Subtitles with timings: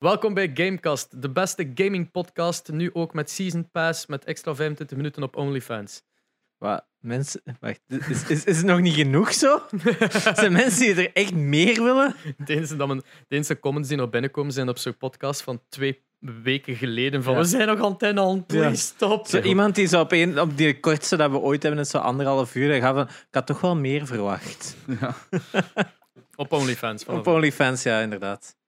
[0.00, 2.72] Welkom bij Gamecast, de beste gaming podcast.
[2.72, 6.02] Nu ook met Season Pass, met extra 25 minuten op OnlyFans.
[6.58, 6.84] Wat?
[7.00, 9.62] Mensen, wacht, is, is, is het nog niet genoeg zo?
[10.34, 12.14] Zijn mensen die er echt meer willen?
[12.36, 15.62] De enige, dat men, de enige comments die nog binnenkomen zijn op zo'n podcast van
[15.68, 17.22] twee weken geleden.
[17.22, 17.38] Van Ja.
[17.38, 18.74] we zijn nog antenne aan, please Ja.
[18.74, 19.26] stop.
[19.26, 21.98] Zo iemand die zo op, een, op die kortste dat we ooit hebben, is zo
[21.98, 24.76] anderhalf uur, gaat van, ik had toch wel meer verwacht.
[25.00, 25.14] Ja.
[26.36, 27.04] Op OnlyFans.
[27.04, 28.58] Op OnlyFans, ja, inderdaad.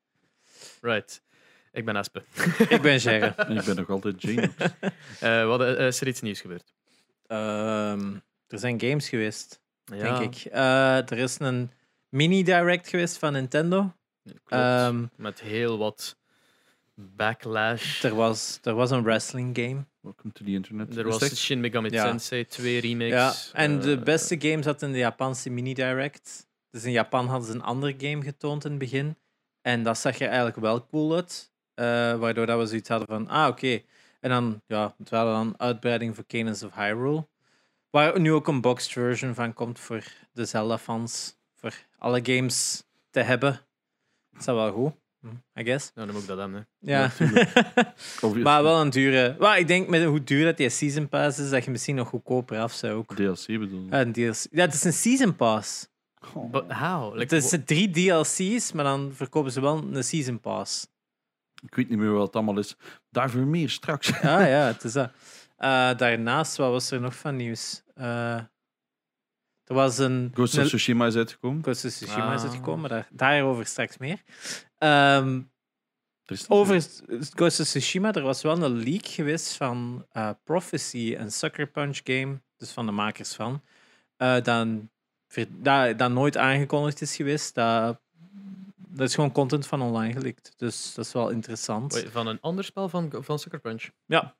[0.82, 1.22] Right.
[1.72, 2.22] Ik ben Espe.
[2.68, 3.26] Ik ben Gerre.
[3.26, 4.50] En ik ben nog altijd Jane.
[5.20, 6.74] Eh, wat eh, is er iets nieuws gebeurd?
[7.26, 8.14] Ehm,
[8.48, 10.44] er zijn games geweest, Ja, denk ik.
[10.52, 11.70] Eh, er is een
[12.08, 13.92] mini-direct geweest van Nintendo.
[14.24, 14.42] klopt.
[14.48, 16.16] Ehm, Met heel wat
[16.94, 18.04] backlash.
[18.04, 19.84] er, was, er was een wrestling game.
[20.00, 20.96] Welcome to the internet.
[20.96, 22.04] Er was Shin Megami Ja.
[22.04, 23.50] Tensei 2 remakes.
[23.52, 26.46] Ja, en de Eh, beste game zat in de Japanse mini-direct.
[26.70, 29.16] Dus in Japan hadden ze een andere game getoond in het begin.
[29.62, 31.50] En dat zag er eigenlijk wel cool uit.
[31.74, 31.84] eh,
[32.18, 33.80] waardoor dat we zoiets hadden van, ah, oké.
[34.20, 37.26] En dan, ja, het waren dan uitbreiding voor Cadence of Hyrule.
[37.90, 41.36] Waar nu ook een boxed version van komt voor de Zelda-fans.
[41.54, 43.60] Voor alle games te hebben.
[44.30, 45.90] Dat is wel goed, hm, I guess.
[45.94, 46.68] Nou, dan moet ik dat hebben.
[46.80, 46.92] hè.
[46.92, 47.10] Ja.
[48.42, 49.36] Maar wel een dure...
[49.38, 52.08] Maar ik denk met hoe duur dat die Season Pass is, dat je misschien nog
[52.08, 53.14] goedkoper af zou ook.
[53.14, 54.46] DLC bedoel Ja, een DLC.
[54.50, 55.88] Ja, het is een Season Pass.
[56.50, 57.14] But how?
[57.14, 60.86] Like, Het is drie DLC's, maar dan verkopen ze wel een Season Pass.
[61.64, 62.76] Ik weet niet meer wat het allemaal is.
[63.10, 64.12] Daarvoor meer straks.
[64.12, 65.10] Ah ja, het is dat.
[65.56, 67.82] Eh, daarnaast, wat was er nog van nieuws?
[67.94, 68.34] Eh,
[69.64, 70.30] er was een...
[70.34, 71.62] Ghost of Tsushima is uitgekomen.
[71.62, 72.44] Ghost of Tsushima is Ah.
[72.46, 74.22] uitgekomen, maar daar, daarover straks meer.
[74.78, 75.40] Ehm,
[76.24, 76.80] Er is over
[77.34, 82.00] Ghost of Tsushima, er was wel een leak geweest van eh, Prophecy, een Sucker Punch
[82.04, 83.62] game, dus van de makers van,
[84.16, 84.90] eh dan,
[85.48, 87.54] dat, dat nooit aangekondigd is geweest.
[87.54, 88.00] Dat,
[88.94, 90.52] dat is gewoon content van online gelikt.
[90.56, 91.92] Dus dat is wel interessant.
[91.92, 93.90] Wait, van een ander spel van, van Sucker Punch.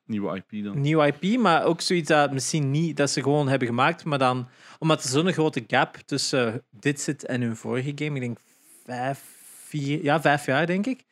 [0.05, 0.81] nieuwe IP dan.
[0.81, 4.47] Nieuw IP, maar ook zoiets dat misschien niet dat ze gewoon hebben gemaakt, maar dan
[4.79, 8.39] omdat er zo'n grote gap tussen dit zit en hun vorige game, ik denk
[8.85, 9.23] vijf,
[9.65, 11.05] vier, ja, vijf jaar denk ik.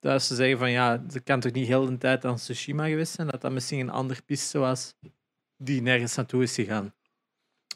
[0.00, 3.14] Dat ze zeggen van ja, ze kan toch niet heel de tijd aan Tsushima geweest
[3.14, 4.94] zijn, dat dat misschien een andere piste was
[5.56, 6.94] die nergens naartoe is gegaan.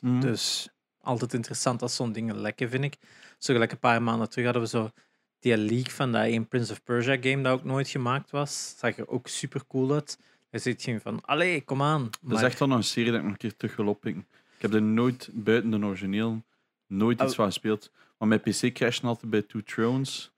[0.00, 0.20] Mhm.
[0.20, 0.68] Dus
[1.02, 2.96] altijd interessant als zo'n dingen lekken, vind ik.
[3.38, 4.90] Zo gelijk een paar maanden terug hadden we zo
[5.38, 8.74] die leak van dat Prince of Persia game dat ook nooit gemaakt was.
[8.78, 10.18] Zag er ook super cool uit.
[10.50, 12.10] Je ziet geen van, allee, kom aan.
[12.20, 14.26] Dat is echt wel nog een serie dat ik nog een keer terug wil oppikken.
[14.56, 16.42] Ik heb er nooit, buiten de origineel,
[16.86, 17.90] nooit iets van gespeeld.
[18.18, 20.32] Maar mijn PC crashte altijd bij Two Thrones.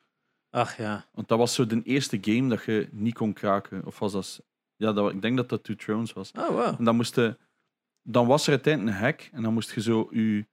[0.50, 1.06] Ach ja.
[1.12, 3.84] Want dat was zo de eerste game dat je niet kon kraken.
[3.86, 4.42] Of was dat...
[4.76, 6.30] Ja, dat, ik denk dat dat Two Thrones was.
[6.38, 6.74] Oh, wow.
[6.78, 7.36] En dan, moest je-
[8.02, 10.46] dan was er uiteindelijk een hack en dan moest je zo je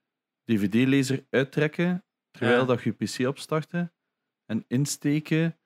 [0.56, 2.64] DVD-lezer uittrekken terwijl Ja.
[2.66, 3.92] dat je PC opstartte
[4.46, 5.56] en insteken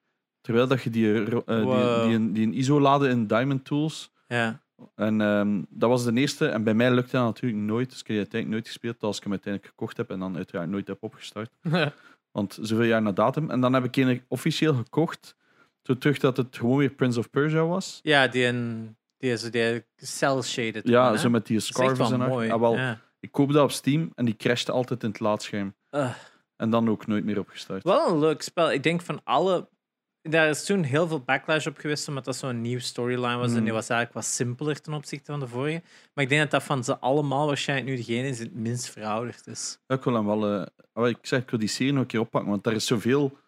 [0.41, 2.09] terwijl dat je die, Wow.
[2.09, 4.13] die, die, die ISO laadde in Diamond Tools.
[4.29, 4.65] Ja.
[4.95, 6.47] En ehm, dat was de eerste.
[6.49, 7.91] En bij mij lukte dat natuurlijk nooit.
[7.91, 9.03] Dus ik heb die uiteindelijk nooit gespeeld.
[9.03, 11.51] Als ik hem uiteindelijk gekocht heb en dan uiteraard nooit heb opgestart.
[12.33, 13.51] Want zoveel jaar na datum.
[13.51, 15.37] En dan heb ik een officieel gekocht.
[15.83, 18.01] Zo terug dat het gewoon weer Prince of Persia was.
[18.03, 18.53] Ja, die,
[19.19, 20.89] die is die cel-shaded.
[20.89, 22.51] Ja, zo met die scarves en mooi.
[22.51, 23.01] Ah, wel, Ja.
[23.27, 25.75] Ik koop dat op Steam en die crashte altijd in het laadscherm.
[25.91, 26.15] Ugh.
[26.57, 27.83] En dan ook nooit meer opgestart.
[27.85, 28.73] Wel een leuk spel.
[28.73, 29.69] Ik denk van alle...
[30.23, 33.51] Daar is toen heel veel backlash op geweest, omdat dat zo'n nieuw storyline was.
[33.53, 33.65] En Mm.
[33.65, 35.83] die was eigenlijk wat simpeler ten opzichte van de vorige.
[36.15, 38.91] Maar ik denk dat dat van ze allemaal waarschijnlijk nu degene is die het minst
[38.91, 39.79] verouderd is.
[39.87, 40.69] Ja, ik wil hem wel...
[40.93, 43.39] ah, ik zeg, ik wil die serie nog een keer oppakken, want daar is zoveel...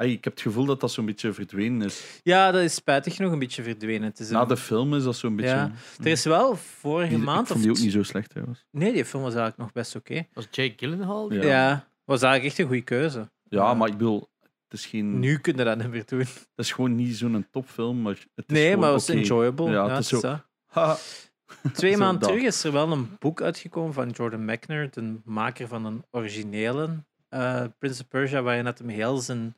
[0.00, 2.20] Ay, ik heb het gevoel dat dat zo'n beetje verdwenen is.
[2.22, 4.02] Ja, dat is spijtig genoeg een beetje verdwenen.
[4.08, 5.50] Het is Na een- de film is dat zo'n beetje...
[5.54, 5.72] Ja.
[6.00, 7.40] Er is wel vorige Die- maand...
[7.40, 8.64] ik vond die of ook niet zo slecht trouwens.
[8.70, 10.26] Nee, die film was eigenlijk nog best oké.
[10.32, 11.32] Was Jake Gyllenhaal?
[11.32, 11.42] Ja.
[11.42, 11.88] Ja.
[12.04, 13.18] was eigenlijk echt een goede keuze.
[13.18, 13.28] Ja,
[13.62, 13.74] Ja.
[13.74, 14.28] maar ik bedoel,
[14.68, 15.18] het is geen...
[15.18, 16.18] Nu kun je dat niet meer doen.
[16.18, 19.66] Het is gewoon niet zo'n topfilm, maar het is Nee, maar het was enjoyable.
[19.66, 20.46] Ja, Ja, het is zo- dat.
[21.72, 22.28] Twee maanden dat.
[22.28, 27.04] terug is er wel een boek uitgekomen van Jordan Mechner, de maker van een originele
[27.28, 29.56] eh, Prince of Persia, waarin dat hem heel zijn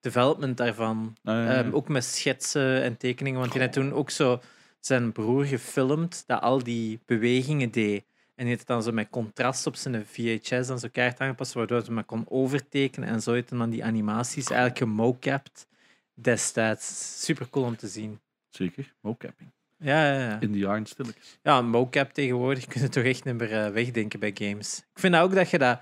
[0.00, 4.40] development daarvan, Ah, ehm, ook met schetsen en tekeningen, want hij had toen ook zo
[4.80, 8.04] zijn broer gefilmd dat al die bewegingen deed.
[8.34, 11.52] En hij heeft het dan zo met contrast op zijn VHS dan zo kaart aangepast,
[11.52, 15.66] waardoor hij maar kon overtekenen en zo heeft hij dan die animaties eigenlijk gemocapt
[16.14, 17.14] destijds.
[17.24, 18.18] Super cool om te zien.
[18.50, 19.50] Zeker, mocapping.
[19.78, 20.40] Ja, ja, ja.
[20.40, 21.38] In de jaren stilletjes.
[21.42, 24.78] Ja, mocap tegenwoordig kun je toch echt niet meer eh, wegdenken bij games.
[24.78, 25.80] Ik vind ook dat je dat...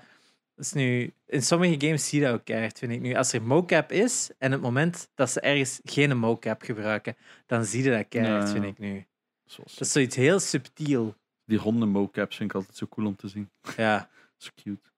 [0.59, 3.13] is nu, in sommige games zie je dat ook keihard, vind ik nu.
[3.15, 7.15] Als er mocap is en het moment dat ze ergens geen mocap gebruiken,
[7.45, 8.53] dan zie je dat keihard, Ja.
[8.53, 9.05] vind ik nu.
[9.45, 11.15] Zoals Dat is zoiets heel subtiel.
[11.45, 13.49] Die honden mocaps vind ik altijd zo cool om te zien.
[13.77, 14.09] Ja.
[14.37, 14.89] Zo cute.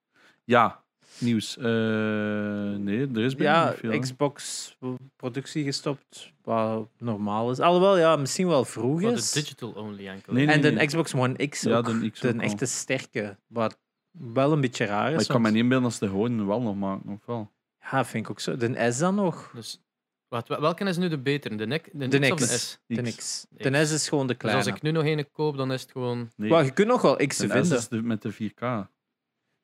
[0.44, 0.82] Ja,
[1.18, 1.56] Nieuws.
[1.56, 3.98] Eh, nee, er is bijna Ja, niet veel.
[3.98, 4.76] Xbox
[5.16, 7.60] productie gestopt, wat normaal is.
[7.60, 9.30] Alhoewel, ja, misschien wel vroeg Voor is.
[9.32, 10.32] de digital only enkel.
[10.32, 10.54] Nee, nee.
[10.54, 11.84] En de Xbox One X Ja, ook.
[12.00, 12.40] de X de ook al.
[12.40, 13.78] echte sterke, wat
[14.12, 15.12] wel een beetje raar is.
[15.12, 17.26] Maar ik kan want- me niet inbeelden als ze de gewoon wel nog maken, of
[17.26, 17.50] wel?
[17.90, 18.56] Ja, vind ik ook zo.
[18.56, 19.50] De S dan nog?
[19.54, 19.80] Dus,
[20.28, 21.54] wat, welke is nu de betere?
[21.54, 22.60] De, nek, de, De X of de X.
[22.60, 22.78] S?
[22.86, 23.16] De X.
[23.16, 23.46] X.
[23.50, 23.86] De De.
[23.86, 24.64] S is gewoon de Dus kleine.
[24.64, 26.30] als ik nu nog een koop, dan is het gewoon...
[26.36, 27.76] Nee, Maar je kunt nog wel X de S vinden.
[27.78, 28.90] is de, met de 4K.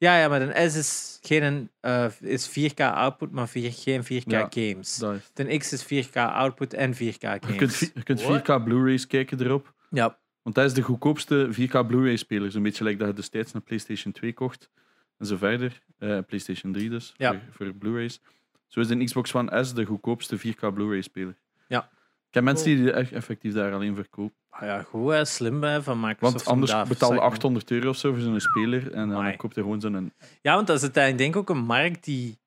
[0.00, 4.30] Ja, ja, maar een S is, geen, eh, is 4K output, maar vier, geen 4K
[4.30, 4.96] Ja, games.
[4.96, 5.30] Dat is.
[5.34, 7.76] De X is 4K output en 4K Je kunt, games.
[7.76, 8.40] vi- je kunt What?
[8.40, 9.74] 4K Blu-rays kijken erop.
[9.90, 10.18] Ja,
[10.48, 12.50] Want dat is de goedkoopste 4K Blu-ray speler.
[12.50, 14.70] Zo'n beetje like dat je destijds een PlayStation 2 kocht.
[15.18, 15.82] En zo verder.
[15.98, 17.14] Eh, PlayStation 3 dus.
[17.16, 17.30] Ja.
[17.30, 18.20] Voor, voor Blu-rays.
[18.66, 21.36] Zo is de Xbox One S de goedkoopste 4K Blu-ray speler.
[21.66, 21.90] Ja.
[22.28, 24.36] Ik heb mensen die echt effectief daar alleen verkopen.
[24.48, 26.44] Ah ja goed, hè, slim hè, van Microsoft.
[26.44, 27.32] Want anders daar betaal je zakken.
[27.32, 28.92] 800 euro of zo voor zo'n speler.
[28.92, 30.12] En dan koopt je gewoon zo'n...
[30.42, 32.38] Ja, want dat is uiteindelijk denk ik ook een markt die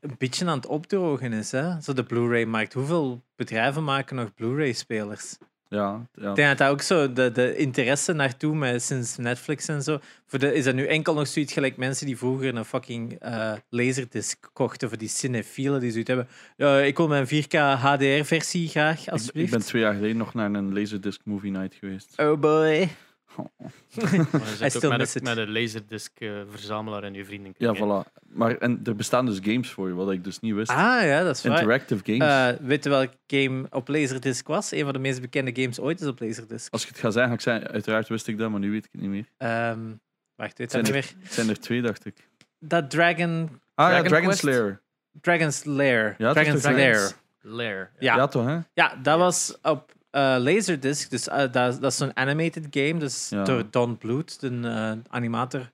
[0.00, 1.52] een beetje aan het opdrogen is.
[1.52, 1.80] Hè?
[1.80, 2.72] Zo de Blu-ray-markt.
[2.72, 5.38] Hoeveel bedrijven maken nog Blu-ray-spelers?
[5.72, 6.30] Ja, ja.
[6.30, 9.98] Ik denk dat dat ook zo de, de interesse naartoe met sinds Netflix en zo.
[10.26, 13.52] Voor de, is dat nu enkel nog zoiets gelijk mensen die vroeger een fucking eh
[13.68, 16.28] laserdisc kochten voor die cinefielen die zoiets hebben.
[16.56, 19.50] Ja, ik wil mijn 4K HDR-versie graag, Ik, ik alsjeblieft.
[19.50, 22.12] ben twee jaar geleden nog naar een Laserdisc Movie Night geweest.
[22.16, 22.88] Oh boy.
[23.36, 23.46] Oh.
[23.88, 27.54] Je I zit met, een, met een laserdisc-verzamelaar en je vrienden.
[27.56, 28.12] Ja, voilà.
[28.28, 30.70] Maar en er bestaan dus games voor, wat ik dus niet wist.
[30.70, 31.52] Ah ja, dat is waar.
[31.52, 32.56] Interactive games.
[32.58, 34.72] Eh, weet je welk game op Laserdisc was?
[34.72, 36.72] Een van de meest bekende games ooit is op Laserdisc.
[36.72, 38.84] Als ik het ga zeggen, ga ik zeggen, uiteraard wist ik dat, maar nu weet
[38.84, 39.26] ik het niet meer.
[39.36, 39.80] Ehm
[40.36, 41.24] wacht, weet Zijn dat er, niet meer?
[41.24, 42.28] het zijn er twee, dacht ik.
[42.58, 43.60] Dat Dragon...
[43.74, 44.38] Ah ja, Dragon Dragon Quest?
[44.38, 44.80] Slayer.
[45.20, 46.14] Dragon's Lair.
[46.18, 46.92] Ja, dat is Dragon's Lair.
[46.92, 47.90] Dragons- Lair.
[47.98, 48.16] Ja.
[48.16, 48.58] Ja, toch, hè?
[48.74, 51.10] Ja, dat was op eh, Laserdisc.
[51.10, 52.96] Dus eh, dat, dat is zo'n animated game.
[52.98, 53.44] Dus Ja.
[53.44, 55.70] door Don Bluth, de eh, animator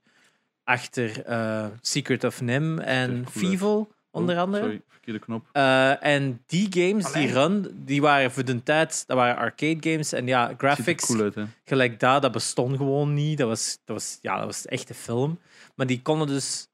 [0.65, 3.27] achter eh, Secret of Nim en?
[3.31, 4.63] Fievel, onder Oh, andere.
[4.63, 5.47] Sorry, verkeerde knop.
[5.53, 10.13] Eh, en die games, die run, die waren voor de tijd, dat waren arcade games.
[10.13, 11.45] En ja, graphics, cool uit, hè?
[11.65, 13.39] gelijk dat, dat bestond gewoon niet.
[13.39, 15.39] Dat was, dat was, ja, dat was echt een film.
[15.75, 16.69] Maar die konden dus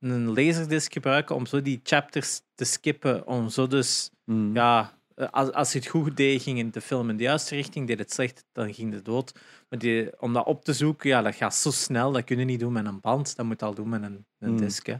[0.00, 3.26] een laserdisc gebruiken om zo die chapters te skippen.
[3.26, 4.54] Om zo dus, Mm.
[4.54, 4.92] ja,
[5.30, 7.86] als, als je het goed deed, ging de film in de juiste richting.
[7.86, 9.32] Deed het slecht, dan ging het dood.
[9.68, 12.12] Maar die, om dat op te zoeken, ja, dat gaat zo snel.
[12.12, 13.36] Dat kun je niet doen met een band.
[13.36, 14.58] Dat moet je al doen met een, een Mm.
[14.58, 14.86] disc.
[14.86, 14.94] Hè.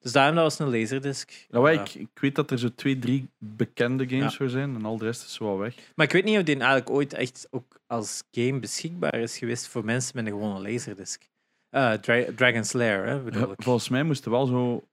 [0.00, 1.46] Dus daarom dat was een laserdisc.
[1.50, 1.68] Ja.
[1.70, 4.36] ik, ik weet dat er zo twee, drie bekende games Ja.
[4.38, 5.74] voor zijn en al de rest is zo wel weg.
[5.94, 9.68] Maar ik weet niet of die eigenlijk ooit echt ook als game beschikbaar is geweest
[9.68, 11.22] voor mensen met een gewone laserdisc.
[11.70, 13.62] Eh Dra- Dragon's Lair, hè, bedoel Ja, ik.
[13.62, 14.84] volgens mij moesten wel zo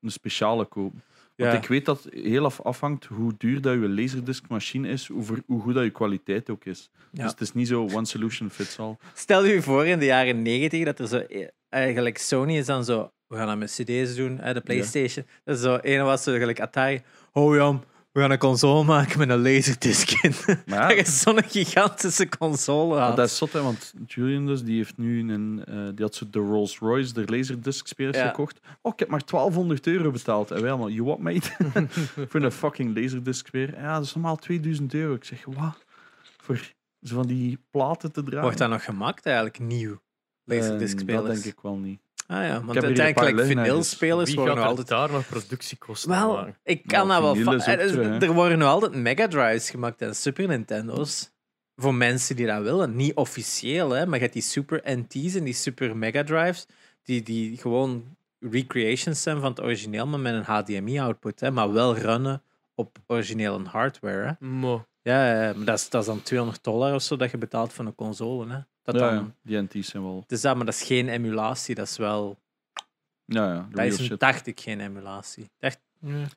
[0.00, 1.02] een speciale kopen.
[1.36, 1.58] Want Ja.
[1.58, 5.60] ik weet dat het heel af afhangt hoe duur dat je laserdisc-machine is, hoe, hoe
[5.60, 6.90] goed dat je kwaliteit ook is.
[7.12, 7.22] Ja.
[7.22, 8.96] Dus het is niet zo one solution fits all.
[9.14, 12.84] Stel je voor in de jaren negentig dat er zo eh, eigenlijk Sony is dan
[12.84, 13.10] zo.
[13.26, 15.26] We gaan dat met CD's doen, hè, de PlayStation.
[15.44, 17.02] Dat is zo een was zo gelijk Atari.
[17.32, 17.84] Oh Jan,
[18.14, 20.32] we gaan een console maken met een laserdisc in.
[20.66, 23.16] Maar ja, dat zo'n gigantische console had.
[23.16, 26.24] dat is zot, hè, want Julian dus, die heeft nu een, eh, die had zo
[26.30, 28.26] de Rolls Royce, de Laserdisc spelers Ja.
[28.26, 28.60] gekocht.
[28.82, 30.50] Oh, ik heb maar 1200 euro betaald.
[30.50, 31.50] En wij allemaal, you what mate?
[32.28, 33.74] voor een fucking Laserdisc speler.
[33.80, 35.14] Ja, dat is normaal 2000 euro.
[35.14, 35.84] Ik zeg, wat?
[36.36, 36.72] Voor
[37.02, 38.42] zo van die platen te dragen?
[38.42, 40.00] Wordt dat nog gemaakt eigenlijk, nieuw?
[40.44, 41.24] Laserdisc Eh, spelers.
[41.26, 42.00] Dat denk ik wel niet.
[42.26, 43.90] Ah ja, want uiteindelijk liggen vinyl ergens.
[43.90, 47.30] spelers Wie worden nog altijd daar nog productiekosten Wel, ik kan dat wel.
[47.54, 51.32] ook er, er worden nog altijd Mega Drives gemaakt en Super Nintendo's.
[51.76, 52.96] Voor mensen die dat willen.
[52.96, 56.66] Niet officieel, hè, maar je hebt die Super NT's en die Super Mega Drives.
[57.02, 61.40] Die, die gewoon recreations zijn van het origineel, maar met een HDMI-output.
[61.40, 62.42] hè, Maar wel runnen
[62.74, 64.36] op originele hardware.
[64.38, 64.46] Hè.
[64.46, 64.86] Mo.
[65.04, 67.84] Ja, maar dat is, dat is dan 200 dollar of zo dat je betaalt voor
[67.84, 68.52] een console.
[68.52, 68.58] Hè.
[68.82, 70.24] Dat ja, dan, ja, die NT's zijn wel...
[70.26, 72.38] Dus dat, maar dat is geen emulatie, dat is wel.
[73.24, 75.50] Ja, ja, Dat is een, dacht ik geen emulatie.
[75.58, 75.70] Ja.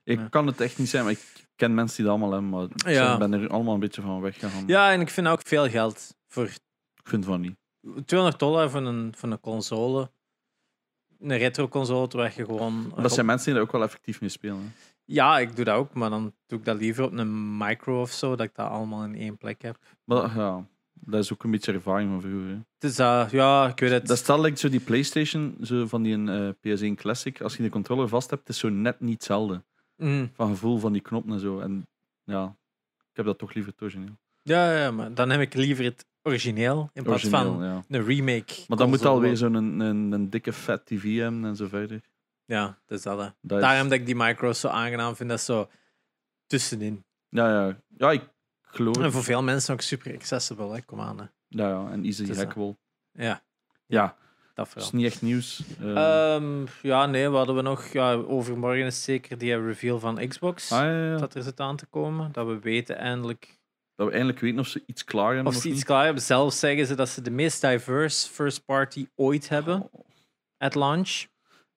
[0.04, 2.50] Ik kan het echt niet zijn, maar ik ken mensen die dat allemaal hebben.
[2.84, 3.14] Maar Ja.
[3.14, 4.64] ik ben er allemaal een beetje van weggegaan.
[4.68, 7.56] ja, en ik vind ook veel geld voor Ik vind van niet.
[8.06, 10.12] 200 dollar voor een, voor een console.
[11.20, 12.88] Een retro-console, waar je gewoon.
[12.88, 14.58] Maar dat zijn mensen die daar ook wel effectief mee spelen.
[14.58, 14.70] Hè.
[15.10, 18.12] Ja, ik doe dat ook, maar dan doe ik dat liever op een micro of
[18.12, 19.78] zo, dat ik dat allemaal in één plek heb.
[20.04, 22.50] Maar ja, dat is ook een beetje ervaring van vroeger.
[22.50, 22.58] Hè.
[22.78, 22.96] Dus
[23.32, 24.08] ja, ik weet het.
[24.08, 27.70] Dat stel ik zo die PlayStation, zo van die eh, PS1 Classic, als je de
[27.70, 29.64] controller vast hebt, is zo net niet hetzelfde.
[29.96, 30.30] Mm.
[30.34, 31.60] Van gevoel van die knoppen en zo.
[31.60, 31.88] En
[32.24, 32.56] ja,
[32.98, 34.18] ik heb dat toch liever het origineel.
[34.44, 37.84] Ja, ja, maar dan heb ik liever het origineel in plaats origineel van ja.
[37.88, 38.54] een remake.
[38.68, 42.02] Maar dan moet alweer zo'n een, een, een dikke fat TV hebben en zo verder.
[42.48, 43.20] Ja, dat is dat.
[43.20, 43.28] hè.
[43.42, 45.70] Dat is- Daarom dat ik die micro's zo aangenaam vind, dat is zo
[46.46, 47.06] tussenin.
[47.30, 47.78] Ja, ja.
[47.98, 48.30] ja, ik
[48.62, 49.14] geloof En het.
[49.14, 50.82] voor veel mensen ook super accessible, hè.
[50.82, 51.18] kom aan.
[51.20, 51.26] Hè.
[51.48, 52.38] Ja, ja, en easy is dat.
[52.38, 52.78] hackable.
[53.12, 53.42] Ja.
[53.86, 54.16] Ja,
[54.54, 54.90] dat is vooral.
[54.94, 55.64] niet echt nieuws.
[55.80, 57.86] Eh, Ehm, ja, nee, wat hadden we nog?
[57.88, 60.72] Ja, overmorgen is zeker die reveal van Xbox.
[60.72, 61.18] ah, ja, ja.
[61.18, 62.32] Dat er zit aan te komen.
[62.32, 63.58] Dat we weten eindelijk.
[63.96, 65.54] Dat we eindelijk weten of ze iets klaar hebben.
[65.54, 66.24] Of ze iets klaar hebben.
[66.24, 69.90] Zelf zeggen ze dat ze de meest diverse first party ooit hebben.
[70.58, 71.26] At launch.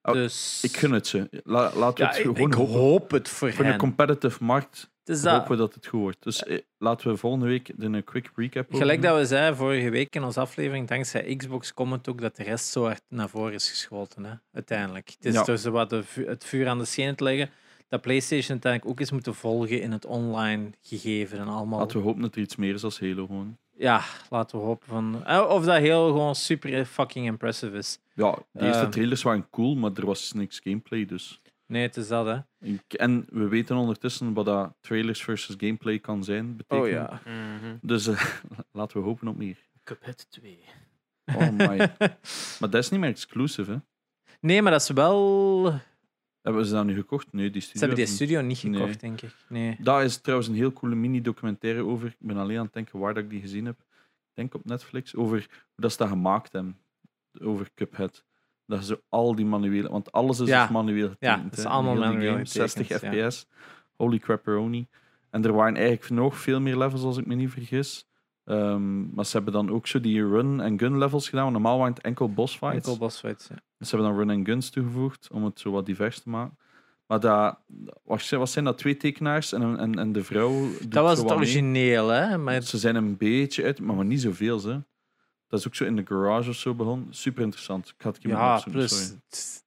[0.03, 0.59] Oh, dus.
[0.63, 1.41] Ik gun het ze.
[1.43, 2.73] La- laten we het ik, gewoon ik hopen.
[2.73, 3.73] hoop het voor Voor hen.
[3.73, 6.23] een competitive markt hopen we dat het goed wordt.
[6.23, 10.15] Dus eh, laten we volgende week een quick recap Gelijk dat we zeiden vorige week
[10.15, 13.53] in onze aflevering, dankzij Xbox komt het ook dat de rest zo hard naar voren
[13.53, 14.23] is geschoten.
[14.23, 14.33] Hè?
[14.53, 15.09] Uiteindelijk.
[15.09, 15.43] Het is Ja.
[15.43, 17.49] dus wat het vuur aan de schenen te leggen.
[17.89, 21.79] Dat PlayStation uiteindelijk ook eens moeten volgen in het online gegeven en allemaal.
[21.79, 23.57] Laten we hopen dat er iets meer is als Halo gewoon.
[23.81, 25.25] Ja, laten we hopen van.
[25.25, 27.99] eh, Of dat heel gewoon super fucking impressive is.
[28.13, 28.91] Ja, de eerste Ehm.
[28.91, 31.05] trailers waren cool, maar er was niks gameplay.
[31.05, 31.41] Dus.
[31.65, 32.39] Nee, het is dat, hè?
[32.87, 36.55] En we weten ondertussen wat dat trailers versus gameplay kan zijn.
[36.57, 37.19] Betekenen.
[37.25, 37.75] Mhm.
[37.81, 38.23] Dus eh,
[38.71, 39.57] laten we hopen op meer.
[39.83, 40.59] Cuphead 2.
[41.35, 41.77] Oh my.
[42.59, 43.77] maar dat is niet meer exclusive, hè?
[44.39, 45.73] Nee, maar dat is wel.
[46.41, 47.27] Hebben ze dat nu gekocht?
[47.33, 47.87] Nee, die Ze studio.
[47.87, 48.97] hebben die studio niet gekocht, Nee.
[48.97, 49.35] denk ik.
[49.49, 49.77] Nee.
[49.79, 52.07] Daar is trouwens een heel coole mini-documentaire over.
[52.07, 53.79] Ik ben alleen aan het denken waar dat ik die gezien heb.
[53.79, 55.15] Ik denk op Netflix.
[55.15, 56.77] Over hoe dat ze dat gemaakt hebben.
[57.41, 58.23] Over Cuphead.
[58.65, 59.89] Dat ze al die manuele...
[59.89, 60.61] Want alles is Ja.
[60.61, 61.69] dus manueel Ja, het is hè.
[61.69, 63.29] allemaal manueel game, 60 getekend, ja.
[63.31, 63.47] fps.
[63.95, 64.87] Holy crapperoni.
[65.29, 68.05] En er waren eigenlijk nog veel meer levels, als ik me niet vergis.
[68.45, 71.41] Ehm, maar ze hebben dan ook zo die run- en gun levels gedaan.
[71.43, 72.75] want Normaal waren het enkel boss fights.
[72.75, 73.55] Enkel boss fights, ja.
[73.77, 76.57] Dus ze hebben dan run en guns toegevoegd om het zo wat divers te maken.
[77.07, 77.57] Maar dat,
[78.03, 78.77] wat zijn- dat?
[78.77, 80.67] Twee tekenaars en, en, en de vrouw.
[80.87, 81.35] Dat was het mee.
[81.35, 82.37] origineel, hè?
[82.37, 84.59] Maar Ze zijn een beetje uit, maar, maar niet zoveel.
[84.59, 84.83] Ze.
[85.47, 87.07] Dat is ook zo in de garage of zo begonnen.
[87.09, 87.93] Super interessant.
[87.97, 89.13] Ik had het ja, opzoeken, plus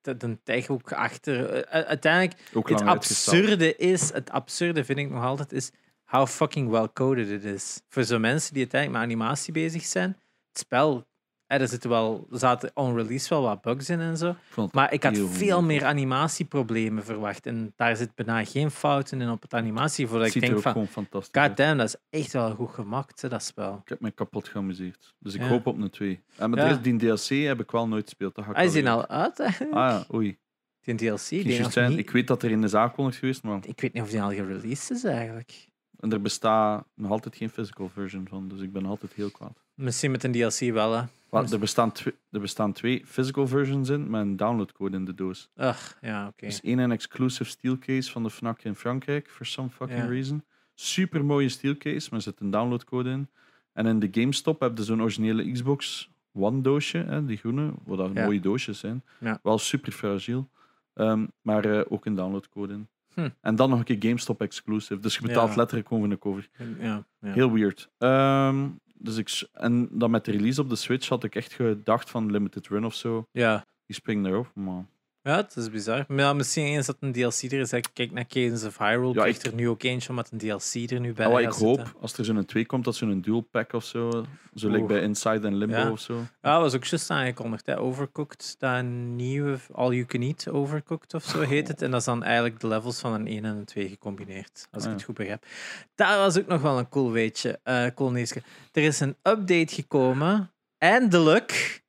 [0.03, 0.19] sorry.
[0.19, 1.51] een tech ook achter.
[1.51, 3.37] eh, Uiteindelijk, Ook het uitgesteld.
[3.37, 5.71] absurde is, het absurde vind ik nog altijd, is
[6.15, 7.81] how fucking well coded it is.
[7.89, 10.09] Voor zo'n mensen die uiteindelijk met animatie bezig zijn,
[10.49, 11.07] het spel,
[11.47, 14.31] er zitten wel, zaten on release wel wat bugs in en zo.
[14.31, 17.47] Ik het Maar ik had veel meer animatieproblemen verwacht.
[17.47, 20.07] En daar zit bijna geen fouten in op het animatie.
[20.07, 20.89] Voordat Het ik denk van,
[21.33, 23.81] god damn, dat is echt wel goed gemaakt, hè, dat spel.
[23.83, 25.15] Ik heb me kapot geamuseerd.
[25.19, 25.49] Dus ik Ja.
[25.49, 26.21] hoop op een 2.
[26.37, 26.57] En Ja.
[26.57, 28.37] er is die DLC heb ik wel nooit gespeeld.
[28.53, 29.73] Hij is al uit, doen.
[29.73, 30.39] Ah ja, oei.
[30.81, 31.29] Die DLC.
[31.29, 31.91] Die zijn.
[31.91, 34.11] niet- ik weet dat er in de zaak is geweest, maar ik weet niet of
[34.11, 35.67] die al gereleased is eigenlijk.
[36.05, 38.49] En er bestaat nog altijd geen physical version van.
[38.49, 39.63] Dus ik ben altijd heel kwaad.
[39.75, 41.03] Misschien met een DLC wel, hè.
[41.29, 45.15] Wat, er, bestaan twee, er bestaan twee physical versions in met een downloadcode in de
[45.15, 45.49] doos.
[45.57, 46.47] Ugh, ja, oké.
[46.47, 50.07] Dus één een exclusive steelcase van de FNAC in Frankrijk, for some fucking Ja.
[50.07, 50.45] reason.
[50.75, 53.29] Super mooie steelcase, maar er zit een downloadcode in.
[53.73, 57.99] En in de GameStop heb je zo'n originele Xbox One doosje, hè, die groene, wat
[57.99, 58.25] dat Ja.
[58.25, 59.03] mooie doosjes zijn.
[59.21, 59.39] Ja.
[59.43, 60.49] Wel super fragiel,
[60.95, 62.89] Ehm, maar eh, ook een downloadcode in.
[63.15, 63.29] Hm.
[63.41, 65.01] En dan nog een keer GameStop exclusive.
[65.01, 65.57] Dus je betaalt Ja.
[65.57, 66.49] letterlijk gewoon voor een cover.
[66.81, 67.33] Ja, ja.
[67.33, 67.91] Heel weird.
[67.99, 72.11] Ehm, dus ik, en dan met de release op de Switch had ik echt gedacht
[72.11, 73.27] van Limited Run of zo.
[73.33, 73.65] ja.
[73.87, 74.87] Die springt erop, maar
[75.27, 76.05] Ja, het is bizar.
[76.09, 77.71] Maar ja, misschien eens dat een DLC er is.
[77.71, 77.81] hè.
[77.93, 79.07] Kijk naar Cadence of Hyrule.
[79.15, 81.27] Ja, krijgt ik- er nu ook eentje met een DLC er nu bij.
[81.31, 81.95] Gaat ik hoop, zitten.
[82.01, 84.25] als er zo'n 2 komt, dat zo'n dual pack of zo.
[84.55, 85.91] Zo lijkt bij Inside en Limbo Ja.
[85.91, 86.21] of zo.
[86.43, 87.67] Ja, was ook juist aangekondigd.
[87.67, 87.79] Hè.
[87.79, 91.83] Overcooked, dat nieuwe All You Can Eat Overcooked of zo heet het.
[91.85, 94.69] En dat is dan eigenlijk de levels van een 1 en een 2 gecombineerd.
[94.73, 95.47] Als ik Ah, het goed begrijp.
[95.95, 97.59] Dat was ook nog wel een cool weetje.
[97.63, 98.43] eh cool nieuwsje.
[98.73, 100.51] Er is een update gekomen.
[100.79, 101.83] Eindelijk.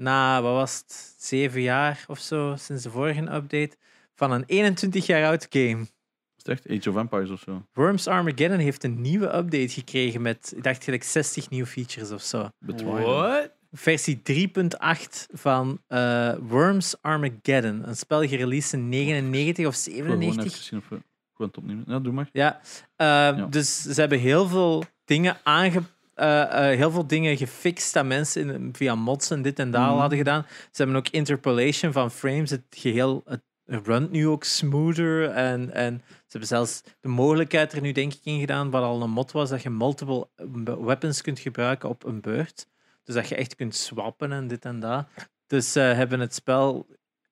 [0.00, 1.14] Na, wat was het?
[1.18, 3.76] Zeven jaar of zo sinds de vorige update.
[4.14, 5.80] Van een 21 jaar oud game.
[5.80, 5.88] Is
[6.36, 7.66] het echt Age of Empires of zo?
[7.72, 12.22] Worms Armageddon heeft een nieuwe update gekregen met, ik dacht gelijk 60 nieuwe features of
[12.22, 12.48] zo.
[12.58, 13.50] What?
[13.72, 17.88] Versie 3.8 van eh, Worms Armageddon.
[17.88, 20.62] Een spel gereleased in 99 of Ik wil Gewoon even 97.
[20.62, 21.00] zien of we
[21.32, 21.84] gewoon het opnemen.
[21.86, 22.28] Ja, doe maar.
[22.32, 22.60] Ja,
[22.96, 25.82] eh, dus ze hebben heel veel dingen aange...
[26.20, 29.80] eh, eh, heel veel dingen gefixt dat mensen in, via mods en dit en dat
[29.80, 29.98] Mhm.
[29.98, 30.46] hadden gedaan.
[30.48, 32.50] Ze hebben ook interpolation van frames.
[32.50, 35.30] Het geheel het runt nu ook smoother.
[35.30, 39.02] En, en ze hebben zelfs de mogelijkheid er nu denk ik in gedaan, wat al
[39.02, 42.66] een mod was, dat je multiple eh, weapons kunt gebruiken op een beurt.
[43.04, 45.06] Dus dat je echt kunt swappen en dit en dat.
[45.46, 46.86] Dus ze hebben het spel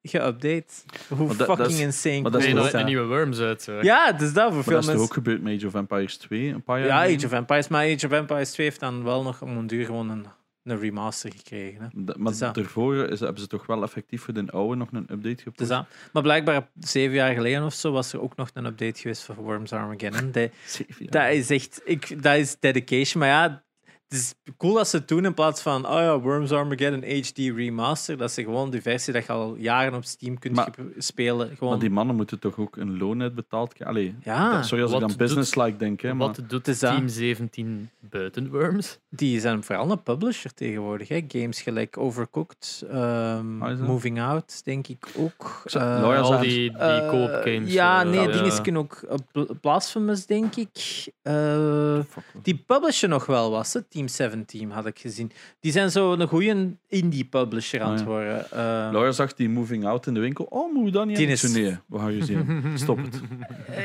[0.08, 0.64] geüpdate.
[1.08, 3.38] Hoe Maar dat- dat fucking is- insane maar dat is cool is een nieuwe Worms
[3.38, 3.68] uit.
[3.82, 5.00] Ja, dus dat voor Maar veel dat is toch mensen.
[5.00, 7.14] ook gebeurd met Age of Empires 2 een paar jaar Ja?
[7.16, 7.68] Age of Empires.
[7.68, 10.26] Maar Age of Empires 2 heeft dan wel nog om een duur gewoon een,
[10.64, 11.80] een remaster gekregen.
[11.82, 11.88] Hè.
[11.92, 12.54] Da- maar Dus dat.
[12.54, 15.58] daarvoor is, hebben ze toch wel effectief voor de oude nog een update gepusht?
[15.58, 15.86] Dus dat.
[16.12, 19.34] Maar blijkbaar zeven jaar geleden of zo was er ook nog een update geweest voor
[19.34, 20.32] Worms Armageddon.
[20.66, 21.10] Zeven jaar.
[21.26, 21.80] dat is echt...
[21.84, 23.18] Ik, dat is dedication.
[23.22, 23.62] Maar ja,
[24.08, 27.38] het is cool dat ze het doen in plaats van oh ja, Worms Armageddon HD
[27.38, 28.16] remaster.
[28.16, 31.56] Dat ze gewoon die versie dat je al jaren op Steam kunt Maar- spelen.
[31.56, 33.96] Gewoon, Maar die mannen moeten toch ook een loon uitbetaald krijgen?
[33.96, 36.78] Allee, ja, sorry als ik Wat dan business-like denk, hè, maar Wat doet dat.
[36.78, 38.98] Team 17 buiten Worms?
[39.10, 41.08] die zijn vooral een publisher tegenwoordig.
[41.08, 41.24] Hè?
[41.28, 43.78] Games gelijk Overcooked, ehm, Ah?
[43.78, 45.60] Moving Out, denk ik ook.
[45.64, 47.72] Eh, Laura Al die, die eh, koopgames.
[47.72, 48.32] Ja, eh, nee, ja.
[48.32, 49.00] dingen kunnen ook
[49.32, 51.06] Bl- Blasphemous, denk ik.
[51.22, 51.98] Eh,
[52.42, 55.32] die publisher nog wel was, het Team 17 had ik gezien.
[55.60, 58.06] Die zijn zo een goede indie publisher aan het ja.
[58.06, 58.44] worden.
[58.50, 58.58] Eh,
[58.92, 60.44] Laura zag die moving out in de winkel.
[60.44, 62.62] Oh, moet je dat niet is- Ik Nee, we gaan je zien.
[62.74, 63.20] Stop het.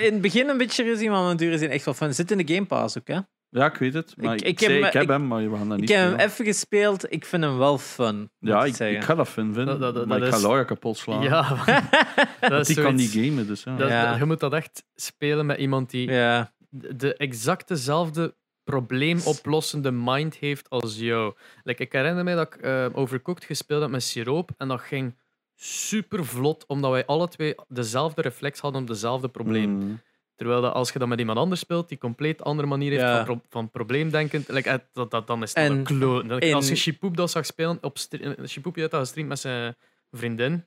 [0.02, 2.14] in het begin een beetje gezien, maar mijn duur zijn echt wel van.
[2.14, 3.20] Zit in de Game Pass ook, hè?
[3.50, 4.14] Ja, ik weet het.
[4.18, 5.78] Maar Ik- ik, ik ik, zei, heb- ik heb ik- hem, maar we gaan dat
[5.78, 7.12] Ik niet heb hem even gespeeld.
[7.12, 8.32] Ik vind hem wel fun.
[8.40, 9.66] Ja, ik, ik ga dat fun vinden.
[9.66, 11.22] Dat- dat- dat maar ik is- ga Laura kapot slaan.
[11.22, 11.56] Ja,
[12.40, 13.76] dat is die kan niet gamen, dus ja.
[13.76, 14.16] dat- Ja.
[14.16, 20.70] Je moet dat echt spelen met iemand die Ja, de de exactezelfde probleemoplossende mind heeft
[20.70, 21.34] als jou.
[21.64, 25.16] Like, ik herinner me dat ik eh, Overcooked gespeeld heb met siroop en dat ging
[25.56, 29.70] super vlot, omdat wij alle twee dezelfde reflex hadden op dezelfde probleem.
[29.70, 30.02] Mm.
[30.36, 33.16] Terwijl dat als je dat met iemand anders speelt, die compleet andere manier heeft Ja.
[33.16, 36.68] van, pro- van probleemdenken, like, eh, dat, dat, dan is dat En een in- Als
[36.68, 39.76] je Shipoop dat zag spelen, op stre- eh, had dat gestreamd met zijn
[40.12, 40.66] vriendin.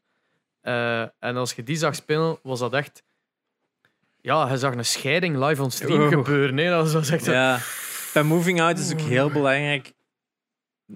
[0.61, 3.05] Eh, en als je die zag spelen, was dat echt...
[4.21, 6.09] Ja, je zag een scheiding live on stream Oh.
[6.09, 6.57] gebeuren.
[6.57, 6.71] Hè.
[6.71, 7.59] Dat was echt zo- ja.
[8.17, 9.93] Bij Moving Out is ook heel belangrijk.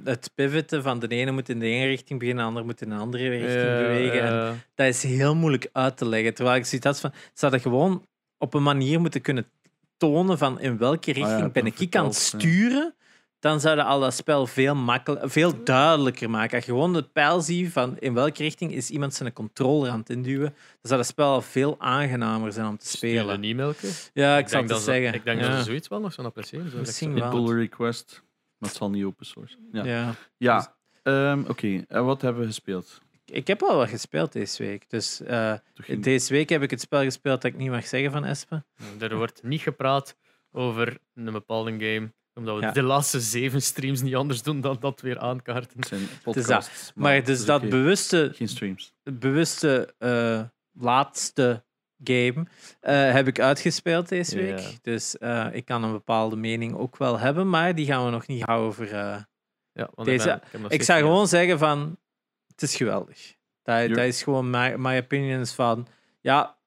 [0.04, 2.90] Het pivoten van de ene moet in de ene richting beginnen, de ander moet in
[2.90, 4.22] een andere richting Ja, bewegen.
[4.22, 6.34] En dat is heel moeilijk uit te leggen.
[6.34, 8.06] Terwijl ik zoiets had van, ze hadden gewoon
[8.38, 9.50] op een manier moeten kunnen
[9.96, 12.38] tonen van in welke richting ja, ben ik aan het ja.
[12.38, 12.94] sturen.
[13.40, 16.56] Dan zouden al dat spel veel, makkelijk, veel duidelijker maken.
[16.56, 19.98] Als je gewoon het pijl ziet van in welke richting is iemand zijn controller aan
[19.98, 23.42] het induwen, dan zou het spel al veel aangenamer zijn om te spelen.
[23.42, 23.88] e-mailtje.
[24.12, 25.14] Ja, ik Ik zou het dat ze, zeggen.
[25.14, 25.48] ik denk ja.
[25.48, 26.70] dat ze zoiets wel nog zo'n appreciëren.
[26.70, 27.30] Zo, Misschien wel.
[27.30, 28.22] Pull request.
[28.58, 29.56] Maar het zal niet open source.
[29.72, 30.14] Ja, ja.
[30.36, 30.74] Ja.
[31.02, 31.84] ehm, oké.
[31.88, 33.00] En wat hebben we gespeeld?
[33.24, 34.90] Ik heb al wat gespeeld deze week.
[34.90, 35.54] Dus eh,
[35.98, 38.66] deze week heb ik het spel gespeeld dat ik niet mag zeggen van Espen.
[38.98, 40.16] Er wordt niet gepraat
[40.52, 42.72] over een bepaalde game, omdat we Ja.
[42.72, 45.76] de laatste zeven streams niet anders doen dan dat weer aankaarten.
[45.78, 46.00] Het zijn
[46.34, 46.92] is dat.
[46.94, 48.92] Maar het dus is dat bewuste Geen streams.
[49.02, 50.42] bewuste eh,
[50.72, 51.64] laatste
[52.04, 52.46] game
[52.80, 54.78] eh, heb ik uitgespeeld deze week.
[54.82, 58.26] Dus eh, ik kan een bepaalde mening ook wel hebben, maar die gaan we nog
[58.26, 58.92] niet houden over.
[58.94, 59.22] eh,
[59.72, 61.98] Ja, want Deze- ik, ben- ik, zou gewoon zeggen van,
[62.46, 63.34] het is geweldig.
[63.62, 65.86] Dat, dat is gewoon my, my opinions van,
[66.20, 66.58] ja,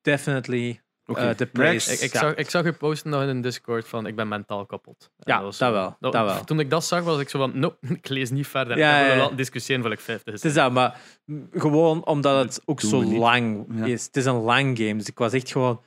[0.00, 1.92] definitely Oké, eh, praise.
[1.92, 2.18] Ik, ik, Ja.
[2.20, 5.10] zag, ik zag u posten nog in een Discord van ik ben mentaal kapot.
[5.18, 6.44] En Ja, was dat wel, dat wel.
[6.44, 8.78] Toen ik dat zag, was ik zo van, no, ik lees niet verder.
[8.78, 9.16] Ja, Ja, ja, we ja.
[9.22, 10.42] laten discussiëren voor ik 50 is.
[10.42, 11.00] Het is dat, maar
[11.52, 13.18] gewoon omdat het ook zo niet.
[13.18, 13.84] lang Ja.
[13.84, 14.04] is.
[14.04, 15.80] Het is een lang game, dus ik was echt gewoon,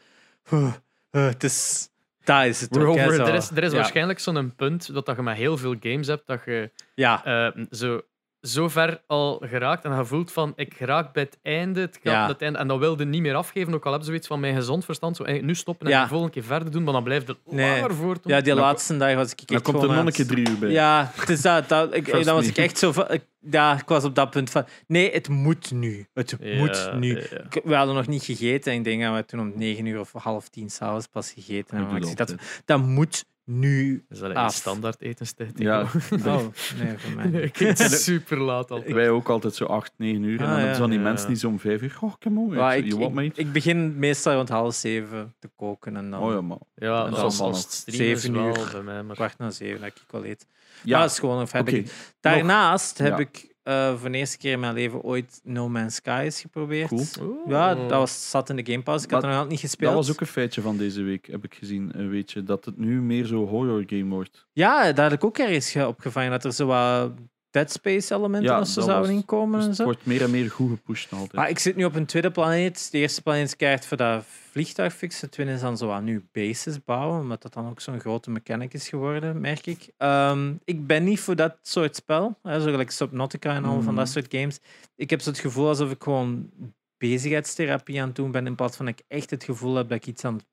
[0.49, 0.73] "Huh,
[1.11, 1.89] huh, het is,
[2.23, 3.23] daar is het We're ook, hè, over- zo.
[3.25, 3.77] er is, er is Ja.
[3.77, 7.63] waarschijnlijk zo'n punt dat, dat je met heel veel games hebt, dat je Ja, eh,
[7.71, 8.01] zo,
[8.41, 12.13] zo ver al geraakt en je voelt van ik geraak bij het einde, het gaat
[12.13, 12.27] Ja.
[12.27, 14.55] het einde en dan wilde niet meer afgeven, ook al heb je zoiets van mijn
[14.55, 16.01] gezond verstand, zo, nu stoppen en Ja.
[16.01, 17.69] de volgende keer verder doen, maar dan blijft het Nee.
[17.81, 18.33] langer voortdoen.
[18.33, 20.49] ja die Dan- laatste dag was ik echt Dan komt er nog een keer drie
[20.49, 20.69] uur bij.
[20.69, 21.69] Ja, het is dat.
[21.69, 23.11] dat ik, dan was ik echt zo van...
[23.11, 24.65] ik- ja, ik was op dat punt van...
[24.87, 26.07] Nee, het moet nu.
[26.13, 27.15] Het Ja, moet nu.
[27.15, 27.37] ja, ja.
[27.49, 28.71] Ik- We hadden nog niet gegeten.
[28.71, 31.75] En ik denk dat we toen om negen uur of half tien s'avonds pas gegeten
[31.75, 31.87] hebben.
[31.93, 34.45] Maar ik zie dat, dat moet nu Is dat af.
[34.45, 35.51] een standaard etenstijd?
[35.55, 35.81] Ja,
[36.25, 36.45] Oh,
[36.79, 37.25] nee, voor mij.
[37.25, 37.43] niet.
[37.49, 38.83] ik eet super laat al.
[38.83, 40.39] Wij ook altijd zo 8, 9 uur.
[40.39, 40.79] en Ah, dan hebben ja.
[40.79, 41.03] dan die Ja.
[41.05, 41.97] mensen die zo om 5 uur.
[42.01, 42.53] Oh, come on.
[42.53, 45.95] Maar Ik, ik, ik, begin meestal rond half zeven te koken.
[45.97, 46.59] En dan Oh ja, man.
[46.75, 48.69] Ja, En als, dan als, van het op streamen is zeven wel uur.
[48.71, 49.15] bij mij, maar...
[49.15, 50.45] kwart na zeven dat ik wel eet.
[50.49, 51.83] Ja, Ja, dat is gewoon een oké.
[52.19, 53.17] Daarnaast heb Ja.
[53.17, 57.13] ik eh, voor de eerste keer in mijn leven ooit No Man's Sky eens geprobeerd.
[57.17, 57.43] Cool.
[57.47, 59.03] Ja, dat was, zat in de Game Pass.
[59.05, 59.93] Ik had Maar er nog altijd niet gespeeld.
[59.95, 61.91] Dat was ook een feitje van deze week, heb ik gezien.
[61.95, 64.47] Een weetje, dat het nu meer zo horror game wordt.
[64.53, 67.11] Ja, daar had ik ook ergens ge- opgevangen dat er zo wat
[67.51, 69.83] Dead Space elementen Ja, zo dat zouden was- inkomen Dus en het zo.
[69.83, 71.31] wordt meer en meer goed gepusht altijd.
[71.33, 72.91] Maar ik zit nu op een tweede planeet.
[72.91, 75.27] De eerste planeet is keihard voor dat vliegtuig fixen.
[75.27, 78.29] De tweede is dan zo aan nu bases bouwen, omdat dat dan ook zo'n grote
[78.31, 79.89] mechanic is geworden, merk ik.
[79.97, 83.83] Ehm, ik ben niet voor dat soort spel, hè, zo gelijk Subnautica en al van
[83.93, 83.95] Mhm.
[83.95, 84.59] dat soort games.
[84.95, 86.49] Ik heb zo het gevoel alsof ik gewoon
[86.97, 89.97] bezigheidstherapie aan het doen ben, in plaats van dat ik echt het gevoel heb dat
[89.97, 90.45] ik iets aan het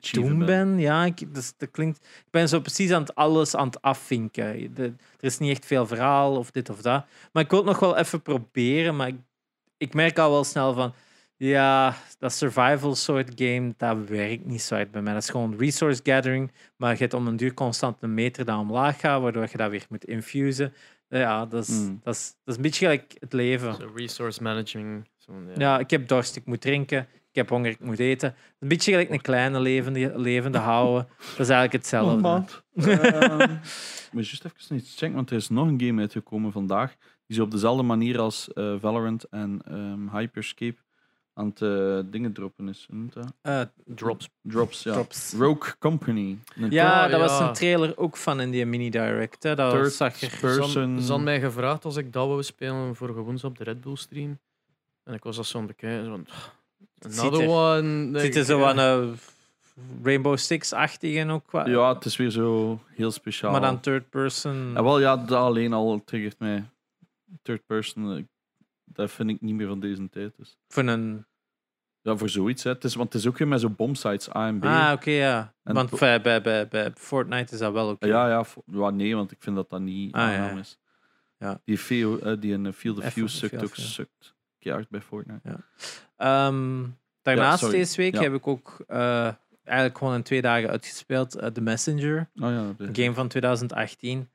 [0.00, 0.46] doen ben.
[0.46, 0.78] ben.
[0.78, 4.74] Ja, ik, dus, dat klinkt, ik ben zo precies aan het alles aan het afvinken.
[4.74, 4.82] De-
[5.20, 7.04] er is niet echt veel verhaal of dit of dat.
[7.32, 8.96] Maar ik wil het nog wel even proberen.
[8.96, 9.16] Maar ik,
[9.76, 10.92] ik merk al wel snel van.
[11.36, 15.12] Ja, dat survival soort game, dat werkt niet zo uit bij mij.
[15.12, 16.52] Dat is gewoon resource gathering.
[16.76, 19.70] Maar je hebt om een duur constant een meter dat omlaag gaat, waardoor je dat
[19.70, 20.74] weer moet infusen.
[21.08, 22.00] Ja, dat is, Mm.
[22.02, 23.74] dat is, dat is een beetje gelijk het leven.
[23.74, 25.08] Zo resource managing.
[25.56, 27.06] Ja, ik heb dorst, ik moet drinken.
[27.32, 28.34] Ik heb honger, ik moet eten.
[28.58, 31.08] Een beetje gelijk een kleine levende, levende houden.
[31.18, 32.20] Dat is eigenlijk hetzelfde.
[32.20, 32.62] maat.
[32.74, 33.38] Ehm,
[34.12, 36.94] maar juist even iets checken, want er is nog een game uitgekomen vandaag.
[37.26, 40.76] Die zo op dezelfde manier als eh, Valorant en ehm, Hyperscape
[41.34, 42.84] aan het eh, dingen droppen is.
[42.88, 43.32] Hoe noemt dat?
[43.42, 44.28] Eh, Drops.
[44.42, 44.92] Drops, ja.
[44.92, 45.32] Drops.
[45.32, 46.38] Rogue Company.
[46.56, 49.42] Een Ja, Oh, dat was een trailer ook van in die mini-direct.
[49.42, 49.54] hè.
[49.54, 50.38] Dat Third zag er...
[50.40, 51.00] person.
[51.00, 54.38] Ze mij gevraagd als ik dat wou spelen vorige woensdag op de Red Bull stream.
[55.04, 56.04] En ik was dat zo aan het bekijken.
[56.04, 56.22] Zo
[57.08, 58.20] ziet another er- one.
[58.20, 59.18] Ziet er zo aan een
[60.02, 61.66] Rainbow Six-achtig en ook qua...
[61.66, 63.52] Ja, het is weer zo heel speciaal.
[63.52, 64.72] Maar dan third person.
[64.76, 66.64] En wel, ja, dat alleen al triggert mij.
[67.42, 68.22] Third person, eh,
[68.84, 70.36] dat vind ik niet meer van deze tijd.
[70.36, 70.56] Dus.
[70.68, 71.26] Van een...
[72.02, 72.62] Ja, voor zoiets.
[72.62, 72.70] Hè.
[72.70, 74.64] Het is, want het is ook weer met zo'n bombsites A en B.
[74.64, 75.54] Ah, oké, ja.
[75.62, 78.06] En Want bij, bij, bij, bij Fortnite is dat wel oké.
[78.06, 80.60] Ja, ja, ja, nee, want ik vind dat dat niet Ah, ja, aangenaam ja.
[80.60, 80.78] is.
[81.38, 81.60] Ja.
[81.64, 84.34] Die, VO, eh, die in Field of View sukt ook sukt.
[84.62, 85.48] Keihard bij Fortnite.
[86.16, 86.82] Ehm,
[87.22, 88.20] daarnaast deze week Ja.
[88.22, 89.28] heb ik ook eh,
[89.64, 92.30] eigenlijk gewoon in twee dagen uitgespeeld eh, The Messenger.
[92.34, 94.28] Oh ja, Een game van 2018.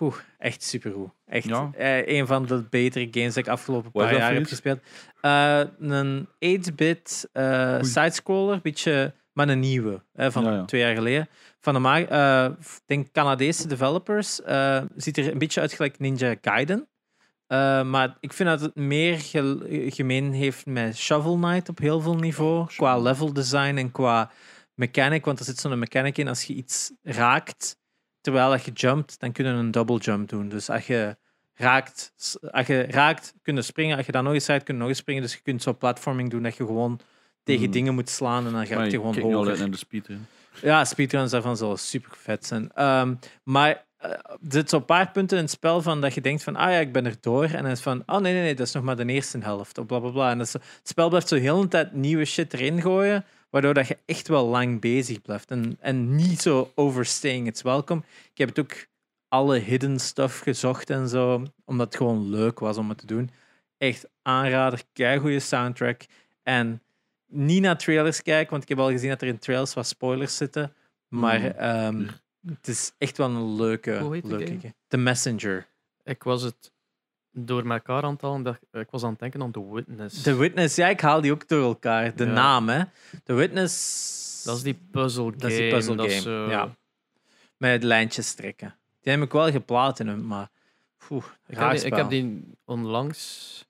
[0.00, 1.10] Oeh, echt supergoed.
[1.26, 1.70] Echt Ja.
[1.74, 4.80] eh, een van de betere games dat ik afgelopen Wat paar jaar heb gespeeld.
[5.20, 7.84] Een 8-bit eh Oei.
[7.84, 10.64] sidescroller, beetje, maar een nieuwe, hè, van Ja, ja.
[10.64, 11.28] twee jaar geleden.
[11.60, 11.80] Van de
[12.60, 14.34] ik denk Canadese developers.
[14.96, 16.88] ziet er een beetje uit gelijk Ninja Gaiden.
[17.46, 22.00] Eh, maar ik vind dat het meer ge- gemeen heeft met Shovel Knight op heel
[22.00, 22.66] veel niveau.
[22.66, 24.30] Qua level design en qua
[24.74, 25.24] mechanic.
[25.24, 26.28] Want er zit zo'n mechanic in.
[26.28, 27.76] Als je iets raakt
[28.20, 30.48] terwijl je jumpt, dan kun je een double jump doen.
[30.48, 31.16] Dus als je
[31.54, 32.12] raakt,
[32.50, 33.96] als je raakt kun je springen.
[33.96, 35.22] Als je dan nog eens raakt, kun je nog eens springen.
[35.22, 37.00] Dus je kunt zo platforming doen dat je gewoon
[37.44, 37.72] tegen Hmm.
[37.72, 39.58] dingen moet slaan en dan gaat je gewoon hoger.
[39.58, 40.06] naar de speed.
[40.06, 40.14] hè.
[40.62, 42.70] Ja, speedruns daarvan zullen super vet zijn.
[42.74, 46.56] Ehm, maar er zitten zo'n paar punten in het spel van dat je denkt van,
[46.56, 47.44] ah ja, ik ben er door.
[47.44, 49.78] En dan is van, oh nee, nee, nee, dat is nog maar de eerste helft.
[49.78, 50.30] Of bla bla bla.
[50.30, 53.74] En dat is, het spel blijft zo heel de tijd nieuwe shit erin gooien, waardoor
[53.74, 55.50] dat je echt wel lang bezig blijft.
[55.50, 58.00] En, en niet zo overstaying it's welcome.
[58.32, 58.86] Ik heb het ook
[59.28, 63.30] alle hidden stuff gezocht en zo, omdat het gewoon leuk was om het te doen.
[63.78, 64.82] Echt aanrader,
[65.20, 66.02] goede soundtrack.
[66.42, 66.82] En
[67.26, 70.36] niet naar trailers kijken, want ik heb al gezien dat er in trailers wat spoilers
[70.36, 70.72] zitten.
[71.08, 71.46] Maar Mm.
[71.46, 72.06] ehm,
[72.46, 74.60] het is echt wel een leuke, Hoe heet de leuke game?
[74.60, 74.74] game.
[74.88, 75.66] The Messenger.
[76.04, 76.72] Ik was het
[77.32, 78.42] door elkaar aan het halen.
[78.42, 80.22] dat- Ik was aan het denken aan The Witness.
[80.22, 82.16] The Witness, ja, ik haal die ook door elkaar.
[82.16, 82.32] De Ja.
[82.32, 82.82] naam, hè.
[83.24, 84.42] The Witness...
[84.44, 85.36] dat is die puzzle game.
[85.36, 86.74] dat is die puzzle dat game, is ja.
[87.56, 88.74] Met het lijntjes trekken.
[89.00, 90.50] Die heb ik wel geplaat in hem, maar...
[91.08, 93.64] Poeh, Ik heb, die, ik heb die onlangs.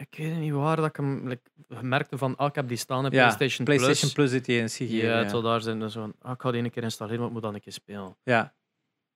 [0.00, 2.36] Ik weet niet waar dat ik hem like, merkte van.
[2.36, 4.30] Ah, ik heb die staan in Ja, PlayStation, PlayStation Plus.
[4.30, 5.08] Plus heeft die gegeven.
[5.08, 5.78] Ja, het zal daar zijn.
[5.80, 7.60] dan Zo van, ah, ik ga die een keer installeren, maar ik moet dan een
[7.60, 8.16] keer spelen.
[8.22, 8.54] ja.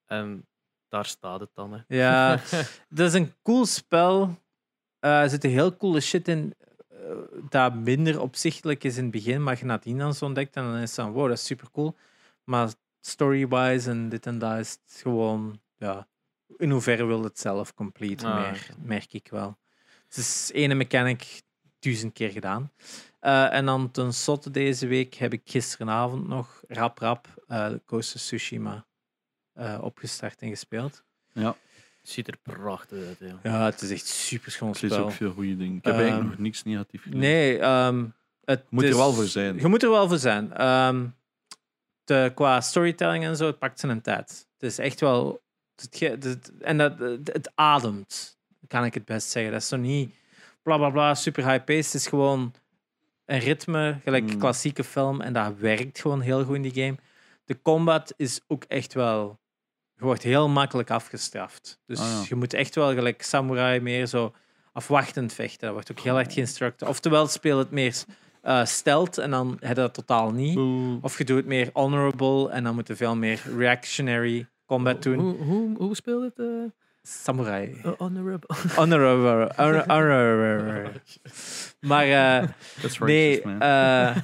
[0.05, 0.47] En
[0.89, 1.73] daar staat het dan.
[1.73, 1.79] Hè.
[1.97, 2.39] Ja,
[2.89, 4.41] dat is een cool spel.
[4.99, 6.53] Eh, er zit heel coole shit in
[6.89, 6.97] eh,
[7.49, 10.75] dat minder opzichtelijk is in het begin, maar je nadien dan zo ontdekt en dan
[10.75, 11.95] is het van, wow, dat is super cool.
[12.43, 12.69] Maar
[12.99, 16.07] story-wise en dit en dat is het gewoon, ja,
[16.57, 19.57] in hoeverre wil het zelf complete, Ah, meer, merk ik wel.
[20.07, 21.41] Het is ene mechanic
[21.79, 22.71] duizend keer gedaan.
[23.19, 28.15] Eh, en dan ten slotte deze week heb ik gisteravond nog rap rap eh Ghost
[28.15, 28.85] of Tsushima
[29.53, 31.03] eh, opgestart en gespeeld.
[31.33, 31.55] Ja,
[32.01, 33.17] Het ziet er prachtig uit.
[33.19, 33.39] Ja.
[33.43, 34.97] Ja, het is echt super schoon spel.
[34.97, 35.77] ook veel goede dingen.
[35.77, 37.21] Ik heb Ehm, eigenlijk nog niks negatief gelezen.
[37.21, 38.05] Nee, ehm,
[38.43, 39.57] het Moet er is- wel voor zijn.
[39.59, 40.53] Je moet er wel voor zijn.
[40.53, 41.07] Ehm,
[42.03, 44.47] de, qua storytelling en zo, het pakt zijn tijd.
[44.57, 45.43] Het is echt wel.
[45.75, 48.34] Het, en dat, het, het ademt,
[48.67, 49.51] kan ik het best zeggen.
[49.51, 50.13] Dat is zo niet
[50.63, 51.85] bla bla bla, super high paced.
[51.93, 52.53] Het is gewoon
[53.25, 54.39] een ritme, gelijk Mm.
[54.39, 55.21] klassieke film.
[55.21, 56.95] En dat werkt gewoon heel goed in die game.
[57.45, 59.39] De combat is ook echt wel.
[59.97, 61.79] Je wordt heel makkelijk afgestraft.
[61.85, 62.23] Dus Ah, ja.
[62.29, 64.33] je moet echt wel gelijk samurai meer zo
[64.73, 65.59] afwachtend vechten.
[65.61, 66.89] Dat wordt ook heel erg geïnstructeerd.
[66.91, 68.03] Oftewel speel het meer
[68.41, 70.57] eh stealth en dan heb je dat totaal niet.
[70.57, 70.97] Oeh.
[71.03, 75.19] Of je doet het meer honorable en dan moet je veel meer reactionary combat doen.
[75.19, 76.39] Hoe, hoe, hoe speelt het?
[76.39, 76.45] eh
[77.07, 77.81] Samurai.
[77.85, 78.55] uh, honorable.
[78.77, 79.51] Honorable.
[79.55, 80.91] honor- honorable.
[81.79, 82.47] Maar eh,
[82.81, 84.15] That's nee, eh,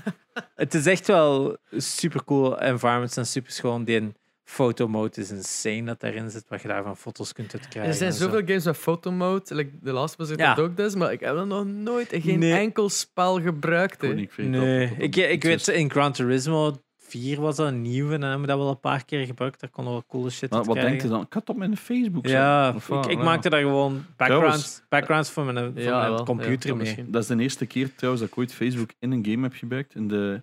[0.56, 2.60] het is echt wel super cool.
[2.60, 3.84] Environments zijn super schoon.
[3.84, 4.14] Die
[4.44, 7.92] fotomode is insane dat daarin zit, wat je daarvan foto's kunt uitkrijgen.
[7.92, 8.24] Er zijn zo.
[8.26, 9.56] zoveel games met fotomode.
[9.56, 10.54] Like The Last of Us heeft Ja.
[10.54, 12.54] dat ook dus, maar ik heb dat nog nooit geen Nee.
[12.54, 14.02] enkel spel gebruikt.
[14.38, 18.48] Nee, ik, ik weet in Gran Turismo 4 was dat een nieuwe en dan hebben
[18.48, 19.60] we dat wel een paar keer gebruikt.
[19.60, 21.10] Daar kon wel coole shit Wat, uit wat denkt krijgen.
[21.10, 21.26] je dan?
[21.26, 22.74] Ik had op mijn Facebook Ja.
[22.76, 23.24] Of ik, ik Ja.
[23.24, 26.24] maakte daar gewoon backgrounds, backgrounds voor mijn, voor Ja, mijn wel.
[26.24, 27.12] computer Ja, misschien.
[27.12, 29.96] Dat is de eerste keer trouwens dat ik ooit Facebook in een game heb gebruikt.
[29.96, 30.42] In de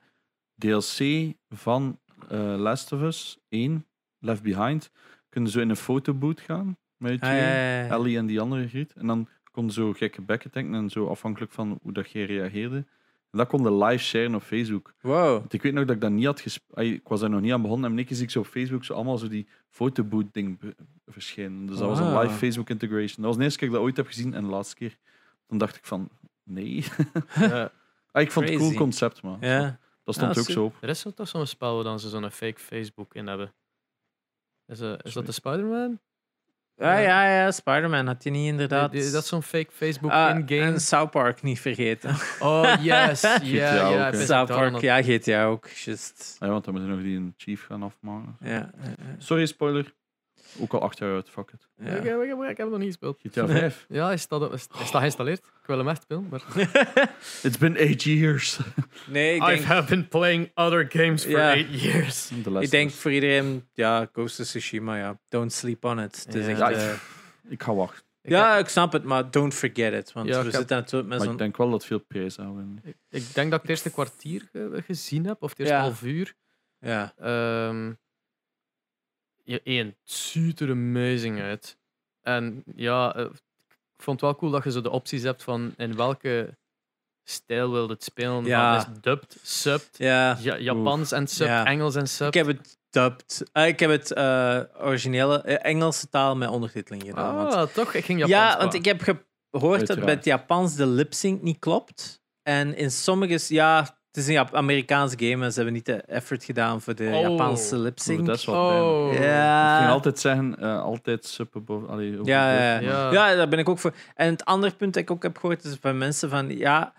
[0.58, 3.86] DLC van eh, Last of Us 1,
[4.18, 4.90] Left Behind,
[5.28, 7.88] kunnen zo in een fotoboot gaan met je Ah, twee, ja, ja, ja.
[7.88, 8.92] Ellie en die andere griet.
[8.92, 12.84] En dan kon zo gekke bekken tanken en zo afhankelijk van hoe dat jij reageerde.
[13.30, 14.94] En dat kon de live sharen op Facebook.
[15.00, 15.38] Wow.
[15.38, 16.78] Want ik weet nog dat ik dat niet had gespeeld.
[16.86, 17.90] Ik was daar nog niet aan begonnen.
[17.98, 20.74] En keer zie ik zo op Facebook zo allemaal zo die fotoboot-ding be-
[21.06, 21.66] verschijnen.
[21.66, 22.22] Dus dat was een Wow.
[22.22, 23.16] live Facebook integration.
[23.16, 24.34] Dat was de eerste keer dat ik dat ooit heb gezien.
[24.34, 24.96] En de laatste keer,
[25.46, 26.08] dan dacht ik van,
[26.42, 26.84] nee.
[27.34, 27.70] Ja.
[28.12, 29.36] Ah, ik vond het een cool concept, man.
[29.40, 29.78] Ja.
[30.04, 30.76] Dat stond Ja, ook zo op.
[30.80, 33.52] Er is toch zo'n spel waar dan ze zo'n fake Facebook in hebben.
[34.66, 35.98] Is, is dat de Spider-Man?
[36.78, 37.50] Ja, ja, ja.
[37.50, 38.90] Spider-Man had je niet inderdaad.
[38.92, 40.60] Die- die- dat is zo'n fake Facebook Ah, in-game.
[40.72, 42.10] En South Park niet vergeten.
[42.40, 43.20] Oh, yes.
[43.42, 45.68] ja, South Park, ja, GTA ook.
[45.68, 46.36] Just.
[46.40, 48.36] Ja, want dan moeten we nog die een Chief gaan afmaken.
[48.40, 48.70] Ja,
[49.18, 49.94] Sorry, spoiler.
[50.60, 51.68] Ook al acht jaar uit, fuck it.
[51.76, 51.90] ja.
[51.92, 53.18] Ik, heb- ik, heb- ik heb hem nog niet gespeeld.
[53.22, 53.86] GTA 5.
[53.88, 55.38] Ja, hij staat, op- hij staat geïnstalleerd.
[55.38, 56.28] Ik wil hem echt spelen.
[56.30, 56.42] Maar
[57.42, 58.58] It's been eight years.
[59.06, 61.52] Nee, ik I have been playing other games for Ja.
[61.52, 62.28] eight years.
[62.42, 65.18] De ik denk voor iedereen, ja, Ghost of Tsushima, ja.
[65.28, 66.22] Don't sleep on it.
[66.26, 66.50] Het is Ja.
[66.50, 66.92] echt, Ja, eh,
[67.48, 68.02] Ik ga wachten.
[68.22, 70.12] Ja, ik snap het, maar don't forget it.
[70.12, 71.36] Want Ja, we zitten natuurlijk met Maar ik zo'n...
[71.36, 72.80] denk wel dat veel prijs winnen.
[72.84, 75.80] ik, ik denk dat ik het eerste kwartier ge- gezien heb, of het eerste Ja.
[75.80, 76.34] half uur.
[76.80, 77.94] Ja, Ehm ja,
[79.64, 81.76] één, het ziet er amazing uit.
[82.22, 83.24] En ja, eh,
[83.96, 86.56] ik vond het wel cool dat je zo de opties hebt van in welke
[87.24, 88.44] stijl wil je het spelen.
[88.44, 88.76] Ja.
[88.76, 90.36] Is dubbed, subbed, ja.
[90.40, 91.64] ja, Japans en sub, Ja.
[91.64, 92.26] Engels en sub.
[92.26, 93.42] Ik heb het dubbed.
[93.52, 97.34] Ah, ik heb het eh, originele eh, Engelse taal met ondertiteling gedaan.
[97.36, 97.94] want- Ah, toch?
[97.94, 98.38] Ik ging Japans.
[98.40, 98.58] ja, qua.
[98.60, 100.04] want ik heb gehoord dat Uiteraard.
[100.04, 102.20] bij het Japans de lip-sync niet klopt.
[102.42, 103.54] En in sommige...
[103.54, 107.10] Ja, het is een Amerikaanse game en ze hebben niet de effort gedaan voor de
[107.14, 107.20] Oh.
[107.20, 108.26] Japanse lip-sync.
[108.26, 108.92] dat is wel pijnlijk.
[108.92, 109.12] Oh.
[109.12, 109.78] Ik Ja.
[109.78, 111.88] ging altijd zeggen, eh, altijd suppen boven.
[111.88, 113.12] Allee, over Ja, ja, Ja.
[113.12, 113.94] Ja, daar ben ik ook voor.
[114.14, 116.92] En het andere punt dat ik ook heb gehoord is van mensen van ja,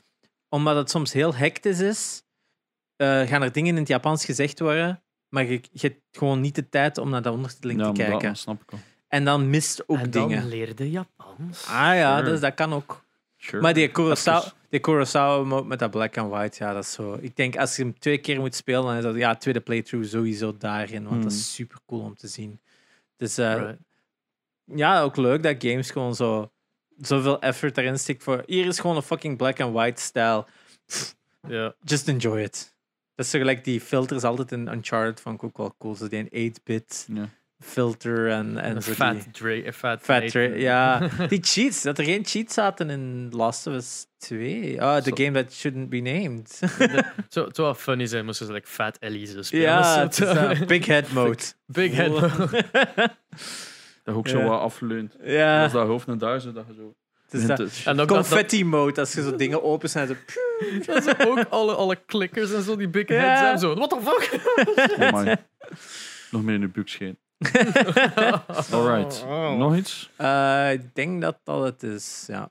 [0.50, 2.24] omdat het soms heel hectisch is,
[2.95, 6.56] eh, gaan er dingen in het Japans gezegd worden, maar je, je hebt gewoon niet
[6.56, 8.28] de tijd om naar de ondertiteling Ja, te kijken.
[8.28, 8.80] dat snap ik al.
[9.08, 10.48] En dan mist ook en dan dingen.
[10.48, 11.65] leerde Japans.
[11.67, 12.30] Ah ja, Sure.
[12.30, 13.04] dus dat kan ook.
[13.38, 13.62] Sure.
[13.62, 17.17] Maar die Kurosawa, Die Kurosawa mode met dat black and white, ja, dat is zo.
[17.21, 20.08] Ik denk als je hem twee keer moet spelen, dan is dat ja, tweede playthrough
[20.10, 21.39] sowieso daarin, want dat Hmm.
[21.41, 22.60] is super cool om te zien.
[23.17, 23.77] Dus eh, Right.
[24.65, 26.51] ja, ook leuk dat games gewoon zo
[27.01, 28.43] zoveel effort erin stikt voor.
[28.45, 30.47] Hier is gewoon een fucking black and white stijl.
[31.47, 31.73] Ja.
[31.84, 32.73] Just enjoy it.
[33.15, 35.95] Dat is zo gelijk die filters altijd in Uncharted vond ik ook wel cool.
[35.95, 37.29] Zo die een 8-bit Ja.
[37.60, 41.82] Filter en, en zo fat die fat, fat Ja, die cheats.
[41.82, 44.82] Dat er geen cheats zaten in Last of Us 2.
[44.82, 46.60] Ah, the game that shouldn't be named.
[47.30, 49.65] Zo, het zou wel funny zijn moesten ze like Fat Elise spelen.
[49.65, 51.43] ja, het is eh, big head mode.
[51.65, 52.19] Big head.
[54.04, 54.45] Dat ook zo Ja.
[54.45, 55.15] wat afleunt.
[55.24, 57.48] ja, Als dat hoofd naar daar zo, dat je zo...
[57.48, 59.00] dat En confetti mode.
[59.00, 60.15] Als je zo dingen opent en zo...
[60.86, 63.15] dat is ook alle, alle klikkers en zo, die big Ja.
[63.15, 63.76] heads en zo.
[63.76, 64.41] What the fuck?
[65.00, 65.38] Oh my.
[66.32, 67.17] Nog meer in de buik scheen.
[68.71, 69.25] Alright.
[69.58, 70.10] Nog iets?
[70.15, 72.49] Eh, ik denk dat dat het is, ja.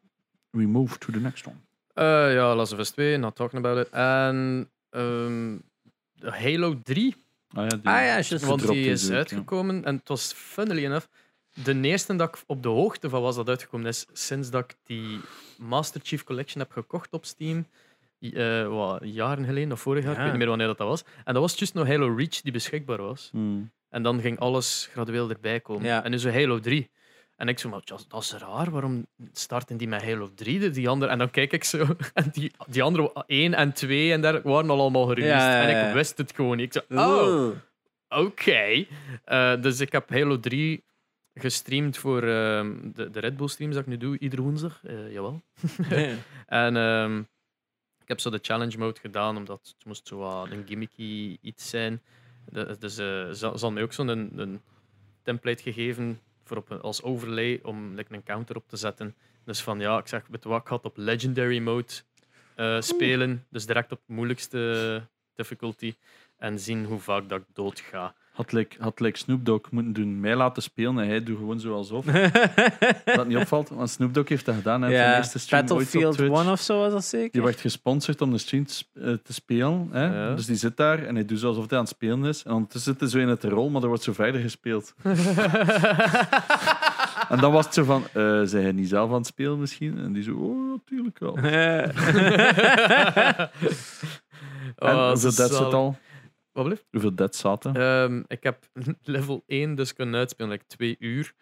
[0.50, 1.56] We move to the next one.
[1.94, 3.92] Eh, ja, Last of Us 2, not talking about it.
[3.92, 5.56] En ehm,
[6.20, 7.14] Halo 3,
[7.54, 8.30] Ah ja, die, Ah ja, juist.
[8.30, 9.14] want Gedropt die is ja.
[9.14, 9.84] uitgekomen.
[9.84, 11.06] En het was funnily enough,
[11.52, 14.76] de eerste dat ik op de hoogte van was dat uitgekomen is, sinds dat ik
[14.84, 15.20] die
[15.58, 17.66] Master Chief Collection heb gekocht op Steam.
[18.20, 20.22] eh, wat, jaren geleden of vorig jaar, ik Ja.
[20.22, 21.04] weet niet meer wanneer dat, dat was.
[21.24, 23.28] En dat was juist nog Halo Reach die beschikbaar was.
[23.32, 23.70] Hmm.
[23.88, 25.84] En dan ging alles gradueel erbij komen.
[25.86, 26.04] Ja.
[26.04, 26.90] En nu zo Halo 3.
[27.36, 30.58] En ik zo, maar dat- is raar, waarom starten die met Halo 3?
[30.58, 34.12] de- Die andere, en dan kijk ik zo, en die, die andere 1 en 2
[34.12, 35.40] en daar waren al allemaal gereleased.
[35.40, 36.74] Ja, ja, En ik wist het gewoon niet.
[36.74, 37.50] Ik zo, oh,
[38.08, 38.84] oké.
[39.24, 40.84] Eh, dus ik heb Halo 3
[41.34, 44.80] gestreamd voor ehm, de, de Red Bull streams dat ik nu doe, iedere woensdag.
[44.84, 45.42] Eh, jawel.
[46.46, 47.18] En ehm,
[48.02, 52.02] ik heb zo de challenge mode gedaan, omdat het moest zo een gimmicky iets zijn.
[52.78, 54.60] Dus eh, ze zal mij ook zo'n een, een
[55.22, 59.14] template gegeven voor op, een- als overlay om like, een counter op te zetten.
[59.44, 61.92] Dus van ja, ik zeg, weet je wat, ik had op legendary mode
[62.54, 63.46] eh, spelen.
[63.50, 65.02] Dus direct op moeilijkste
[65.34, 65.94] difficulty.
[66.36, 68.14] En zien hoe vaak dat ik dood ga.
[68.38, 71.60] Had like, had like Snoop Dogg moeten doen, mij laten spelen en hij doet gewoon
[71.60, 72.04] zo alsof.
[73.04, 74.82] dat niet opvalt, want Snoop Dogg heeft dat gedaan.
[74.82, 76.38] Hij ja, eerste stream Battlefield Twitch.
[76.38, 77.30] 1 of zo was dat zeker?
[77.32, 79.88] Die werd gesponsord om de stream te, eh, spelen.
[79.90, 80.04] Hè?
[80.04, 80.34] Ja.
[80.34, 82.42] Dus die zit daar en hij doet zo alsof hij aan het spelen is.
[82.42, 84.94] En ondertussen zit hij zo in het rol, maar er wordt zo verder gespeeld.
[87.28, 89.98] En dan was het zo van, eh zijn hij niet zelf aan het spelen misschien?
[89.98, 91.36] En die zo, oh, natuurlijk wel.
[94.78, 95.72] En Oh, zo deads zit zalig.
[95.74, 95.96] al?
[96.62, 96.84] Wat?
[96.90, 97.74] Hoeveel deads zaten?
[97.76, 98.58] Ehm, ik heb
[99.02, 101.32] level 1 dus kunnen uitspelen, like twee uur.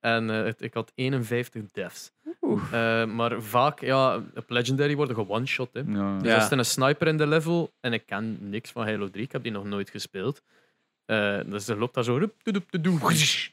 [0.00, 2.12] En eh, het- ik had 51 deaths.
[2.72, 5.68] Eh, maar vaak, ja, op Legendary worden one-shot.
[5.72, 6.18] Ja.
[6.18, 6.34] Dus Ja.
[6.34, 9.32] als er een sniper in de level en ik ken niks van Halo 3, ik
[9.32, 10.42] heb die nog nooit gespeeld.
[11.04, 12.16] Eh, dus er loopt daar zo.
[12.16, 12.34] rup.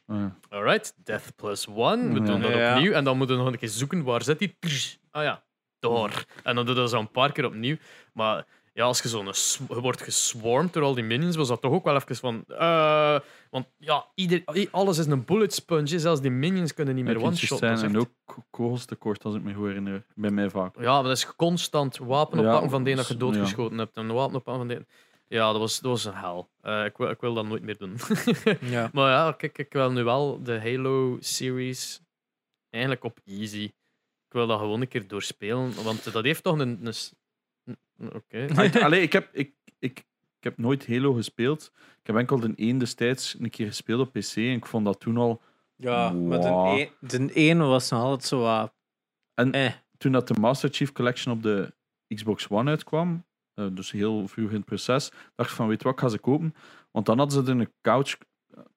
[0.07, 0.35] Ah, ja.
[0.49, 2.07] Alright, death plus one.
[2.13, 2.91] We doen dat opnieuw.
[2.91, 4.55] En dan moeten we nog een keer zoeken waar zit die.
[5.11, 5.43] Ah ja,
[5.79, 6.25] door.
[6.43, 7.75] En dan doe je dat zo een paar keer opnieuw.
[8.13, 11.47] Maar ja, als je zo een sw- je wordt geswarmd door al die minions, was
[11.47, 12.43] dat toch ook wel even van.
[12.47, 15.99] eh, want ja, ieder, alles is een bullet sponge.
[15.99, 17.77] Zelfs die minions kunnen niet meer Ja, one-shotten.
[17.77, 20.05] zijn en ook ko- kogels tekort, als ik me goed herinner.
[20.15, 20.75] Bij mij vaak.
[20.79, 23.19] Ja, maar dat is constant wapen Ja, oppakken van die dat je ja.
[23.19, 23.97] doodgeschoten hebt.
[23.97, 24.85] En een wapen oppakken van die.
[25.27, 26.49] Ja, dat was, dat was een hel.
[26.61, 27.95] Eh, ik, wil, ik wil dat nooit meer doen.
[28.75, 28.89] Ja.
[28.93, 32.01] maar ja, kijk, ik wil nu wel de Halo-series
[32.69, 33.63] eigenlijk op easy.
[34.27, 36.79] Ik wil dat gewoon een keer doorspelen, want dat heeft toch een...
[36.85, 36.93] een-
[38.13, 38.37] Oké.
[38.63, 39.97] Ik- Allee, ik heb, ik, ik,
[40.37, 41.71] ik heb nooit Halo gespeeld.
[41.75, 44.99] Ik heb enkel de één destijds een keer gespeeld op PC en ik vond dat
[44.99, 45.41] toen al...
[45.75, 46.79] Ja, maar de, Wow.
[46.79, 48.73] een, de ene was nog altijd zo wat...
[49.33, 49.71] En Eh.
[49.97, 51.73] toen dat de Master Chief Collection op de
[52.15, 55.83] Xbox One uitkwam, eh, dus heel vroeg in het proces, dacht ik van, weet je
[55.83, 56.55] wat, ik ga ze kopen.
[56.91, 58.17] Want dan hadden ze er een couch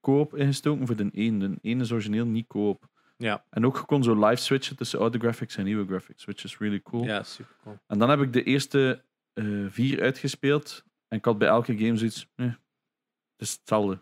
[0.01, 1.39] koop ingestoken voor de één.
[1.39, 2.89] De één is origineel niet koop.
[3.25, 3.45] Ja.
[3.51, 6.59] En ook je kon zo live switchen tussen oude graphics en nieuwe graphics, which is
[6.59, 7.05] really cool.
[7.05, 7.79] Ja, super cool.
[7.87, 10.85] En dan heb ik de eerste eh, vier uitgespeeld.
[11.09, 12.27] En ik had bij elke game zoiets.
[12.37, 13.93] Nee, het is hetzelfde.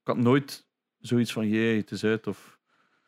[0.00, 0.66] Ik had nooit
[0.98, 2.26] zoiets van: jee, het is uit.
[2.26, 2.58] Of,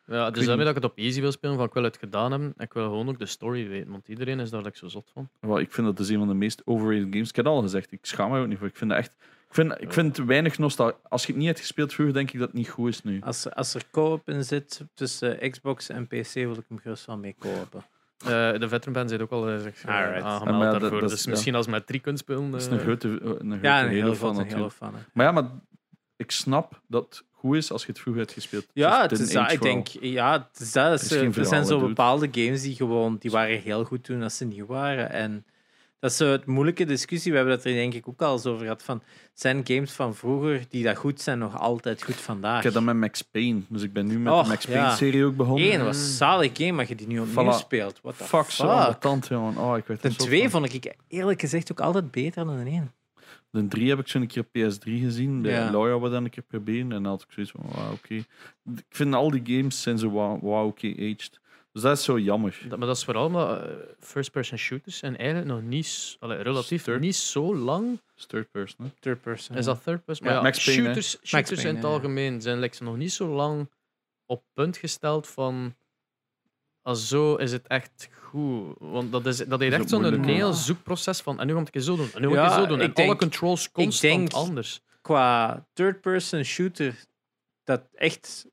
[0.05, 1.97] Ja, weet dus daarmee dat ik het op easy wil spelen, van ik wil het
[1.97, 2.53] gedaan hebben.
[2.57, 5.09] En ik wil gewoon ook de story weten, want iedereen is daar like, zo zot
[5.13, 5.29] van.
[5.39, 7.29] wel, ik vind dat is een van de meest overrated games.
[7.29, 8.67] Ik heb het al gezegd, ik schaam me ook niet voor.
[8.67, 9.13] Ik vind dat echt.
[9.49, 10.97] Ik vind, ik vind weinig nostalgie.
[11.09, 13.21] Als je het niet hebt gespeeld vroeger, denk ik dat het niet goed is nu.
[13.21, 16.79] Als, er- als er co-op in zit tussen eh, Xbox en PC, wil ik hem
[16.79, 17.83] gerust wel mee co-open.
[18.19, 18.27] Eh,
[18.59, 20.23] de veteran band zit ook al eh, eh, Alright.
[20.23, 20.99] aangemeld Ja, daarvoor.
[21.01, 21.29] dat dus ja.
[21.29, 22.51] misschien als je met drie kunt spelen.
[22.51, 23.17] Dat is eh, een grote, een
[23.49, 24.93] grote Ja, een heel fan.
[25.13, 25.49] Maar ja, maar
[26.15, 28.67] ik snap dat het goed is als je het vroeger hebt gespeeld.
[28.73, 31.01] Ja, het is dat, ik denk, ja, het is dat.
[31.11, 34.65] Er, zijn zo bepaalde games die gewoon, die waren heel goed toen als ze nieuw
[34.65, 35.09] waren.
[35.11, 35.45] En
[35.99, 37.31] dat is zo het moeilijke discussie.
[37.31, 38.83] We hebben het er denk ik ook al eens over gehad.
[38.83, 39.01] Van,
[39.33, 42.57] zijn games van vroeger die dat goed zijn nog altijd goed vandaag?
[42.57, 43.61] Ik heb dat met Max Payne.
[43.67, 44.71] Dus ik ben nu met Och, de Max ja.
[44.71, 45.73] Payne-serie ook begonnen.
[45.73, 47.55] Eén was een zalig game, maar je die nu opnieuw Voilà.
[47.55, 47.99] speelt.
[48.01, 49.23] What the Fuck, fuck?
[49.23, 49.57] zo jongen.
[49.57, 50.61] Oh, ik werd er De twee van.
[50.61, 52.93] vond ik eerlijk gezegd ook altijd beter dan de één.
[53.51, 55.41] De 3 heb ik zo een keer op PS3 gezien.
[55.41, 55.71] Bij Ja.
[55.71, 56.81] Laura wat dan een keer proberen.
[56.91, 58.13] En dan had ik zoiets van, wow, oké.
[58.75, 61.39] Ik vind al die games zijn zo, wow oké, aged.
[61.79, 62.59] Dus dat is zo jammer.
[62.67, 66.83] Dat, maar dat is vooral omdat eh, first-person shooters zijn eigenlijk nog niet, allee, relatief
[66.83, 66.99] Third.
[66.99, 67.91] niet zo lang.
[67.91, 68.91] Het is third person, hè.
[68.99, 69.55] Third person.
[69.55, 70.25] Is dat third person?
[70.25, 73.11] Maar Ja, ja, Max Payne, shooters, shooters Payne, in het algemeen zijn like, nog niet
[73.11, 73.69] zo lang
[74.25, 75.75] op punt gesteld van.
[76.81, 78.75] Als zo is het echt goed.
[78.79, 81.39] Want dat, is, dat heeft is echt zo'n heel zoekproces van.
[81.39, 82.09] En nu ga ik het zo doen.
[82.13, 82.79] En nu ga ik het zo doen.
[82.79, 84.81] En ik alle controls constant denk- anders.
[85.01, 86.95] Qua third person shooter,
[87.63, 88.45] dat echt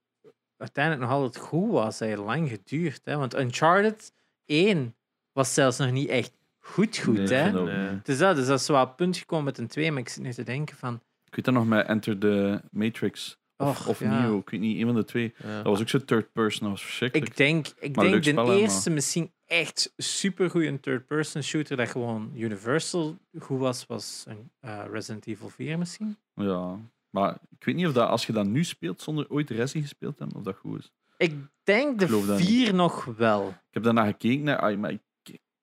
[0.56, 3.00] uiteindelijk nog altijd goed was, heeft lang geduurd.
[3.04, 3.16] Hè?
[3.16, 4.12] Want Uncharted
[4.44, 4.94] 1
[5.32, 7.16] was zelfs nog niet echt goed goed.
[7.16, 7.50] Nee, hè?
[7.52, 8.00] Nee.
[8.02, 10.32] Dus dat, dus dat is wel punt gekomen met een 2, maar ik zit nu
[10.32, 10.94] te denken van...
[11.24, 13.38] Ik weet dat nog met Enter the Matrix.
[13.56, 14.20] Of, Och, of ja.
[14.20, 15.34] Neo, ik weet niet, een van de twee.
[15.42, 15.56] Ja.
[15.56, 17.30] Dat was ook zo third person, dat was verschrikkelijk.
[17.30, 23.16] Ik denk, ik Maar denk de eerste misschien echt supergoeie third-person shooter dat gewoon Universal
[23.38, 26.16] goed was, was een, eh, Resident Evil 4 misschien.
[26.34, 26.78] Ja,
[27.16, 30.16] maar ik weet niet of dat als je dat nu speelt zonder ooit Resi gespeeld
[30.16, 30.92] te hebben, of dat goed is.
[31.16, 33.48] Ik denk de 4 nog wel.
[33.48, 35.00] Ik heb daarna gekeken, naar, ai, maar ik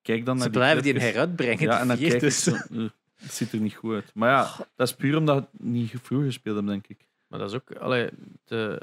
[0.02, 1.64] kijk dan naar Ze die blijven die heruitbrengen.
[1.64, 3.94] Ja, en dan de 4, kijk ik dus- zo, eh, het ziet er niet goed
[3.94, 4.10] uit.
[4.14, 7.08] Maar ja, dat is puur omdat ik het niet vroeger gespeeld heb, denk ik.
[7.28, 7.72] Maar dat is ook.
[7.76, 8.08] Allee,
[8.44, 8.82] de,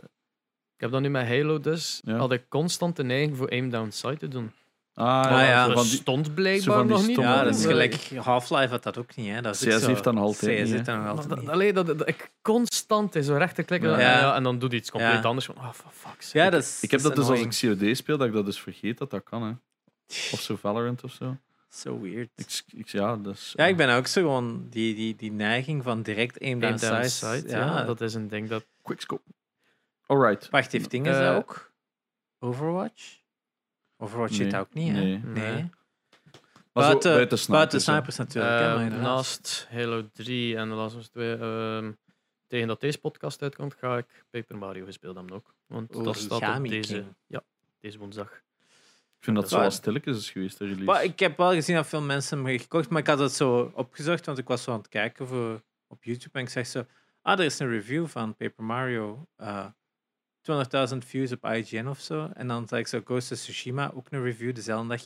[0.75, 2.01] ik heb dat nu met Halo dus.
[2.03, 2.17] Ja.
[2.17, 4.51] Had ik constant de neiging voor aim down sight te doen.
[4.93, 7.17] Ah, ja, zo Dat van die, stond blijkbaar zo van die nog niet.
[7.17, 9.29] Ja, dat is gelijk Half-Life had dat ook niet.
[9.29, 9.41] Hè.
[9.41, 11.49] Dat is CS zo- heeft dat nog altijd CS niet, heeft Maar altijd dat, niet.
[11.49, 13.95] allee, dat, dat, ik constant is zo rechter klikken Ja.
[13.95, 14.19] en, Ja.
[14.19, 15.21] ja, en dan doet hij iets compleet Ja.
[15.21, 15.45] anders.
[15.45, 16.37] Van, oh, sake.
[16.37, 18.59] Ja, dat is, ik heb dat dus als ik COD speel, dat ik dat dus
[18.61, 19.43] vergeet dat dat kan.
[19.43, 19.51] Hè.
[20.33, 21.37] Of zo Valorant of zo.
[21.69, 22.29] So weird.
[22.35, 25.83] Ik, ik, ja, dat is, Ja, ik ben ook zo gewoon die, die, die neiging
[25.83, 27.11] van direct aim down, down sight.
[27.11, 28.65] sight, Ja, ja, dat is een ding dat.
[28.81, 29.21] Quickscope.
[30.05, 30.49] Alright.
[30.49, 31.71] Wacht, heeft dingen Eh, dat ook?
[32.39, 33.19] Overwatch?
[34.01, 35.01] Overwatch Nee, zit dat ook niet, hè?
[35.01, 35.17] nee.
[35.23, 35.53] Nee.
[35.53, 35.69] Nee.
[36.73, 37.83] Maar zo Buiten, buiten snipers, buiten hè.
[37.83, 38.59] snipers natuurlijk.
[38.59, 39.01] hè, inderdaad.
[39.01, 41.91] naast Halo 3 en de Last of Us 2, ehm,
[42.47, 45.53] tegen dat deze podcast uitkomt, ga ik Paper Mario gespeeld hebben ook.
[45.67, 47.43] Want dat staat op deze, ja,
[47.79, 48.31] deze woensdag.
[49.17, 50.83] Ik vind dat zo Maar- wat stilletjes is geweest, de release.
[50.85, 53.31] Maar ik heb wel gezien dat veel mensen hem hebben gekocht, maar ik had het
[53.31, 56.67] zo opgezocht, want ik was zo aan het kijken voor, op YouTube en ik zeg
[56.67, 56.85] zo,
[57.21, 59.65] ah, er is een review van Paper Mario, eh
[60.91, 62.29] 200.000 views op IGN of zo.
[62.33, 65.03] En dan zag ik zo Ghost of Tsushima, ook een review, dezelfde dag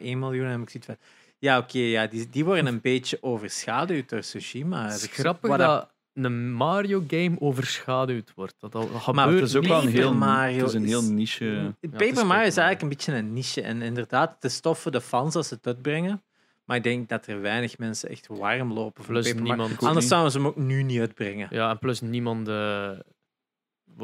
[0.00, 0.44] 1,1 miljoen.
[0.44, 0.96] En heb ik zoiets van,
[1.38, 4.84] ja, oké, ja, die, die worden een beetje overschaduwd door Tsushima.
[4.84, 8.54] Het is zo- grappig wat dat een Mario-game overschaduwd wordt.
[8.58, 10.74] Dat, al, dat Maar gebeurt het is ook wel een Paper heel, Mario het is
[10.74, 11.74] een heel niche.
[11.80, 13.62] Paper Paper Mario is eigenlijk een beetje een niche.
[13.62, 16.22] En inderdaad, het is tof voor de fans als ze het uitbrengen.
[16.64, 19.82] Maar ik denk dat er weinig mensen echt warm lopen voor Plus niemand.
[19.84, 21.48] Anders zouden ze hem ook nu niet uitbrengen.
[21.50, 22.90] Ja, en plus niemand eh,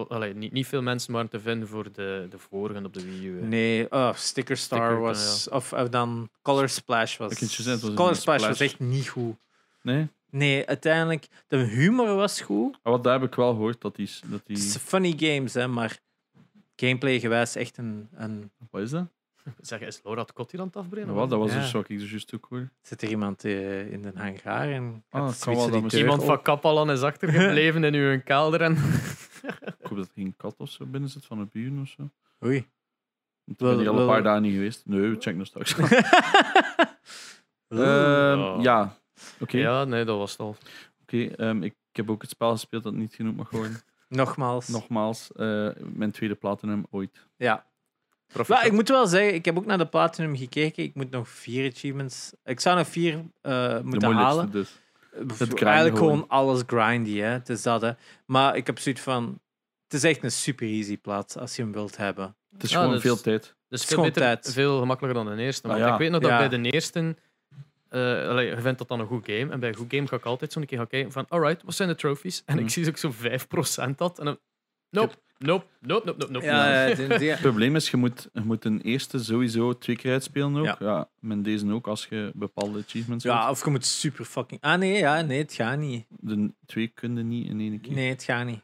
[0.09, 3.27] allee, niet, niet veel mensen waren te vinden voor de, de vorige op de Wii
[3.27, 3.41] U.
[3.41, 3.47] hè.
[3.47, 5.49] Nee, oh, Sticker Star Sticker, was.
[5.49, 7.39] Of, of dan Color Splash was.
[7.39, 9.37] Gezegd, was Color Splash was echt niet goed.
[9.83, 10.09] Nee?
[10.31, 12.79] Nee, uiteindelijk, de humor was goed.
[12.83, 14.11] Maar wat daar heb ik wel gehoord dat die.
[14.27, 15.99] Dat Het is die funny games, hè, maar
[16.77, 18.51] gameplay gewijs echt een, een.
[18.71, 19.07] wat is dat?
[19.61, 21.15] Zeg, is Laura het kot hier aan het afbreken?
[21.15, 21.59] Wat, dat was Ja.
[21.61, 22.69] dus wat ik dus juist ook hoor.
[22.83, 26.43] Zit er iemand eh, in de hangar en Ah, dat Iemand van?
[26.43, 28.61] Kapalan is achtergebleven in uw kelder.
[28.61, 28.73] En...
[28.73, 32.11] Ik hoop dat er geen kat of zo binnen zit van een buren of zo.
[32.45, 32.67] Oei.
[33.45, 34.83] Ik ben hier al een paar dagen niet geweest.
[34.87, 35.75] Nee, we checken nog straks.
[37.69, 38.63] Ehm, Oh.
[38.63, 38.97] ja,
[39.41, 39.57] oké.
[39.59, 40.57] Ja, nee, dat was het al.
[41.03, 43.81] Oké, ehm, ik, ik heb ook het spel gespeeld dat niet genoemd mag worden.
[44.09, 44.69] Nogmaals.
[44.69, 47.27] Nogmaals, eh, mijn tweede platinum ooit.
[47.37, 47.67] Ja.
[48.49, 50.83] Maar ik moet wel zeggen, ik heb ook naar de Platinum gekeken.
[50.85, 52.33] Ik moet nog vier achievements.
[52.45, 54.51] Ik zou nog vier eh, moeten halen.
[54.51, 54.71] dus.
[55.55, 56.25] Eigenlijk gewoon.
[56.29, 57.27] alles grindy, hè.
[57.29, 57.91] Het is dat, hè.
[58.27, 59.41] Maar ik heb zoiets van...
[59.85, 62.37] Het is echt een super easy plaats als je hem wilt hebben.
[62.53, 63.43] Het is Ja, gewoon dat veel tijd.
[63.43, 64.53] Dus Het is veel, gewoon beter, tijd.
[64.53, 65.69] veel gemakkelijker dan de eerste.
[65.69, 65.93] Ah, Want ja.
[65.93, 66.49] ik weet nog dat Ja.
[66.49, 67.17] bij de eerste...
[67.89, 69.51] eh allee, je vindt dat dan een goed game.
[69.53, 71.27] En bij een goed game ga ik altijd zo'n keer gaan kijken van...
[71.29, 72.43] Alright, wat zijn de trophies?
[72.47, 73.13] En ik zie dat ik zo
[73.91, 74.19] 5% had.
[74.19, 74.39] En dan...
[74.95, 76.45] Nope, nope, nope, nope, nope.
[76.45, 76.97] Ja, ja,
[77.31, 80.65] Het probleem is, je moet, je moet een eerste sowieso twee keer uitspelen ook.
[80.65, 80.77] Ja.
[80.81, 81.09] Ja.
[81.21, 84.61] met deze ook, als je bepaalde achievements ja, of je moet super fucking...
[84.61, 86.07] Ah, nee, ja, nee, het gaat niet.
[86.09, 87.95] De twee kunnen niet in één keer.
[87.95, 88.63] Nee, het gaat niet.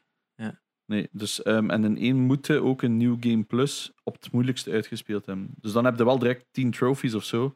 [0.91, 4.71] Nee, dus, ehm, en in één moeten ook een New Game Plus op het moeilijkste
[4.71, 5.51] uitgespeeld hebben.
[5.61, 7.55] Dus dan heb je wel direct 10 trophies of zo.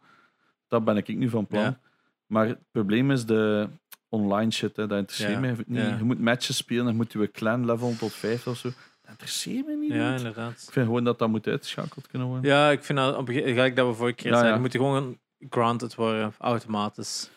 [0.69, 1.63] Dat ben ik nu van plan.
[1.63, 1.81] Ja.
[2.27, 3.69] Maar het probleem is de
[4.15, 4.77] online shit.
[4.77, 4.87] Hè.
[4.87, 5.79] Dat interesseert Ja, mij niet.
[5.79, 5.97] ja.
[5.97, 8.69] Je moet matches spelen, dan moeten we clan level tot 5 of zo.
[8.69, 9.93] Dat interesseert me niet.
[9.93, 10.51] Ja, inderdaad.
[10.67, 12.51] ik vind gewoon dat dat moet uitgeschakeld kunnen worden.
[12.51, 13.17] Ja, ik vind dat...
[13.17, 14.55] op Gelijk dat we vorige keer zeiden.
[14.55, 15.19] Je moet gewoon
[15.51, 17.31] granted worden, automatisch.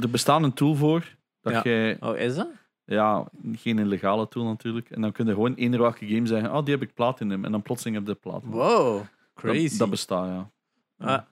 [0.00, 1.14] Er bestaat een tool voor.
[1.40, 2.48] Dat jij, Oh, is dat?
[2.84, 4.90] ja, geen illegale tool natuurlijk.
[4.90, 7.44] En dan kun je gewoon eender welke game zeggen: Oh, die heb ik platinum.
[7.44, 8.54] En dan plotseling heb je de platinum.
[8.54, 9.78] Wow, Dat, crazy.
[9.78, 10.50] dat bestaat, ja.
[10.98, 11.22] Ah,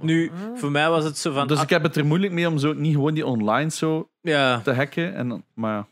[0.00, 1.46] nu, voor mij was het zo van...
[1.46, 4.10] Dus ah, ik heb het er moeilijk mee om zo niet gewoon die online zo
[4.20, 5.14] ja, te hacken.
[5.14, 5.86] En dan, maar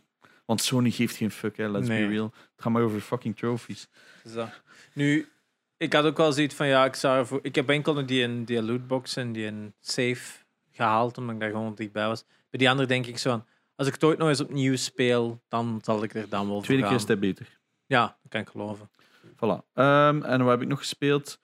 [0.46, 2.06] want Sony geeft geen fuck, hè, let's Nee.
[2.06, 2.24] be real.
[2.24, 3.88] Het gaat maar over fucking trophies.
[4.28, 4.46] Zo.
[4.92, 5.28] Nu,
[5.76, 7.38] ik had ook wel zoiets van, ja, ik zou ervoor...
[7.42, 10.22] Ik heb enkel nog die, in- die lootbox en die in safe
[10.72, 12.24] gehaald, omdat ik daar gewoon dichtbij was.
[12.50, 13.44] Bij die andere denk ik zo van,
[13.76, 16.82] als ik het ooit nog eens opnieuw speel, dan zal ik er dan wel Tweede
[16.82, 17.08] voor keer gaan.
[17.08, 17.58] is het beter.
[17.86, 18.90] Ja, dat kan ik geloven.
[19.36, 19.64] Voilà.
[19.74, 21.40] Ehm, en wat heb ik nog gespeeld?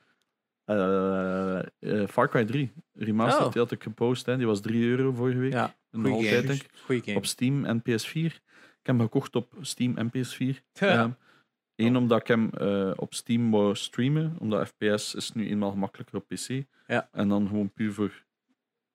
[0.69, 2.73] Eh, eh, Far Cry 3.
[2.95, 3.53] Remastered, Oh.
[3.53, 4.27] die had ik gepost.
[4.27, 4.37] Hè.
[4.37, 5.53] Die was 3 euro vorige week.
[5.53, 6.62] Ja, een tijd, denk
[7.07, 7.16] ik.
[7.16, 8.14] Op Steam en PS4.
[8.14, 10.62] Ik heb hem gekocht op Steam en PS4.
[10.73, 11.16] Ja.
[11.75, 14.37] Eén, omdat ik hem eh, op Steam wou streamen.
[14.39, 16.62] Omdat FPS is nu eenmaal gemakkelijker op PC.
[16.87, 17.09] Ja.
[17.12, 18.25] En dan gewoon puur voor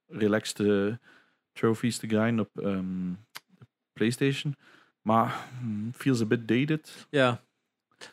[0.08, 0.98] relaxed
[1.52, 3.14] trophies te grinden op ehm,
[3.94, 4.56] PlayStation.
[5.02, 7.08] Maar hmm, feels a bit dated.
[7.10, 7.42] Ja.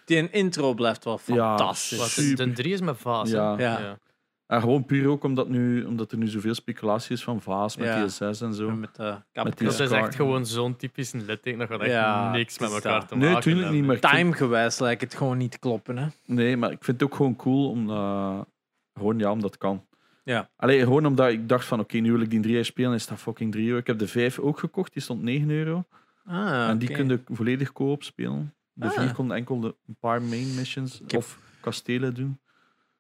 [0.05, 2.14] Die een intro blijft wel Ja, fantastisch.
[2.14, 2.47] Super.
[2.47, 3.30] de 3 is met Vaas.
[3.30, 3.59] Ja.
[3.59, 3.99] Ja.
[4.47, 7.86] En gewoon puur ook omdat, nu, omdat er nu zoveel speculatie is van Vaas met
[7.86, 8.07] Ja.
[8.07, 8.70] TSS en zo.
[8.70, 11.59] Met, uh, Met die Dat is echt gewoon zo'n typisch litteken.
[11.59, 14.78] Dat gaat echt Ja, niks met elkaar te Nee, maken tuurlijk niet, maar vind- Timegewijs
[14.78, 16.07] lijkt het gewoon niet te kloppen, hè.
[16.26, 18.47] Nee, maar ik vind het ook gewoon cool omdat,
[18.95, 19.86] gewoon, ja, omdat het kan.
[20.24, 20.49] Ja.
[20.57, 23.18] Alleen gewoon omdat ik dacht van oké, nu wil ik die 3 spelen, is dat
[23.18, 23.78] fucking 3 euro.
[23.78, 25.84] Ik heb de 5 ook gekocht, die stond 9 euro.
[26.24, 26.99] Ah, en die oké.
[26.99, 28.55] kun je volledig co-op spelen.
[28.81, 28.93] De Ah.
[29.03, 32.41] 4 kon enkel de, een paar main missions heb- of kastelen doen.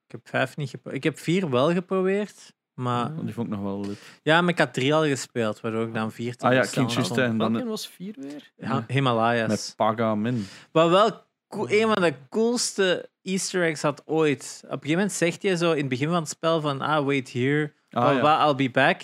[0.06, 3.14] Ik heb vijf niet gepro- Ik heb vier wel geprobeerd, maar...
[3.14, 3.98] Want die vond ik nog wel lit.
[4.22, 6.88] Ja, maar ik had drie al gespeeld, waardoor ik dan vier te Ah ja, bestellen
[6.88, 7.06] King had.
[7.16, 8.52] Juiste en Welke dan was 4 weer?
[8.56, 9.48] Ja, Himalayas.
[9.48, 10.46] met Pagamin.
[10.72, 11.28] Wat wel
[11.68, 14.60] een van de coolste easter eggs had ooit.
[14.64, 17.04] Op een gegeven moment zegt hij zo in het begin van het spel van ah,
[17.06, 18.46] wait here, Ah, oh, ja.
[18.46, 19.00] I'll be back.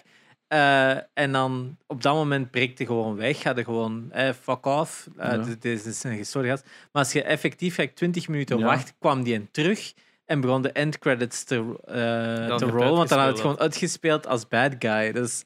[0.49, 3.41] Eh, en dan op dat moment breekt hij gewoon weg.
[3.41, 5.09] Gaat hij gewoon, eh, fuck off.
[5.17, 5.37] Eh, Ja.
[5.39, 6.65] dit, dit is een gestoorde gast.
[6.65, 8.65] Maar als je effectief gelijk 20 minuten Ja.
[8.65, 9.93] wacht, kwam die in terug
[10.25, 12.97] en begon de endcredits te, eh, te rollen.
[12.97, 15.13] Want dan had het gewoon uitgespeeld als bad guy.
[15.13, 15.45] Dat is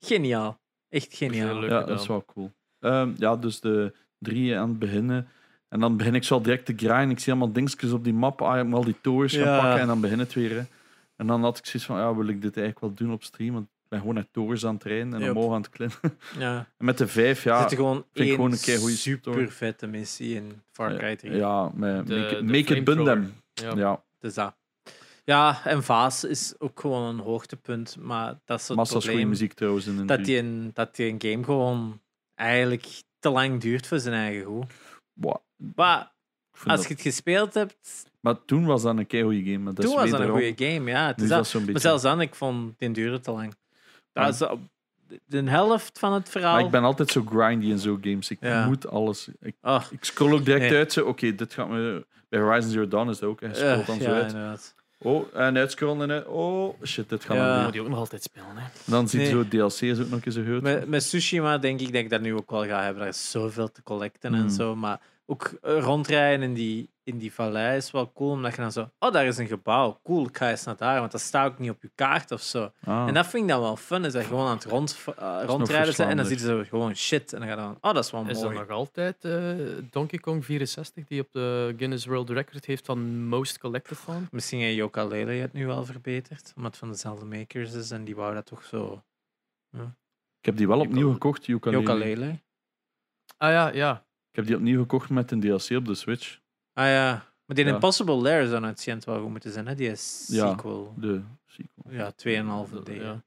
[0.00, 0.58] geniaal.
[0.88, 1.58] Echt geniaal.
[1.58, 2.52] Leuk Ja, dat is wel cool.
[2.80, 5.28] Ehm, ja, dus de drie aan het beginnen.
[5.68, 7.10] En dan begin ik zo al direct te grinden.
[7.10, 8.42] Ik zie allemaal dingetjes op die map.
[8.42, 9.60] Ah, ik moet al die tours gaan Ja.
[9.60, 10.50] pakken en dan begin het weer.
[10.50, 10.62] Hè.
[11.16, 13.52] En dan had ik zoiets van, ja, wil ik dit eigenlijk wel doen op stream?
[13.54, 15.36] Want ben gewoon naar tours aan het rijden en Yep.
[15.36, 15.98] omhoog aan het klimmen.
[16.38, 16.56] Ja.
[16.78, 17.68] En met de vijf, ja...
[17.68, 19.48] zit gewoon vind ik gewoon een keigoeie super story.
[19.48, 21.32] vette missie in Far Cry 3.
[21.32, 23.32] Ja, met De- make, it- de make it bun them.
[23.52, 23.72] Ja.
[23.76, 24.56] Ja, Dus dat.
[25.24, 27.96] Ja, en Vaas is ook gewoon een hoogtepunt.
[28.00, 29.28] Maar dat is het massa's goede probleem.
[29.28, 32.00] muziek trouwens in een Dat die, een, dat die een game gewoon
[32.34, 32.86] eigenlijk
[33.18, 34.64] te lang duurt voor zijn eigen goed.
[35.12, 35.36] Wow,
[35.74, 36.12] Maar
[36.50, 39.58] als dat- je het gespeeld hebt, Maar toen was dat een keigoede game.
[39.58, 40.90] Maar dat toen is was dat een goede game.
[40.90, 41.52] Ja, het is dat.
[41.52, 43.54] dat Maar zelfs dan, ik vond die duurde te lang.
[44.26, 44.46] Dat Ja.
[44.46, 44.60] is, op-
[45.26, 46.54] de helft van het verhaal.
[46.54, 48.30] Maar ik ben altijd zo grindy in zo'n games.
[48.30, 48.66] Ik Ja.
[48.66, 49.28] moet alles.
[49.40, 50.76] Ik, Oh, ik scroll ook direct Nee.
[50.78, 50.92] uit.
[50.92, 52.06] zo, Oké, dit gaat me.
[52.28, 53.40] Bij Horizon Zero Dawn is dat ook.
[53.40, 54.32] Je eh, scrolt dan zo ja, uit.
[54.32, 54.74] inderdaad.
[55.00, 56.26] Oh, en uitscrollen en uit.
[56.26, 57.42] Oh, shit, dit gaat Ja.
[57.42, 57.62] me Je doen.
[57.64, 58.46] moet die ook nog altijd spelen.
[58.54, 58.62] Hè.
[58.84, 59.34] Dan zie je Nee.
[59.34, 60.62] zo DLC is ook nog eens een groot.
[60.62, 63.02] Met, met Tsushima denk ik dat ik dat nu ook wel ga hebben.
[63.02, 64.48] Er is zoveel te collecten en Hmm.
[64.50, 64.76] zo.
[64.76, 65.00] Maar
[65.30, 68.30] ook eh, rondrijden in die, in die vallei is wel cool.
[68.30, 68.90] Omdat je dan zo...
[68.98, 70.00] Oh, daar is een gebouw.
[70.02, 71.00] Cool, ik ga eens naar daar.
[71.00, 72.72] Want dat staat ook niet op je kaart of zo.
[72.84, 73.06] Ah.
[73.06, 74.04] En dat vind ik dan wel fun.
[74.04, 76.10] Is dat je gewoon aan het rond, eh, rondrijden bent.
[76.10, 76.68] En dan zie je verslaanlijk.
[76.68, 77.32] zo gewoon shit.
[77.32, 77.78] En dan ga je dan...
[77.80, 78.58] Oh, dat is wel Is dat mooi.
[78.58, 79.54] nog altijd eh,
[79.90, 84.28] Donkey Kong 64 die op de Guinness World Record heeft van Most Collected van?
[84.30, 86.52] Misschien heeft Yoka Lele het nu wel verbeterd.
[86.56, 87.90] Omdat het van dezelfde makers is.
[87.90, 89.02] En die wou dat toch zo...
[90.40, 91.46] Ik heb die wel opnieuw gekocht.
[91.46, 92.40] Yoka Lele?
[93.36, 94.06] Ah ja, ja.
[94.38, 96.38] Ik heb die opnieuw gekocht met een DLC op de Switch.
[96.72, 97.10] Ah ja.
[97.46, 97.72] Maar die Ja.
[97.72, 99.66] Impossible Lair zou uitziend wel goed moeten zijn.
[99.66, 99.74] Hè?
[99.74, 100.50] Die is Ja.
[100.50, 100.94] sequel.
[100.96, 101.92] De sequel.
[101.92, 102.88] Ja, 2,5 D.
[102.88, 103.22] Ja.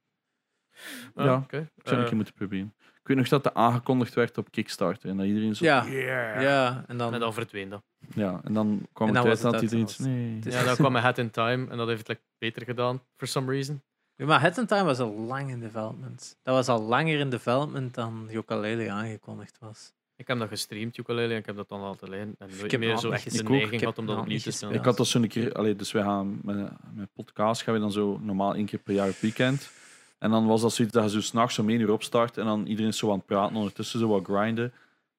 [1.16, 1.58] Ja, Ah, oké.
[1.58, 2.74] Ik zou een Eh, keer moeten proberen.
[2.80, 5.10] Ik weet nog dat dat aangekondigd werd op Kickstarter.
[5.10, 5.66] En dat iedereen zo...
[5.66, 5.86] Ja.
[5.86, 6.42] yeah.
[6.42, 7.14] Ja, en dan...
[7.14, 7.84] En dan verdween dat.
[8.16, 10.00] Ja, en dan kwam En het dan uit dat iedereen uit, iets...
[10.00, 10.40] Nee.
[10.46, 13.28] Is- Ja, dan kwam Hat in Time en dat heeft het like, beter gedaan, for
[13.28, 13.82] some reason.
[14.16, 16.38] Ja, maar Head in Time was al lang in development.
[16.44, 19.94] Dat was al langer in development dan Yooka-Laylee aangekondigd was.
[20.22, 22.36] Ik heb dat gestreamd, ukulele, en ik heb dat dan laten liggen.
[22.38, 24.52] En nooit heb meer zo echt de neiging Ik gehad om dat opnieuw niet te
[24.52, 24.76] spelen.
[24.76, 25.54] Ik had dat zo'n keer...
[25.54, 28.94] Allee, dus wij gaan met, met podcast gaan we dan zo normaal één keer per
[28.94, 29.72] jaar op weekend.
[30.20, 32.66] En dan was dat zoiets dat je zo s'nachts om één uur opstart en dan
[32.66, 34.74] iedereen is zo aan het praten, ondertussen zo wat grinden.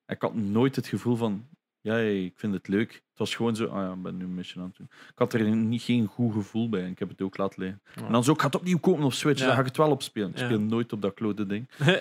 [0.06, 1.46] En ik had nooit het gevoel van,
[1.80, 2.92] ja, ik vind het leuk.
[2.92, 4.88] Het was gewoon zo, ah ja, ik ben nu een mission aan het doen.
[4.90, 7.82] Ik had er niet, geen goed gevoel bij en ik heb het ook laten liggen.
[8.06, 9.46] En dan zo, ik ga het opnieuw kopen op Switch, Ja.
[9.46, 10.28] dan ga ik het wel opspelen.
[10.30, 10.44] Ik Ja.
[10.44, 11.68] speel nooit op dat klote ding.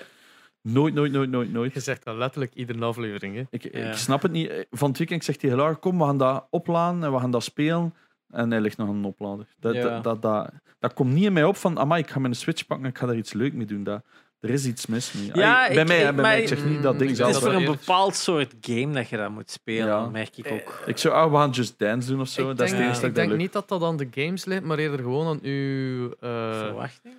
[0.62, 1.74] Nooit, nooit, nooit, nooit, nooit.
[1.74, 3.34] Je zegt dat letterlijk iedere aflevering.
[3.36, 3.42] Hè.
[3.50, 3.88] Ik, Ja.
[3.90, 4.66] ik snap het niet.
[4.70, 7.30] Van het weekend zegt hij heel hard, kom, we gaan dat opladen en we gaan
[7.30, 7.94] dat spelen.
[8.30, 9.46] En hij ligt nog aan een oplader.
[9.60, 9.82] Dat, Ja.
[9.82, 12.66] dat, dat, dat, dat komt niet in mij op van, amai, ik ga mijn Switch
[12.66, 13.84] pakken en ik ga daar iets leuk mee doen.
[13.84, 14.02] Dat,
[14.40, 15.26] er is iets mis mee.
[15.34, 16.40] Ja, bij ik- mij, ik- bij mij.
[16.42, 17.28] Ik zeg niet dat ding ik zelf...
[17.28, 20.06] Het is dat voor een bepaald soort game dat je dat moet spelen, Ja.
[20.08, 20.82] merk ik ook.
[20.86, 22.50] Ik zou, ah, we gaan Just Dance doen of zo.
[22.50, 24.44] ik dat is denk, het dat ik denk leuk niet dat dat aan de games
[24.44, 27.14] ligt, maar eerder gewoon aan uw eh, Verwachting?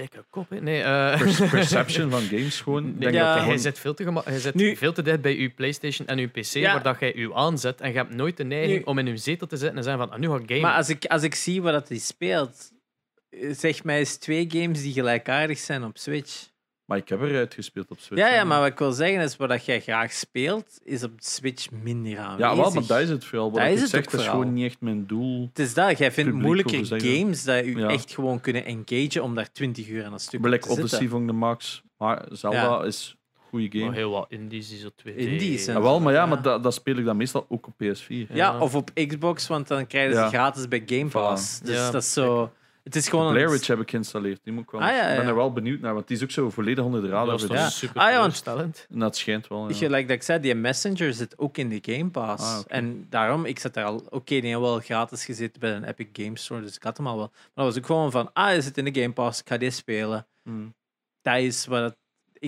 [0.00, 0.50] Dikke kop.
[0.50, 0.60] Hè.
[0.60, 2.94] Nee, eh, Per- perception van games gewoon.
[2.98, 3.24] Denk ja.
[3.24, 5.50] dat Hij gewoon- zit veel te, gema- hij zit Nu- veel te dicht bij uw
[5.54, 6.72] PlayStation en uw PC, Ja.
[6.72, 7.80] waar dat jij u aanzet.
[7.80, 10.02] En je hebt nooit de neiging Nu- om in uw zetel te zitten en zeggen
[10.02, 10.62] van, ah, nu ga ik gamen.
[10.62, 12.70] Maar als ik, als ik zie wat hij speelt,
[13.30, 16.48] eh, zeg mij eens twee games die gelijkaardig zijn op Switch.
[16.90, 18.22] Maar ik heb eruit gespeeld op Switch.
[18.24, 21.10] Ja, ja, maar wat ik wil zeggen is, wat dat jij graag speelt, is op
[21.16, 22.38] Switch minder aanwezig.
[22.50, 23.50] Ja, wel, maar dat is het vooral.
[23.50, 24.40] Wat Dat ik is het zeg, ook dat is vooral.
[24.42, 25.46] gewoon niet echt mijn doel.
[25.48, 27.88] Het is dat, jij vindt Publiek, moeilijker games dat je Ja.
[27.88, 30.84] echt gewoon kunnen engagen om daar 20 uur aan een stuk Black te zitten.
[30.84, 31.82] Odyssey vond ik de max.
[31.98, 32.82] Maar Zelda Ja.
[32.84, 33.96] is een goede Maar game.
[33.96, 35.16] heel wat indies die zo 2D.
[35.16, 35.64] Indies.
[35.64, 36.26] Ja, wel, maar ja, Ja.
[36.26, 38.08] maar dat, dat speel ik dan meestal ook op PS4.
[38.28, 38.58] Ja, Ja.
[38.58, 40.28] of op Xbox, want dan krijgen ze Ja.
[40.28, 41.60] gratis bij Game Pass.
[41.60, 42.52] Dus Ja, dat is zo...
[42.82, 43.30] Het is gewoon...
[43.30, 44.40] Blair een- Witch heb ik geïnstalleerd.
[44.44, 44.80] Die moet ik wel.
[44.80, 47.02] Ah, ja, Ik ben er wel benieuwd naar, want die is ook zo volledig onder
[47.02, 47.38] de radar.
[47.38, 48.86] Dat is super Ah, ja, want- teleurstellend.
[48.90, 49.68] En dat schijnt wel.
[49.68, 49.74] Ja.
[49.74, 52.44] Gelijk dat ik zei, die Messenger zit ook in de Game Pass.
[52.44, 52.60] Ah.
[52.66, 54.02] En daarom, ik zat daar al...
[54.10, 57.06] Oké, die had wel gratis gezeten bij een Epic Games Store, dus ik had hem
[57.06, 57.30] al wel.
[57.32, 59.56] Maar dat was ook gewoon van, ah, hij zit in de Game Pass, ik ga
[59.56, 60.26] dit spelen.
[60.42, 60.74] Hmm.
[61.22, 61.96] Dat is wat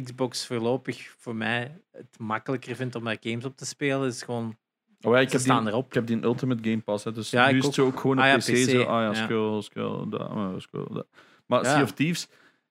[0.03, 4.09] Xbox voorlopig voor mij het makkelijker vindt om daar games op te spelen.
[4.09, 4.57] Is gewoon,
[5.03, 5.87] Oh, ja, ik, heb die, erop.
[5.87, 7.05] ik heb die Ultimate Game Pass.
[7.05, 8.41] Hè, dus Ja, nu ik is het zo ook gewoon op Ah, PC.
[8.41, 11.07] PC, Zo, ah ja, scroll, scroll, dat, ah, dat.
[11.47, 11.65] Maar.
[11.65, 12.23] Sea of Thieves,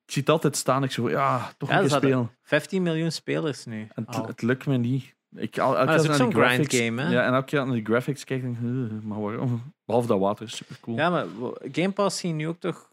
[0.05, 0.83] ik zie het altijd staan.
[0.83, 2.31] Ik zo, ja, toch een keer spelen.
[2.43, 3.87] 15 miljoen spelers nu.
[3.95, 5.15] En het, lukt me niet.
[5.35, 7.09] Ik, al, elke Maar dat is keer naar die grind game, hè?
[7.09, 9.73] Ja, en elke keer naar die graphics kijk ik, denk, "Ugh, maar waarom?
[9.85, 10.97] Behalve dat water is super cool.
[10.97, 11.25] Ja, maar
[11.71, 12.89] Game Pass zie je nu ook toch...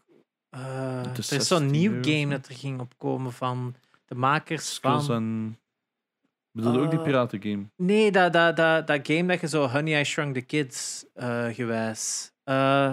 [0.51, 3.75] is er is zo'n 16 nieuw game dat er ging opkomen van
[4.05, 5.57] de makers van...
[6.53, 6.61] en...
[6.61, 7.63] Bedoel je ook die Eh, piratengame?
[7.75, 11.45] Nee, dat, dat, dat, dat game dat je zo Honey, I Shrunk the Kids eh
[11.47, 12.31] gewijs.
[12.43, 12.91] Eh,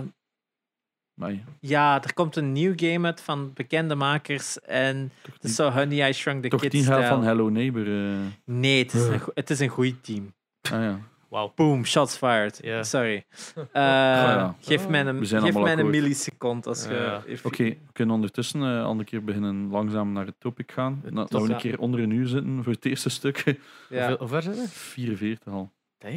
[1.21, 5.49] Nee, ja, er komt een nieuw game uit van bekende makers en toch het is
[5.49, 7.19] niet, zo Honey, I Shrunk the toch Kids niet helft stijl.
[7.19, 7.87] van Hello Neighbor.
[8.13, 8.19] eh.
[8.45, 10.35] Nee, het is, een, het is een goed team.
[10.73, 10.99] Ah ja.
[11.29, 11.53] Wauw.
[11.55, 12.61] Boom, shots fired.
[12.87, 13.25] Sorry.
[13.57, 14.57] Eh, ja.
[14.61, 15.91] Geef mij een, We zijn geef mij een akkoord.
[15.95, 17.21] milliseconde als je...
[17.43, 21.01] Oké, we kunnen ondertussen een andere keer beginnen langzaam naar het topic gaan.
[21.05, 23.45] Het dat we een keer onder een uur zitten voor het eerste stuk.
[23.45, 23.53] Ja.
[23.99, 24.69] Hoeveel- Hoe ver zijn we?
[24.69, 25.73] 44 al.
[25.99, 26.15] Damn.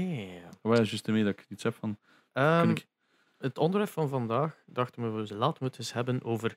[0.62, 1.97] Maar ja, juist ermee dat ik iets heb van...
[2.34, 2.88] Ehm, ik-
[3.38, 6.55] Het onderwerp van vandaag dachten we, laten we het eens hebben over.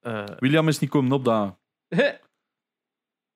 [0.00, 1.58] eh William is niet komen opdagen.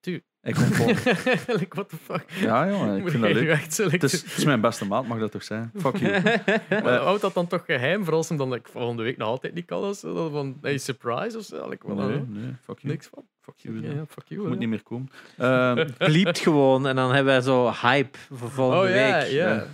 [0.00, 0.22] Tu.
[0.44, 0.86] Ik kom vol.
[1.58, 2.24] like, what the fuck?
[2.40, 3.48] Ja, jongen, ik vind dat leuk.
[3.48, 5.70] Echt, Het is, het is mijn beste maat, mag dat toch zijn?
[5.76, 6.22] Fuck you.
[6.84, 9.54] Maar houd dat dan toch geheim voor als hem dan like, volgende week nog altijd
[9.54, 9.82] niet kan?
[9.84, 11.68] Of zo, dan van, hey, surprise of zo?
[11.68, 12.92] Like, Nee, eh, nee, fuck you.
[12.92, 13.24] Niks van.
[13.40, 13.82] Fuck you.
[13.82, 14.42] Ja, fuck you.
[14.42, 15.10] Je moet niet meer komen.
[15.38, 19.30] Ehm, Bliept gewoon en dan hebben wij zo hype voor volgende Oh ja, week.
[19.30, 19.66] ja.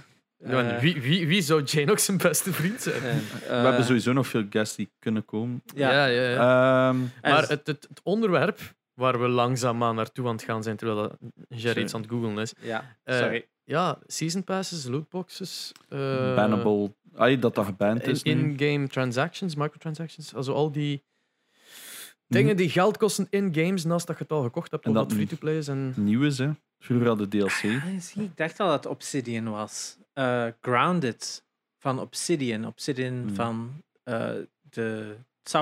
[0.44, 3.00] Eh, wie, wie, wie zou Jane ook zijn beste vriend zijn?
[3.02, 5.62] we eh, hebben sowieso nog veel guests die kunnen komen.
[5.74, 5.90] Ja.
[5.90, 6.22] ja, ja.
[6.30, 6.88] ja.
[6.88, 8.60] Ehm, Maar het, het, het onderwerp
[9.01, 11.16] waar we langzaamaan naartoe aan het gaan zijn terwijl dat
[11.48, 12.53] Jerry iets aan het googlen is.
[12.61, 13.46] Ja, Eh, sorry.
[13.64, 15.72] Ja, season passes, lootboxes.
[15.88, 16.92] eh, Bannable.
[17.14, 18.22] Ay, dat dat geband is.
[18.22, 20.34] In-game transactions, microtransactions.
[20.34, 21.03] Also al die
[22.26, 25.05] dingen die geld kosten in games naast dat je het al gekocht hebt En omdat
[25.09, 25.68] dat free-to-play is.
[25.68, 25.92] En...
[25.96, 26.51] Nieuw is, hè.
[26.78, 27.62] Vroeger had de DLC.
[27.64, 29.96] Ah, ik dacht al dat Obsidian was.
[30.12, 31.44] Eh, Grounded
[31.78, 32.66] van Obsidian.
[32.66, 33.34] Obsidian Hmm.
[33.34, 34.30] van eh,
[34.70, 35.16] de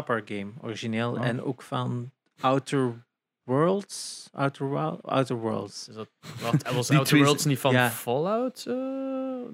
[0.05, 1.11] Park game, origineel.
[1.13, 1.27] Oh.
[1.27, 2.11] En ook van
[2.41, 3.07] Outer
[3.49, 4.29] Worlds.
[4.33, 5.89] Outer, Outer Worlds.
[5.89, 6.09] Is dat,
[6.41, 7.91] wacht, was Die Outer twee- Worlds niet van Ja.
[7.91, 8.65] Fallout?
[8.67, 8.75] eh?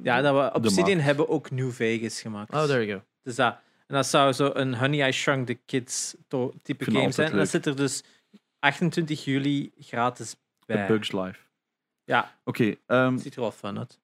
[0.02, 2.52] Ja, dat we, Obsidian hebben ook New Vegas gemaakt.
[2.54, 3.04] Oh, there you go.
[3.22, 3.56] Dus dat.
[3.86, 6.14] En dat zou zo een Honey I Shrunk the Kids
[6.62, 7.30] type game zijn.
[7.30, 8.02] En dat zit er dus
[8.58, 10.86] 28 juli gratis The bij.
[10.86, 11.38] Bugs Live.
[12.04, 12.74] Ja, Oké.
[12.86, 13.98] ehm, ziet er wel fun uit.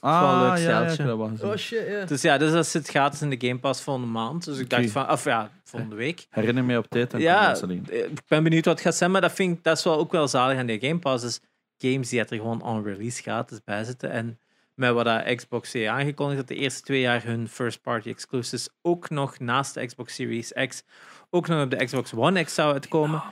[0.00, 1.02] Ah, wel een leuk ja, ja, ik stijltje.
[1.02, 1.48] heb dat wel gezien.
[1.48, 2.04] Oh shit, ja.
[2.04, 4.44] Dus ja, dus dat zit gratis in de Game Pass volgende maand.
[4.44, 4.76] Dus ik Oké.
[4.76, 6.26] dacht van, of ja, volgende week.
[6.30, 7.56] Herinner mij op tijd en Ja,
[7.88, 10.12] ik ben benieuwd wat het gaat zijn, maar dat vind ik dat is wel ook
[10.12, 11.24] wel zalig aan de Game Pass.
[11.24, 11.40] Is
[11.78, 14.10] games die er gewoon on release gratis bij zitten.
[14.10, 14.38] En
[14.74, 18.68] met wat dat Xbox heeft aangekondigd, dat de eerste twee jaar hun first party exclusives
[18.82, 20.82] ook nog naast de Xbox Series X
[21.30, 23.22] ook nog op de Xbox One X zou uitkomen.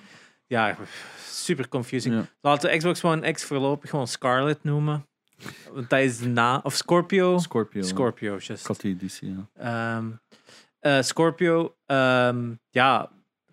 [0.47, 0.77] Ja,
[1.29, 2.15] super confusing.
[2.15, 2.27] Ja.
[2.41, 5.07] Laten we Xbox One X voorlopig gewoon Scarlet noemen.
[5.73, 6.61] Want dat is na...
[6.63, 7.39] Of Scorpio.
[7.39, 7.83] Scorpio.
[7.83, 8.61] Scorpio, just.
[8.61, 9.97] Ik had die editie, ja.
[9.99, 10.11] Ehm,
[10.79, 13.11] eh, Scorpio, ehm, ja,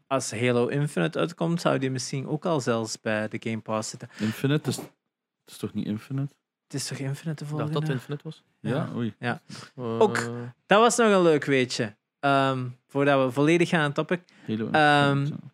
[0.08, 4.10] als Halo Infinite uitkomt, zou die misschien ook al zelfs bij de Game Pass zitten.
[4.20, 4.86] Infinite, is, het
[5.46, 6.34] is toch niet Infinite?
[6.64, 7.66] Het is toch Infinite te Ik volgen?
[7.72, 8.44] dacht dat het Infinite was.
[8.60, 9.16] Ja, oei.
[9.20, 9.36] Eh,
[9.76, 10.16] Ook.
[10.66, 11.96] Dat was nog een leuk weetje.
[12.20, 14.22] Ehm, voordat we volledig gaan aan het topic.
[14.48, 15.50] Halo Ehm, Infinite, ja.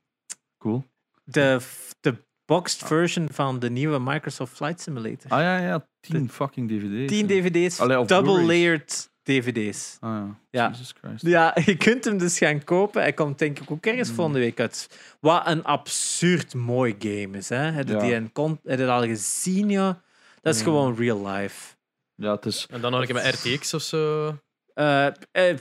[0.58, 0.84] Cool.
[1.24, 1.60] De,
[2.00, 2.16] de
[2.50, 5.32] boxed version van de nieuwe Microsoft Flight Simulator.
[5.32, 7.08] Ah ja, ja, 10 fucking dvd's.
[7.12, 7.42] 10 ja.
[7.42, 9.98] dvd's, Allee, double layered dvd's.
[10.00, 10.40] Ah ja.
[10.50, 10.68] Ja.
[10.70, 11.22] Jesus Christ.
[11.26, 13.02] Ja, je kunt hem dus gaan kopen.
[13.02, 14.16] Hij komt denk ik ook ergens Hmm.
[14.18, 14.88] volgende week uit.
[15.20, 17.50] Wat een absurd mooi game is.
[17.50, 17.58] Hè?
[17.72, 18.00] Heb je Ja.
[18.00, 20.02] die een con- heb je dat al gezien, ja?
[20.42, 20.66] Dat is Ja.
[20.66, 21.76] gewoon real life.
[22.16, 24.36] Ja, het is, En dan nog een keer met RTX of zo.
[24.74, 25.58] Eh, eh,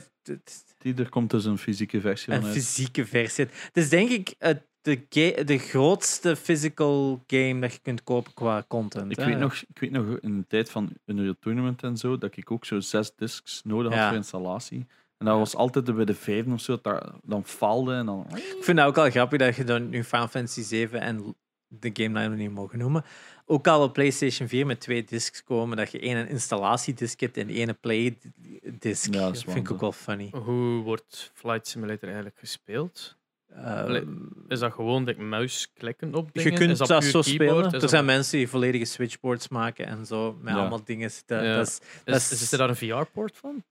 [0.77, 2.57] die, er komt dus een fysieke versie een van uit.
[2.57, 3.45] fysieke versie.
[3.45, 8.33] Het is denk ik het, de, ga- de grootste physical game dat je kunt kopen
[8.33, 9.11] qua content.
[9.11, 9.25] Ik hè.
[9.25, 12.51] weet, nog, ik weet nog in de tijd van Unreal Tournament en zo, dat ik
[12.51, 14.07] ook zo zes discs nodig had Ja.
[14.07, 14.85] voor installatie.
[15.17, 18.25] En dat was altijd bij de vijfde of zo, dat daar dan faalde en dan...
[18.35, 21.35] Ik vind dat ook al grappig dat je dan nu Final Fantasy 7 en
[21.67, 23.03] de game naam niet mogen noemen.
[23.45, 27.37] Ook al op PlayStation 4 met twee discs komen, dat je één een installatiedisc hebt
[27.37, 29.13] en één play-disc.
[29.13, 29.69] Ja, dat vind ik waanzin.
[29.73, 30.29] ook wel funny.
[30.31, 33.17] Hoe wordt Flight Simulator eigenlijk gespeeld?
[33.55, 34.03] Ehm, Allee,
[34.47, 36.57] Is dat gewoon dat muisklikken op je dingen?
[36.59, 37.49] kunt is dat, puur zo keyboard?
[37.49, 37.65] spelen.
[37.65, 40.59] Is Er dat- zijn mensen die volledige switchboards maken en zo, met Ja.
[40.59, 41.11] allemaal dingen.
[41.11, 41.43] zitten.
[41.43, 41.55] Ja.
[41.55, 43.63] Dat is, dat Is, is- is er daar een VR-poort van?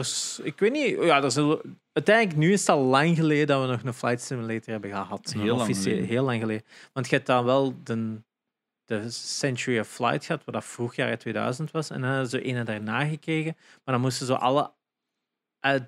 [0.00, 0.96] Is, ik weet niet.
[1.02, 4.20] Ja, er zullen, uiteindelijk, nu is het al lang geleden dat we nog een flight
[4.20, 5.32] simulator hebben gehad.
[5.36, 6.04] Heel lang officieel-.
[6.04, 6.64] Heel lang geleden.
[6.92, 8.20] Want je hebt dan wel de,
[8.84, 11.90] de Century of Flight gehad, wat dat vorig jaar uit 2000 was.
[11.90, 13.56] En dan hadden ze een daarna gekregen.
[13.84, 14.70] Maar dan moesten ze alle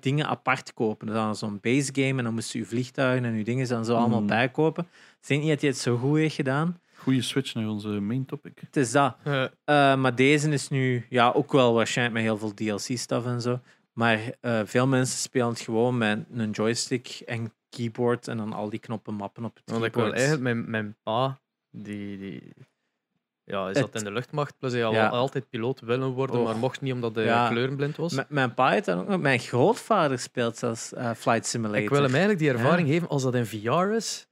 [0.01, 1.07] dingen apart kopen.
[1.07, 3.95] Dus dan zo'n base game en dan moesten je vliegtuigen en je dingen dan zo
[3.95, 4.27] allemaal Mhm.
[4.27, 4.83] bijkopen.
[5.21, 6.79] Ik denk niet dat hij het zo goed heeft gedaan.
[6.95, 8.59] Goeie switch naar onze main topic.
[8.65, 9.15] Het is dat.
[9.23, 13.41] Eh, Eh, maar deze is nu ja, ook wel waarschijnlijk met heel veel DLC-stuff en
[13.41, 13.59] zo.
[13.93, 18.69] Maar eh, veel mensen spelen het gewoon met een joystick en keyboard en dan al
[18.69, 20.21] die knoppen mappen op het want ik wil keyboard.
[20.27, 21.39] eigenlijk mijn, mijn pa,
[21.71, 22.53] die, die
[23.51, 25.07] ja, is Het- dat in de luchtmacht, plus hij al Ja.
[25.07, 26.45] altijd piloot willen worden, Oh.
[26.45, 27.49] maar mocht niet omdat hij Ja.
[27.49, 28.13] kleurenblind was.
[28.13, 29.17] M- mijn pa heeft ook.
[29.17, 31.83] Mijn grootvader speelt zelfs eh, Flight Simulator.
[31.83, 34.27] ik wil hem eigenlijk die ervaring geven als dat in VR is.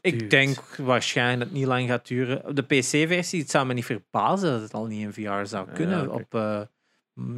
[0.00, 2.54] Ik denk waarschijnlijk dat het niet lang gaat duren.
[2.54, 6.10] De PC-versie, het zou me niet verbazen dat het al niet in VR zou kunnen.
[6.12, 6.60] Op eh,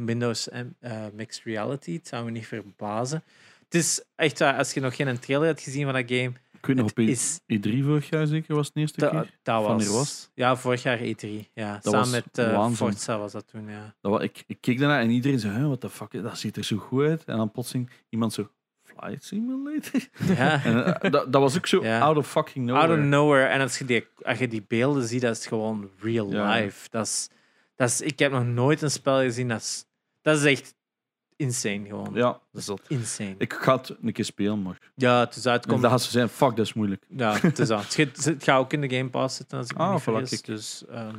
[0.05, 3.23] Windows en eh, Mixed Reality, het zou me niet verbazen.
[3.63, 6.31] Het is echt, als je nog geen trailer hebt gezien van dat game,
[6.61, 9.37] Ik weet nog op E- is E3 vorig jaar zeker was het de eerste keer.
[9.43, 11.29] dat was, was Ja, vorig jaar E3.
[11.53, 11.73] Ja.
[11.73, 12.75] Dat Samen was met waanzin.
[12.75, 13.95] Forza was dat toen, ja.
[14.01, 16.63] Dat wa- ik, ik keek daarna en iedereen zei, what the fuck, dat ziet er
[16.63, 17.23] zo goed uit.
[17.25, 18.49] En dan plotseling iemand zo,
[18.83, 20.01] Flight Simulator?
[20.37, 20.63] ja.
[20.63, 21.99] En, eh, dat, dat was ook zo Ja.
[21.99, 22.87] out of fucking nowhere.
[22.87, 23.45] Out of nowhere.
[23.45, 26.53] En als je, die, als je die beelden ziet, dat is gewoon real Ja.
[26.55, 26.87] life.
[26.89, 27.29] Dat is,
[27.75, 29.85] dat is, ik heb nog nooit een spel gezien, dat is,
[30.21, 30.75] dat is echt
[31.39, 32.09] insane gewoon.
[32.13, 33.35] Ja, Dat is insane.
[33.37, 35.81] ik ga het een keer spelen, maar ja, het is en uitkomt.
[35.81, 37.03] dan gaan ze zijn, fuck, dat is moeilijk.
[37.09, 37.83] Ja, het is dat.
[37.83, 40.45] Het gaat- Het gaat ook in de Game Pass zitten, als ik me Ah, niet.
[40.45, 41.15] Dus, ehm,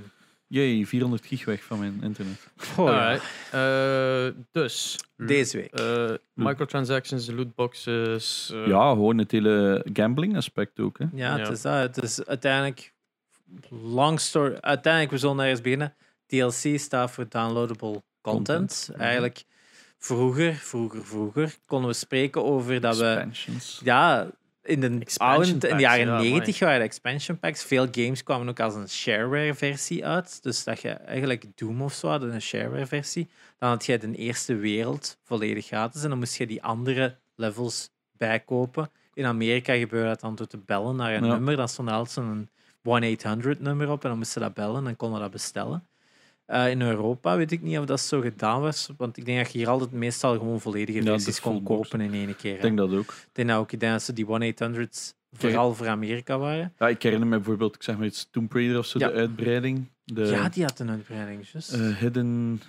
[0.46, 2.46] Jee, 400 gig weg van mijn internet.
[2.76, 2.92] oh, ja.
[3.08, 3.24] Alright.
[4.36, 5.72] Eh, dus, Deze week.
[5.72, 8.50] eh, microtransactions, lootboxes.
[8.54, 10.98] eh, Ja, gewoon het hele gambling aspect ook.
[10.98, 11.04] Hè.
[11.12, 11.42] Ja, Ja.
[11.42, 11.72] het is dat.
[11.96, 12.92] Het is uiteindelijk...
[13.70, 14.56] Long story...
[14.60, 15.94] Uiteindelijk, we zullen ergens beginnen.
[16.26, 18.58] DLC staat voor downloadable content.
[18.58, 19.00] Content, mhm.
[19.00, 19.44] Eigenlijk,
[20.00, 23.28] vroeger, vroeger, vroeger, konden we spreken over dat we...
[23.84, 24.30] Ja,
[24.62, 27.64] in de, oude, in de jaren ja, 90 waren de expansion packs.
[27.64, 30.42] Veel games kwamen ook als een shareware-versie uit.
[30.42, 33.28] Dus dat je eigenlijk Doom of zo had, een shareware-versie.
[33.58, 36.02] Dan had je de eerste wereld volledig gratis.
[36.02, 38.90] En dan moest je die andere levels bijkopen.
[39.14, 41.32] In Amerika gebeurde dat dan door te bellen naar een Ja.
[41.32, 41.56] nummer.
[41.56, 42.48] Dan stond er altijd zo'n
[42.82, 44.02] 1-800-nummer op.
[44.02, 45.86] En dan moesten dat bellen en konden dat bestellen.
[46.50, 48.90] Eh, in Europa weet ik niet of dat zo gedaan was.
[48.96, 52.14] Want ik denk dat je hier altijd meestal gewoon volledige Ja, versies kon kopen in
[52.14, 52.50] één keer.
[52.50, 52.62] Ik hè.
[52.62, 53.10] denk dat ook.
[53.12, 56.72] Ik denk dat ook ik denk dat ze die 1-800's vooral voor Amerika waren.
[56.78, 59.08] Ja, ik herinner me bijvoorbeeld, ik zeg maar iets, Tomb Raider of zo, Ja.
[59.08, 59.88] de uitbreiding.
[60.04, 61.72] De ja, die had een uitbreiding, juist.
[61.72, 62.60] eh, Hidden...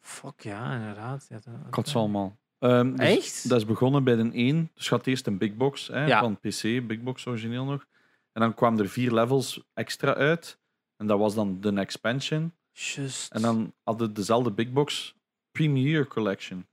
[0.00, 1.24] Fuck, ja, inderdaad.
[1.28, 2.36] Die had een Ik had ze allemaal.
[2.58, 3.48] Ehm, dus Echt?
[3.48, 4.70] Dat is begonnen bij de 1.
[4.74, 6.20] Dus je had eerst een big box hè, Ja.
[6.20, 7.86] van PC, big box origineel nog.
[8.32, 10.58] En dan kwamen er vier levels extra uit.
[10.96, 12.52] En dat was dan de expansion.
[12.78, 13.32] Juist.
[13.32, 15.14] En dan hadden dezelfde big box
[15.50, 16.66] Premier Collection.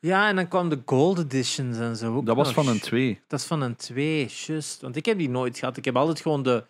[0.00, 2.16] Ja, en dan kwam de Gold Editions en zo.
[2.16, 2.64] ook Dat was nog.
[2.64, 3.20] van een 2.
[3.26, 4.80] Dat is van een 2, juist.
[4.80, 5.76] Want ik heb die nooit gehad.
[5.76, 6.64] Ik heb altijd gewoon de,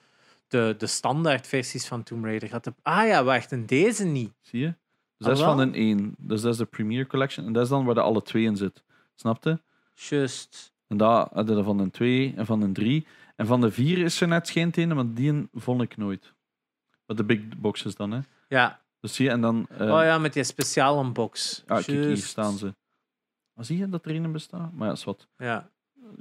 [0.49, 2.73] de, de standaard versies van Tomb Raider gehad.
[2.83, 4.33] Ah ja, wacht, en deze niet.
[4.41, 4.75] Zie je?
[5.17, 6.15] Dus dat is van een 1.
[6.19, 7.47] Dus dat is de Premier Collection.
[7.47, 8.83] En dat is dan waar de alle twee in zit.
[9.15, 9.61] Snapte?
[9.95, 10.73] Juist.
[10.87, 13.07] En daar hadden we van een 2 en van een 3.
[13.37, 16.33] En van de 4 is er net geen ene, maar die vond ik nooit.
[17.07, 18.21] Met de big boxes dan, hè.
[18.49, 18.81] Ja.
[19.01, 19.67] Dus zie je, en dan...
[19.71, 21.63] eh, oh ja, met die speciale box.
[21.67, 22.75] Ah, kijk, hier staan ze.
[23.55, 24.73] Ah, zie je dat er een bestaat?
[24.73, 25.27] Maar ja, is wat.
[25.37, 25.71] Ja.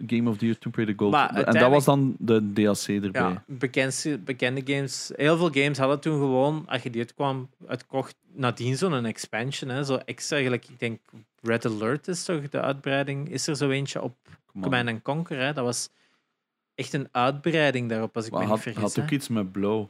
[0.05, 1.11] Game of the Year Tomb Raider Gold.
[1.11, 3.21] Maar En dat was dan de DLC erbij.
[3.21, 5.11] Ja, bekendste, bekende games.
[5.15, 9.69] Heel veel games hadden toen gewoon, als je die uitkwam, uitkocht, nadien zo'n expansion.
[9.69, 10.99] Hè, zo extra, eigenlijk, ik denk
[11.41, 13.29] Red Alert is toch de uitbreiding.
[13.29, 14.15] Is er zo eentje op.
[14.61, 15.38] Command and Conquer?
[15.39, 15.53] Hè?
[15.53, 15.89] Dat was
[16.75, 18.82] echt een uitbreiding daarop, als ik Maar me had, niet vergis.
[18.82, 19.01] had hè.
[19.03, 19.89] ook iets met blauw,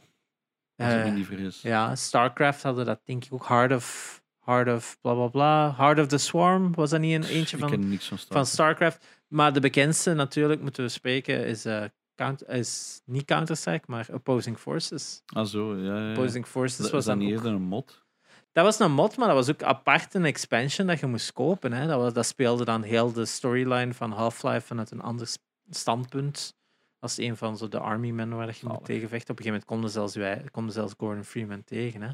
[0.83, 1.61] als ik Eh, me niet vergis.
[1.61, 3.47] ja, StarCraft hadden dat denk ik ook.
[3.47, 5.73] Heart of, Heart of bla bla bla.
[5.77, 9.05] Heart of the Swarm, was dat niet een eentje van, van Star van StarCraft?
[9.27, 11.83] Maar de bekendste natuurlijk, moeten we spreken, is, eh,
[12.15, 15.21] count, is niet Counter-Strike, maar Opposing Forces.
[15.25, 15.95] Ah, zo, ja.
[15.97, 16.09] ja, ja.
[16.11, 18.03] Opposing Forces Dat was dat dan niet eerder een mod?
[18.51, 21.73] Dat was een mod, maar dat was ook apart een expansion dat je moest kopen.
[21.73, 21.87] Hè.
[21.87, 25.27] Dat, was, dat speelde dan heel de storyline van Half-Life vanuit een ander
[25.69, 26.55] standpunt.
[27.01, 28.85] Als een van zo de army men waar je moet Zalig.
[28.85, 29.31] tegenvechten.
[29.33, 30.11] Op een gegeven moment konden
[30.51, 32.01] zelfs, zelfs Gordon Freeman tegen.
[32.01, 32.09] Hè.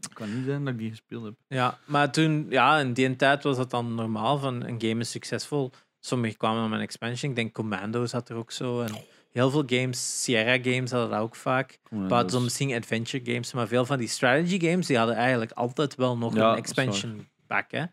[0.00, 1.34] Het kan niet zijn dat ik die gespeeld heb.
[1.48, 5.10] Ja, maar toen, ja, in die tijd was dat dan normaal van een game is
[5.10, 5.70] succesvol.
[6.00, 7.30] Sommigen kwamen dan met een expansion.
[7.30, 8.80] Ik denk Commando zat er ook zo.
[8.82, 8.92] En
[9.32, 11.78] heel veel games, Sierra games hadden dat ook vaak.
[11.90, 15.94] Maar, is- misschien adventure games, maar veel van die strategy games die hadden eigenlijk altijd
[15.94, 17.70] wel nog Ja, een expansion pack.
[17.70, 17.84] Hè?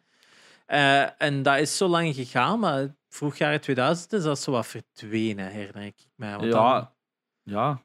[0.65, 4.67] Eh, en dat is zo lang gegaan, maar vroeg jaren 2000 is dat zo wat
[4.67, 6.37] verdwenen, herinner ik mij.
[6.37, 6.93] Want dan, Ja,
[7.43, 7.81] ja.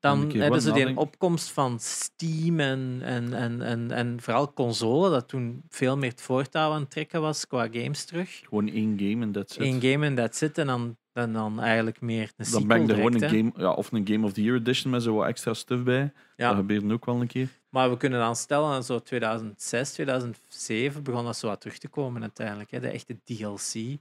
[0.00, 5.28] dan hebben ze die opkomst van Steam en, en, en, en, en vooral console, dat
[5.28, 8.40] toen veel meer het voortouw aan het trekken was qua games terug.
[8.44, 9.62] Gewoon één game en that's it.
[9.62, 10.58] Eén game en that's it.
[10.58, 13.72] En dan, dan, dan eigenlijk meer een Dan ben ik er gewoon een game, ja,
[13.72, 16.12] of een Game of the Year edition met zo wat extra stuff bij.
[16.36, 16.48] Ja.
[16.48, 17.48] Dat gebeurt ook wel een keer.
[17.68, 21.88] Maar we kunnen dan stellen, dat zo 2006, 2007 begon dat zo wat terug te
[21.88, 22.70] komen uiteindelijk.
[22.70, 22.80] Hè?
[22.80, 24.00] De echte DLC.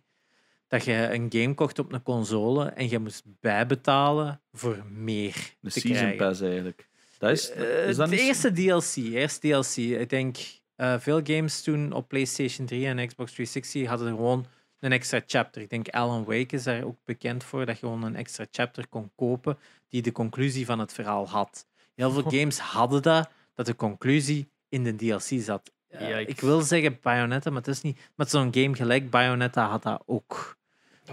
[0.72, 5.72] Dat je een game kocht op een console en je moest bijbetalen voor meer De
[5.72, 6.18] te Season krijgen.
[6.18, 6.88] Pass eigenlijk.
[7.18, 8.96] Dat is, Eh, is dat de niet- eerste DLC.
[9.14, 9.76] Eerst DLC.
[9.76, 10.38] Ik denk
[10.76, 14.46] eh, veel games toen op PlayStation 3 en Xbox 360 hadden gewoon
[14.80, 15.62] een extra chapter.
[15.62, 18.88] Ik denk Alan Wake is daar ook bekend voor, dat je gewoon een extra chapter
[18.88, 19.58] kon kopen
[19.90, 21.66] die de conclusie van het verhaal had.
[21.96, 25.72] Heel veel games hadden dat, dat de conclusie in de DLC zat.
[25.88, 28.00] Eh, ik wil zeggen Bayonetta, maar het is niet.
[28.16, 30.60] Met zo'n game gelijk Bayonetta had dat ook.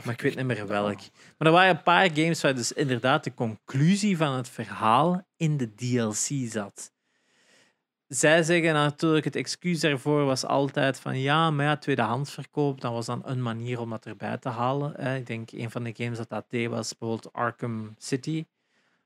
[0.04, 0.98] Maar ik weet niet meer welk.
[1.38, 5.56] Maar er waren een paar games waar dus inderdaad de conclusie van het verhaal in
[5.56, 6.92] de DLC zat.
[8.08, 12.92] Zij zeggen natuurlijk, het excuus daarvoor was altijd van ja, maar ja, tweedehands verkoop, dat
[12.92, 15.16] was dan een manier om dat erbij te halen.
[15.16, 18.44] Ik denk, een van de games dat dat deed was bijvoorbeeld Arkham City.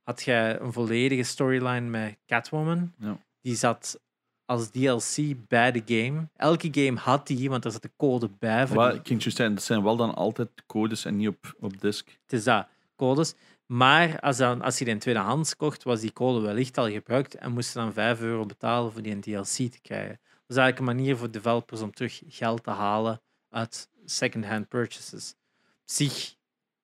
[0.02, 2.92] Had je een volledige storyline met Catwoman.
[2.98, 3.18] Ja.
[3.40, 4.00] Die zat
[4.46, 6.28] als DLC bij de game.
[6.36, 8.66] Elke game had die, want er zat de code bij.
[8.66, 12.08] Voor die- zeggen, het zijn wel dan altijd codes en niet op, op disk.
[12.22, 12.66] het is dat,
[12.96, 13.34] codes.
[13.66, 17.34] Maar als, dan, als je die in tweedehands kocht, was die code wellicht al gebruikt
[17.34, 20.20] en moest je dan 5 euro betalen voor die DLC te krijgen.
[20.22, 25.34] Dat is eigenlijk een manier voor developers om terug geld te halen uit second-hand purchases.
[25.64, 26.34] Op zich,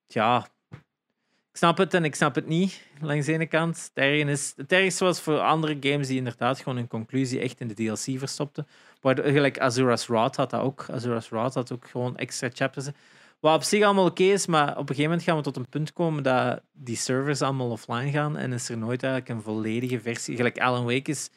[0.07, 0.47] ja,
[1.51, 3.91] ik snap het en ik snap het niet, langs de ene kant.
[3.93, 7.67] Het is, het ergste was voor andere games die inderdaad gewoon hun conclusie echt in
[7.67, 8.67] de DLC verstopten.
[9.01, 10.85] Waardoor, gelijk Azura's Wrath had dat ook.
[10.91, 12.87] Azura's Wrath had ook gewoon extra chapters.
[13.39, 15.69] Wat op zich allemaal oké is, maar op een gegeven moment gaan we tot een
[15.69, 19.99] punt komen dat die servers allemaal offline gaan en is er nooit eigenlijk een volledige
[19.99, 20.35] versie.
[20.35, 21.29] Gelijk Alan Wake is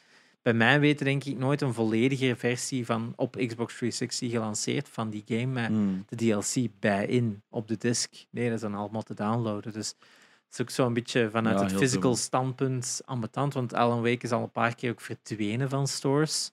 [0.43, 5.09] bij mij weten denk ik nooit een volledige versie van op Xbox 360 gelanceerd van
[5.09, 6.05] die game met Hmm.
[6.09, 8.13] de DLC bij in op de disc.
[8.29, 9.73] Nee, dat is dan allemaal te downloaden.
[9.73, 14.25] Dus het is ook zo'n beetje vanuit Ja, het physical standpunt ambetant, want Alan Wake
[14.25, 16.51] is al een paar keer ook verdwenen van stores.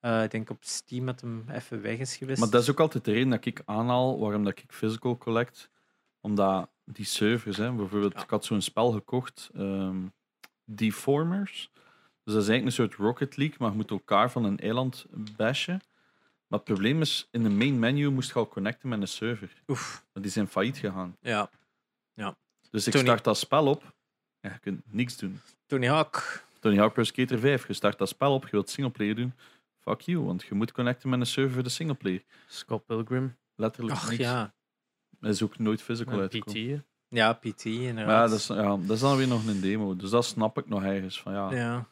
[0.00, 2.40] Eh, ik denk op Steam dat hem even weg is geweest.
[2.40, 5.70] Maar dat is ook altijd de reden dat ik aanhaal waarom dat ik physical collect.
[6.20, 8.22] Omdat die servers, hè, bijvoorbeeld, Ja.
[8.22, 9.96] ik had zo'n spel gekocht, ehm
[10.64, 11.70] Deformers.
[12.24, 15.06] Dus dat is eigenlijk een soort Rocket League, maar je moet elkaar van een eiland
[15.36, 15.80] bashen.
[16.46, 19.62] Maar het probleem is, in de main menu moest je al connecten met een server.
[19.68, 21.16] Oef, Want die zijn failliet gegaan.
[21.20, 21.50] ja.
[22.70, 23.94] Dus ik Tony- start dat spel op
[24.40, 25.40] en je kunt niks doen.
[25.66, 26.44] Tony Hawk.
[26.60, 29.32] Tony Hawk Pro Skater 5, je start dat spel op, je wilt singleplayer doen.
[29.80, 32.22] Fuck you, want je moet connecten met een server voor de singleplayer.
[32.46, 34.22] Scott Pilgrim, Letterlijk Ach niks.
[34.22, 34.54] ja.
[35.20, 36.82] Dat is ook nooit physical en PT.
[37.08, 38.06] Ja, PT inderdaad.
[38.06, 39.96] Maar ja dat, is, ja, dat is dan weer nog een demo.
[39.96, 41.20] Dus dat snap ik nog ergens.
[41.20, 41.86] Van, ja, ja.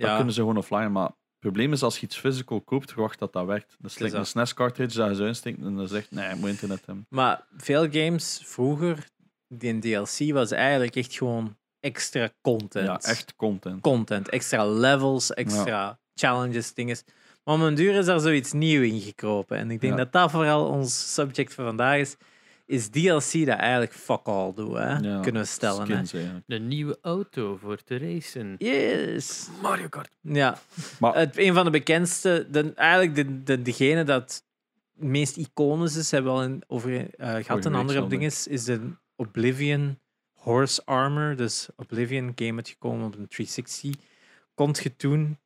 [0.00, 0.16] Dat Ja.
[0.16, 0.88] kunnen ze gewoon offline.
[0.88, 3.76] Maar het probleem is als je iets physical koopt, verwacht dat dat werkt.
[3.78, 4.26] Dat is is like een.
[4.26, 7.06] SNES cartridge dat je zo insteekt en dan zegt nee, je moet internet hebben.
[7.08, 9.06] Maar veel games vroeger,
[9.48, 12.86] die DLC was eigenlijk echt gewoon extra content.
[12.86, 13.80] Ja, echt content.
[13.80, 16.96] Content, extra levels, extra challenges, dingen.
[17.44, 19.56] Maar om een duur is er zoiets nieuw ingekropen.
[19.56, 19.98] En ik denk Ja.
[19.98, 22.16] dat dat vooral ons subject van vandaag is.
[22.70, 24.96] Is DLC dat eigenlijk fuck all doet, hè?
[24.96, 25.80] Ja, kunnen we stellen.
[25.80, 25.84] Hè?
[25.84, 26.44] skins eigenlijk.
[26.46, 28.54] Een nieuwe auto voor te racen.
[28.58, 29.48] Yes.
[29.62, 30.10] Mario Kart.
[30.20, 30.58] Ja,
[31.00, 34.44] Maar het, een van de bekendste, de, eigenlijk de, de, degene dat het
[34.92, 38.64] meest iconisch is, hebben we al in, over eh, gehad een andere ding is, is
[38.64, 38.80] de
[39.16, 39.98] Oblivion
[40.32, 41.36] Horse Armor.
[41.36, 43.94] Dus Oblivion game uitgekomen op een 360.
[44.54, 45.38] Kon je toen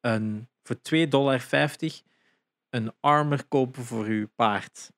[0.00, 1.42] een, voor 2,50 dollar
[2.70, 4.90] een armor kopen voor je paard.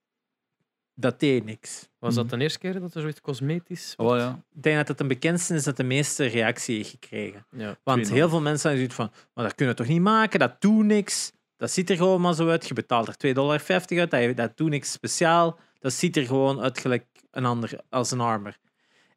[0.95, 1.89] Dat deed niks.
[1.99, 2.37] Was dat Mhm.
[2.37, 4.43] de eerste keer dat er zoiets cosmetisch oh, ja.
[4.55, 7.47] Ik denk dat het de bekendste is dat de meeste reactie heeft gekregen.
[7.51, 7.77] Ja.
[7.83, 8.13] Want 2,5.
[8.13, 10.85] heel veel mensen zijn zoiets van, maar dat kunnen we toch niet maken, dat doet
[10.85, 11.33] niks.
[11.57, 12.69] Dat ziet er gewoon maar zo uit.
[12.69, 15.59] Je betaalt er 2,50 dollar uit, dat, dat doet niks speciaal.
[15.79, 18.57] Dat ziet er gewoon uit gelijk een ander, als een armor.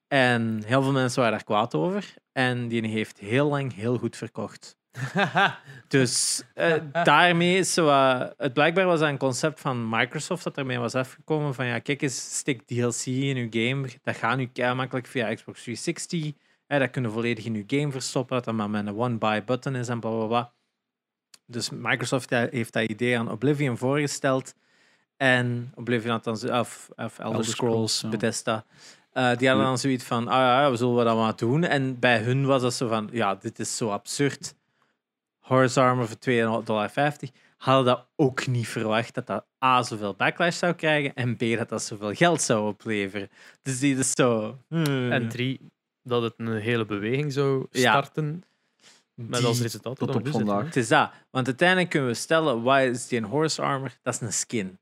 [0.07, 2.13] En heel veel mensen waren daar kwaad over.
[2.31, 4.77] En die heeft heel lang heel goed verkocht.
[5.87, 7.89] Dus eh, daarmee is zo,
[8.37, 12.01] het blijkbaar was dat een concept van Microsoft dat ermee was afgekomen van ja, kijk
[12.01, 13.87] eens, stik DLC in uw game.
[14.03, 16.31] Dat gaat nu kei makkelijk via Xbox 360.
[16.67, 19.75] Hè, dat kunnen volledig in uw game verstoppen, dat dat maar met een one-buy button
[19.75, 20.51] is en bla bla bla.
[21.45, 24.55] Dus Microsoft heeft dat idee aan Oblivion voorgesteld.
[25.17, 28.17] En Oblivion had dan, of, of Elder, Elder Scrolls, Scrolls.
[28.17, 28.65] Bethesda,
[29.11, 31.63] eh, die hadden dan zoiets van, ah ja, we zullen we dat maar doen.
[31.63, 34.55] En bij hun was dat zo van, ja, dit is zo absurd.
[35.45, 36.17] Horse Armor voor
[36.61, 36.91] 2,50 dollar.
[37.57, 41.69] Hadden dat ook niet verwacht dat dat A, zoveel backlash zou krijgen en B, dat
[41.69, 43.29] dat zoveel geld zou opleveren.
[43.61, 44.57] Dus die is zo...
[44.67, 45.71] hmm, En drie,
[46.03, 47.91] dat het een hele beweging zou Ja.
[47.91, 48.43] starten.
[49.13, 50.65] Met die- als resultaat tot dat op vandaag.
[50.65, 51.11] Het is dat.
[51.31, 53.91] Want uiteindelijk kunnen we stellen, wat is die een horse armor?
[54.01, 54.77] Dat is een skin.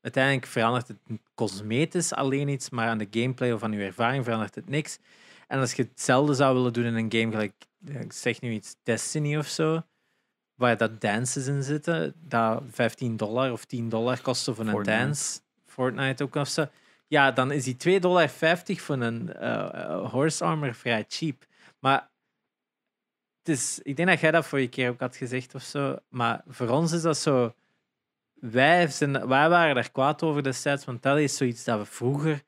[0.00, 0.98] Uiteindelijk verandert het
[1.34, 4.98] cosmetisch alleen iets, maar aan de gameplay of aan je ervaring verandert het niks.
[5.48, 8.52] En als je hetzelfde zou willen doen in een game, gelijk, ja, ik zeg nu
[8.52, 9.82] iets, Destiny of zo,
[10.56, 14.98] waar dat dances in zitten, dat 15 dollar of 10 dollar kosten voor een Fortnite.
[14.98, 16.66] dance, Fortnite ook of zo,
[17.08, 21.46] ja, dan is die 2,50 dollar voor een eh, eh, horse armor vrij cheap.
[21.78, 22.10] Maar
[23.38, 26.42] het is, ik denk dat jij dat vorige keer ook had gezegd of zo, maar
[26.46, 27.54] voor ons is dat zo.
[28.34, 32.42] Wij, zijn, wij waren daar kwaad over destijds, want dat is zoiets dat we vroeger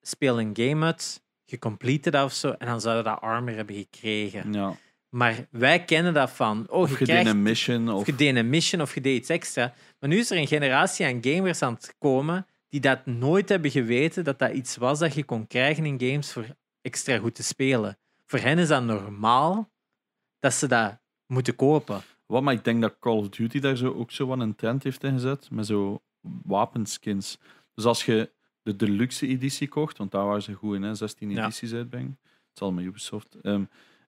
[0.00, 3.76] spelen een game uit, gecomplete dat of zo, en dan zouden we dat armor hebben
[3.76, 4.52] gekregen.
[4.52, 4.76] Ja.
[5.16, 7.88] Maar wij kennen dat van, oh, Of je deed een mission.
[7.90, 9.74] of Of, je een mission of je deed iets extra.
[10.00, 13.70] Maar nu is er een generatie aan gamers aan het komen die dat nooit hebben
[13.70, 16.44] geweten dat dat iets was dat je kon krijgen in games voor
[16.80, 17.98] extra goed te spelen.
[18.26, 19.70] Voor hen is dat normaal
[20.38, 22.00] dat ze dat moeten kopen.
[22.26, 24.82] Wat, maar ik denk dat Call of Duty daar zo ook zo wat een trend
[24.82, 25.50] heeft ingezet.
[25.50, 26.02] Met zo
[26.42, 27.38] wapenskins.
[27.74, 28.30] Dus als je
[28.62, 31.42] de deluxe editie kocht, want daar waren ze goed in, hè, 16 Ja.
[31.42, 32.18] edities uitbrengen.
[32.22, 33.36] Het is allemaal Ubisoft.
[33.42, 33.64] ehm,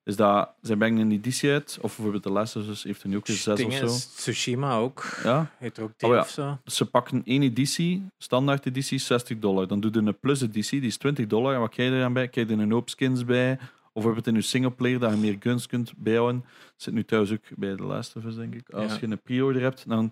[0.09, 3.09] is dat, zij brengen een editie uit, of bijvoorbeeld de Last of Us heeft er
[3.09, 3.95] nu ook eens zes of Dingen, zo.
[4.15, 5.05] Tsushima ook.
[5.23, 6.19] Ja, Heet er ook Oh die ja.
[6.19, 6.57] of zo.
[6.63, 9.67] dus ze pakken één editie, standaard editie, 60 dollar.
[9.67, 11.53] Dan doe je een plus editie, die is 20 dollar.
[11.53, 12.27] En wat krijg je er aan bij?
[12.27, 13.51] Krijg je er een hoop skins bij?
[13.61, 16.45] Of bijvoorbeeld in je singleplayer dat je meer guns kunt bijhouden.
[16.75, 18.69] Zit nu trouwens ook bij de Last of Us, denk ik.
[18.69, 18.97] Als Ja.
[19.01, 20.11] je een pre-order hebt, dan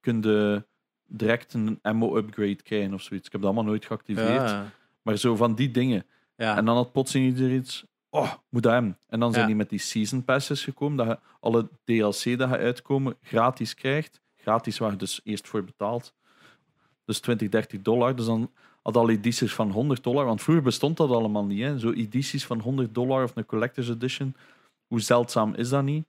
[0.00, 0.64] kun je
[1.08, 3.26] direct een ammo-upgrade krijgen of zoiets.
[3.26, 4.50] Ik heb dat allemaal nooit geactiveerd.
[4.50, 4.70] Ja.
[5.02, 6.04] Maar zo van die dingen.
[6.36, 6.56] Ja.
[6.56, 7.84] En dan had plotseling ieder iets.
[8.14, 8.98] Oh, moet dat hebben.
[9.08, 9.46] En dan zijn Ja.
[9.46, 10.96] die met die season passes gekomen.
[10.96, 14.20] Dat je alle DLC dat je uitkomen gratis krijgt.
[14.36, 16.14] Gratis waar je dus eerst voor betaalt.
[17.04, 18.16] Dus 20, 30 dollar.
[18.16, 18.50] Dus dan
[18.82, 20.24] had al edities van 100 dollar.
[20.24, 21.60] Want vroeger bestond dat allemaal niet.
[21.62, 21.78] Hè.
[21.78, 24.34] Zo edities van 100 dollar of een collector's edition.
[24.86, 26.06] Hoe zeldzaam is dat niet?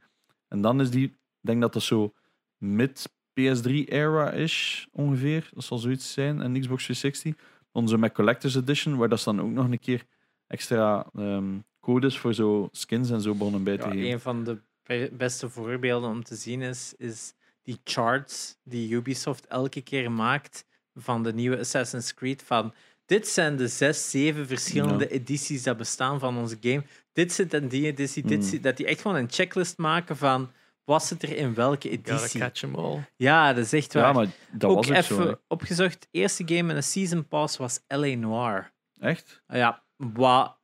[0.47, 2.13] En dan is die denk dat dat zo
[2.57, 5.49] mid PS3-era is, ongeveer.
[5.53, 6.41] Dat zal zoiets zijn.
[6.41, 7.33] En Xbox 360.
[7.71, 10.05] Onze met Collector's Edition, waar dat ze dan ook nog een keer
[10.47, 11.53] extra ehm,
[11.85, 14.11] codes voor zo skins en zo begonnen bij te Ja, geven.
[14.11, 17.33] een van de be- beste voorbeelden om te zien is, is
[17.63, 20.65] die charts die Ubisoft elke keer maakt
[20.95, 22.43] van de nieuwe Assassin's Creed.
[22.43, 22.73] Van
[23.05, 26.83] dit zijn de zes, zeven verschillende edities dat bestaan van onze game.
[27.13, 28.23] Dit zit in die editie.
[28.23, 28.47] Dit Hmm.
[28.49, 30.51] zit, dat die echt gewoon een checklist maken van
[30.83, 32.39] wat zit er in welke editie.
[32.39, 33.03] catch 'em all.
[33.15, 34.03] Ja, dat is echt waar.
[34.03, 35.35] Ja, maar dat ook was ook even zo.
[35.47, 36.07] opgezocht.
[36.11, 38.15] Eerste game met een season pass was L.A.
[38.15, 38.71] Noir.
[38.99, 39.41] Echt?
[39.47, 40.54] Ja, wat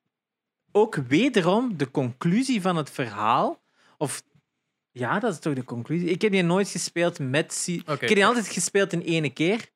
[0.72, 3.62] ook wederom de conclusie van het verhaal.
[3.98, 4.24] Of
[4.92, 6.10] ja, dat is toch de conclusie.
[6.10, 7.64] Ik heb die nooit gespeeld met.
[7.68, 9.70] Ik heb die altijd gespeeld in ene keer.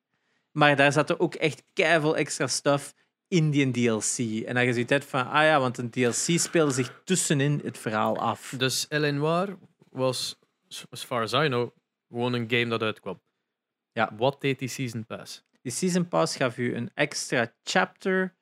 [0.52, 2.94] Maar daar zat er ook echt keiveel extra stuff
[3.28, 4.44] in die DLC.
[4.44, 7.78] En dat je zoiets hebt van, ah ja, want een DLC speelde zich tussenin het
[7.78, 8.54] verhaal af.
[8.58, 8.86] Dus.
[8.88, 9.58] Noir
[9.90, 10.38] was,
[10.90, 11.70] as far as I know,
[12.08, 13.20] gewoon een game dat uitkwam.
[13.92, 14.12] Ja.
[14.16, 15.44] Wat deed die Season Pass?
[15.62, 18.34] Die Season Pass gaf u een extra chapter,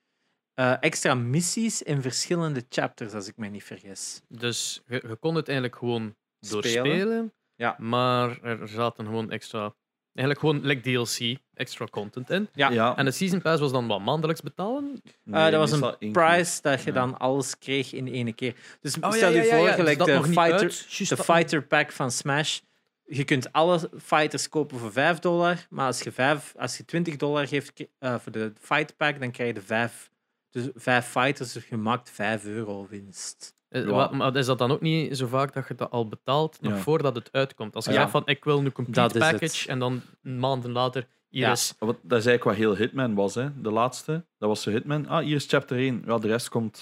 [0.54, 4.20] eh, extra missies in verschillende chapters, als ik me niet vergis.
[4.28, 6.62] Dus je, je kon het eigenlijk gewoon Spelen.
[6.62, 7.74] doorspelen, Ja.
[7.78, 9.74] maar er zaten gewoon extra...
[10.14, 12.48] Eigenlijk gewoon like DLC, extra content in.
[12.52, 12.96] Ja.
[12.96, 15.02] En de Season Pass was dan wat maandelijks betalen?
[15.24, 16.92] Nee, Eh, dat was een price dat je Ja.
[16.94, 18.54] dan alles kreeg in één keer.
[18.80, 19.72] Dus Oh, stel ja, je voor, ja.
[19.72, 20.68] gelijk Dus dat de, fighter,
[21.16, 22.60] de fighter pack van Smash.
[23.04, 27.16] Je kunt alle fighters kopen voor 5 dollar, maar als je, 5, als je 20
[27.16, 30.10] dollar geeft eh, voor de fight pack, dan krijg je de 5,
[30.54, 33.56] dus 5 fighters, dus je maakt 5 euro winst.
[33.68, 33.90] Eh, Ja.
[33.90, 36.72] wat- Maar is dat dan ook niet zo vaak dat je dat al betaalt nog
[36.72, 36.78] Ja.
[36.78, 37.74] voordat het uitkomt?
[37.74, 37.96] Als je Ja.
[37.98, 41.52] zegt van ik wil een complete package en dan maanden later hier Ja.
[41.52, 43.60] is Wat, dat is eigenlijk wat heel Hitman was, hè.
[43.62, 44.12] de laatste.
[44.38, 45.06] Dat was zo Hitman.
[45.08, 46.02] Ah, hier is chapter 1.
[46.06, 46.76] Ja, de rest komt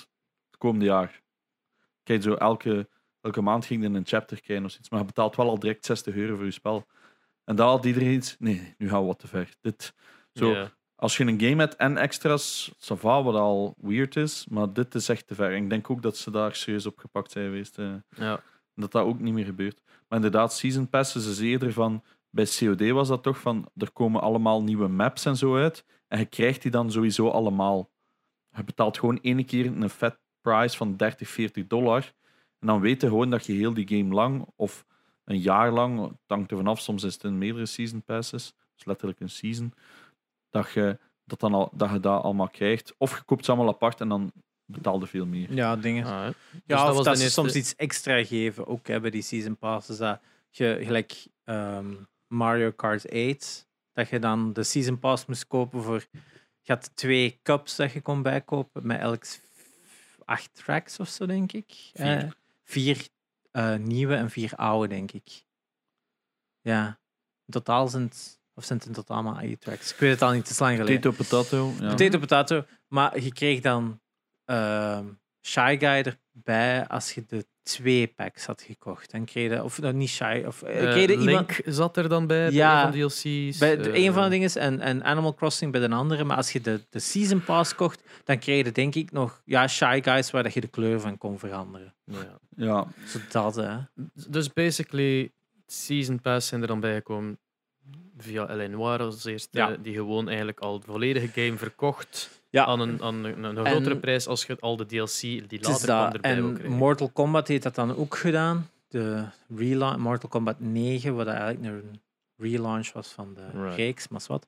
[0.50, 1.22] het komende jaar.
[2.02, 2.88] Kijk, zo elke,
[3.20, 4.90] elke maand ging je een chapter krijgen of zoiets.
[4.90, 6.86] Maar je betaalt wel al direct 60 euro voor je spel.
[7.44, 8.36] En daar had iedereen iets.
[8.38, 9.48] Nee, nu gaan we wat te ver.
[9.60, 9.94] Dit,
[10.32, 10.72] zo, Ja.
[11.02, 14.46] Als je een game hebt en extra's, ça va, wat al weird is.
[14.50, 15.54] Maar dit is echt te ver.
[15.54, 17.78] En ik denk ook dat ze daar serieus op gepakt zijn geweest.
[17.78, 17.94] eh.
[18.08, 18.42] Ja.
[18.74, 19.82] Dat dat ook niet meer gebeurt.
[19.84, 22.02] Maar inderdaad, Season Passes is eerder van...
[22.30, 23.68] Bij COD was dat toch van...
[23.76, 25.84] Er komen allemaal nieuwe maps en zo uit.
[26.08, 27.90] En je krijgt die dan sowieso allemaal.
[28.56, 32.12] Je betaalt gewoon één keer een vet price van 30, 40 dollar.
[32.58, 34.46] En dan weet je gewoon dat je heel die game lang...
[34.56, 34.86] Of
[35.24, 36.00] een jaar lang...
[36.00, 36.80] Het hangt er vanaf.
[36.80, 38.54] Soms is het in meerdere Season Passes.
[38.74, 39.74] Dus letterlijk een season.
[40.52, 42.94] Dat je dat, dan al, dat, je dat allemaal krijgt.
[42.98, 44.32] Of je koopt ze allemaal apart en dan
[44.64, 45.52] betaal je veel meer.
[45.52, 46.04] Ja, dingen.
[46.04, 46.24] Ah, hè.
[46.26, 46.32] Ja,
[46.66, 49.22] Dus of was dat de ze eerste- soms iets extra geven, ook hè, bij die
[49.22, 49.96] season passes.
[49.96, 51.94] Dat je gelijk ehm,
[52.26, 56.04] Mario Kart 8, dat je dan de season pass moest kopen voor.
[56.64, 59.24] Je had twee cups dat je kon bijkopen met elk
[60.24, 61.72] acht tracks of zo, denk ik.
[61.94, 62.18] Vier.
[62.18, 62.30] Eh,
[62.64, 63.08] vier
[63.50, 65.44] eh, nieuwe en vier oude, denk ik.
[66.60, 66.86] Ja,
[67.46, 69.92] in totaal zijn het, of zijn het in totaal maar eight tracks?
[69.92, 71.14] Ik weet het al niet, is lang geleden.
[71.14, 71.84] Potato, potato.
[71.84, 71.90] Ja.
[71.90, 72.64] Potato potato.
[72.88, 74.00] Maar je kreeg dan
[74.44, 75.06] ehm
[75.46, 79.10] Shy Guy erbij als je de twee packs had gekocht.
[79.10, 81.96] Dan kreeg je, of nou, niet Shy, of eh, Eh, kreeg je Link iemand zat
[81.96, 83.58] er dan bij, Ja, bij een van de DLC's.
[83.58, 86.24] bij de, eh, een van de dingen en, en Animal Crossing bij de andere.
[86.24, 89.68] Maar als je de, de Season Pass kocht, dan kreeg je denk ik nog ja,
[89.68, 91.94] Shy Guys waar dat je de kleur van kon veranderen.
[92.04, 92.38] ja.
[92.56, 93.78] Ja, Zo dat, hè.
[94.28, 95.32] Dus basically,
[95.66, 97.38] Season Pass zijn er dan bijgekomen
[98.22, 98.66] via L.A.
[98.66, 99.76] Noir als eerste, Ja.
[99.76, 102.64] die gewoon eigenlijk al de volledige game verkocht Ja.
[102.66, 105.84] aan een, aan een, een En- grotere prijs als je al de DLC die later
[105.86, 106.14] kwam dat.
[106.14, 106.70] erbij En.
[106.72, 108.68] Mortal Kombat heeft dat dan ook gedaan.
[108.88, 109.24] De
[109.56, 112.00] relaunch, Mortal Kombat 9, wat eigenlijk een
[112.36, 113.76] relaunch was van de Right.
[113.76, 114.46] reeks, maar wat.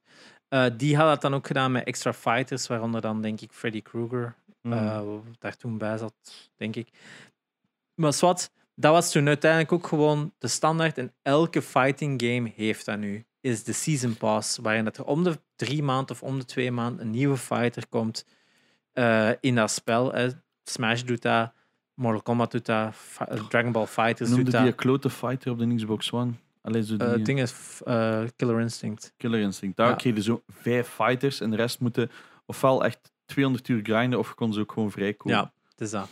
[0.49, 3.83] Eh, die had dat dan ook gedaan met extra fighters, waaronder dan denk ik Freddy
[3.83, 4.72] Krueger Mm.
[4.72, 5.01] eh,
[5.39, 6.14] daar toen bij zat,
[6.57, 6.89] denk ik.
[7.95, 12.85] Maar zwart, dat was toen uiteindelijk ook gewoon de standaard en elke fighting game heeft
[12.85, 13.25] dat nu.
[13.45, 16.71] Is de Season Pass, waarin dat er om de drie maanden of om de twee
[16.71, 18.27] maanden een nieuwe fighter komt
[18.93, 20.13] eh, in dat spel.
[20.13, 20.29] Hè.
[20.65, 21.53] Smash doet dat,
[21.95, 24.71] Mortal Kombat doet dat, eh, Dragon Ball Fighters noemde doet die dat.
[24.71, 26.33] een klote fighter op de Xbox One.
[26.63, 27.55] Alleen zo die Eh, eh, Het ding is
[28.37, 29.13] Killer Instinct.
[29.17, 29.77] Killer Instinct.
[29.77, 29.95] Daar Ja.
[29.95, 32.11] kreeg je zo vijf fighters en de rest moeten
[32.47, 35.37] ofwel echt 200 uur grinden of je kon ze ook gewoon vrijkomen.
[35.39, 36.09] Ja, het is dat.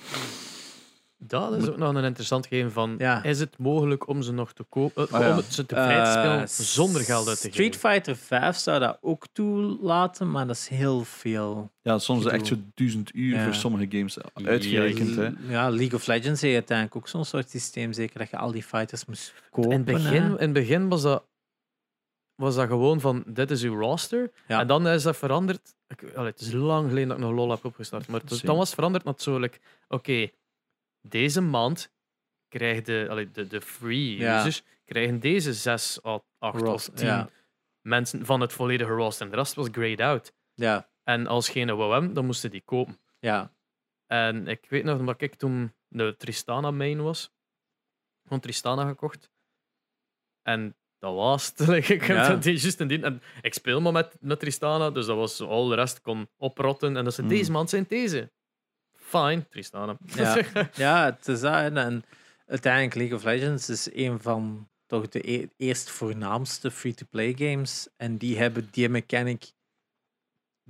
[1.26, 3.22] Dat is ook nog een interessant gegeven van, Ja.
[3.22, 5.36] is het mogelijk om ze nog te kopen, Ah, ja.
[5.36, 7.64] om ze te vrij te spelen Eh, zonder geld uit te geven?
[7.64, 11.70] Street Fighter 5 zou dat ook toelaten, maar dat is heel veel.
[11.82, 13.44] Ja, soms echt zo duizend uur Ja.
[13.44, 15.16] voor sommige games uitgerekend.
[15.16, 15.30] Hè.
[15.48, 18.62] Ja, League of Legends heeft uiteindelijk ook zo'n soort systeem, zeker dat je al die
[18.62, 19.70] fighters moest kopen.
[19.70, 21.24] In het begin, in het begin was, dat,
[22.34, 24.30] was dat gewoon van, dit is uw roster.
[24.48, 24.60] Ja.
[24.60, 25.74] En dan is dat veranderd.
[25.88, 28.06] Ik, allee, het is lang geleden dat ik nog LoL heb opgestart.
[28.08, 29.58] Maar dan was het veranderd like,
[29.88, 30.28] oké,
[31.02, 31.92] deze maand
[32.48, 34.38] krijg de, allee, de, de free Ja.
[34.38, 37.28] users krijgen deze zes, à acht of Roster, tien ja.
[37.80, 39.24] mensen van het volledige roster.
[39.26, 40.32] En de rest was grayed out.
[40.54, 43.00] Ja, En als geen wou hebben, dan moesten die kopen.
[43.18, 43.52] ja.
[44.06, 47.32] En ik weet nog dat ik toen de Tristana main was.
[48.22, 49.30] Gewoon Tristana gekocht.
[50.42, 51.60] En dat was het.
[51.90, 52.80] Ik heb dat juist.
[52.80, 56.96] En ik speel maar met, met Tristana, dus dat was al de rest kon oprotten.
[56.96, 57.30] En dat ze Hmm.
[57.30, 58.32] deze maand zijn deze.
[59.18, 59.96] Fine, Tristana.
[60.04, 60.42] Ja.
[60.74, 61.54] Ja, het is dat.
[61.54, 62.04] En, en
[62.46, 67.88] uiteindelijk League of Legends is een van toch de e- eerst voornaamste free-to-play games.
[67.96, 69.52] En die hebben die mechanic,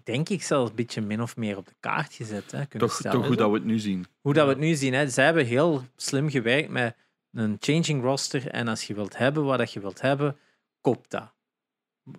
[0.04, 2.50] denk ik, zelfs een beetje min of meer op de kaart gezet.
[2.50, 3.18] Hè, kunnen Toch, stellen.
[3.18, 4.06] toch goed dat we het nu zien.
[4.20, 4.92] Hoe dat we het nu zien.
[4.92, 5.08] Hè.
[5.08, 6.96] Zij hebben heel slim gewerkt met
[7.32, 8.48] een changing roster.
[8.48, 10.36] En als je wilt hebben wat dat je wilt hebben,
[10.80, 11.32] koop dat.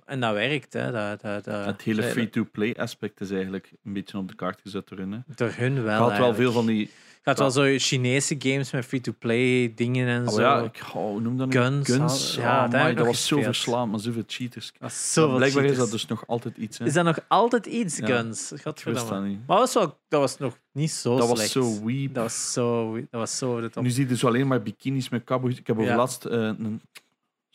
[0.05, 0.73] En dat werkt.
[0.73, 0.91] Hè.
[0.91, 4.87] Dat, dat, dat, Het hele free-to-play aspect is eigenlijk een beetje op de kaart gezet
[4.89, 5.11] door hun.
[5.11, 5.17] hè.
[5.35, 6.09] Door hun wel.
[6.09, 6.89] Had wel veel van die...
[7.23, 10.41] Had wel zo Chinese games met free-to-play dingen en Oh zo.
[10.41, 11.51] ja, ik, oh, noem dat?
[11.53, 12.35] Guns, Guns.
[12.35, 14.71] ja, Ja, dat was zo verslaand, maar zoveel cheaters.
[14.79, 15.89] Dat is zoveel Blijkbaar is cheaters.
[15.91, 16.77] dat dus nog altijd iets.
[16.77, 16.85] Hè.
[16.85, 18.05] Is dat nog altijd iets, Ja.
[18.05, 18.49] Guns?
[18.49, 19.09] Wist Godverdamme.
[19.11, 19.39] dat niet.
[19.47, 22.13] Maar dat was, wel, dat was nog niet zo Dat was zo weep.
[22.13, 22.95] Dat was zo...
[22.95, 23.83] Dat was zo de top.
[23.83, 25.57] Nu zie je dus alleen maar bikinis met cowboys.
[25.57, 25.97] Ik heb over Ja.
[25.97, 26.81] laatst eh, een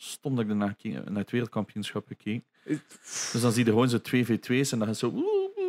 [0.01, 2.45] stom dat ik daarna keek, naar het wereldkampioenschap gekeken.
[3.31, 5.13] Dus dan zie je gewoon zo 2v2's en dan is zo...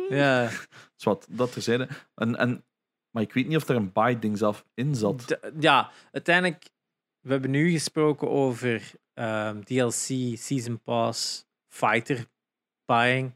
[0.09, 0.49] Ja.
[0.95, 1.87] Zwat, dat terzijde.
[2.15, 2.65] En, en,
[3.09, 5.27] maar ik weet niet of er een buy-ding zelf in zat.
[5.27, 6.69] De- ja, uiteindelijk...
[7.19, 9.91] We hebben nu gesproken over ehm, DLC,
[10.37, 12.25] Season Pass, Fighter
[12.85, 13.33] buying.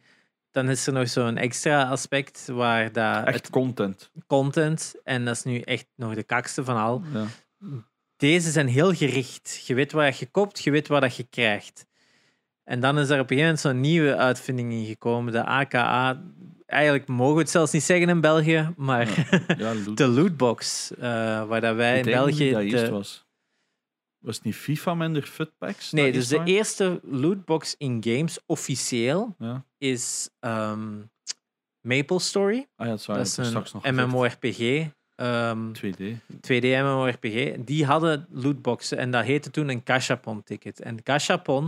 [0.52, 4.12] Dan is er nog zo'n extra aspect waar dat Echt content.
[4.28, 7.26] content, en dat is nu echt nog de kakste van al, Ja.
[8.18, 9.64] Deze zijn heel gericht.
[9.68, 11.86] Je weet wat je koopt, je weet wat dat je krijgt.
[12.64, 16.22] En dan is er op een gegeven moment zo'n nieuwe uitvinding in gekomen, de AKA.
[16.66, 19.08] Eigenlijk mogen we het zelfs niet zeggen in België, maar
[19.58, 19.98] Ja, loot.
[19.98, 21.02] de lootbox, eh,
[21.48, 22.52] waar dat wij Ik in België...
[22.52, 23.24] dat eerst de- was.
[24.18, 25.92] Was het niet FIFA met de futpacks?
[25.92, 29.66] nee, dus de eerste lootbox in games, officieel, Ja.
[29.78, 31.02] is ehm,
[31.82, 32.68] Maple Story.
[32.76, 33.18] Ah ja, dat is waar.
[33.18, 34.88] Dat is een MMORPG.
[35.16, 36.02] Ehm 2D.
[36.42, 40.80] 2D MMORPG, die hadden lootboxen en dat heette toen een Cachapon ticket.
[40.82, 41.64] En Cachapon,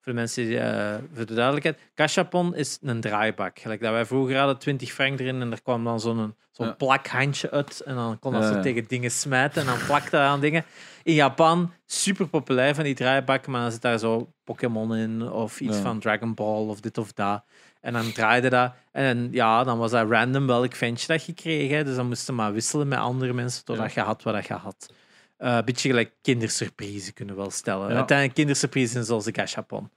[0.00, 3.58] voor de mensen, die, eh, voor de duidelijkheid, Cachapon is een draaibak.
[3.58, 6.72] Gelijk dat wij vroeger hadden 20 frank erin en er kwam dan zo'n zo'n Ja.
[6.72, 8.60] plakhandje uit en dan kon dat Ja, ja.
[8.60, 10.64] tegen dingen smijten en dan plakte dat aan dingen.
[11.02, 15.60] In Japan, super populair van die draaibakken, maar dan zit daar zo Pokémon in of
[15.60, 17.44] iets van Dragon Ball of dit of dat.
[17.80, 18.72] En dan draaide dat.
[18.92, 21.70] En ja, dan was dat random welk ventje dat je kreeg.
[21.70, 21.84] Hè.
[21.84, 24.92] Dus dan moesten maar wisselen met andere mensen totdat je had wat dat je had.
[25.36, 27.88] Eh, Een beetje gelijk kindersurprise kunnen we wel stellen.
[27.88, 27.94] Ja.
[27.96, 29.90] Uiteindelijk kindersurprise zijn zoals de gachapon.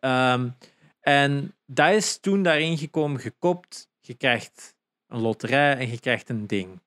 [0.00, 0.48] Ehm,
[1.00, 3.88] en dat is toen daarin gekomen, gekopt.
[4.00, 4.74] Je krijgt
[5.08, 6.80] een loterij en je krijgt een ding.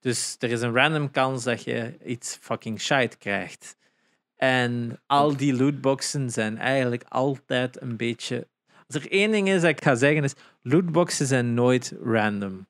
[0.00, 3.76] Dus er is een random kans dat je iets fucking shite krijgt.
[4.36, 8.48] En al die lootboxen zijn eigenlijk altijd een beetje.
[8.94, 12.66] Als er één ding is dat ik ga zeggen, is: lootboxen zijn nooit random.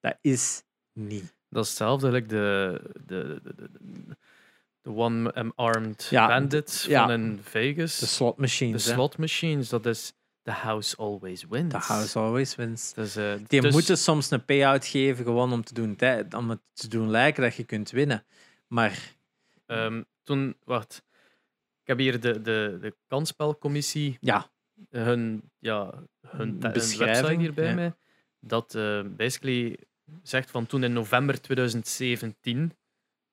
[0.00, 1.36] Dat is niet.
[1.48, 4.16] Dat is hetzelfde, like de, de, de, de,
[4.80, 7.02] de one-armed Ja, bandit ja.
[7.06, 7.98] van in Vegas.
[7.98, 8.84] De slot de machines.
[8.84, 8.92] hè.
[8.92, 11.72] slot machines, dat is the house always wins.
[11.72, 12.92] The house always wins.
[12.92, 15.98] Dus, eh, Die dus- moeten soms een payout geven gewoon om, te doen,
[16.36, 18.24] om het te doen lijken dat je kunt winnen.
[18.66, 19.16] Maar
[19.66, 21.02] Ehm, toen, wacht.
[21.82, 24.50] Ik heb hier de, de, de kansspelcommissie, ja,
[24.90, 25.94] hun, ja,
[26.26, 27.74] hun, hun website hier bij ja.
[27.74, 27.92] mij.
[28.40, 29.78] Dat eh, basically
[30.22, 32.72] zegt van toen in november 2017,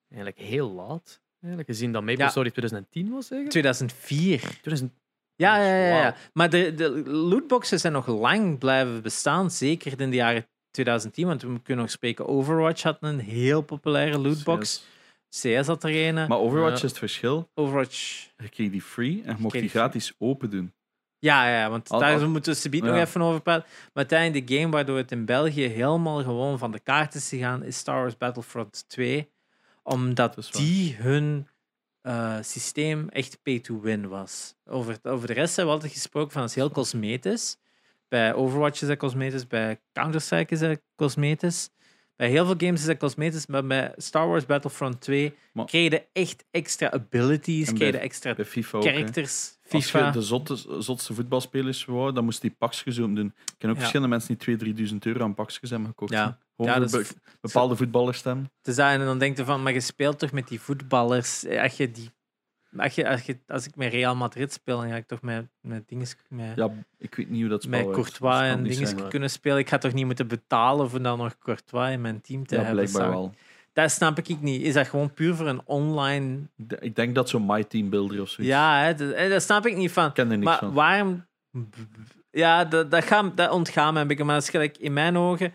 [0.08, 2.28] eigenlijk heel laat, eigenlijk gezien dat Maple Ja.
[2.28, 3.48] Story 2010 was, zeker?
[3.48, 4.38] 2004.
[4.40, 4.92] 2000,
[5.36, 5.98] Ja, ja, ja.
[5.98, 6.16] ja.
[6.32, 11.26] Maar de, de lootboxen zijn nog lang blijven bestaan, zeker in de jaren 2010.
[11.26, 14.84] Want we kunnen nog spreken, Overwatch had een heel populaire lootbox.
[15.30, 16.14] CS had er een.
[16.14, 16.84] Maar Overwatch Ja.
[16.84, 17.50] is het verschil.
[17.54, 18.28] Overwatch.
[18.36, 20.72] Je kreeg die free en je mocht die gratis open doen.
[21.26, 23.64] Ja, ja, want Al- daar al- moeten we subiet nog even over praten.
[23.68, 27.62] Maar uiteindelijk de game waardoor het in België helemaal gewoon van de kaart is gegaan,
[27.64, 29.30] is Star Wars Battlefront 2.
[29.82, 31.48] Omdat die hun
[32.02, 34.54] eh, systeem echt pay-to-win was.
[34.64, 37.56] Over, over de rest hebben we altijd gesproken van dat is heel cosmetisch.
[38.08, 41.70] Bij Overwatch is dat cosmetisch, bij Counter-Strike is dat cosmetisch.
[42.16, 45.90] Bij heel veel games is dat cosmetisch, maar bij Star Wars Battlefront 2 Maar- kreeg
[45.92, 48.84] je echt extra abilities, kreeg je extra Bij FIFA ook.
[48.84, 49.54] characters.
[49.70, 50.06] Als FIFA.
[50.06, 53.26] je de zotte, zotste voetbalspelers wou, dan moest die pakjes om doen.
[53.26, 53.80] Ik ken ook Ja.
[53.80, 56.12] verschillende mensen die 2.000, 3.000 euro aan pakjes hebben gekocht.
[56.12, 56.38] Ja.
[56.56, 57.06] Gewoon Ja, be-
[57.40, 58.50] bepaalde voetballers stemmen.
[58.60, 59.00] te zijn.
[59.00, 61.44] En dan denk je van, maar je speelt toch met die voetballers.
[61.44, 62.10] Eh, Als, je die,
[62.80, 65.46] als, je, als, je, als ik met Real Madrid speel, dan ga ik toch met,
[65.60, 66.06] met dingen.
[66.28, 67.90] Met, Ja, ik weet niet hoe dat met.
[67.90, 69.08] Courtois en dingen zijn.
[69.08, 69.58] kunnen spelen.
[69.58, 72.62] Ik ga toch niet moeten betalen voor dan nog Courtois in mijn team te Ja,
[72.62, 72.84] hebben.
[72.84, 73.34] blijkbaar wel.
[73.72, 74.62] Dat snap ik niet.
[74.62, 76.38] Is dat gewoon puur voor een online...
[76.54, 78.54] De- Ik denk dat zo'n My Team Builder of zoiets.
[78.54, 80.06] Ja, hè, dat, dat snap ik niet van.
[80.06, 80.72] Ik ken er niks Maar van.
[80.72, 81.26] waarom...
[82.30, 84.24] Ja, dat, dat, gaat, dat ontgaat me een beetje.
[84.24, 85.52] Maar dat is gelijk, in mijn ogen...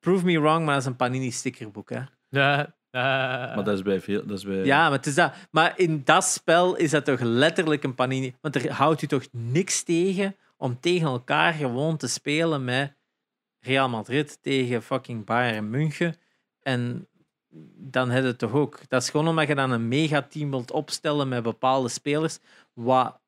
[0.00, 2.00] Prove me wrong, maar dat is een Panini-stickerboek, hè.
[2.28, 4.26] Ja, Maar dat is bij veel.
[4.26, 4.64] Dat is bij...
[4.64, 5.32] Ja, maar, het is dat.
[5.50, 8.34] maar in dat spel is dat toch letterlijk een Panini...
[8.40, 12.94] Want er houdt u toch niks tegen om tegen elkaar gewoon te spelen met
[13.60, 16.16] Real Madrid tegen fucking Bayern München.
[16.62, 17.08] En
[17.76, 18.88] dan heb je het toch ook.
[18.88, 22.38] Dat is gewoon omdat je dan een megateam wilt opstellen met bepaalde spelers.
[22.72, 23.20] Wat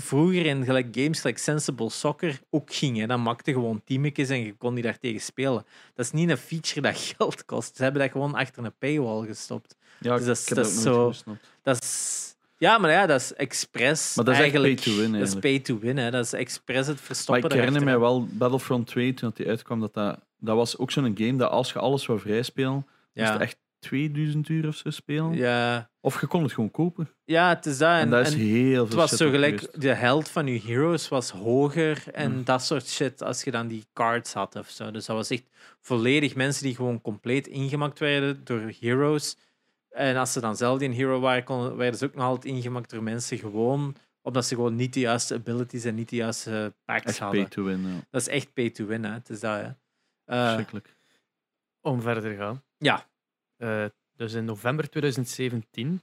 [0.00, 2.98] vroeger in gelijk games like Sensible Soccer ook ging.
[2.98, 3.06] Hè.
[3.06, 5.64] Dan maakte gewoon teametjes en je kon die daar tegen spelen.
[5.94, 7.76] Dat is niet een feature dat geld kost.
[7.76, 9.76] Ze hebben dat gewoon achter een paywall gestopt.
[10.00, 11.12] ja dus dat is- ik heb dat is zo-.
[11.62, 12.22] Dat is...
[12.58, 14.14] Ja, maar ja, dat is expres.
[14.14, 14.74] Maar dat is eigenlijk.
[14.74, 15.64] pay to win, Dat is eigenlijk.
[15.64, 16.10] pay to win, hè.
[16.10, 17.44] Dat is expres het Maar verstoppen.
[17.50, 20.90] ik herinner mij wel Battlefront 2, toen dat die uitkwam, dat, dat dat was ook
[20.90, 23.40] zo'n game dat als je alles wou vrijspelen, moest je Ja.
[23.40, 25.34] echt 2000 uur of zo spelen.
[25.34, 25.90] Ja.
[26.00, 27.08] Of je kon het gewoon kopen.
[27.24, 27.88] ja, het is dat.
[27.90, 29.80] En, En, dat is en heel veel het was zo gelijk, geweest.
[29.80, 32.44] de held van je heroes was hoger en Mm.
[32.44, 34.90] dat soort shit als je dan die cards had of zo.
[34.90, 35.44] Dus dat was echt
[35.80, 39.36] volledig mensen die gewoon compleet ingemaakt werden door heroes.
[39.90, 42.54] En als ze dan zelf die een hero waren, konden, werden ze ook nog altijd
[42.54, 46.74] ingemaakt door mensen gewoon omdat ze gewoon niet de juiste abilities en niet de juiste
[46.84, 47.40] packs Echt hadden.
[47.40, 47.86] pay to win.
[47.86, 48.00] Ja.
[48.10, 49.12] Dat is echt pay to win, hè.
[49.12, 49.76] Het is dat, ja.
[50.24, 50.96] Eh, Verschrikkelijk.
[51.80, 52.62] om verder te gaan.
[52.78, 53.06] Ja.
[53.64, 53.84] Eh,
[54.16, 56.00] dus in november 2017,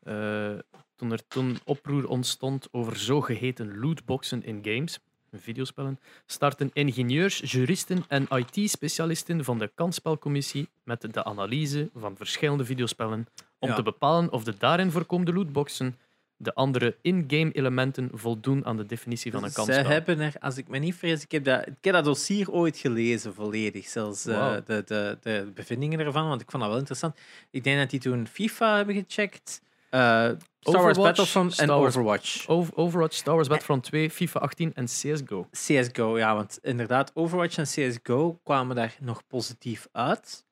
[0.00, 0.58] eh,
[0.96, 4.98] toen er toen oproer ontstond over zogeheten lootboxen in games,
[5.32, 13.26] videospellen, starten ingenieurs, juristen en IT-specialisten van de kansspelcommissie met de analyse van verschillende videospellen
[13.58, 13.74] om Ja.
[13.74, 15.98] te bepalen of de daarin voorkomende lootboxen
[16.36, 19.90] de andere in-game elementen voldoen aan de definitie van een Zij kansspel.
[19.90, 22.76] hebben er, als ik me niet vergis, ik heb dat, ik heb dat dossier ooit
[22.76, 23.86] gelezen, volledig.
[23.88, 27.16] Zelfs eh, de, de, de bevindingen ervan, want ik vond dat wel interessant.
[27.50, 30.28] Ik denk dat die toen FIFA hebben gecheckt, eh,
[30.60, 32.48] Star Wars Battlefront en Overwatch.
[32.48, 35.48] Ov- Overwatch, Star Wars Battlefront 2, FIFA 18 en CSGO.
[35.50, 40.44] CSGO, ja, want inderdaad, Overwatch en CSGO kwamen daar nog positief uit.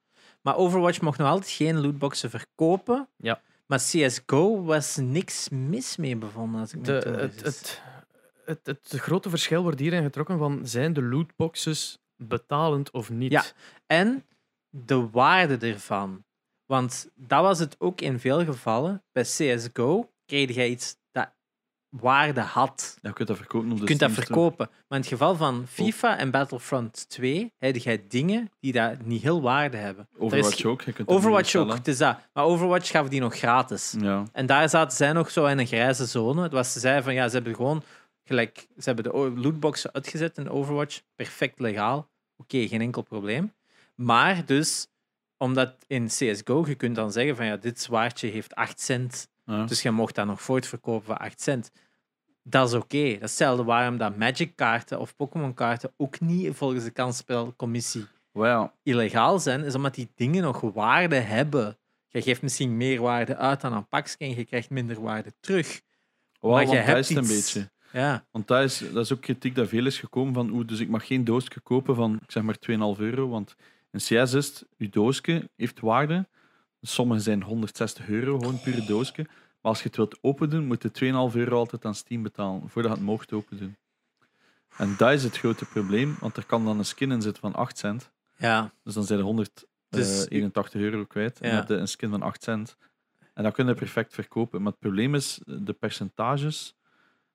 [0.43, 3.09] Maar Overwatch mocht nog altijd geen lootboxen verkopen.
[3.17, 3.41] Ja.
[3.67, 7.83] Maar CSGO was niks mis mee bevonden, als ik De, het, het,
[8.45, 13.33] het, het grote verschil wordt hierin getrokken van zijn de lootboxes betalend of niet.
[13.33, 13.45] Ja.
[13.87, 14.27] En
[14.69, 16.25] de waarde ervan.
[16.67, 19.05] Want dat was het ook in veel gevallen.
[19.13, 20.97] Bij CSGO kreeg je iets
[22.01, 22.99] waarde had.
[23.03, 24.41] Ja, je kunt dat verkopen op de Je kunt dat Steam Store.
[24.41, 24.67] verkopen.
[24.89, 29.23] Maar in het geval van FIFA en Battlefront 2 heb je dingen die dat niet
[29.23, 30.09] heel waarde hebben.
[30.13, 30.83] Er is Overwatch ook.
[30.83, 31.77] Je kunt dat Overwatch ook, bestellen.
[31.77, 32.19] het is dat.
[32.33, 33.95] Maar Overwatch gaf die nog gratis.
[34.01, 34.25] Ja.
[34.33, 36.43] En daar zaten zij nog zo in een grijze zone.
[36.43, 37.83] Het was, ze zeiden van ja, ze hebben gewoon
[38.25, 42.09] gelijk, ze hebben de o- lootboxen uitgezet in Overwatch, perfect legaal.
[42.37, 43.53] Oké, geen enkel probleem.
[43.95, 44.87] Maar dus,
[45.37, 49.65] omdat in CSGO je kunt dan zeggen van ja, dit zwaardje heeft 8 cent, Ja.
[49.65, 51.71] dus je mocht dat nog voortverkopen voor 8 cent.
[52.43, 53.03] Dat is oké.
[53.03, 58.07] Dat is hetzelfde waarom dat Magic-kaarten of Pokémon-kaarten ook niet volgens de kansspelcommissie
[58.83, 61.79] illegaal zijn, is omdat die dingen nog waarde hebben.
[62.09, 65.81] Je geeft misschien meer waarde uit aan een pakje en je krijgt minder waarde terug.
[66.41, 67.71] wel, Maar je hebt een beetje.
[67.93, 70.81] Ja, Want dat is, dat is ook kritiek dat veel is gekomen van oeh, dus
[70.81, 73.29] ik mag geen doosje kopen van ik zeg maar 2,5 euro.
[73.29, 73.55] Want
[73.91, 76.29] in CS is je doosje heeft waarde.
[76.83, 79.23] Sommige zijn 160 euro, gewoon pure doosje.
[79.27, 80.91] Maar als je het wilt open doen, moet je
[81.31, 83.77] 2,5 euro altijd aan Steam betalen voordat je het mocht open doen.
[84.77, 87.55] En dat is het grote probleem, want er kan dan een skin in zitten van
[87.55, 88.11] 8 cent.
[88.37, 88.73] ja.
[88.85, 89.47] Dus dan zijn er Dus-
[89.89, 91.41] 181 euro kwijt.
[91.41, 91.51] En Ja.
[91.55, 92.77] dan heb je een skin van 8 cent.
[93.35, 94.63] En dat kun je perfect verkopen.
[94.63, 96.75] Maar het probleem is de percentages.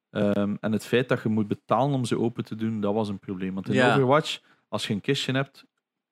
[0.10, 3.10] ehm, en het feit dat je moet betalen om ze open te doen, dat was
[3.10, 3.54] een probleem.
[3.54, 3.94] Want in Ja.
[3.94, 5.66] Overwatch, als je een kistje hebt,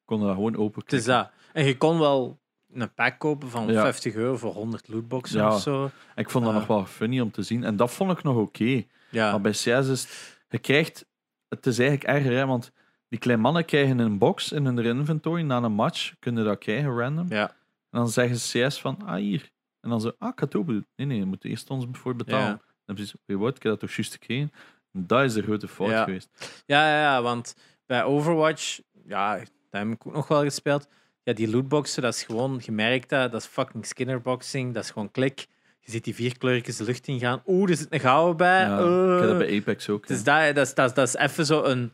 [0.05, 1.31] kon je dat gewoon open Het is dat.
[1.53, 2.39] En je kon wel
[2.81, 3.81] een pack kopen van Ja.
[3.81, 5.53] 50 euro voor 100 lootboxen Ja.
[5.55, 5.83] of zo.
[5.83, 5.91] En
[6.23, 7.63] ik vond dat nog wel funny om te zien.
[7.63, 8.83] En dat vond ik nog oké.
[9.09, 11.05] Ja, Maar bij CS is het, je krijgt,
[11.49, 12.71] het is eigenlijk erger, hè, want
[13.09, 16.97] die kleine mannen krijgen een box in hun inventory na een match, kunnen dat krijgen
[16.97, 17.25] random.
[17.29, 17.49] ja.
[17.89, 19.49] En dan zeggen ze CS van, ah hier.
[19.81, 20.85] En dan zo, ah, ik doen.
[20.95, 22.47] Nee, nee, je moet eerst ons voor betalen.
[22.47, 22.61] Ja.
[22.85, 24.51] Dan ze weet wat, ik heb dat toch juist gekregen.
[24.91, 26.03] En dat is de grote fout Ja.
[26.03, 26.63] geweest.
[26.65, 30.87] Ja, ja, ja, want bij Overwatch, ja, dat heb ik ook nog wel gespeeld.
[31.25, 35.11] Ja, die lootboxen, dat is gewoon gemerkt, dat dat is fucking skinnerboxing, dat is gewoon
[35.11, 35.47] klik.
[35.79, 37.41] Je ziet die vier kleurtjes de lucht in gaan.
[37.45, 38.61] Oeh, er zit een gouden bij.
[38.61, 39.13] Ja, eh.
[39.13, 40.07] ik heb dat bij Apex ook.
[40.07, 41.93] Dus dat, dat, is, dat, is- dat is even zo een,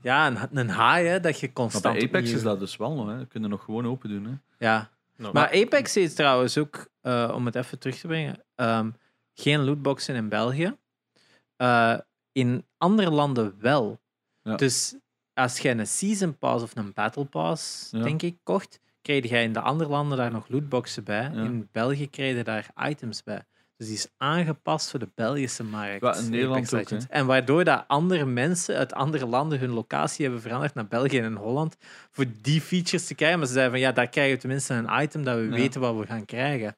[0.00, 1.82] ja, een, een haai hè, dat je maar constant.
[1.94, 3.06] bij Apex opnieuw- is dat dus wel nog.
[3.06, 3.18] Hè.
[3.18, 4.24] Je kunt het nog gewoon open doen.
[4.24, 4.32] Hè.
[4.66, 4.90] Ja,
[5.32, 8.90] maar Apex is trouwens ook, eh, om het even terug te brengen, ehm,
[9.34, 10.76] geen lootboxen in België.
[11.56, 11.98] Eh,
[12.32, 14.00] in andere landen wel.
[14.42, 14.56] Ja.
[14.56, 14.94] Dus
[15.34, 18.02] als je een Season Pass of een Battle Pass, Ja.
[18.02, 21.30] denk ik, kocht, kreeg jij in de andere landen daar nog lootboxen bij.
[21.34, 21.42] Ja.
[21.42, 23.42] In België kreeg je daar items bij.
[23.76, 26.02] Dus die is aangepast voor de Belgische markt.
[26.02, 26.88] Ja, in Nederland ook.
[26.90, 31.34] En waardoor dat andere mensen uit andere landen hun locatie hebben veranderd naar België en
[31.36, 31.76] Holland
[32.10, 33.38] voor die features te krijgen.
[33.38, 35.50] Maar ze zeiden van ja, daar krijgen we tenminste een item dat we Ja.
[35.50, 36.76] weten wat we gaan krijgen.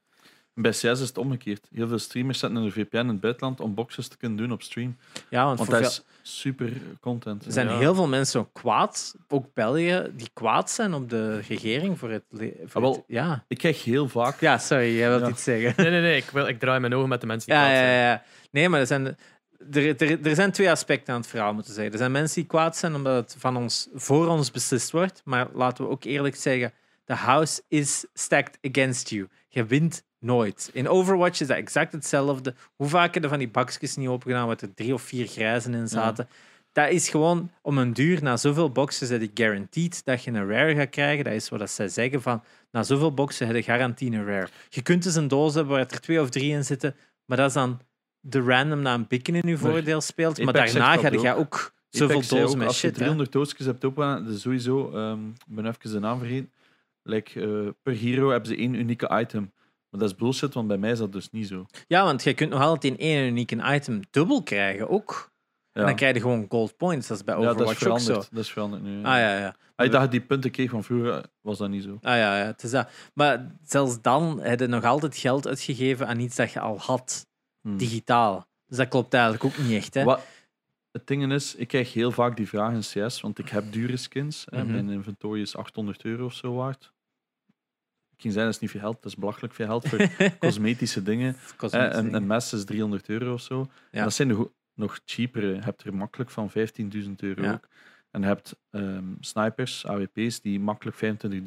[0.59, 1.69] Bij CS is het omgekeerd.
[1.75, 4.63] Heel veel streamers zetten een VPN in het buitenland om boxes te kunnen doen op
[4.63, 4.97] stream.
[5.31, 7.45] Ja, want, Want voor dat veel- is super content.
[7.47, 7.79] er zijn Ja.
[7.79, 12.23] heel veel mensen ook kwaad, ook België, die kwaad zijn op de regering voor het...
[12.31, 12.93] le- Voor Ah, wel.
[12.93, 13.45] het- ja.
[13.49, 14.41] Ik krijg heel vaak...
[14.41, 15.29] ja, sorry, jij wilt Ja.
[15.29, 15.75] iets zeggen.
[15.77, 16.17] Nee, nee, nee.
[16.17, 17.99] Ik, wil, ik draai mijn ogen met de mensen die Ja, kwaad ja, zijn.
[18.01, 18.23] ja.
[18.51, 19.05] Nee, maar er zijn,
[19.71, 21.93] er, er, er zijn twee aspecten aan het verhaal, moeten zeggen.
[21.93, 25.21] Er zijn mensen die kwaad zijn omdat het van ons, voor ons beslist wordt.
[25.25, 26.73] Maar laten we ook eerlijk zeggen,
[27.05, 29.29] the house is stacked against you.
[29.49, 30.71] Je wint nooit.
[30.73, 32.55] In Overwatch is dat exact hetzelfde.
[32.77, 35.89] Hoe vaak hebben van die bakjes niet opengedaan, waar er drie of vier grijzen in
[35.89, 36.29] zaten?
[36.73, 40.49] Dat is gewoon om een duur, na zoveel boxen, dat ik guaranteed dat je een
[40.49, 41.25] rare gaat krijgen.
[41.25, 44.49] Dat is wat zij zeggen van, na zoveel boxen heb je garantie een rare.
[44.69, 46.95] Je kunt dus een doos hebben waar er twee of drie in zitten,
[47.25, 47.81] maar dat is dan
[48.21, 50.39] de random na een pikken in je voordeel speelt.
[50.39, 51.39] Maar Apex daarna ga je ook.
[51.39, 52.91] ook zoveel dozen met als je shit.
[52.91, 52.97] hè.
[52.97, 56.51] 300 doosjes hebt opgedaan, dat is sowieso, ehm, ik ben even de naam vergeten,
[57.03, 59.53] like, eh, per hero hebben ze één unieke item.
[59.97, 61.67] Maar dat is bullshit, want bij mij is dat dus niet zo.
[61.87, 65.31] Ja, want je kunt nog altijd in één unieke item dubbel krijgen ook.
[65.73, 67.07] Ja, En dan krijg je gewoon gold points.
[67.07, 68.25] Dat is bij ja dat is Overwatch ook veranderd.
[68.25, 68.35] zo.
[68.35, 68.97] Dat is veranderd nu.
[68.99, 69.55] Ah ja, ja.
[69.77, 71.99] Ah, ik dacht dat die punten kreeg van vroeger, was dat niet zo.
[72.03, 72.91] Ah ja, ja, het is dat.
[73.15, 77.27] Maar zelfs dan heb je nog altijd geld uitgegeven aan iets dat je al had,
[77.61, 77.77] Hmm.
[77.77, 78.47] digitaal.
[78.67, 79.95] Dus dat klopt eigenlijk ook niet echt.
[79.95, 80.05] Hè?
[80.05, 80.21] Wat,
[80.91, 83.97] het ding is, ik krijg heel vaak die vraag in CS, want ik heb dure
[83.97, 84.47] skins.
[84.51, 84.63] hè.
[84.63, 84.73] Mhm.
[84.73, 86.93] Mijn inventory is 800 euro of zo waard.
[88.17, 91.03] Ik ging zeggen, dat is niet veel geld, dat is belachelijk veel geld voor cosmetische
[91.03, 91.37] dingen.
[91.57, 92.21] Cosmetische een, dingen.
[92.21, 93.69] een mes is 300 euro of zo.
[93.91, 94.03] Ja.
[94.03, 95.55] Dat zijn nog, nog cheapere.
[95.55, 96.57] Je hebt er makkelijk van 15.000
[97.17, 97.53] euro Ja.
[97.53, 97.69] ook.
[98.11, 100.97] En je hebt ehm, snipers, AWP's, die makkelijk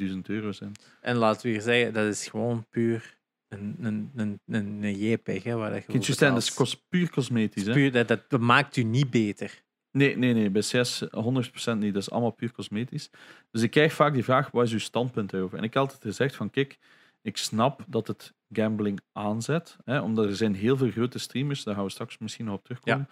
[0.09, 0.71] 25.000 euro zijn.
[1.01, 3.17] En laten we hier zeggen, dat is gewoon puur
[3.47, 5.43] een, een, een, een, een JPEG.
[5.43, 6.69] Hè, waar dat je Kindje zijn, dat is betaalt.
[6.69, 7.65] kos- puur cosmetisch.
[7.65, 7.73] Hè?
[7.73, 9.63] Puur, dat, dat maakt u niet beter.
[9.91, 11.93] Nee, nee, nee, bij CS 100% niet.
[11.93, 13.09] Dat is allemaal puur cosmetisch.
[13.51, 15.57] Dus ik krijg vaak die vraag, wat is uw standpunt daarover?
[15.57, 16.77] En ik heb altijd gezegd van, kijk,
[17.21, 19.77] ik snap dat het gambling aanzet.
[19.85, 22.63] Hè, omdat er zijn heel veel grote streamers, daar gaan we straks misschien nog op
[22.63, 23.09] terugkomen,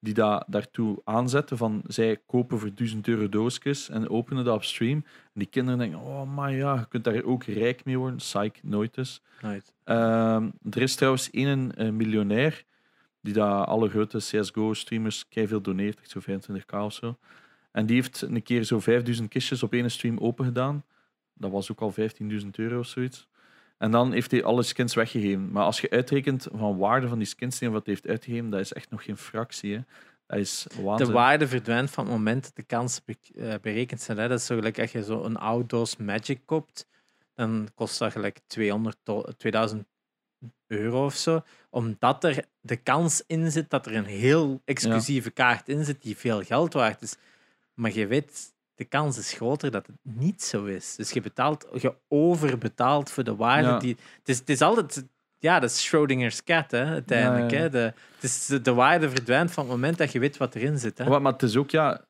[0.00, 4.64] die da daartoe aanzetten van, zij kopen voor 1000 euro doosjes en openen dat op
[4.64, 5.04] stream.
[5.06, 8.16] En die kinderen denken, oh maar ja, je kunt daar ook rijk mee worden.
[8.16, 9.22] Psych, nooit dus.
[9.40, 9.74] Nooit.
[9.84, 12.64] Ehm, er is trouwens één eh, miljonair
[13.24, 17.18] die daar alle grote CSGO-streamers veel doneert, zo 25k of zo.
[17.72, 20.84] En die heeft een keer zo 5000 kistjes op één stream open gedaan.
[21.34, 21.94] Dat was ook al
[22.40, 23.28] 15.000 euro of zoiets.
[23.78, 25.50] En dan heeft hij alle skins weggegeven.
[25.50, 28.72] Maar als je uitrekent van waarde van die skins die hij heeft uitgegeven, dat is
[28.72, 29.74] echt nog geen fractie.
[29.74, 29.80] Hè.
[30.26, 30.66] Dat is.
[30.96, 34.18] De waarde verdwijnt van het moment dat de kansen eh, berekend zijn.
[34.18, 34.28] Hè.
[34.28, 36.86] Dat is zo gelijk als je zo een oude doos Magic koopt,
[37.34, 39.86] dan kost dat gelijk 200, do- 2000
[40.66, 41.42] euro of zo.
[41.70, 46.16] Omdat er de kans in zit dat er een heel exclusieve kaart in zit die
[46.16, 47.16] veel geld waard is.
[47.74, 50.96] Maar je weet, de kans is groter dat het niet zo is.
[50.96, 53.78] Dus je betaalt, je overbetaalt voor de waarde Ja.
[53.78, 53.96] die.
[54.18, 55.04] Het is, het is altijd.
[55.38, 57.50] Ja, dat is Schrodinger's cat, hè, uiteindelijk.
[57.50, 57.58] Ja.
[57.58, 57.70] Hè.
[57.70, 60.78] De, het is, de, de waarde verdwijnt van het moment dat je weet wat erin
[60.78, 60.98] zit.
[60.98, 61.08] Hè.
[61.08, 62.00] Maar, maar het is ook, ja,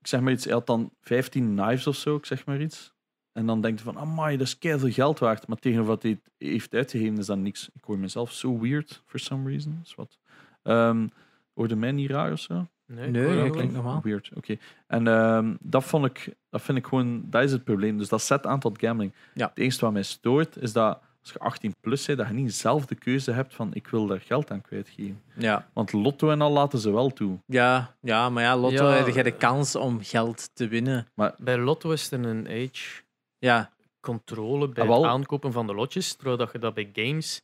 [0.00, 2.92] ik zeg maar iets, hij had dan 15 knives of zo, ik zeg maar iets.
[3.40, 5.46] En dan denkt hij van, amai, dat is veel geld waard.
[5.46, 7.68] Maar tegen wat hij heeft uitgegeven is dat niks.
[7.74, 9.80] Ik hoor mezelf zo weird, for some reason.
[9.84, 10.18] Is wat.
[10.62, 11.06] Ehm
[11.60, 12.66] hoorde mij niet raar of zo?
[12.86, 13.82] Nee, dat klinkt wel.
[13.82, 14.00] normaal.
[14.02, 14.56] Weird, oké.
[14.86, 17.98] En ehm, dat, vond ik, dat vind ik gewoon, dat is het probleem.
[17.98, 19.12] Dus dat zet aan tot gambling.
[19.34, 19.48] Ja.
[19.48, 22.54] Het enige wat mij stoort, is dat als je 18 plus bent, dat je niet
[22.54, 25.22] zelf de keuze hebt van ik wil daar geld aan kwijtgeven.
[25.34, 25.68] Ja.
[25.72, 27.38] Want lotto en al laten ze wel toe.
[27.46, 31.06] Ja, ja, maar ja, Lotto Ja, heb je de kans om geld te winnen.
[31.38, 33.02] Bij Lotto is er een age
[33.40, 37.42] Ja, controle bij Ah, het aankopen van de lotjes, terwijl dat je dat bij games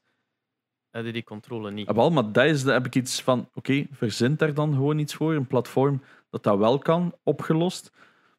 [0.91, 1.89] heb je die controle niet.
[1.89, 4.99] Ah, wel, maar dat is, daar heb ik iets van, oké, verzint daar dan gewoon
[4.99, 7.91] iets voor, een platform dat dat wel kan, opgelost.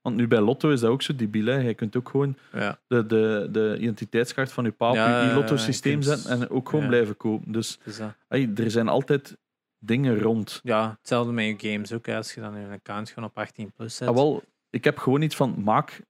[0.02, 1.46] Want nu bij Lotto is dat ook zo debiel.
[1.46, 1.58] Hè.
[1.58, 2.80] Je kunt ook gewoon ja.
[2.88, 6.84] de, de, de identiteitskaart van je pa op Ja, je Lotto-systeem zetten en ook gewoon
[6.84, 6.90] ja.
[6.90, 7.52] blijven kopen.
[7.52, 7.80] Dus
[8.28, 9.38] hey, er zijn altijd
[9.80, 10.60] dingen rond.
[10.64, 12.06] ja, hetzelfde met je games ook.
[12.06, 12.16] Hè.
[12.16, 14.08] Als je dan je account gewoon op 18 plus zet.
[14.08, 16.02] Ah, wel, ik heb gewoon iets van, maak,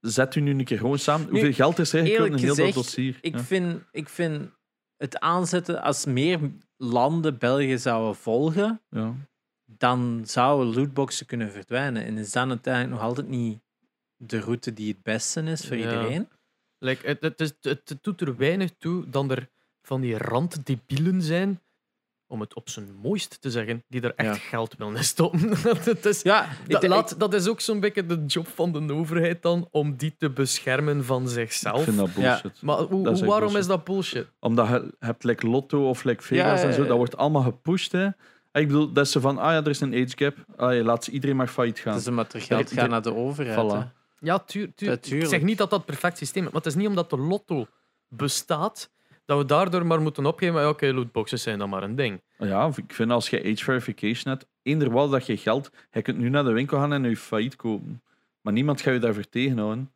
[0.00, 1.28] zet u nu een keer gewoon samen.
[1.30, 3.18] Hoeveel geld is er eigenlijk in heel dat dossier?
[3.20, 3.42] ik, Ja.
[3.42, 4.50] vind, ik vind
[4.96, 6.38] het aanzetten, als meer
[6.76, 9.14] landen België zouden volgen, Ja.
[9.64, 12.04] dan zouden lootboxen kunnen verdwijnen.
[12.04, 13.60] En is dan uiteindelijk nog altijd niet
[14.16, 15.82] de route die het beste is voor Ja.
[15.92, 16.28] iedereen.
[16.78, 19.48] Like, het, het, is, het, het doet er weinig toe dan er
[19.82, 21.60] van die randdebielen zijn
[22.30, 24.42] om het op zijn mooist te zeggen, die er echt Ja.
[24.48, 25.40] geld willen stoppen.
[25.84, 28.72] het is, Ja, ik, dat, ik- laat, dat is ook zo'n beetje de job van
[28.86, 31.84] de overheid dan, om die te beschermen van Ik zichzelf.
[31.84, 32.62] vind dat bullshit.
[32.62, 33.58] Maar hoe, Dat is waarom bullshit.
[33.60, 34.26] is dat bullshit?
[34.40, 37.42] Omdat je hebt like Lotto of like Vegas Ja, en zo, ja, dat wordt allemaal
[37.42, 37.92] gepusht.
[37.92, 38.06] Hè.
[38.52, 40.36] Ik bedoel, dat zo van, ah ja, er is een age gap.
[40.56, 41.92] Ah, ja, laat iedereen maar failliet gaan.
[41.92, 43.86] het is omdat er geld gaat er- naar de overheid.
[43.88, 43.98] Voilà.
[44.20, 45.30] Ja, tuur, tuur- Ja, Ik tuurlijk.
[45.30, 47.66] zeg niet dat dat het perfect systeem is, maar het is niet omdat de lotto
[48.08, 48.90] bestaat,
[49.30, 52.20] dat we daardoor maar moeten opgeven, ja, oké, lootboxes zijn dan maar een ding.
[52.38, 56.18] Ja, ik vind als je age verification hebt, eender wat dat je geld, je kunt
[56.18, 58.02] nu naar de winkel gaan en je failliet kopen.
[58.40, 59.92] Maar niemand gaat je daarvoor tegenhouden.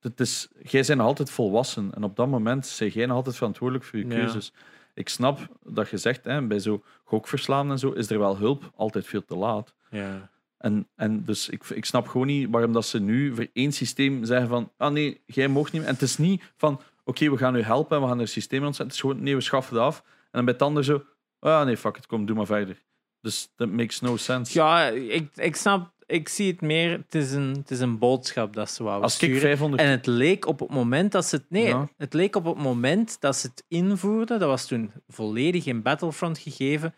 [0.00, 3.86] Het is, jij bent altijd volwassen en op dat moment ben jij nog altijd verantwoordelijk
[3.86, 4.14] voor je Ja.
[4.14, 4.52] keuzes.
[4.94, 8.70] Ik snap dat je zegt, hè, bij zo gokverslaan en zo, is er wel hulp,
[8.76, 9.74] altijd veel te laat.
[9.90, 10.30] Ja.
[10.58, 14.24] En, en dus ik, ik snap gewoon niet waarom dat ze nu voor één systeem
[14.24, 15.84] zeggen van ah nee, jij mag niet meer.
[15.90, 18.28] En het is niet van oké, we gaan u helpen en we gaan er een
[18.28, 18.84] systeem aan zetten.
[18.86, 19.98] Het is gewoon nee, we schaffen het af.
[19.98, 21.02] En dan bij het ander zo
[21.38, 22.82] ah nee, fuck it, kom, doe maar verder.
[23.20, 24.58] Dus dat makes no sense.
[24.58, 26.90] Ja, ik, ik snap, ik zie het meer.
[26.90, 29.40] Het is een, het is een boodschap dat ze wouden Als ik sturen.
[29.40, 29.82] 500...
[29.82, 31.44] En het leek op het moment dat ze het.
[31.48, 31.88] Nee, Ja.
[31.96, 34.38] het leek op het moment dat ze het invoerden.
[34.38, 36.94] Dat was toen volledig in Battlefront gegeven.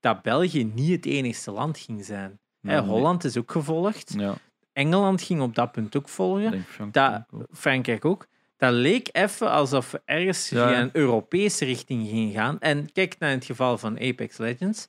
[0.00, 2.38] Dat België niet het enigste land ging zijn.
[2.60, 2.78] Nee.
[2.80, 4.14] Holland is ook gevolgd.
[4.16, 4.34] Ja,
[4.72, 6.66] Engeland ging op dat punt ook volgen.
[6.92, 7.22] Dat.
[7.52, 8.26] Frankrijk ook.
[8.60, 10.68] Dat leek even alsof we ergens Ja.
[10.68, 12.60] via een Europese richting gingen gaan.
[12.60, 14.88] En kijk naar het geval van Apex Legends.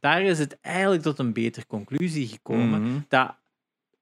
[0.00, 2.82] Daar is het eigenlijk tot een betere conclusie gekomen.
[2.82, 3.00] Mhm.
[3.08, 3.34] Dat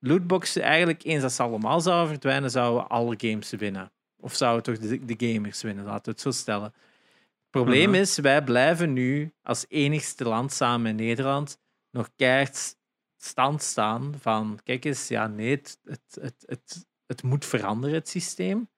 [0.01, 3.91] lootboxen eigenlijk, eens dat ze allemaal zouden verdwijnen, zouden alle games winnen.
[4.21, 6.73] Of zouden toch de, de gamers winnen, laten we het zo stellen.
[6.73, 8.01] Het probleem Mhm.
[8.01, 11.59] is, wij blijven nu als enigste land samen met Nederland
[11.91, 12.77] nog keihard
[13.17, 18.09] stand staan van, kijk eens, ja, nee, het, het, het, het, het moet veranderen, het
[18.09, 18.69] systeem.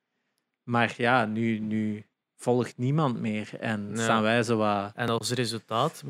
[0.68, 2.04] Maar ja, nu, nu
[2.36, 4.02] volgt niemand meer en Ja.
[4.02, 4.92] staan wij zo wat...
[4.94, 6.04] En als resultaat,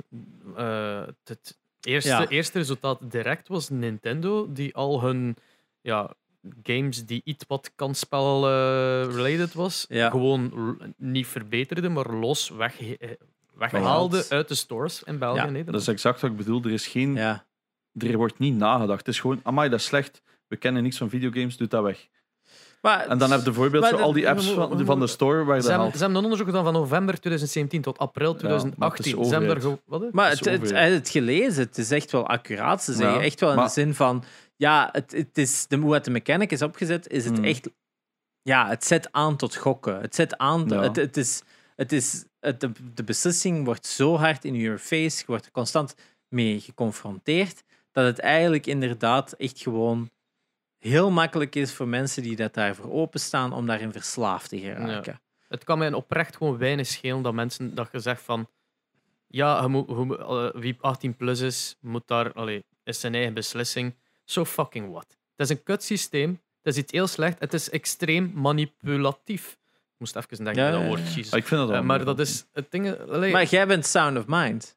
[0.57, 2.29] eh, het eerste, Ja.
[2.29, 5.37] eerste resultaat direct was Nintendo, die al hun
[5.81, 6.15] ja,
[6.63, 10.11] games die iets wat kansspel eh, related was, Ja.
[10.11, 10.53] gewoon
[10.97, 13.11] niet verbeterde, maar los weg, eh,
[13.55, 15.83] weghaalde uit de stores in België Ja, en Dat Nederland.
[15.83, 16.63] is exact wat ik bedoel.
[16.63, 17.15] Er is geen...
[17.15, 17.47] Ja.
[17.99, 18.99] Er wordt niet nagedacht.
[19.07, 20.23] Het is gewoon, amai, dat is slecht.
[20.47, 22.09] We kennen niks van videogames, doe dat weg.
[22.83, 25.57] Maar, En dan heb je bijvoorbeeld zo al die apps van, van de store waar
[25.57, 28.53] je Ze hebben, ze hebben een onderzoek gedaan van november 2017 tot april maar het
[28.55, 28.61] is
[29.13, 29.25] 2018.
[29.25, 30.13] ze hebben ge- wat?
[30.13, 32.83] Maar het, het, het gelezen, het is echt wel accuraat.
[32.83, 34.25] Ze zeggen Ja, echt wel in maar- de zin van,
[34.57, 37.45] ja, het, het is, de, hoe het de mechanic is opgezet, is het Hmm.
[37.45, 37.71] echt,
[38.43, 40.01] ja, het zet aan tot gokken.
[40.01, 40.81] Het zet aan, Ja.
[40.83, 41.43] het, het is,
[41.77, 45.53] het is, het, de, de beslissing wordt zo hard in your face, je wordt er
[45.53, 45.95] constant
[46.29, 50.11] mee geconfronteerd, dat het eigenlijk inderdaad echt gewoon
[50.79, 55.21] heel makkelijk is voor mensen die dat daarvoor openstaan om daarin verslaafd te geraken.
[55.49, 58.49] Het kan mij oprecht gewoon weinig schelen dat mensen dat je zegt van
[59.27, 63.15] ja, je moet, je moet- eh, wie 18 plus is, moet daar, allee, is zijn
[63.15, 63.95] eigen beslissing.
[64.25, 65.07] So fucking what?
[65.37, 66.31] Het is een kut systeem,
[66.63, 69.53] het is iets heel slecht, het is extreem manipulatief.
[69.73, 71.01] Ik moest even denken Ja, aan dat ja, woord.
[71.01, 71.07] ja.
[71.09, 71.31] jezus.
[71.31, 72.99] Maar ik vind dat Eh, wel maar dat is het ding.
[72.99, 74.77] allee, Maar jij bent sound of mind.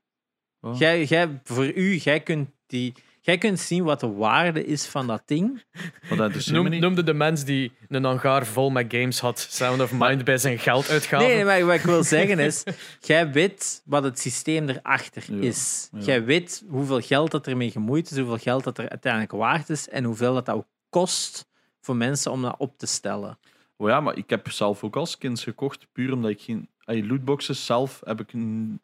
[0.61, 0.77] Oh.
[0.77, 5.07] Jij, jij, voor u, jij kunt, die, jij kunt zien wat de waarde is van
[5.07, 5.63] dat ding.
[6.09, 9.91] Maar dat noem- noemde de mens die een hangaar vol met games had, Sound of
[9.97, 11.27] Mind bij zijn geld uitgaven.
[11.27, 12.63] Nee, nee, maar wat ik wil zeggen is,
[12.99, 15.89] jij weet wat het systeem erachter Ja, is.
[15.91, 15.99] ja.
[15.99, 19.89] Jij weet hoeveel geld dat ermee gemoeid is, hoeveel geld dat er uiteindelijk waard is
[19.89, 21.49] en hoeveel dat, dat ook kost
[21.81, 23.39] voor mensen om dat op te stellen.
[23.77, 26.69] Oh ja, maar ik heb zelf ook als kind gekocht, puur omdat ik geen...
[26.83, 28.81] Ay, lootboxes zelf heb ik een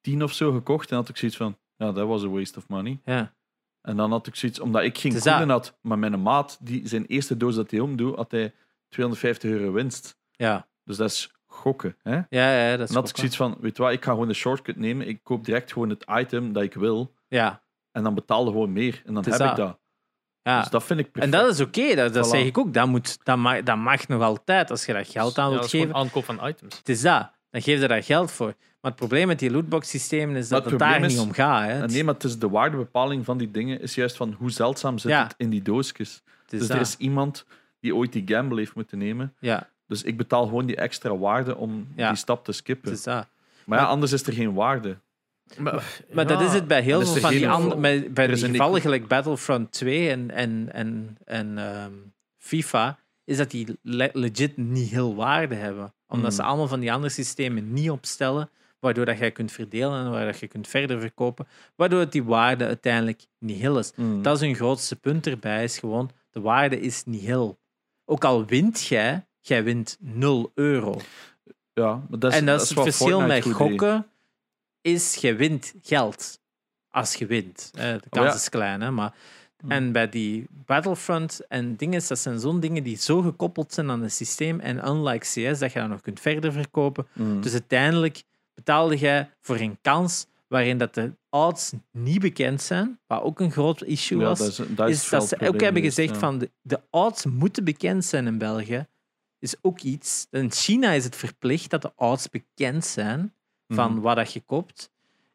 [0.00, 2.68] tien of zo gekocht en had ik zoiets van, ja, dat was a waste of
[2.68, 3.00] money.
[3.04, 3.32] Ja.
[3.84, 7.06] En dan had ik zoiets, omdat ik geen koelen had, maar mijn maat, die, zijn
[7.06, 8.54] eerste doos dat hij omdoet, had hij
[8.88, 10.16] 250 euro winst.
[10.30, 11.96] Ja, Dus dat is gokken.
[12.02, 12.12] Hè?
[12.14, 14.10] En ja, ja dat is dan had ik zoiets van, weet je wat, ik ga
[14.10, 15.08] gewoon de shortcut nemen.
[15.08, 17.14] Ik koop direct gewoon het item dat ik wil.
[17.28, 17.62] Ja,
[17.92, 19.02] En dan betaalde gewoon meer.
[19.06, 19.78] En dan heb ik dat.
[20.42, 20.60] ja.
[20.60, 21.32] Dus dat vind ik En perfect.
[21.32, 22.30] dat is oké, dat, dat Voilà.
[22.30, 22.74] zeg ik ook.
[22.74, 25.62] Dat, moet, dat, mag, dat mag nog altijd als je dat geld aan Ja, wilt
[25.62, 26.00] dat is gewoon geven.
[26.06, 26.76] aankoop van items.
[26.78, 27.32] Het is dat.
[27.54, 28.46] Dan geef je daar geld voor.
[28.80, 31.62] Maar het probleem met die lootbox-systemen is dat het het daar niet om gaat.
[31.62, 31.70] Hè.
[31.72, 34.50] En Het, nee, maar het is de waardebepaling van die dingen is juist van hoe
[34.50, 35.22] zeldzaam zit Ja.
[35.22, 36.22] het in die doosjes.
[36.48, 36.70] Dus dat.
[36.70, 37.44] er is iemand
[37.80, 39.34] die ooit die gamble heeft moeten nemen.
[39.40, 42.08] Ja, Dus ik betaal gewoon die extra waarde om Ja.
[42.08, 42.88] die stap te skippen.
[42.90, 43.26] het is dat.
[43.64, 44.96] Maar ja, anders is er geen waarde.
[45.58, 47.80] Maar, Maar dat is het bij heel veel van die andere...
[47.80, 51.92] Bij, bij de gevallen gelijk Battlefront 2 en, en, en, en ehm,
[52.38, 55.94] FIFA, is dat die le- legit niet heel waarde hebben.
[56.14, 56.36] Omdat Mm.
[56.36, 60.26] ze allemaal van die andere systemen niet opstellen, waardoor dat jij kunt verdelen en waar
[60.26, 61.46] dat je kunt verder verkopen,
[61.76, 63.92] waardoor het die waarde uiteindelijk niet heel is.
[63.96, 64.22] Mm.
[64.22, 67.58] Dat is hun grootste punt erbij, is gewoon, de waarde is niet heel.
[68.04, 71.00] Ook al wint jij, jij wint 0 euro.
[71.72, 74.06] ja, maar dat is, en dat is het wat verschil Fortnite met gokken.
[74.80, 76.38] is, je wint geld.
[76.88, 77.70] Als je wint.
[77.74, 78.34] Eh, De kans ja.
[78.34, 79.14] is klein, hè, maar...
[79.64, 79.70] Mm.
[79.70, 84.02] En bij die Battlefront en dingen, dat zijn zo'n dingen die zo gekoppeld zijn aan
[84.02, 84.60] het systeem.
[84.60, 87.06] En unlike CS, dat je dat nog kunt verder verkopen.
[87.12, 87.40] Mm.
[87.40, 88.22] Dus uiteindelijk
[88.54, 93.50] betaalde jij voor een kans waarin dat de odds niet bekend zijn, wat ook een
[93.52, 96.10] groot issue ja, was dat is, dat is is dat wel ze ook hebben gezegd
[96.12, 96.18] ja.
[96.18, 98.86] van de, de odds moeten bekend zijn in België.
[99.38, 100.26] Is ook iets.
[100.30, 103.32] In China is het verplicht dat de odds bekend zijn
[103.68, 104.00] van Mhm.
[104.00, 104.90] wat dat je koopt.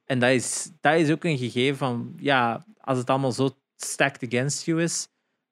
[0.06, 4.24] En dat is, dat is ook een gegeven van, ja, als het allemaal zo stacked
[4.34, 5.08] against you is,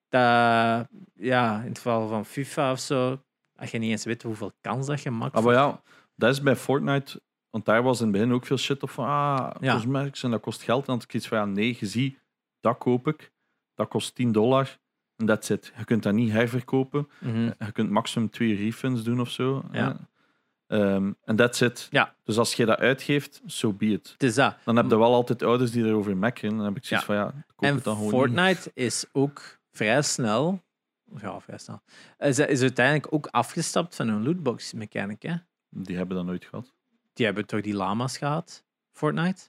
[0.09, 3.23] dat, ja, in het geval van FIFA of zo,
[3.55, 5.35] als je niet eens weet hoeveel kans dat je maakt.
[5.35, 5.81] Ah, maar ja,
[6.15, 9.05] dat is bij Fortnite, want daar was in het begin ook veel shit op van,
[9.05, 9.81] ah, Ja.
[10.21, 10.79] en dat kost geld.
[10.79, 12.19] En dan ik iets van, ja, nee, je ziet,
[12.59, 13.31] dat koop ik,
[13.75, 14.77] dat kost 10 dollar
[15.15, 15.73] en that's it.
[15.77, 17.09] Je kunt dat niet herverkopen.
[17.19, 17.51] Mhm.
[17.59, 19.63] Je kunt maximum twee refunds doen of zo.
[19.71, 19.97] Ja.
[20.67, 21.87] Ehm, En that's it.
[21.89, 22.15] Ja.
[22.23, 24.09] Dus als je dat uitgeeft, so be it.
[24.11, 24.55] Het is dat.
[24.63, 26.55] Dan heb je wel altijd ouders die erover mekkeren.
[26.55, 27.13] Dan heb ik zoiets Ja.
[27.13, 30.61] van, ja, koop En het dan gewoon Fortnite is ook vrij snel,
[31.21, 31.81] ja, vrij snel,
[32.17, 35.21] is, is uiteindelijk ook afgestapt van een lootbox mechanic.
[35.21, 35.35] Hè?
[35.69, 36.73] Die hebben dat nooit gehad.
[37.13, 39.41] Die hebben toch die lama's gehad, Fortnite?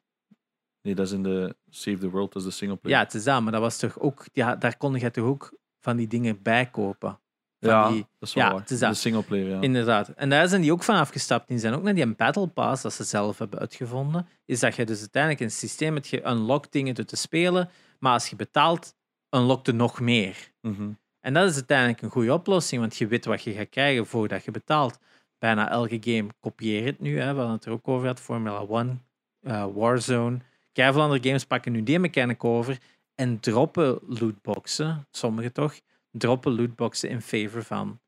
[0.82, 2.98] Nee, dat is in de Save the World, dat is de singleplayer.
[2.98, 5.52] Ja, het is dat, maar dat was toch ook, ja, daar kon je toch ook
[5.80, 7.18] van die dingen bij kopen.
[7.60, 8.88] Van Ja, die, dat is wel ja, waar.
[8.88, 9.60] De singleplayer, ja.
[9.60, 10.08] Inderdaad.
[10.08, 11.48] En daar zijn die ook van afgestapt.
[11.48, 14.84] Die zijn ook naar die Battle Pass, dat ze zelf hebben uitgevonden, is dat je
[14.84, 18.94] dus uiteindelijk een systeem hebt, je unlockt dingen door te spelen, maar als je betaalt,
[19.30, 20.52] unlockt er nog meer.
[20.60, 20.90] Mhm.
[21.20, 24.44] En dat is uiteindelijk een goede oplossing, want je weet wat je gaat krijgen voordat
[24.44, 24.98] je betaalt.
[25.38, 27.20] Bijna elke game kopieert het nu.
[27.20, 27.32] Hè.
[27.32, 28.20] We hadden het er ook over gehad.
[28.20, 29.02] Formula 1,
[29.40, 30.38] eh, Warzone.
[30.72, 32.78] Keiveel andere games pakken nu die mechanic over
[33.14, 35.74] en droppen lootboxen, sommige toch,
[36.10, 38.00] droppen lootboxen in favor van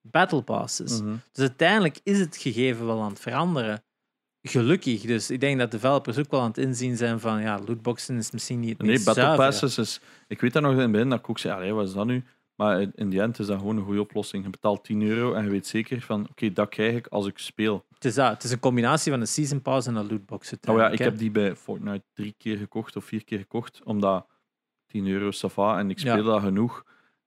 [0.00, 1.00] battle passes.
[1.00, 1.14] Mhm.
[1.32, 3.84] Dus uiteindelijk is het gegeven wel aan het veranderen.
[4.42, 5.00] Gelukkig.
[5.00, 8.30] Dus ik denk dat developers ook wel aan het inzien zijn van ja, lootboxen is
[8.30, 9.36] misschien niet het Nee, Battle.
[9.36, 10.00] Passes is...
[10.28, 12.06] Ik weet dat nog in het begin, dat ik ook zei, allee, wat is dat
[12.06, 12.24] nu?
[12.54, 14.44] Maar in die end is dat gewoon een goede oplossing.
[14.44, 17.38] Je betaalt 10 euro en je weet zeker van, oké, dat krijg ik als ik
[17.38, 17.86] speel.
[17.94, 18.30] Het is, dat.
[18.32, 20.52] het is een combinatie van een season pass en een lootbox.
[20.60, 21.04] Nou ja, ik hè.
[21.04, 24.26] heb die bij Fortnite drie keer gekocht of vier keer gekocht, omdat
[24.86, 26.12] 10 euro sava en ik Ja.
[26.12, 26.84] speelde dat genoeg.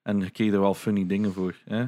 [0.10, 1.56] En je kreeg er wel funny dingen voor.
[1.66, 1.86] Hè?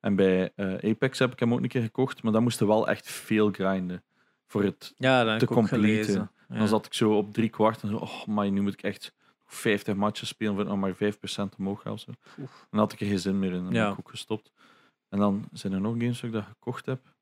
[0.00, 2.66] En bij eh, Apex heb ik hem ook een keer gekocht, maar dan moest je
[2.66, 4.04] wel echt veel grinden
[4.46, 6.30] voor het Ja, te completen.
[6.48, 6.58] Ja.
[6.58, 9.14] Dan zat ik zo op drie kwart en zo, oh, maar nu moet ik echt
[9.46, 11.92] 50 matches spelen voor nog maar 5% omhoog gaan.
[11.92, 12.12] of Zo.
[12.70, 13.82] Dan had ik er geen zin meer in en dan Ja.
[13.84, 14.52] heb ik ook gestopt.
[15.08, 17.14] En dan zijn er nog games dat ik dat gekocht heb.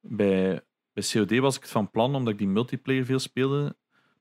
[0.00, 0.60] Bij,
[0.92, 3.76] bij COD was ik het van plan, omdat ik die multiplayer veel speelde.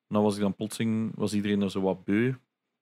[0.08, 2.34] Dan was ik dan plotseling, was iedereen er zo wat beu,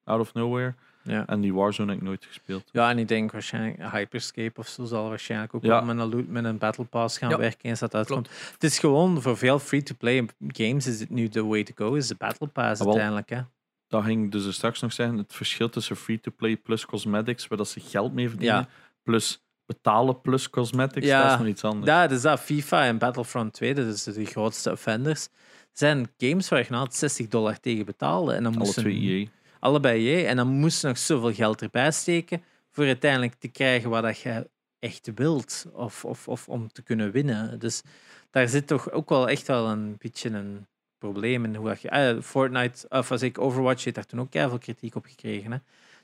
[0.03, 0.76] out of nowhere.
[1.07, 1.26] Ja.
[1.27, 2.69] En die Warzone heb ik nooit gespeeld.
[2.72, 5.69] ja, en ik denk waarschijnlijk Hyperscape of zo zal waarschijnlijk ook Ja.
[5.69, 8.30] wel met een, loot, met een Battle Pass gaan Ja, werken eens dat uitkomt.
[8.52, 12.07] Het is gewoon voor veel free-to-play games is het nu de way to go, is
[12.07, 13.30] de Battle Pass Ah, uiteindelijk.
[13.30, 13.41] Hè?
[13.88, 17.80] Dat ging dus straks nog zeggen, het verschil tussen free-to-play plus cosmetics, waar dat ze
[17.80, 18.68] geld mee verdienen,
[19.03, 21.86] plus betalen plus cosmetics, dat is nog iets anders.
[21.91, 25.27] Ja, dus dat FIFA en Battlefront 2, dat is de grootste offenders,
[25.72, 28.34] zijn games waar je nou altijd 60 dollar tegen betaalde.
[28.34, 29.27] En dan Alle moesten, twee E EA.
[29.66, 30.26] Allebei je.
[30.26, 34.20] En dan moest je nog zoveel geld erbij steken voor uiteindelijk te krijgen wat dat
[34.20, 35.66] je echt wilt.
[35.74, 37.60] Of, of, of om te kunnen winnen.
[37.60, 37.82] Dus
[38.30, 40.68] daar zit toch ook wel echt wel een beetje een
[40.98, 41.56] probleem in.
[41.56, 44.96] Hoe dat je, ah, Fortnite, of als ik Overwatch, heeft daar toen ook veel kritiek
[44.96, 45.52] op gekregen.
[45.52, 45.58] Hè?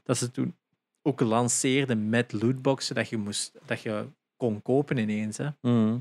[0.03, 0.55] Dat ze toen
[1.01, 4.05] ook lanceerden met lootboxen dat je, moest, dat je
[4.37, 5.37] kon kopen ineens.
[5.37, 5.49] Hè?
[5.61, 5.97] Mhm.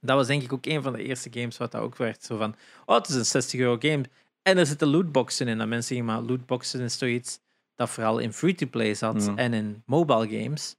[0.00, 2.24] Dat was denk ik ook een van de eerste games wat dat ook werd.
[2.24, 2.54] Zo van,
[2.86, 4.04] oh, het is een 60 euro game.
[4.48, 5.60] En er zitten lootboxen in.
[5.60, 7.40] En mensen zeggen, maar lootboxen is toch iets
[7.74, 9.34] dat vooral in free-to-play zat Ja.
[9.36, 10.76] en in mobile games.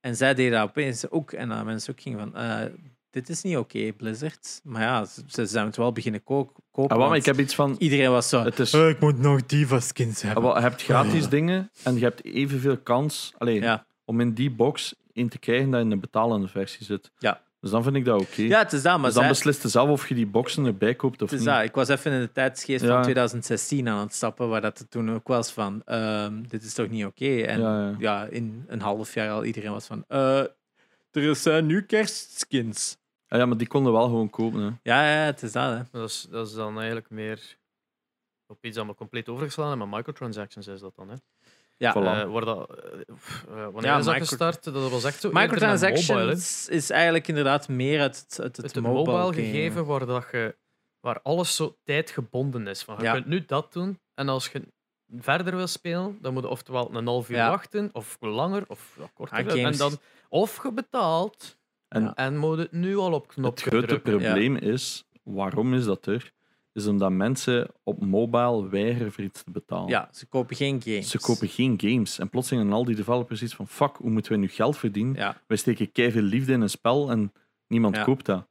[0.00, 1.32] En zij deden dat opeens ook.
[1.32, 2.64] En dan mensen ook gingen van, eh,
[3.10, 4.60] dit is niet oké, Blizzard.
[4.64, 6.96] Maar ja, ze, ze zijn het wel beginnen ko- kopen.
[6.96, 9.80] Ah, ik heb iets van, Iedereen was zo, het is, "Oh, ik moet nog Diva
[9.80, 10.42] skins ah, hebben.
[10.42, 11.28] wel, je hebt gratis Ja.
[11.30, 13.86] dingen en je hebt evenveel kans allee, Ja.
[14.04, 17.10] om in die box in te krijgen dat je in een betalende versie zit.
[17.18, 17.42] Ja.
[17.66, 18.42] Dus dan vind ik dat oké.
[18.42, 20.64] Ja, het is dat, maar dus dan zij- beslist je zelf of je die boxen
[20.64, 21.54] erbij koopt of Het is niet.
[21.54, 21.64] dat.
[21.64, 22.88] Ik was even in de tijdsgeest Ja.
[22.92, 26.74] van 2016 aan het stappen, waar dat het toen ook was van, ehm, dit is
[26.74, 27.40] toch niet oké?
[27.42, 27.94] En Ja, ja.
[27.98, 30.38] ja, in een half jaar al iedereen was van, eh,
[31.10, 32.96] er zijn nu kerstskins.
[33.28, 34.60] Ah, ja, maar die konden wel gewoon kopen.
[34.60, 34.70] Hè.
[34.82, 35.76] Ja, ja, het is dat.
[35.76, 35.82] Hè.
[35.90, 37.56] Dat is, dat is dan eigenlijk meer
[38.46, 39.88] op iets dat we compleet overgeslagen hebben.
[39.88, 41.08] Maar microtransactions is dat dan.
[41.08, 41.14] Hè?
[41.78, 41.92] Ja.
[41.92, 42.20] Voilà.
[42.26, 44.64] Eh, waar dat, eh, eh, wanneer Ja, is dat micro- gestart?
[44.64, 45.28] Dat was echt zo.
[45.28, 45.42] mobile.
[45.46, 50.56] Microtransactions is eigenlijk inderdaad meer uit het, uit het, het mobile, gegeven waar, dat je,
[51.00, 52.82] waar alles zo tijdgebonden is.
[52.82, 53.12] Van, je Ja.
[53.12, 54.62] kunt nu dat doen en als je
[55.18, 57.48] verder wil spelen, dan moet je oftewel een half uur Ja.
[57.50, 59.36] wachten, of langer, of ja, korter.
[59.50, 59.98] Ah, En dan,
[60.28, 61.58] of je betaalt
[61.88, 64.10] En en moet het nu al op knop het grote drukken.
[64.18, 66.32] probleem is, waarom is dat er?
[66.76, 69.88] Is omdat mensen op mobile weigeren voor iets te betalen.
[69.88, 71.10] Ja, ze kopen geen games.
[71.10, 72.18] Ze kopen geen games.
[72.18, 75.14] En plotseling hebben al die developers iets van, fuck, hoe moeten wij nu geld verdienen?
[75.14, 77.32] Ja, Wij steken keiveel liefde in een spel en
[77.68, 78.02] niemand Ja.
[78.04, 78.46] koopt dat.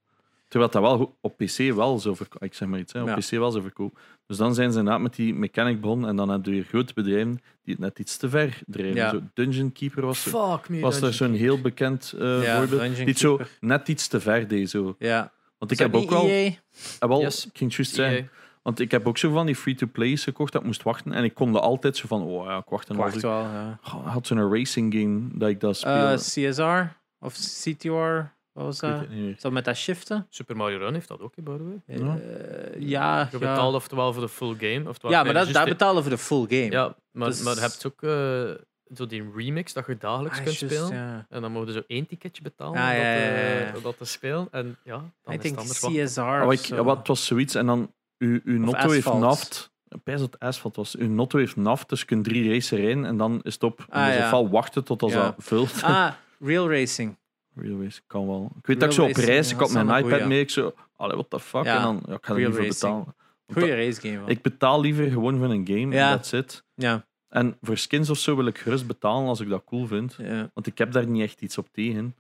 [0.48, 2.44] Terwijl dat wel op PC wel zo verkoopt.
[2.44, 3.16] Ik zeg maar iets, hè, op Ja.
[3.16, 4.00] PC wel zo verkoopt.
[4.28, 6.94] Dus dan zijn ze inderdaad met die mechanic begonnen en dan heb je weer grote
[6.94, 7.32] bedrijven
[7.64, 8.96] die het net iets te ver drijven.
[8.96, 9.10] Ja.
[9.10, 10.80] Zo, Dungeon Keeper was, Fuck me.
[10.80, 12.82] was er zo'n heel bekend eh, Ja, voorbeeld.
[12.82, 14.70] Dungeon Die het zo net iets te ver deed.
[14.70, 14.96] Zo.
[15.00, 15.34] ja.
[15.58, 16.28] Want ik heb ook wel...
[16.28, 16.52] EA?
[17.00, 17.46] Ah, wel, Yes.
[17.46, 18.06] ik ging het juist EA.
[18.10, 18.30] zeggen.
[18.62, 21.12] Want ik heb ook zo van die free-to-plays gekocht dat ik moest wachten.
[21.14, 23.40] En ik kon er altijd zo van, oh ja, ik wacht een wacht wel.
[23.42, 23.80] Ja.
[23.82, 26.52] Had zo'n racing game dat ik dat Eh, speelde.
[26.52, 29.46] CSR of CTR, wat was Ik weet dat?
[29.46, 30.28] Is met dat shiften?
[30.30, 31.98] Super Mario Run heeft dat ook, by the way.
[31.98, 32.18] Ja.
[32.18, 33.38] Eh, ja, Je ja.
[33.40, 34.90] betaalt oftewel voor de full game.
[34.90, 36.72] Oftewel ja, maar dat, daar de- betalen we de full game.
[36.72, 38.52] Ja, maar, Dus- maar je hebt ook eh,
[38.96, 40.94] zo die remix dat je dagelijks Ah, kunt spelen.
[40.94, 41.26] ja.
[41.30, 43.98] En dan mogen ze zo één ticketje betalen Ah, om, dat, ja, eh, ja, dat
[43.98, 44.48] te spelen.
[44.52, 45.80] En ja, dan is het anders.
[45.80, 46.84] CSR Ah, zo.
[46.84, 49.74] wat was zoiets en dan uw, uw notto heeft naft.
[50.04, 50.96] Pijs dat het asfalt was.
[50.96, 53.86] Uw notto heeft naft, dus je kunt drie races rijden en dan is het op.
[53.90, 54.24] Ah, in ieder ja.
[54.24, 55.22] geval wachten tot als Ja.
[55.22, 55.82] dat vult.
[55.84, 57.18] Ah, Real Racing.
[57.56, 58.52] Real race kan wel.
[58.58, 60.26] Ik weet Real dat ik zo op racing, reis, ik had mijn iPad goeie.
[60.26, 61.76] mee, ik zo, allee, what the fuck, Ja.
[61.78, 62.74] en dan ja, ik ga er niet voor racing.
[62.74, 63.16] betalen.
[63.54, 64.18] Goeie dat- race game.
[64.20, 64.30] wel.
[64.30, 66.10] ik betaal liever gewoon voor een game, Ja.
[66.12, 66.64] en that's it.
[66.74, 67.06] Ja,
[67.36, 70.16] En voor skins of zo wil ik gerust betalen als ik dat cool vind.
[70.18, 70.50] ja.
[70.54, 72.16] Want ik heb daar niet echt iets op tegen.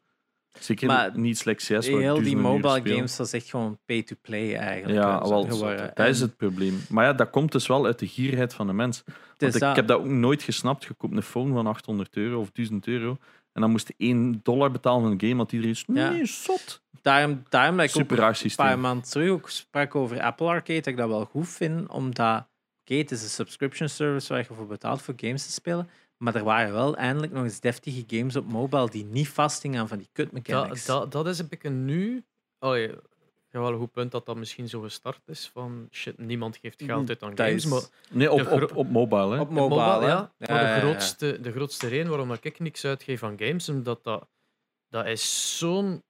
[0.60, 1.88] Zeker Maar niet slecht CS.
[1.88, 5.00] Heel die mobile games, dat is echt gewoon pay-to-play eigenlijk.
[5.04, 5.92] Ja, wel, geworden.
[5.94, 6.82] dat is het probleem.
[6.90, 9.04] Maar ja, dat komt dus wel uit de gierigheid van de mens.
[9.38, 9.76] Want ik, dat.
[9.76, 10.84] heb dat ook nooit gesnapt.
[10.84, 13.18] Je koopt een phone van 800 euro of 1000 euro.
[13.54, 15.36] En dan moest je 1 dollar betalen voor een game.
[15.36, 16.10] Want iedereen is, Ja.
[16.10, 16.82] nee, zot.
[17.02, 20.48] Daarom, daarom dat ik ook Super raar een paar maanden terug ook sprak over Apple
[20.48, 22.48] Arcade, dat ik dat wel goed vind, omdat
[22.86, 26.36] oké, het is een subscription service waar je voor betaalt voor games te spelen, maar
[26.36, 29.98] er waren wel eindelijk nog eens deftige games op mobile die niet vasthingen aan van
[29.98, 30.86] die kut mechanics.
[30.86, 32.26] dat, dat is een beetje nu.
[32.60, 32.88] Allee,
[33.50, 35.50] ja, wel een goed punt dat dat misschien zo gestart is.
[35.54, 37.54] Van shit, niemand geeft geld uit aan games.
[37.54, 39.34] is- Maar Nee, op, op, op mobile.
[39.34, 39.40] Hè.
[39.40, 40.34] op Op mobile, ja.
[40.38, 43.70] Ja, maar ja, de grootste, de grootste reden waarom dat ik niks uitgeef aan games,
[43.70, 44.28] omdat dat,
[44.90, 46.04] dat is zo'n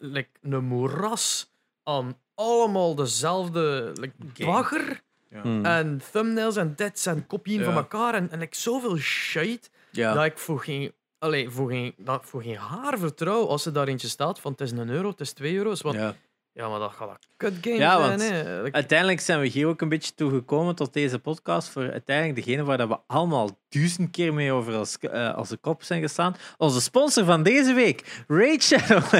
[0.00, 1.50] like, een moeras
[1.82, 4.50] aan allemaal dezelfde like, Game.
[4.50, 5.02] bagger
[5.34, 5.40] Ja.
[5.40, 5.64] Hmm.
[5.64, 7.64] en thumbnails en dits en kopieën Ja.
[7.64, 10.14] van elkaar en, en like, zoveel shit Ja.
[10.14, 13.72] dat ik voor geen, allee, voor, geen, dat ik voor geen haar vertrouw als er
[13.72, 15.80] daar eentje staat van het is een euro, het is twee euro's.
[15.80, 16.14] Want, ja.
[16.52, 16.68] Ja.
[16.68, 18.08] maar dat gaat een kut game Ja, zijn.
[18.08, 18.62] want hè.
[18.62, 22.64] Like, Uiteindelijk zijn we hier ook een beetje toegekomen tot deze podcast voor uiteindelijk degene
[22.64, 26.36] waar dat we allemaal duizend keer mee over als, eh, als de kop zijn gestaan.
[26.58, 29.02] Onze sponsor van deze week, Raid Shadow.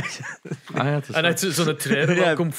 [0.75, 2.35] Ah, ja, het is en uit zo'n trailer Ja.
[2.35, 2.57] komt...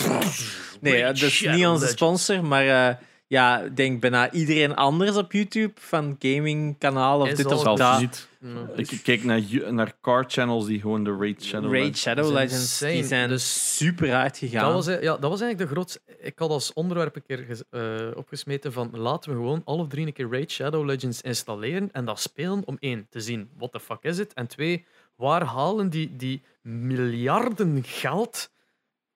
[0.81, 2.95] Nee, dat is niet onze sponsor, maar eh,
[3.27, 7.79] ja, ik denk bijna iedereen anders op YouTube van gamingkanalen of Is dit of zelfs
[7.81, 7.99] dat.
[7.99, 8.27] niet.
[8.75, 12.79] Ik kijk naar, naar car channels die gewoon de Raid Shadow Raid Legends- Shadow Legends,
[12.79, 14.73] die zijn Dus super hard gegaan.
[14.73, 15.99] Dat was, ja, dat was eigenlijk de grootste.
[16.19, 20.13] Ik had als onderwerp een keer eh, opgesmeten van laten we gewoon alle drie een
[20.13, 23.99] keer Raid Shadow Legends installeren en dat spelen om één te zien what the fuck
[24.03, 24.85] is het en twee
[25.15, 28.49] waar halen die, die miljarden geld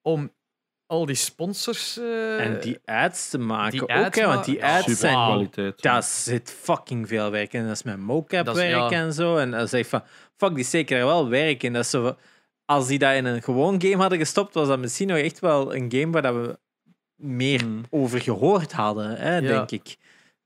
[0.02, 0.32] om
[0.90, 5.00] al die sponsors eh, en die ads te maken die ook, hè, want die ads
[5.00, 5.14] zijn...
[5.14, 5.82] kwaliteit.
[5.82, 7.64] Daar zit fucking veel werk in.
[7.64, 8.92] Dat is met mocap Dat is- werk ja.
[8.92, 9.38] en zo.
[9.38, 10.04] En dan zeg je van,
[10.38, 11.74] fuck, die steken er wel werk in.
[11.74, 12.16] Dat is zo,
[12.66, 15.76] als die dat in een gewoon game hadden gestopt, was dat misschien nog echt wel
[15.76, 16.58] een game waar dat we
[17.16, 17.84] meer Hmm.
[17.90, 19.42] over gehoord hadden, hè, Ja.
[19.42, 19.98] denk ik.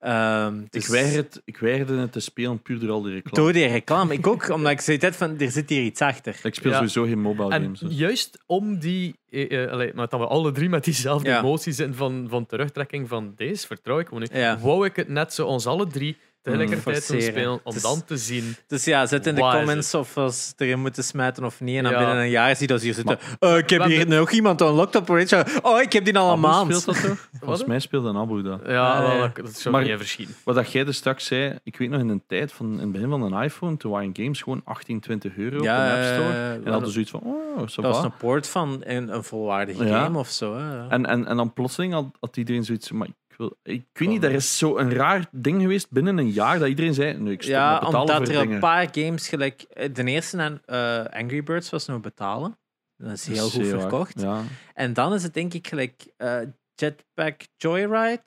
[0.03, 3.35] Ehm, Ik, dus- weiger het, ik weigerde het te spelen puur door al die reclame.
[3.43, 4.13] Door die reclame.
[4.13, 6.39] Ik ook, omdat ik zoiets had van, er zit hier iets achter.
[6.43, 6.77] Ik speel Ja.
[6.77, 7.79] sowieso geen mobile En games.
[7.79, 7.97] dus.
[7.97, 11.39] juist om die, eh, eh, allee, maar dat we alle drie met diezelfde Ja.
[11.39, 14.33] emoties zijn van, van terugtrekking van deze, vertrouw ik niet.
[14.33, 14.59] Ja.
[14.59, 17.23] Wou ik het net zo ons alle drie tegelijkertijd doen Forceren.
[17.23, 18.55] spelen, om is- dan te zien.
[18.67, 21.77] Dus ja, zet in de is comments of we ze erin moeten smijten of niet.
[21.77, 21.97] En dan Ja.
[21.97, 23.17] binnen een jaar zie je dat ze hier zitten.
[23.39, 25.45] "Eh, ik heb Maar- hier nog iemand unlocked op Rage.
[25.61, 26.75] Oh, ik heb die al een maand.
[26.75, 27.29] speelt dat toch?
[27.41, 28.59] Volgens mij speelde een Abu dat.
[28.67, 30.35] Ja, Ah, wel, dat, zou Maar- niet verschieten.
[30.43, 32.91] Wat dat jij dus straks zei, ik weet nog in een tijd van in het
[32.91, 36.59] begin van een iPhone, toen waren games gewoon 18, 20 euro op de App Store.
[36.65, 40.03] en hadden zoiets van, oh, Dat was een poort van een, een volwaardige Ja.
[40.03, 40.57] game of zo.
[40.57, 40.87] Hè.
[40.87, 44.23] En, en, en dan plotseling had, had iedereen zoiets maar ik, wil, ik weet niet,
[44.23, 47.41] er is zo een raar ding geweest binnen een jaar dat iedereen zei, nee, ik
[47.41, 48.53] stop ja, met betalen omdat er dingen.
[48.53, 49.61] een paar games gelijk...
[49.61, 52.57] eh, De eerste, en, eh, Angry Birds, was nog betalen.
[52.97, 54.21] Dat is heel goed verkocht.
[54.21, 54.41] Ja.
[54.73, 56.37] En dan is het denk ik gelijk eh,
[56.75, 58.21] Jetpack Joyride.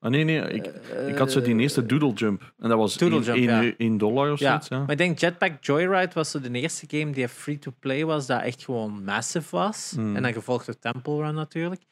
[0.00, 0.66] Ah, nee, nee, ik,
[1.08, 2.52] ik had zo die eerste Doodle Jump.
[2.58, 3.96] En dat was Doodle 1 Jump, ja.
[3.96, 4.68] dollar of Ja, zoiets.
[4.68, 4.78] Ja.
[4.78, 8.64] maar ik denk Jetpack Joyride was zo de eerste game die free-to-play was, dat echt
[8.64, 9.92] gewoon massive was.
[9.94, 10.16] Hmm.
[10.16, 11.82] En dan gevolgd door Temple Run natuurlijk.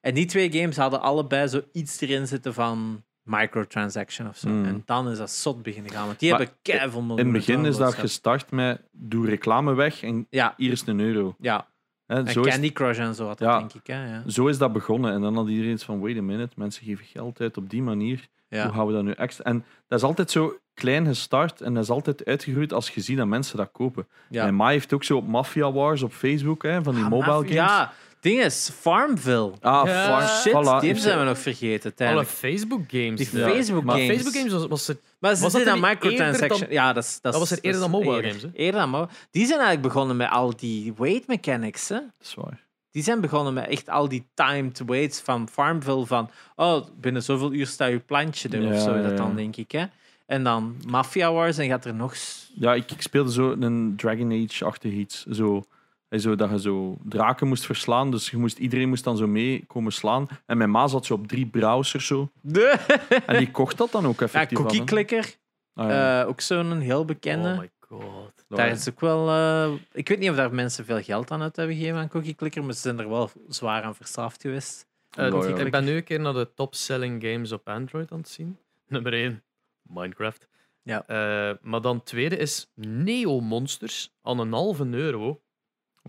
[0.00, 4.48] En die twee games hadden allebei zo iets erin zitten van microtransaction of zo.
[4.48, 4.64] Hmm.
[4.64, 7.46] En dan is dat zot beginnen gaan, want die Maar hebben keiveel miljoenen In het
[7.46, 11.34] begin is dat gestart met doe reclame weg en Ja, hier is een euro.
[11.40, 11.66] ja.
[12.06, 13.58] Hè, En zo, is, Candy Crush en zo had dat, Ja.
[13.58, 13.86] denk ik.
[13.86, 14.12] Hè?
[14.14, 14.22] Ja.
[14.26, 15.12] zo is dat begonnen.
[15.12, 17.82] En dan had iedereen iets van, wait a minute, mensen geven geld uit op die
[17.82, 18.28] manier.
[18.48, 19.44] Hoe gaan we dat nu extra...
[19.44, 23.16] En dat is altijd zo klein gestart en dat is altijd uitgegroeid als je ziet
[23.16, 24.06] dat mensen dat kopen.
[24.30, 24.46] Ja.
[24.46, 27.54] En Ma heeft ook zo op Mafia Wars op Facebook, hè, van die Ah, mobile
[27.54, 27.88] games.
[28.20, 29.52] Ding is Farmville.
[29.60, 30.26] Ah, Ja.
[30.26, 30.80] Shit, voilà.
[30.80, 31.84] die Heeft- zijn we nog vergeten.
[31.84, 32.28] Alle tijdelijk.
[32.28, 33.30] Facebook games.
[33.30, 34.10] Die Ja, Facebook maar games.
[34.14, 35.00] Facebook games was, was het.
[35.18, 36.50] Maar ze Was dat zitten aan er niet microtransaction.
[36.60, 38.30] eerder dan- ja, dat, is, dat, is- was er eerder is dan mobile eerder.
[38.30, 38.48] games, hè?
[38.54, 39.10] Eerder dan mobile.
[39.30, 41.88] Die zijn eigenlijk begonnen met al die wait mechanics.
[41.88, 41.94] Hè?
[41.94, 42.66] Dat is waar.
[42.90, 46.06] Die zijn begonnen met echt al die timed waits van Farmville.
[46.06, 48.94] Van, oh, binnen zoveel uur staat je plantje er of Ja, zo.
[48.96, 49.72] ja, Dat dan, denk ik.
[49.72, 49.84] Hè?
[50.26, 52.16] En dan Mafia Wars en gaat er nog...
[52.16, 55.24] s- Ja, ik, ik speelde zo een Dragon Age-achtig iets.
[55.26, 55.64] Zo,
[56.08, 58.10] hè, zo, dat je zo draken moest verslaan.
[58.10, 60.26] Dus je moest, iedereen moest dan zo mee komen slaan.
[60.46, 62.30] En mijn ma zat zo op drie browsers zo.
[63.26, 64.58] En die kocht dat dan ook ja, effectief.
[64.58, 64.84] Cookie.
[64.84, 65.34] Clicker.
[65.74, 66.20] Ah, ja.
[66.22, 67.52] eh, ook zo'n heel bekende.
[67.52, 68.44] Oh my god.
[68.48, 69.28] Daar is ook wel.
[69.28, 72.34] eh, ik weet niet of daar mensen veel geld aan uit hebben gegeven aan Cookie
[72.34, 74.86] Clicker, maar ze zijn er wel zwaar aan verslaafd geweest.
[75.10, 75.56] Eh, Ja, ja.
[75.56, 78.58] Ik ben nu een keer naar de top-selling games op Android aan het zien.
[78.88, 79.42] Nummer 1,
[79.82, 80.48] Minecraft.
[80.82, 81.06] Ja.
[81.06, 85.40] Eh, maar dan tweede is Neo Monsters aan een halve euro.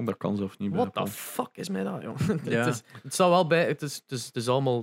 [0.05, 0.79] Dat kan zelfs niet bij.
[0.85, 2.17] What the fuck is mij dat, joh?
[2.43, 2.57] Ja.
[2.57, 4.79] het, is, het staat wel bij, het is, het is, het is allemaal.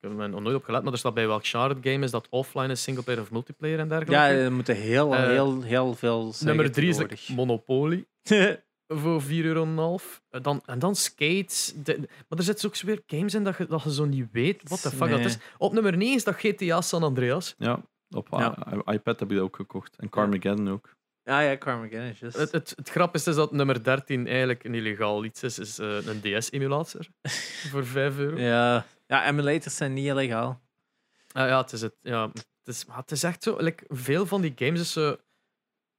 [0.00, 2.04] Ik heb er nog nooit op gelet, maar er staat bij welk genre het game
[2.04, 4.22] is dat offline is, singleplayer of multiplayer en dergelijke.
[4.24, 6.22] Ja, er moeten heel, Eh, heel, heel veel.
[6.32, 7.16] zeggen Nummer 3 is like.
[7.34, 8.06] Monopoly
[8.94, 9.98] voor 4,5 euro.
[10.30, 11.72] Eh, Dan, en dan skates.
[11.84, 14.28] De- maar er zitten ook zo weer games in dat je, dat je zo niet
[14.32, 15.38] weet wat de fuck dat is.
[15.58, 17.54] Op nummer 9 is dat GTA San Andreas.
[17.58, 17.80] Ja,
[18.10, 18.56] op Ja.
[18.72, 19.96] i- iPad heb je dat ook gekocht.
[19.96, 20.94] En Carmageddon ook.
[21.24, 22.36] Ah ja, Carmageddon is juist.
[22.36, 25.58] Het, het, het grappigste is dat nummer 13 eigenlijk een illegaal iets is.
[25.58, 27.06] is eh, een DS-emulator
[27.70, 28.36] voor 5 euro.
[28.38, 28.84] Ja.
[29.06, 30.60] ja, emulators zijn niet illegaal.
[31.32, 33.56] Ah, ja, het is, het, ja, het, is, maar het is echt zo.
[33.58, 35.16] Like, veel van die games is zo.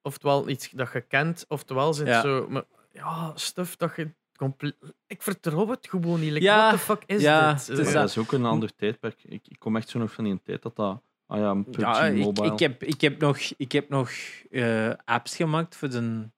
[0.02, 2.22] Oftewel iets dat je kent, oftewel zijn Ja.
[2.22, 2.48] zo.
[2.50, 4.14] Maar, ja, stuff dat je.
[4.38, 4.76] compleet.
[5.08, 6.32] Ik vertrouw het gewoon niet.
[6.32, 7.68] Like, Ja, what the fuck is ja, dit?
[7.68, 9.24] dat- dat is ook een ander tijdperk.
[9.24, 11.02] Ik, ik kom echt zo nog van die tijd dat dat...
[11.34, 12.06] Ah ja, een PUBG Ja,
[12.52, 14.10] ik, heb, ik heb nog, ik heb nog
[14.52, 16.30] eh, apps gemaakt voor de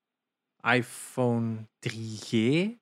[0.61, 2.29] iPhone 3G.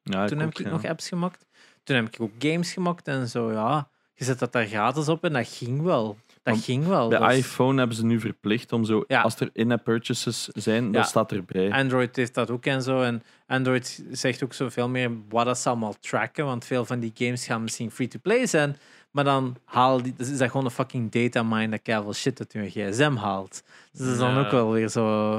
[0.03, 0.71] ja, Toen heb ook, ik ja.
[0.71, 1.45] nog apps gemaakt.
[1.83, 3.89] Toen heb ik ook games gemaakt en zo, ja.
[4.15, 6.17] Je zet dat daar gratis op en dat ging wel.
[6.43, 7.09] Dat Maar ging wel.
[7.09, 9.03] Bij is- iPhone hebben ze nu verplicht om zo...
[9.07, 9.21] Ja.
[9.21, 11.71] Als er in-app purchases zijn, dat staat erbij.
[11.71, 13.01] Android heeft dat ook en zo.
[13.01, 16.45] En Android zegt ook zoveel meer wat dat ze allemaal tracken.
[16.45, 18.77] Want veel van die games gaan misschien free-to-play zijn.
[19.13, 22.39] Maar dan haal die, dus is dat gewoon een fucking data mine dat keiveel shit
[22.39, 23.63] uit je gsm haalt.
[23.91, 24.39] Dus dat is dan Ja.
[24.45, 25.37] ook wel weer zo...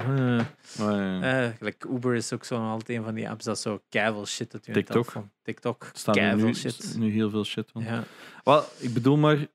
[0.78, 1.44] Maar, ja.
[1.44, 4.54] Eh, like Uber is ook zo altijd een van die apps dat zo keiveel shit
[4.54, 5.02] uit je TikTok.
[5.02, 5.30] telefoon.
[5.42, 5.90] TikTok.
[6.36, 6.94] nu, shit.
[6.98, 7.82] nu heel veel shit van.
[7.82, 8.04] Ja.
[8.44, 9.46] Wel, ik bedoel maar,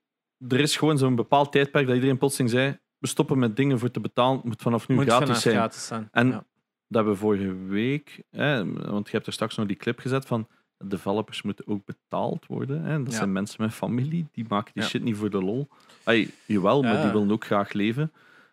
[0.47, 3.91] er is gewoon zo'n bepaald tijdperk dat iedereen plotseling zei, we stoppen met dingen voor
[3.91, 5.55] te betalen, het moet vanaf nu Moet gratis vanaf zijn.
[5.55, 6.07] gratis zijn.
[6.11, 6.31] En ja.
[6.33, 6.43] dat
[6.87, 10.47] hebben we vorige week, hè, want je hebt er straks nog die clip gezet van
[10.85, 12.81] developers moeten ook betaald worden.
[12.83, 13.03] Hè.
[13.03, 13.17] Dat Ja.
[13.17, 14.89] zijn mensen met familie, die maken die Ja.
[14.89, 15.67] shit niet voor de lol.
[16.03, 18.11] Ay, jawel, maar die willen ook graag leven.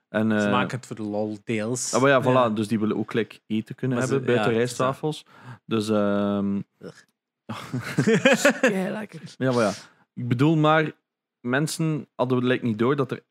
[0.08, 1.94] En, Ze eh, maken het voor de lol deels.
[1.94, 4.56] ah, maar ja, voilà, dus die willen ook gelijk eten kunnen Maar hebben buiten ja,
[4.58, 5.24] rijsttafels.
[5.64, 6.60] Dus ehm,
[8.62, 9.20] ja, lekker.
[9.38, 9.72] Ja, maar ja.
[10.14, 10.92] Ik bedoel maar,
[11.40, 13.22] mensen hadden lijkt niet door dat er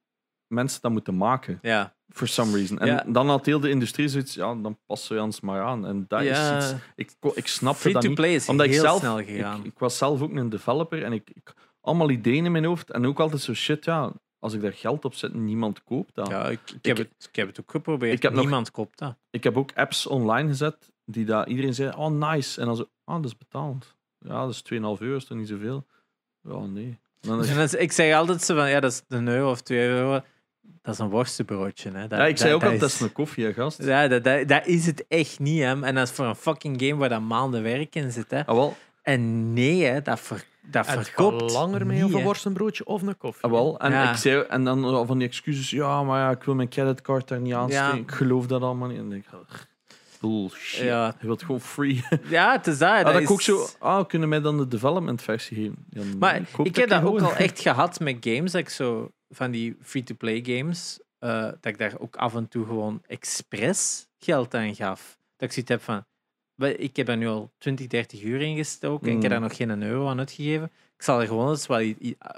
[0.47, 1.59] mensen dat moeten maken.
[1.61, 1.94] Ja.
[2.13, 2.79] For some reason.
[2.79, 3.03] En Ja.
[3.07, 5.85] dan had heel de industrie zoiets, ja, dan passen we ons maar aan.
[5.85, 6.57] En dat ja.
[6.57, 8.19] is iets, ik, ik snapte dat niet.
[8.19, 9.65] Is Omdat ik zelf, snel ik, gegaan.
[9.65, 12.91] ik was zelf ook een developer en ik, ik allemaal ideeën in mijn hoofd.
[12.91, 16.27] En ook altijd zo shit, ja, als ik daar geld op zet, niemand koopt dat.
[16.27, 18.13] ja, ik, ik, heb Ik- het, ik heb het ook geprobeerd.
[18.13, 19.15] Ik heb nog- Niemand koopt dat.
[19.29, 22.59] Ik heb ook apps online gezet die dat iedereen zei, oh nice.
[22.61, 23.95] En dan zo, ah, dat is betaald.
[24.19, 25.85] Ja, dat is 2,5 euro, is toch niet zoveel?
[26.41, 26.97] Ja, nee.
[27.21, 30.21] Dan is- ik zeg altijd zo van, ja, dat is een euro of twee euro.
[30.81, 31.91] Dat is een worstenbroodje.
[31.91, 32.07] Hè.
[32.07, 33.83] Dat, ja, ik zei ook dat, al, dat is- een koffie, hè, gast.
[33.83, 35.81] Ja, dat, dat, dat is het echt niet, hè.
[35.83, 38.45] En dat is voor een fucking game waar dat maanden werk in zit, hè.
[38.45, 42.13] Ah, wel, En nee, hè, dat, ver, dat het verkoopt gaat langer mee niet, of
[42.19, 43.43] een worstenbroodje of een koffie.
[43.43, 43.79] Ah, wel.
[43.79, 44.11] En, Ja.
[44.11, 45.69] ik zei, en dan van die excuses.
[45.69, 47.87] Ja, maar ja, ik wil mijn creditcard daar niet aansteken.
[47.87, 47.93] Ja.
[48.01, 48.97] Ik geloof dat allemaal niet.
[48.97, 49.67] En dan denk ik,
[50.21, 50.83] bullshit.
[50.85, 51.15] Ja.
[51.19, 52.03] Je wilt gewoon free.
[52.29, 52.89] Ja, het is dat.
[52.89, 53.21] Ah, dat dat is...
[53.21, 53.65] ik ook zo...
[53.79, 55.57] Ah, kunnen mij dan de development versie
[55.93, 56.17] geven?
[56.17, 58.51] Maar koop ik heb dat ook al echt gehad met games.
[58.51, 62.65] Dat ik zo van die free-to-play games, eh, dat ik daar ook af en toe
[62.65, 65.17] gewoon expres geld aan gaf.
[65.37, 66.05] Dat ik zoiets heb van,
[66.77, 69.39] ik heb daar nu al 20, 30 uur in gestoken en ik heb Mm.
[69.39, 70.71] daar nog geen euro aan uitgegeven.
[70.97, 71.83] Ik zal er gewoon eens wat,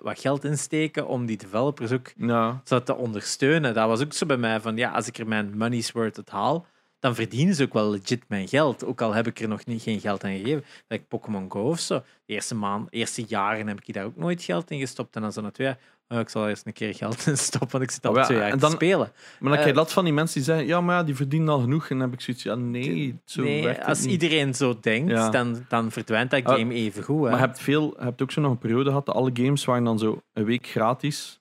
[0.01, 3.73] wat geld in steken om die developers ook Ja, zo te ondersteunen.
[3.73, 6.29] Dat was ook zo bij mij van, ja, als ik er mijn money's worth uit
[6.29, 6.65] haal,
[6.99, 8.85] dan verdienen ze ook wel legit mijn geld.
[8.85, 10.63] Ook al heb ik er nog niet, geen geld aan gegeven.
[10.87, 11.99] Like Pokémon Go of zo.
[12.25, 15.15] De eerste, maand, eerste jaren heb ik daar ook nooit geld in gestopt.
[15.15, 17.71] En dan zo na twee jaar, oh, ik zal eerst een keer geld in stoppen,
[17.71, 18.97] want ik zit al Oh ja, twee jaar en te dan- spelen.
[18.97, 21.15] Maar dan krijg je Eh, dat van die mensen die zeggen, ja, maar ja, die
[21.15, 21.89] verdienen al genoeg.
[21.89, 24.11] En dan heb ik zoiets, ja, nee, zo nee, werkt het als niet.
[24.11, 25.29] iedereen zo denkt, Ja.
[25.29, 27.15] dan, dan verdwijnt dat Ah, game even goed.
[27.23, 27.29] Hè?
[27.29, 29.65] Maar je hebt, veel, je hebt ook zo nog een periode gehad, dat alle games
[29.65, 31.39] waren dan zo een week gratis,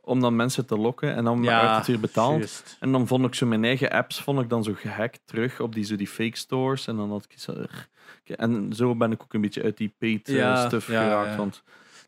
[0.00, 1.14] om dan mensen te lokken.
[1.14, 2.76] En dan werd het weer betaald.
[2.80, 5.74] En dan vond ik zo mijn eigen apps vond ik dan zo gehackt terug op
[5.74, 6.86] die, zo die fake stores.
[6.86, 7.52] En dan had ik zo...
[8.24, 11.36] En zo ben ik ook een beetje uit die paid eh, stuff geraakt.
[11.36, 11.62] Want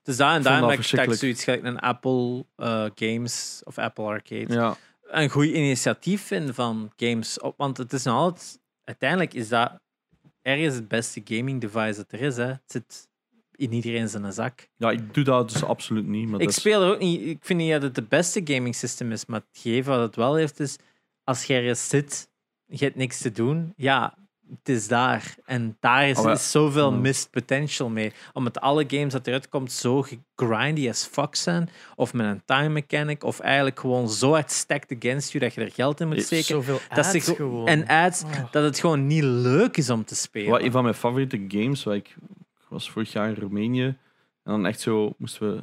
[0.09, 1.21] Dus daar en daar heb ik dat ik verschrikkelijk.
[1.21, 4.55] zoiets gelijk een Apple eh, Games of Apple Arcade.
[4.55, 7.41] ja, Een goed initiatief vind van games.
[7.41, 8.61] Op, want het is nog altijd...
[8.85, 9.81] Uiteindelijk is dat
[10.43, 12.37] ergens het beste gaming device dat er is.
[12.37, 12.45] Hè.
[12.45, 13.09] Het zit
[13.55, 14.69] in iedereen zijn zak.
[14.77, 16.29] ja, ik doe dat dus absoluut niet.
[16.29, 17.21] Maar Ik speel er ook niet...
[17.21, 20.17] Ik vind niet dat het de beste gaming system is, maar het gegeven wat het
[20.17, 20.77] wel heeft is...
[21.25, 22.31] Als je ergens zit,
[22.67, 24.15] je hebt niks te doen, ja,
[24.51, 25.35] het is daar.
[25.45, 26.31] En daar is, Oh ja.
[26.33, 26.97] is zoveel Ja.
[26.97, 28.13] missed potential mee.
[28.33, 30.05] Omdat alle games dat eruit komt zo
[30.37, 34.97] grindy as fuck zijn, of met een time mechanic, of eigenlijk gewoon zo hard stacked
[34.97, 36.45] against you dat je er geld in moet steken.
[36.45, 37.67] Zoveel Dat ze ads go- gewoon.
[37.67, 38.31] En ads, Oh.
[38.51, 40.51] dat het gewoon niet leuk is om te spelen.
[40.51, 42.09] Wat een van mijn favoriete games, waar ik,
[42.61, 43.85] ik was vorig jaar in Roemenië.
[43.85, 43.97] En
[44.55, 45.63] dan echt zo moesten we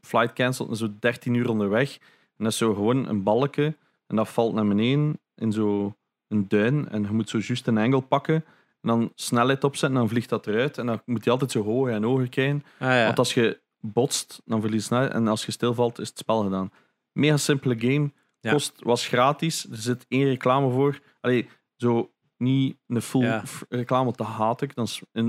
[0.00, 1.92] flight cancelen, en zo 13 uur onderweg.
[2.36, 3.76] En dat is zo gewoon een balken.
[4.06, 5.96] En dat valt naar beneden in zo
[6.28, 6.88] een duin.
[6.88, 8.34] En je moet zo juist een angle pakken.
[8.34, 10.78] En dan snelheid opzetten, en dan vliegt dat eruit.
[10.78, 12.64] En dan moet je altijd zo hoger en hoger kijken.
[12.78, 13.04] Ah, ja.
[13.04, 15.12] Want als je botst, dan verlies je snelheid.
[15.12, 16.70] En als je stilvalt, is het spel gedaan.
[17.12, 18.10] Mega simpele game.
[18.40, 18.50] Ja.
[18.52, 19.70] Kost, was gratis.
[19.70, 21.00] Er zit één reclame voor.
[21.20, 23.42] Allee, zo niet een full Ja.
[23.68, 24.74] reclame, dat haat ik.
[24.74, 24.86] Dan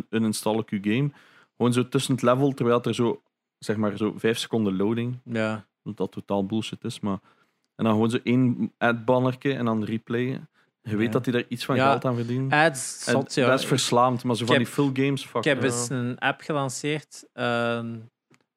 [0.10, 1.12] install ik je game.
[1.58, 3.22] Gewoon zo tussen het level, terwijl er zo,
[3.60, 5.20] zeg maar, zo vijf seconden loading.
[5.24, 5.66] ja.
[5.84, 7.00] Dat totaal bullshit is.
[7.00, 7.20] Maar,
[7.76, 10.50] en dan gewoon zo één ad-bannerke en dan replayen.
[10.90, 11.90] Je weet dat hij daar iets van Ja.
[11.90, 12.52] geld aan verdient.
[12.54, 13.48] Ads, En zot, ja.
[13.48, 15.36] dat is verslaamd, maar zo van die full games, fuck.
[15.36, 15.66] Ik heb ja.
[15.66, 17.96] eens een app gelanceerd ehm,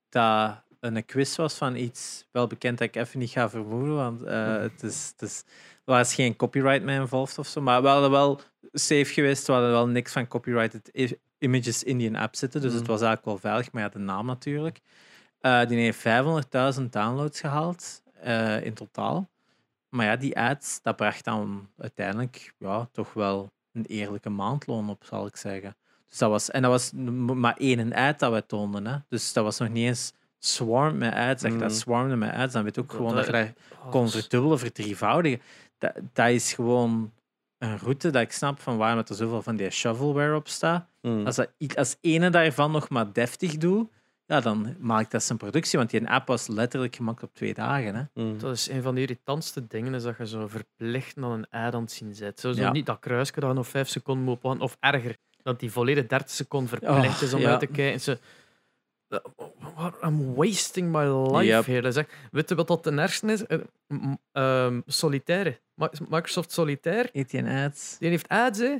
[0.09, 4.22] dat een quiz was van iets wel bekend dat ik even niet ga vermoeden, want
[4.22, 5.38] eh, het is, het is,
[5.84, 8.40] er was geen copyright mee involved of zo, maar we hadden wel
[8.72, 12.72] safe geweest, we hadden wel niks van copyrighted i- images in die app zitten, dus
[12.72, 14.80] het was eigenlijk wel veilig, maar ja, de naam natuurlijk.
[15.40, 15.98] Eh, die heeft
[16.78, 19.28] 500.000 downloads gehaald eh, in totaal.
[19.89, 25.05] Maar ja, die ads, dat bracht dan uiteindelijk ja, toch wel een eerlijke maandloon op,
[25.05, 25.77] zal ik zeggen.
[26.09, 26.93] Dus dat was, en dat was
[27.35, 28.86] maar één ad dat we toonden.
[28.86, 28.97] Hè.
[29.09, 31.43] Dus dat was nog niet eens swarm met ads.
[31.43, 31.77] Zeg, dat Mm.
[31.77, 33.48] swarmde met ads, dan weet je ook gewoon dat je dat
[33.85, 35.40] Oh, kon verdubbelen, verdrievoudigen.
[35.78, 37.12] Dat, dat is gewoon
[37.59, 40.86] een route dat ik snap van waarom er zoveel van die shovelware op staat.
[41.02, 41.27] Mm.
[41.27, 43.90] Als, dat, als ene daarvan nog maar deftig doet,
[44.28, 45.78] ja, dan maak ik dat zijn productie.
[45.78, 47.94] Want die app was letterlijk gemaakt op twee dagen.
[47.94, 48.22] Hè.
[48.22, 48.38] Mm.
[48.38, 51.74] Dat is een van de irritantste dingen, is dat je zo verplicht naar een ad
[51.74, 52.40] aan het zien zit.
[52.40, 52.72] Zo, zo Ja.
[52.72, 56.06] niet dat kruisje dat je nog vijf seconden moet opwachten, of erger, dat die volledig
[56.06, 57.50] 30 seconden verplicht Oh, is om ja.
[57.50, 58.00] uit te kijken.
[58.00, 58.18] Ze,
[59.74, 61.05] what- I'm wasting my
[61.36, 61.66] life Yep.
[61.66, 61.88] here.
[61.88, 63.46] Echt- weet je wat dat ten ergste is?
[63.46, 63.59] Eh,
[64.32, 65.60] ehm, solitaire.
[66.09, 67.96] Microsoft Solitaire, Eet die een ads?
[67.98, 68.76] die heeft ads, hè.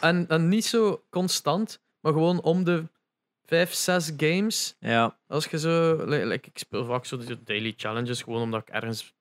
[0.00, 2.84] En, en niet zo constant, maar gewoon om de
[3.48, 8.22] vijf, zes games Ja, als je zo, like, ik speel vaak zo de daily challenges,
[8.22, 9.14] gewoon omdat ik ergens,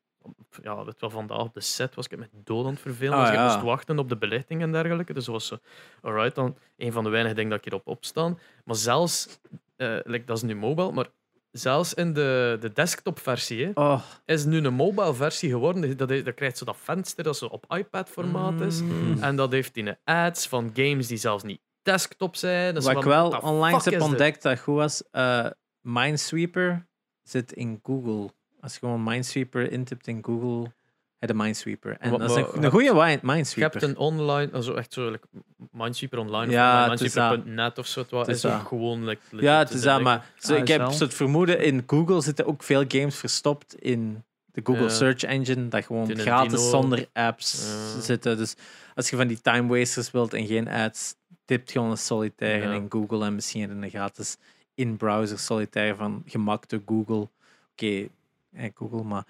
[0.61, 3.13] ja, weet wel, vandaag op de set was ik met dood aan het vervelen.
[3.13, 5.13] Ah, dus ik moest wachten op de belichting en dergelijke.
[5.13, 5.57] Dus dat was zo,
[6.01, 8.39] alright, dan een van de weinige dingen dat ik hierop opstaan.
[8.65, 9.39] Maar zelfs,
[9.75, 11.07] eh, like, dat is nu mobile, maar
[11.51, 15.97] zelfs in de, de desktop-versie oh, is nu een mobile versie geworden.
[15.97, 18.81] Dat, dat krijgt zo dat venster dat zo op iPad-formaat is.
[18.81, 19.17] Mm.
[19.23, 22.73] En dat heeft in ads van games die zelfs niet desktop zijn.
[22.73, 24.09] Dus Wat ik wel onlangs fuck heb dit?
[24.09, 25.45] ontdekt dat goed was, eh,
[25.81, 26.87] Minesweeper
[27.23, 28.29] zit in Google.
[28.61, 30.71] Als je gewoon Minesweeper intipt in Google,
[31.19, 31.97] heb je Minesweeper.
[31.99, 33.79] En Maar- dat is een, een goede wine- Je Minesweeper.
[33.79, 35.27] hebt een online, also echt zo, like,
[35.71, 37.99] Minesweeper online Ja, of Minesweeper.net of zo.
[38.01, 38.67] Het is is ook dat.
[38.67, 41.63] gewoon like, legit ja, het is dat, maar zo, Ah, ik heb zo het vermoeden,
[41.63, 44.89] in Google zitten ook veel games verstopt in de Google Ja.
[44.89, 48.01] Search Engine, dat gewoon gratis zonder apps Ja.
[48.01, 48.37] zitten.
[48.37, 48.55] Dus
[48.95, 51.15] als je van die time wasters wilt en geen ads,
[51.47, 52.73] tipt gewoon een solitaire Ja.
[52.73, 54.37] in Google en misschien een gratis
[54.73, 57.29] in-browser solitaire van gemaakt door Google.
[57.71, 58.07] Oké,
[58.51, 59.25] eh, Google, maar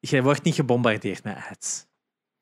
[0.00, 1.86] je wordt niet gebombardeerd met ads.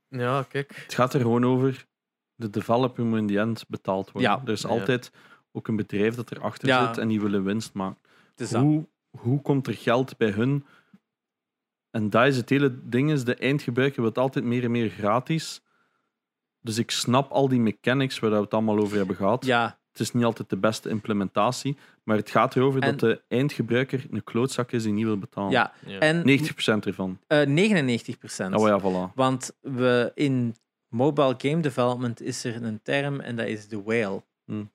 [0.09, 0.77] Ja, kijk.
[0.77, 1.87] Het gaat er gewoon over,
[2.35, 4.31] de developer moet in die end betaald worden.
[4.31, 4.41] Ja.
[4.45, 4.69] Er is Ja.
[4.69, 5.11] altijd
[5.53, 6.87] ook een bedrijf dat erachter Ja.
[6.87, 8.01] zit en die willen winst maken.
[8.35, 8.53] Dus.
[8.53, 10.67] Hoe, hoe komt er geld bij hun?
[11.91, 15.63] En dat is het hele ding, is de eindgebruiker wil altijd meer en meer gratis.
[16.63, 19.45] Dus ik snap al die mechanics waar we het allemaal over hebben gehad.
[19.45, 23.23] Ja, Het is niet altijd de beste implementatie, maar het gaat erover En- dat de
[23.29, 25.51] eindgebruiker een klootzak is die niet wil betalen.
[25.51, 25.73] ja.
[25.87, 25.99] Ja.
[25.99, 27.19] en 90% ervan.
[27.27, 28.55] eh, 99 procent.
[28.55, 29.15] Oh ja, voilà.
[29.15, 30.57] Want we in
[30.89, 34.23] mobile game development is er een term en dat is de whale.
[34.45, 34.71] Hmm.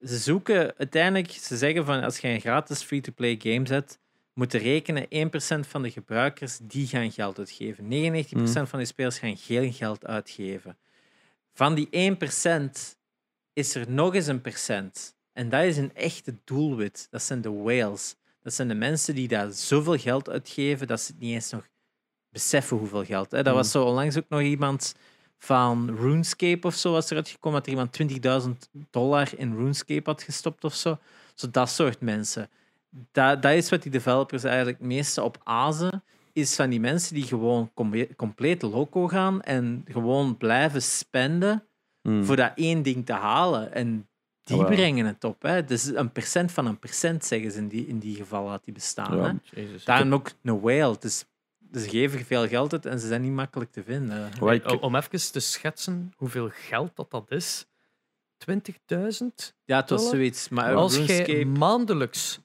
[0.00, 4.00] Ze zoeken uiteindelijk, ze zeggen van als je een gratis free-to-play game zet,
[4.34, 7.88] moeten rekenen 1% van de gebruikers die gaan geld uitgeven.
[7.88, 10.76] 99% van de spelers gaan geen geld uitgeven.
[11.52, 12.96] Van die 1%
[13.52, 15.16] is er nog eens een percent.
[15.32, 17.06] En dat is een echte doelwit.
[17.10, 18.16] Dat zijn de whales.
[18.42, 21.68] Dat zijn de mensen die daar zoveel geld uitgeven dat ze het niet eens nog
[22.28, 23.30] beseffen hoeveel geld.
[23.30, 23.42] Hè.
[23.42, 24.94] Dat was zo onlangs ook nog iemand
[25.38, 30.22] van RuneScape of zo was eruit gekomen dat er iemand 20.000 dollar in RuneScape had
[30.22, 30.98] gestopt of zo.
[31.34, 32.50] Zo dat soort mensen.
[33.12, 36.02] Dat, dat is wat die developers eigenlijk het meeste op azen.
[36.32, 41.66] Is van die mensen die gewoon com- compleet loco gaan en gewoon blijven spenden
[42.02, 42.24] Hmm.
[42.24, 43.72] voor dat één ding te halen.
[43.72, 44.08] En
[44.44, 45.42] die brengen het op.
[45.42, 45.64] Hè.
[45.64, 48.74] Dus een percent van een percent, zeggen ze in die, in die gevallen dat die
[48.74, 49.16] bestaan.
[49.16, 49.36] Ja.
[49.54, 49.66] Hè.
[49.84, 50.96] Daarom ook een whale.
[51.00, 51.24] Dus,
[51.72, 54.30] ze geven veel geld uit en ze zijn niet makkelijk te vinden.
[54.50, 57.66] Ik- Om- even te schetsen hoeveel geld dat, dat is.
[58.36, 59.54] 20.000?
[59.64, 60.48] Ja, het was zoiets.
[60.48, 61.44] Maar Als jij RuneScape...
[61.58, 62.40] maandelijks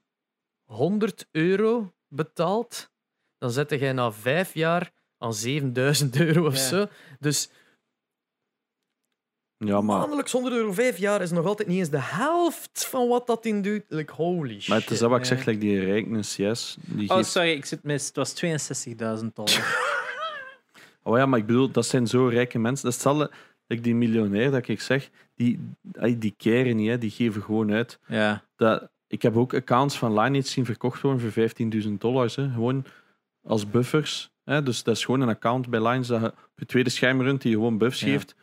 [0.63, 2.89] 100 euro betaalt,
[3.37, 6.59] dan zet jij na vijf jaar aan 7000 euro of Ja.
[6.67, 6.85] zo.
[7.19, 7.49] Dus
[9.57, 13.07] Ja, maar, maandelijks 100 euro, vijf jaar is nog altijd niet eens de helft van
[13.07, 13.83] wat dat in doet.
[13.87, 14.67] Like, holy shit.
[14.67, 16.77] maar het is dat wat ik zeg, like die CS.
[16.79, 18.07] Die Oh, sorry, ik zit mis.
[18.07, 19.85] Het was 62.000 dollar.
[21.03, 22.85] Oh ja, maar ik bedoel, dat zijn zo rijke mensen.
[22.85, 23.35] Dat is hetzelfde,
[23.67, 25.59] like die miljonair dat ik zeg, die,
[26.17, 27.99] die keren niet, hè, die geven gewoon uit.
[28.07, 28.43] ja.
[28.55, 31.49] Dat, ik heb ook accounts van Lineage zien verkocht worden voor
[31.83, 32.35] 15.000 dollars.
[32.35, 32.85] Hè, gewoon
[33.47, 34.31] als buffers.
[34.43, 37.21] Hè, dus dat is gewoon een account bij Lineage dat je op je tweede scherm
[37.21, 38.07] runt die gewoon buffs Ja.
[38.07, 38.35] geeft.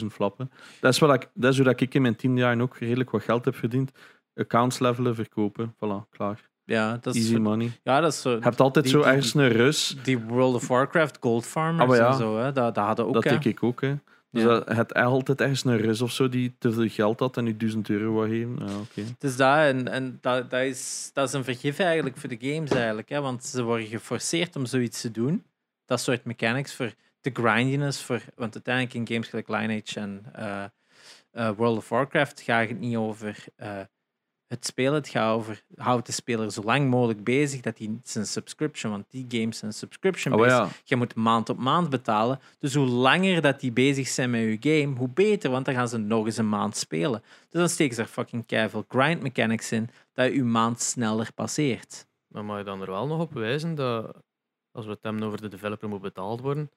[0.00, 0.50] 15.000 flappen.
[0.80, 3.10] Dat is, wat ik, dat is hoe dat ik in mijn tien jaar ook redelijk
[3.10, 3.90] wat geld heb verdiend.
[4.34, 5.74] Accounts levelen, verkopen.
[5.74, 6.40] Voilà, klaar.
[6.64, 7.70] Ja, dat is, Easy money.
[7.82, 8.30] ja, dat is zo.
[8.30, 9.96] Je hebt altijd die- zo die- ergens een rus.
[10.02, 12.06] Die World of Warcraft Gold Farmers Ah, ja.
[12.08, 12.52] en zo, hè.
[12.52, 13.14] Dat, dat hadden ook.
[13.14, 13.30] Dat hè.
[13.30, 13.80] denk ik ook.
[13.80, 13.94] Hè.
[14.36, 14.48] Dus Ja.
[14.48, 17.56] dat, het altijd ergens een rus of zo die te veel geld had en nu
[17.56, 18.56] 1000 euro wou geven.
[18.66, 19.02] Ja, oké.
[19.18, 22.70] Dus dat, en, en dat, dat, is, dat is een vergif eigenlijk voor de games
[22.70, 23.08] eigenlijk.
[23.08, 23.20] Hè?
[23.20, 25.44] Want ze worden geforceerd om zoiets te doen.
[25.84, 28.02] Dat soort mechanics voor de grindiness.
[28.02, 30.64] Voor, want uiteindelijk in games gelijk Lineage en eh,
[31.30, 33.80] eh, World of Warcraft gaat het niet over eh,
[34.46, 34.94] het spelen.
[34.94, 39.04] Het gaat over houd de speler zo lang mogelijk bezig dat hij zijn subscription, want
[39.10, 40.56] die games zijn subscription Oh, based.
[40.56, 42.40] ja, Je moet maand op maand betalen.
[42.58, 45.88] Dus hoe langer dat die bezig zijn met je game, hoe beter, want dan gaan
[45.88, 47.20] ze nog eens een maand spelen.
[47.48, 52.06] Dus dan steken ze er fucking keiveel grind mechanics in, dat je maand sneller passeert.
[52.26, 54.16] Maar mag je dan er wel nog op wijzen dat
[54.70, 56.70] als we het hebben over de developer moet betaald worden,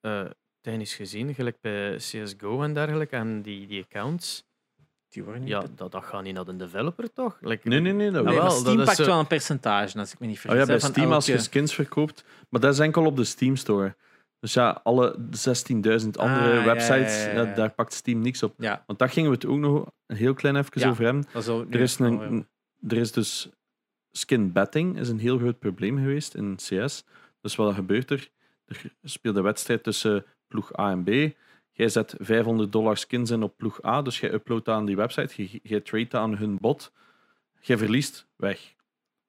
[0.00, 0.24] eh
[0.60, 4.44] technisch gezien, gelijk bij CSGO en dergelijke, en die, die accounts,
[5.16, 7.38] Die worden niet ja, dat, dat gaat niet naar de developer, toch?
[7.40, 8.10] Like, nee, nee, nee.
[8.10, 8.42] Dat Nee, wel.
[8.42, 10.60] maar Steam dat pakt wel een percentage, als ik me niet Oh vergis.
[10.60, 12.24] ja, bij Steam als je skins verkoopt.
[12.48, 13.96] Maar dat is enkel op de Steam Store.
[14.40, 15.20] Dus ja, alle 16.000
[16.16, 17.42] andere Ah, ja, websites, ja, ja, ja.
[17.48, 18.54] ja, daar pakt Steam niks op.
[18.58, 20.88] Ja, Want daar gingen we het ook nog een heel klein even Ja.
[20.88, 21.24] over hebben.
[21.70, 22.46] Er is, een,
[22.88, 23.48] er is dus
[24.10, 27.04] skin betting is een heel groot probleem geweest in CS.
[27.40, 28.28] Dus wat gebeurt er?
[28.66, 31.36] Er speelt een wedstrijd tussen ploeg A en B.
[31.76, 35.42] Jij zet 500 dollar skins in op ploeg A, dus jij uploadt aan die website,
[35.42, 36.92] je, je trade aan hun bot.
[37.60, 38.74] Jij verliest, weg.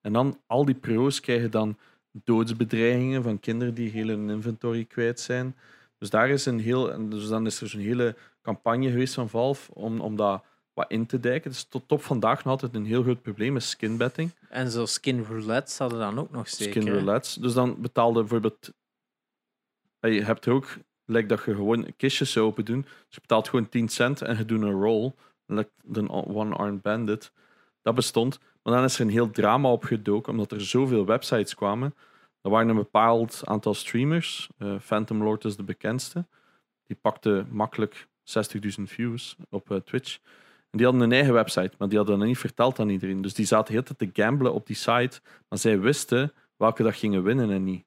[0.02, 1.78] En dan al die pro's krijgen dan
[2.12, 5.56] doodsbedreigingen van kinderen die heel hun inventory kwijt zijn.
[5.98, 9.74] Dus daar is een heel, dus dan is er zo'n hele campagne geweest van Valve
[9.74, 10.44] om, om dat
[10.74, 11.52] wat in te dijken.
[11.52, 15.24] Dus tot op vandaag nog altijd een heel groot probleem is skinbetting, En zo skin
[15.24, 16.82] roulette hadden dan ook nog zeker.
[16.82, 17.34] skin roulettes.
[17.34, 18.74] Dus dan betaalde bijvoorbeeld...
[20.00, 22.82] Je hebt er ook, lijkt dat je gewoon kistjes zou open doen.
[22.82, 25.14] Dus je betaalt gewoon 10 cent en je doet een roll.
[25.46, 27.32] Like de one-armed bandit.
[27.82, 28.40] Dat bestond.
[28.64, 31.96] Maar dan is er een heel drama opgedoken, omdat er zoveel websites kwamen.
[32.42, 34.50] Er waren een bepaald aantal streamers.
[34.58, 36.26] eh, Phantom Lord is de bekendste.
[36.84, 40.20] Die pakte makkelijk 60.000 views op eh, Twitch.
[40.70, 43.22] En die hadden een eigen website, maar die hadden dat niet verteld aan iedereen.
[43.22, 46.96] Dus die zaten heel tijd te gamblen op die site, maar zij wisten welke dat
[46.96, 47.86] gingen winnen en niet.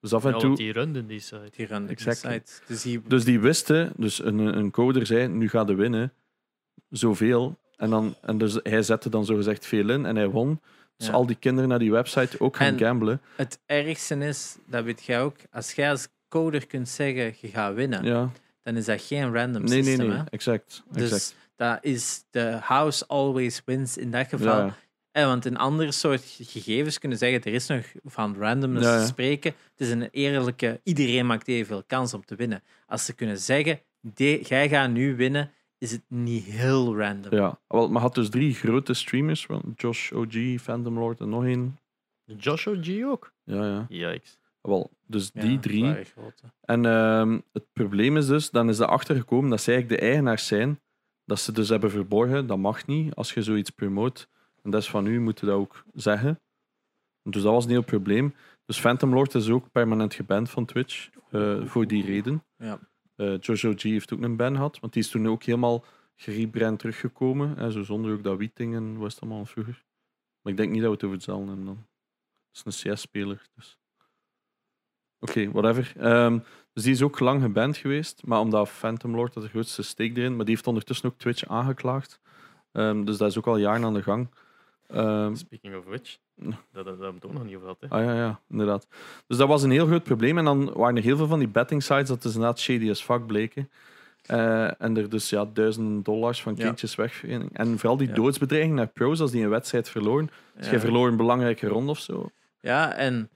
[0.00, 0.56] Dus af en ja, toe...
[0.56, 1.50] die runden die site.
[1.56, 2.32] Die run Exactly.
[2.32, 2.52] site.
[2.66, 6.12] Dus die, Dus die wisten, dus een, een coder zei, nu gaat hij winnen,
[6.90, 7.58] zoveel.
[7.76, 10.60] En, dan, en dus hij zette dan zogezegd veel in en hij won.
[10.96, 11.12] Dus Ja.
[11.12, 13.20] al die kinderen naar die website ook gaan En- gamblen.
[13.36, 17.74] het ergste is, dat weet jij ook, als jij als coder kunt zeggen je gaat
[17.74, 18.30] winnen, Ja.
[18.62, 20.08] dan is dat geen random Nee, nee, system.
[20.08, 20.16] nee.
[20.16, 20.22] hè?
[20.30, 20.82] Exact.
[20.92, 21.10] exact.
[21.10, 24.58] Dus dat is de house always wins in dat geval.
[24.66, 24.76] Ja,
[25.16, 25.22] ja.
[25.22, 29.00] En want in andere soort gegevens kunnen zeggen, er is nog van randomness Ja, ja.
[29.00, 29.50] te spreken.
[29.70, 32.62] Het is een eerlijke, iedereen maakt evenveel kans om te winnen.
[32.86, 37.34] Als ze kunnen zeggen, de- jij gaat nu winnen, is het niet heel random.
[37.34, 39.46] Ja, wel, maar had dus drie grote streamers.
[39.76, 41.78] Josh OG, Phantom Lord en nog één.
[42.36, 43.32] Joshua G ook.
[43.44, 43.86] Ja, ja.
[43.88, 44.38] Yikes.
[44.60, 45.84] Wel, dus Ja, die drie.
[45.84, 46.42] vrij grote.
[46.60, 50.06] En ehm, het probleem is dus, dan is er achter gekomen dat ze eigenlijk de
[50.06, 50.80] eigenaars zijn.
[51.24, 54.28] Dat ze dus hebben verborgen, dat mag niet als je zoiets promoot.
[54.66, 56.40] En dat is van u, moet je dat ook zeggen.
[57.22, 58.34] Dus dat was een heel probleem.
[58.64, 62.44] Dus Phantom Lord is ook permanent geband van Twitch, eh, voor die reden.
[62.56, 62.78] Ja.
[63.16, 65.84] Eh, Jojo G heeft ook een ban gehad, want die is toen ook helemaal
[66.16, 67.56] gerebrand teruggekomen.
[67.56, 69.84] En zo zonder ook dat wieting en wat is het allemaal vroeger.
[70.42, 71.86] Maar ik denk niet dat we het over hetzelfde hebben dan.
[72.52, 73.78] Het is een CS-speler, dus...
[75.18, 75.92] Oké, whatever.
[75.96, 76.38] Ehm,
[76.72, 80.16] dus die is ook lang geband geweest, maar omdat Phantom Lord had de grootste steek
[80.16, 82.20] erin, maar die heeft ondertussen ook Twitch aangeklaagd.
[82.72, 84.28] Ehm, dus dat is ook al jaren aan de gang.
[84.88, 87.80] Ehm, Speaking of which, dat, dat, dat hebben we het ook nog niet over gehad.
[87.80, 87.88] Hè.
[87.98, 88.86] Ah ja, ja, inderdaad.
[89.26, 90.38] Dus dat was een heel groot probleem.
[90.38, 93.02] En dan waren er heel veel van die betting sites dat dus inderdaad shady as
[93.02, 93.70] fuck bleken.
[94.22, 96.64] Eh, en er dus ja, duizenden dollars van Ja.
[96.64, 97.24] kindjes weg.
[97.52, 98.14] En vooral die Ja.
[98.14, 100.30] doodsbedreiging naar pros als die een wedstrijd verloren.
[100.56, 100.70] Dus Ja.
[100.70, 102.30] jij verloor een belangrijke ronde of zo.
[102.60, 103.30] Ja, en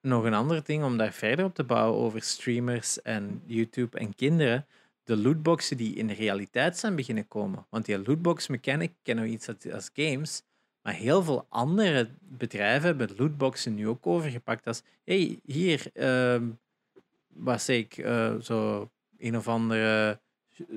[0.00, 4.14] nog een ander ding om daar verder op te bouwen over streamers en YouTube en
[4.14, 4.66] kinderen.
[5.04, 7.66] De lootboxen die in de realiteit zijn beginnen komen.
[7.70, 10.42] Want die lootbox mechanic kennen we iets als games.
[10.82, 14.66] Maar heel veel andere bedrijven hebben lootboxen nu ook overgepakt.
[14.66, 16.44] Als, hey, hier, ehm
[17.34, 20.20] wat zeg ik, eh, zo een of andere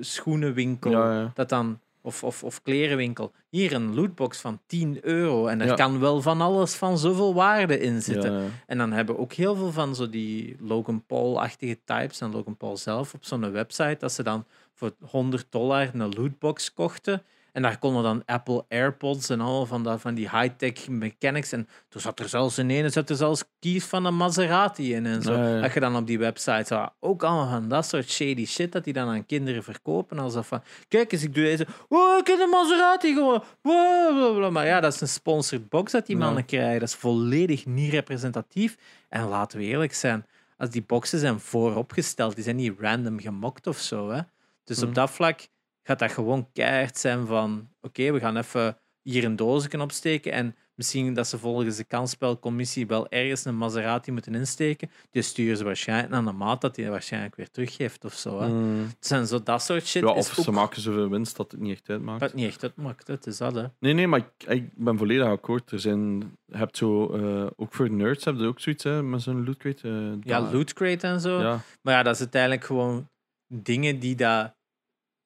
[0.00, 0.90] schoenenwinkel.
[0.90, 1.30] Ja, ja.
[1.34, 3.32] Dat dan, of, of, of klerenwinkel.
[3.48, 5.46] Hier een lootbox van 10 euro.
[5.46, 5.74] En Ja.
[5.74, 8.50] kan wel van alles van zoveel waarde in zitten.
[8.66, 12.76] En dan hebben ook heel veel van zo die Logan Paul-achtige types en Logan Paul
[12.76, 17.22] zelf op zo'n website, dat ze dan voor 100 dollar een lootbox kochten.
[17.56, 21.52] En daar konden dan Apple AirPods en al van, dat, van die high-tech mechanics.
[21.52, 25.06] En toen zat er zelfs in ene zat er zelfs keys van een Maserati in
[25.06, 25.32] en zo.
[25.32, 25.60] Ja, ja.
[25.60, 26.92] Dat je dan op die website.
[27.00, 30.18] Ook allemaal van dat soort shady shit dat die dan aan kinderen verkopen.
[30.18, 31.66] Alsof van, kijk eens, ik doe deze.
[31.88, 33.42] Wow, ik heb een Maserati gewoon.
[33.62, 34.50] Wow.
[34.50, 36.80] Maar ja, dat is een sponsored box dat die mannen krijgen.
[36.80, 38.76] Dat is volledig niet representatief.
[39.08, 40.26] En laten we eerlijk zijn,
[40.58, 44.10] als die boxen zijn vooropgesteld, die zijn niet random gemokt of zo.
[44.10, 44.20] Hè?
[44.64, 45.40] Dus op dat vlak
[45.86, 50.56] gaat dat gewoon keihard zijn van oké, we gaan even hier een doosje opsteken en
[50.74, 54.90] misschien dat ze volgens de kansspelcommissie wel ergens een Maserati moeten insteken.
[55.10, 58.40] Die sturen ze waarschijnlijk naar de maat dat hij waarschijnlijk weer teruggeeft of zo.
[58.40, 58.48] Hè?
[58.48, 58.82] Mm.
[58.82, 60.02] Het zijn zo dat soort shit.
[60.02, 62.20] Ja, of ook ze maken zoveel winst dat het niet echt uitmaakt.
[62.20, 63.06] wat niet echt uitmaakt.
[63.06, 63.64] Het is dat, hè.
[63.80, 65.70] Nee, nee, maar ik, ik ben volledig akkoord.
[65.70, 69.22] Er zijn, je hebt zo, eh, ook voor nerds heb je ook zoiets hè, met
[69.22, 69.88] zo'n loot crate.
[69.88, 71.40] eh, Ja, dat- loot crate en zo.
[71.40, 73.08] Ja, Maar ja, dat is uiteindelijk gewoon
[73.54, 74.54] dingen die dat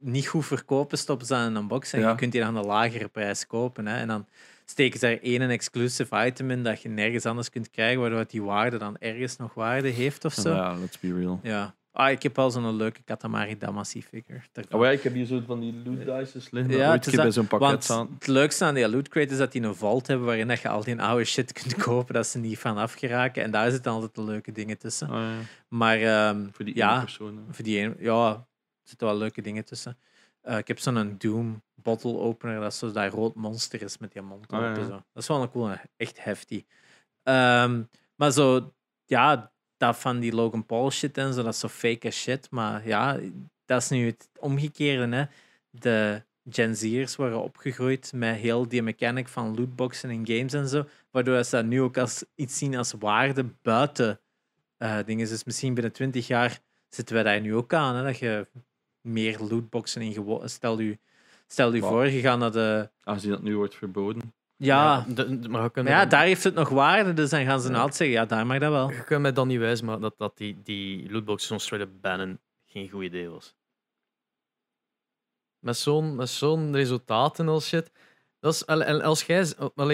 [0.01, 2.11] niet goed verkopen, stoppen ze aan een box en Ja.
[2.11, 3.87] je kunt die aan een lagere prijs kopen.
[3.87, 3.97] Hè.
[3.97, 4.27] En dan
[4.65, 8.43] steken ze er één exclusive item in dat je nergens anders kunt krijgen, waardoor die
[8.43, 10.51] waarde dan ergens nog waarde heeft of zo.
[10.51, 10.57] Ja.
[10.57, 11.41] ja, let's be real.
[11.93, 14.41] Ah, ik heb wel zo'n leuke Katamari Damacy figure.
[14.71, 16.73] Oh ja, ik heb hier zo van die loot dices liggen.
[16.73, 18.09] Ja, Ja, ooit keer bij zo'n pakket Want staan.
[18.15, 20.85] het leukste aan die loot crate is dat die een vault hebben waarin je al
[20.85, 23.43] die oude shit kunt kopen, dat ze niet van afgeraken.
[23.43, 25.09] En daar zitten altijd de leuke dingen tussen.
[25.09, 25.35] Ah, ja.
[25.69, 26.91] Maar ehm, Voor die Ja.
[26.93, 27.37] ene persoon.
[27.37, 27.55] hè.
[27.55, 28.47] Voor die ene, ja,
[28.83, 29.99] zitten wel leuke dingen tussen.
[30.41, 34.23] Eh, ik heb zo'n Doom bottle opener, dat zo dat rood monster is met die
[34.23, 34.75] mond ja.
[34.75, 34.89] Zo.
[34.89, 36.65] Dat is wel een coole, echt hefty.
[37.23, 37.83] Ehm,
[38.15, 38.73] maar zo,
[39.05, 42.51] ja, dat van die Logan Paul shit en zo, dat is zo fake as shit.
[42.51, 43.19] Maar ja,
[43.65, 45.17] dat is nu het omgekeerde.
[45.17, 45.25] Hè.
[45.71, 50.87] De Gen Z'ers waren opgegroeid met heel die mechanic van lootboxen in games en zo,
[51.11, 54.21] waardoor ze dat nu ook als iets zien als waarde buiten
[54.77, 55.29] eh, dingen.
[55.29, 58.47] Dus misschien binnen 20 jaar zitten wij daar nu ook aan, hè, dat je
[59.01, 60.49] meer lootboxen in gewoon.
[60.49, 60.99] Stel u,
[61.47, 61.89] stel u Wow.
[61.91, 62.91] voor, je gaat naar de.
[63.03, 64.35] Aangezien dat nu wordt verboden.
[64.57, 67.65] Ja, de- de- maar ja, dan- daar heeft het nog waarde, dus dan gaan ze
[67.67, 67.71] Ja.
[67.71, 68.91] nou altijd zeggen: ja, daar mag dat wel.
[68.91, 72.01] Je kunt mij dan niet wijzen maar dat, dat die, die lootboxes zo'n straight up
[72.01, 73.55] bannen geen goed idee was.
[75.59, 77.91] Met zo'n met zo'n resultaat en al shit.
[78.41, 79.39] Dat is, al- en als jij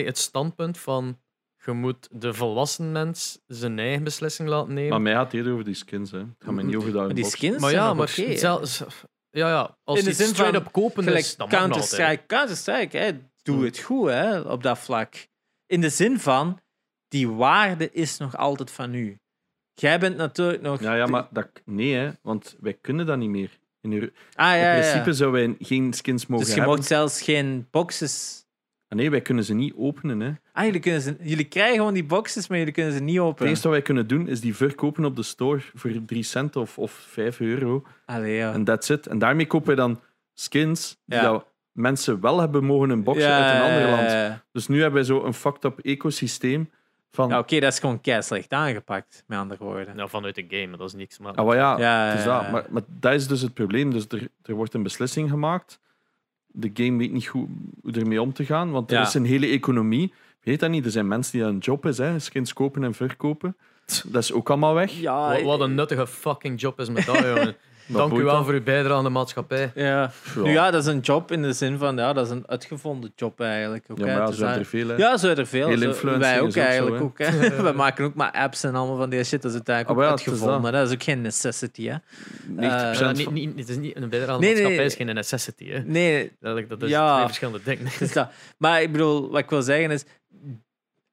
[0.04, 1.18] het standpunt van
[1.66, 4.90] je moet de volwassen mens zijn eigen beslissing laten nemen.
[4.90, 6.10] Maar mij gaat het eerder over die skins.
[6.10, 6.18] Hè.
[6.18, 8.82] Het gaat mij niet over dat Maar die skins Maar ja, maar oké, zelfs,
[9.30, 11.48] ja, ja, als In de zin straight van, up kopen Gelijk is, dan.
[11.48, 15.28] Counter-Strike, doe het goed hè, op dat vlak.
[15.66, 16.60] In de zin van,
[17.08, 19.18] die waarde is nog altijd van u.
[19.74, 20.80] Jij bent natuurlijk nog...
[20.80, 23.58] Ja, ja, maar dat, nee, hè, want wij kunnen dat niet meer.
[23.80, 24.80] In, Euro- ah, ja, in ja, ja.
[24.80, 26.78] principe zouden wij geen skins mogen Dus je hebben.
[26.78, 28.44] mocht zelfs geen boxes...
[28.88, 30.20] Ah, nee, wij kunnen ze niet openen.
[30.20, 30.32] Hè.
[30.52, 33.24] Ah, jullie, kunnen ze, jullie krijgen gewoon die boxes, maar jullie kunnen ze niet Het
[33.24, 33.48] openen.
[33.48, 36.78] enige wat wij kunnen doen is die verkopen op de store voor 3 cent of,
[36.78, 37.82] of 5 euro.
[38.06, 38.52] Allee, ja.
[38.52, 39.06] En that's it.
[39.06, 40.00] En daarmee kopen wij dan
[40.34, 41.22] skins die Ja.
[41.24, 44.10] dat mensen wel hebben mogen unboxen Ja, uit een ander land.
[44.10, 44.44] ja, ja.
[44.52, 46.70] Dus nu hebben wij zo een fucked up ecosysteem
[47.10, 47.28] van...
[47.28, 49.96] Ja, Oké, dat is gewoon kei slecht aangepakt, met andere woorden.
[49.96, 51.18] Ja, vanuit de game, dat is niks.
[51.18, 52.42] Maar, Ah, ja, Ja, het dat.
[52.42, 52.50] ja.
[52.50, 53.90] Maar, maar dat is dus het probleem.
[53.92, 55.80] Dus er, er wordt een beslissing gemaakt.
[56.58, 57.48] De game weet niet goed
[57.82, 59.02] hoe ermee om te gaan, want er Ja.
[59.06, 60.12] is een hele economie.
[60.42, 60.84] Weet dat niet?
[60.84, 62.18] Er zijn mensen die een job is, hè?
[62.18, 63.56] skins kopen en verkopen.
[64.04, 64.92] Dat is ook allemaal weg.
[64.92, 67.56] Ja, Wat, wat een nuttige fucking job is met dat, jongen.
[67.86, 69.70] Dank u wel voor uw bijdrage aan de maatschappij.
[69.74, 69.84] Ja.
[69.84, 70.10] Ja.
[70.42, 73.12] Nu ja, dat is een job in de zin van, ja, dat is een uitgevonden
[73.16, 73.84] job eigenlijk.
[73.90, 74.12] Ook, Ja, hè.
[74.12, 74.88] maar ja, zo zijn er veel.
[74.88, 74.94] Hè.
[74.96, 75.68] Ja, zo er veel.
[75.68, 77.02] Heel Zo- wij ook ook eigenlijk.
[77.02, 77.62] ook, hè.
[77.62, 79.42] We maken ook maar apps en allemaal van die shit.
[79.42, 80.62] Dat is uiteindelijk Ah, ook wel, het is uitgevonden.
[80.72, 80.80] dat.
[80.80, 81.96] Dat is ook geen necessity, hè.
[82.46, 82.58] 90%
[82.98, 84.86] Ja, niet, van- niet, het is niet een bijdrage aan de Nee, maatschappij, nee.
[84.86, 85.68] is geen necessity.
[85.70, 85.78] Hè.
[85.84, 87.14] Nee, Dat, dat is Ja.
[87.14, 87.90] twee verschillende dingen.
[88.14, 88.30] dat.
[88.58, 90.04] Maar ik bedoel, wat ik wil zeggen is...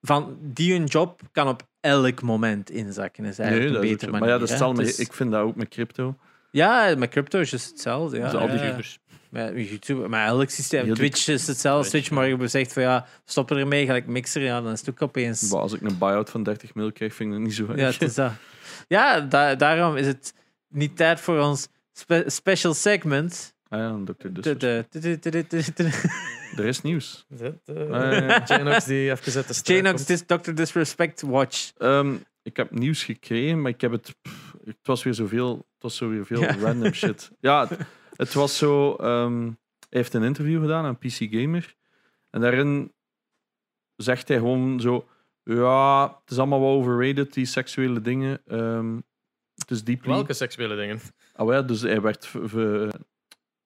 [0.06, 3.26] Van die hun job kan op elk moment inzakken.
[3.26, 4.36] Is eigenlijk Nee, dat een is betere ook manier.
[4.40, 4.96] Maar ja, dat is.
[4.96, 6.16] Dus- Ik vind dat ook met crypto.
[6.54, 8.18] Ja, met crypto is het hetzelfde.
[8.18, 8.62] Ja, Dus al die ja, ja.
[8.62, 9.00] YouTubers.
[9.30, 10.86] Met YouTube, maar elk systeem.
[10.86, 11.90] Heel Twitch is hetzelfde.
[11.90, 14.90] Twitch, Twitch, maar je zegt van ja, stoppen ermee, gelijk mixer, ja, dan is het
[14.90, 15.42] ook opeens.
[15.52, 17.76] Maar als ik een buyout van 30 mil krijg, vind ik het niet zo Ja,
[17.86, 18.00] erg.
[18.00, 18.32] het is dat.
[18.88, 20.34] Ja, da- daarom is het
[20.70, 23.56] niet tijd voor ons spe- special segment.
[23.70, 24.12] Ah ja, Dr.
[24.18, 24.92] De- Disrespect.
[24.94, 27.26] de- de- de- de- de- de- Er is nieuws.
[27.38, 28.42] Zet, Ah, ja, ja.
[28.42, 30.52] eh, Janox die even zet de Janox Dr.
[30.54, 31.72] Disrespect Watch.
[31.78, 34.16] Ehm, ik heb nieuws gekregen, maar ik heb het.
[34.22, 35.56] pff, het was weer zoveel.
[35.58, 36.56] Het was zo weer veel Ja.
[36.58, 37.32] random shit.
[37.40, 37.80] Ja, het,
[38.16, 38.96] het was zo.
[38.96, 39.42] ehm,
[39.90, 41.76] hij heeft een interview gedaan aan PC Gamer.
[42.30, 42.94] En daarin
[43.96, 45.08] zegt hij gewoon zo.
[45.44, 48.42] Ja, het is allemaal wel overrated, die seksuele dingen.
[48.46, 48.96] Ehm,
[49.56, 50.12] het is deeply.
[50.12, 51.00] Welke seksuele dingen?
[51.34, 52.32] Ah, ja, dus hij werd.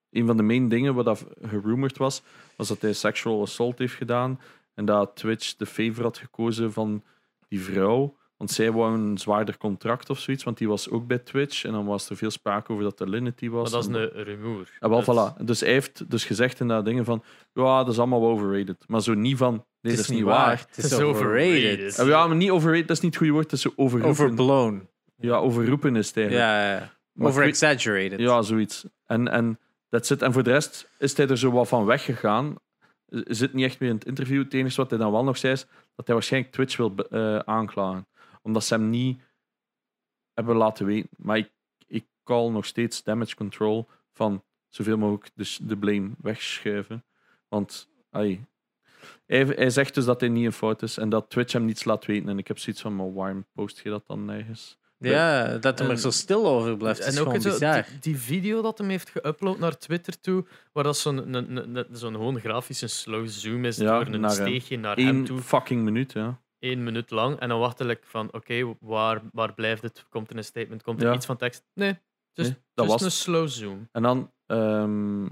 [0.09, 2.21] een van de main dingen wat dat gerumored was,
[2.55, 4.39] was dat hij sexual assault heeft gedaan.
[4.73, 7.03] En dat Twitch de favor had gekozen van
[7.47, 8.16] die vrouw.
[8.37, 11.63] Want zij wou een zwaarder contract of zoiets, want die was ook bij Twitch.
[11.63, 13.71] En dan was er veel sprake over dat Alinity was.
[13.71, 14.69] Maar dat is En- een rumoer.
[14.79, 15.43] Ah, wel, Dat- voilà.
[15.45, 17.23] Dus hij heeft dus gezegd in dat dingen van,
[17.53, 18.83] ja, dat is allemaal wel overrated.
[18.87, 20.65] Maar zo niet van, nee, dat is niet waar.
[20.69, 21.99] Het is overrated.
[21.99, 24.09] Ah, Ja, maar niet overrated, dat is niet het goede woord, dat is zo overroepen.
[24.11, 24.87] Overblown.
[25.15, 26.45] Ja, overroepen is het eigenlijk.
[26.47, 26.91] Ja, ja.
[27.19, 28.19] Over-exaggerated.
[28.19, 28.85] Ja, zoiets.
[29.05, 29.59] En, en,
[29.89, 30.21] that's it.
[30.21, 32.55] en voor de rest is hij er zo wat van weggegaan.
[33.09, 34.43] Zit niet echt meer in het interview.
[34.43, 35.65] Het enige wat hij dan wel nog zei is
[35.95, 38.07] dat hij waarschijnlijk Twitch wil eh, aanklagen.
[38.47, 39.21] Omdat ze hem niet
[40.33, 41.09] hebben laten weten.
[41.17, 41.51] Maar ik,
[41.87, 47.05] ik call nog steeds damage control van zoveel mogelijk dus de blame wegschuiven.
[47.47, 48.45] Want ai,
[49.25, 51.83] hij, hij zegt dus dat hij niet een fout is en dat Twitch hem niets
[51.83, 52.29] laat weten.
[52.29, 54.77] En ik heb zoiets van, maar waarom post je dat dan nergens?
[54.99, 56.99] Ja, dat hem er zo stil over blijft.
[56.99, 60.83] is En ook zo, die, die video dat hem heeft geüpload naar Twitter toe, waar
[60.83, 64.35] dat zo'n een, een, een- zo'n gewoon grafische slow zoom is Ja, door een naar
[64.35, 64.39] hem.
[64.47, 66.41] steegje naar hem Eén toe, fucking minuut, ja.
[66.59, 67.39] Één minuut lang.
[67.39, 70.05] En dan wacht ik van, oké, waar, waar blijft het?
[70.09, 70.83] Komt er een statement?
[70.83, 71.13] Komt er Ja.
[71.13, 71.63] iets van tekst?
[71.73, 71.99] Nee,
[72.33, 73.89] dus, Nee, dat dus was een slow zoom.
[73.91, 75.25] En dan ehm,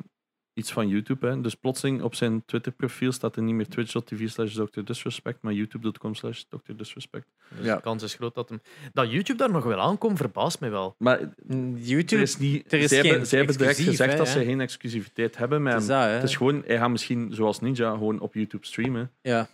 [0.53, 1.27] iets van YouTube.
[1.27, 1.41] Hè.
[1.41, 4.57] Dus plotseling op zijn Twitter-profiel staat er niet meer twitch.tv slash.
[4.84, 6.73] Disrespect, maar youtube.com slash Dr.
[6.76, 7.27] Disrespect.
[7.56, 7.76] Dus Ja.
[7.76, 8.61] de kans is groot dat hem...
[8.93, 10.95] Dat YouTube daar nog wel aankomt, verbaast mij wel.
[10.97, 11.34] Maar er
[11.76, 14.43] YouTube is niet, er is zij, geen hebben, zij hebben direct gezegd hè, dat ze
[14.43, 15.97] geen exclusiviteit hebben met het is hem.
[15.99, 16.14] dat, hè.
[16.14, 19.11] Het is gewoon, hij gaat misschien zoals Ninja gewoon op YouTube streamen.
[19.22, 19.47] Ja.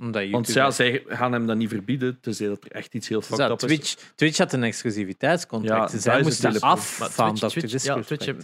[0.00, 0.30] Omdat.
[0.30, 3.50] Want ja, zij gaan hem dat niet verbieden, tenzij dat er echt iets heel fucked
[3.50, 3.66] up is.
[3.66, 5.92] Twitch, Twitch had een exclusiviteitscontract.
[5.92, 8.00] Ja, Zij moesten af Maar van Twitch, Dr.
[8.00, 8.34] Twitch, ja,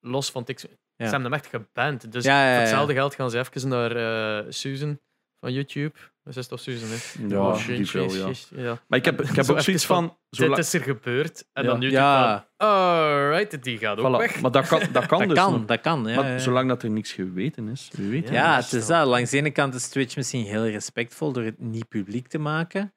[0.00, 0.68] los van Tix, Ja.
[0.96, 2.12] ze hebben hem echt geband.
[2.12, 4.98] Dus Ja, voor hetzelfde geld gaan ze even naar eh, Susan
[5.42, 5.92] van YouTube.
[6.24, 7.26] Dat is toch Susan, hè?
[7.34, 8.62] Ja, Oh, die shit, ja.
[8.62, 8.78] ja.
[8.86, 11.44] Maar ik heb, ik heb Zo ook zoiets van, Dit is er gebeurd.
[11.52, 11.70] En Ja.
[11.70, 12.48] dan YouTube Ja.
[12.58, 14.18] van, alright, die gaat ook Voilà.
[14.18, 14.40] weg.
[14.40, 15.64] Maar dat kan, dat kan Dat dus kan, nog.
[15.64, 16.06] dat kan.
[16.06, 16.38] Ja, Maar ja.
[16.38, 18.34] zolang dat er niks geweten is, wie weet Ja, het.
[18.34, 19.06] Ja, dat het is dat.
[19.06, 22.92] Langs de ene kant is Twitch misschien heel respectvol door het niet publiek te maken.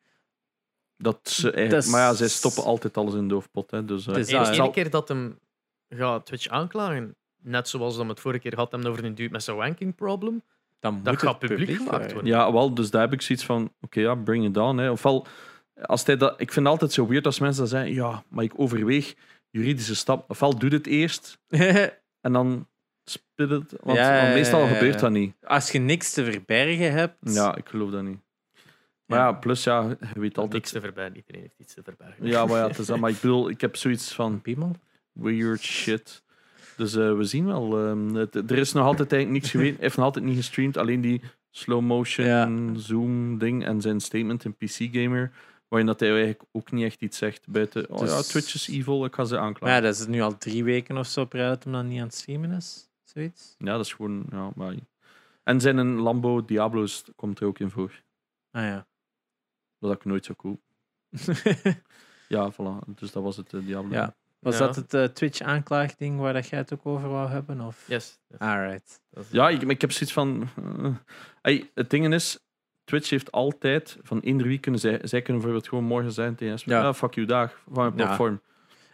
[0.98, 3.72] Dat ze eigenlijk, Dat is- Maar ja, zij stoppen altijd alles in de doofpot.
[3.72, 5.40] Hè, dus, eh, Het is De dat, ene keer dat hem
[5.90, 9.44] gaat Twitch aanklagen, net zoals we het vorige keer had, hem over een dude met
[9.44, 10.44] zijn wanking problem,
[10.86, 12.32] Dan moet dat het gaat publiek gemaakt worden.
[12.32, 14.78] Ja, wel, dus daar heb ik zoiets van, oké, ja, bring it on.
[14.78, 14.90] Hè.
[14.92, 15.28] Ofwel,
[15.82, 18.44] als hij dat, ik vind het altijd zo weird als mensen dat zeggen, ja, maar
[18.44, 19.16] ik overweeg
[19.50, 20.30] juridische stap.
[20.30, 21.40] Ofwel doe het eerst
[22.26, 22.68] en dan
[23.04, 23.74] spit het.
[23.82, 25.36] Want, Ja, want meestal ja, ja, gebeurt dat niet.
[25.44, 27.18] Als je niks te verbergen hebt.
[27.20, 28.20] Ja, ik geloof dat niet.
[29.06, 29.26] Maar Ja.
[29.26, 30.72] ja, plus ja, je weet Niks altijd.
[30.72, 32.26] te verbergen, iedereen heeft iets te verbergen.
[32.26, 33.00] Ja, maar ja, het is dat.
[33.00, 34.72] Maar ik bedoel, ik heb zoiets van Piemel?
[35.12, 36.24] weird shit.
[36.78, 37.80] Dus eh, we zien wel.
[37.88, 39.74] ehm, het- er is nog altijd eigenlijk niks geweten.
[39.76, 40.78] Hij heeft nog altijd niet gestreamd.
[40.78, 41.22] Alleen die
[41.52, 42.74] slow motion Ja.
[42.80, 45.32] zoom ding en zijn statement in PC Gamer.
[45.68, 47.90] Waarin dat hij eigenlijk ook niet echt iets zegt buiten.
[47.90, 49.68] Oh ja, Dus- Twitch is evil, ik ga ze aanklagen.
[49.68, 51.88] ja, Ja, dat is nu al drie weken of zo op rij dat hem dan
[51.88, 52.90] niet aan het streamen is.
[53.04, 53.56] Zoiets.
[53.58, 54.26] dat is gewoon.
[54.32, 54.74] Ja, maar...
[55.44, 58.02] En zijn een Lambo Diablo's komt er ook in voor.
[58.52, 58.88] Ah ja.
[59.80, 60.60] Dat had ik nooit zo cool.
[62.28, 62.94] Ja, voilà.
[62.96, 63.92] Dus dat was het eh, Diablo.
[63.94, 64.16] Ja.
[64.46, 64.66] Was Ja.
[64.66, 67.62] dat het eh, Twitch-aanklaagding waar dat jij het ook over wou hebben?
[67.62, 67.84] Of?
[67.88, 68.20] Yes.
[68.28, 68.40] yes.
[68.40, 69.02] Alright.
[69.32, 70.48] Ja, ik, maar ik heb zoiets van.
[70.84, 70.96] eh,
[71.42, 72.40] hey, het ding is,
[72.84, 76.60] Twitch heeft altijd van eender wie kunnen zij, zij kunnen bijvoorbeeld gewoon morgen zijn tegen
[76.66, 76.82] Ja.
[76.82, 76.94] ja.
[76.94, 78.06] fuck you dag van mijn Ja.
[78.06, 78.42] platform.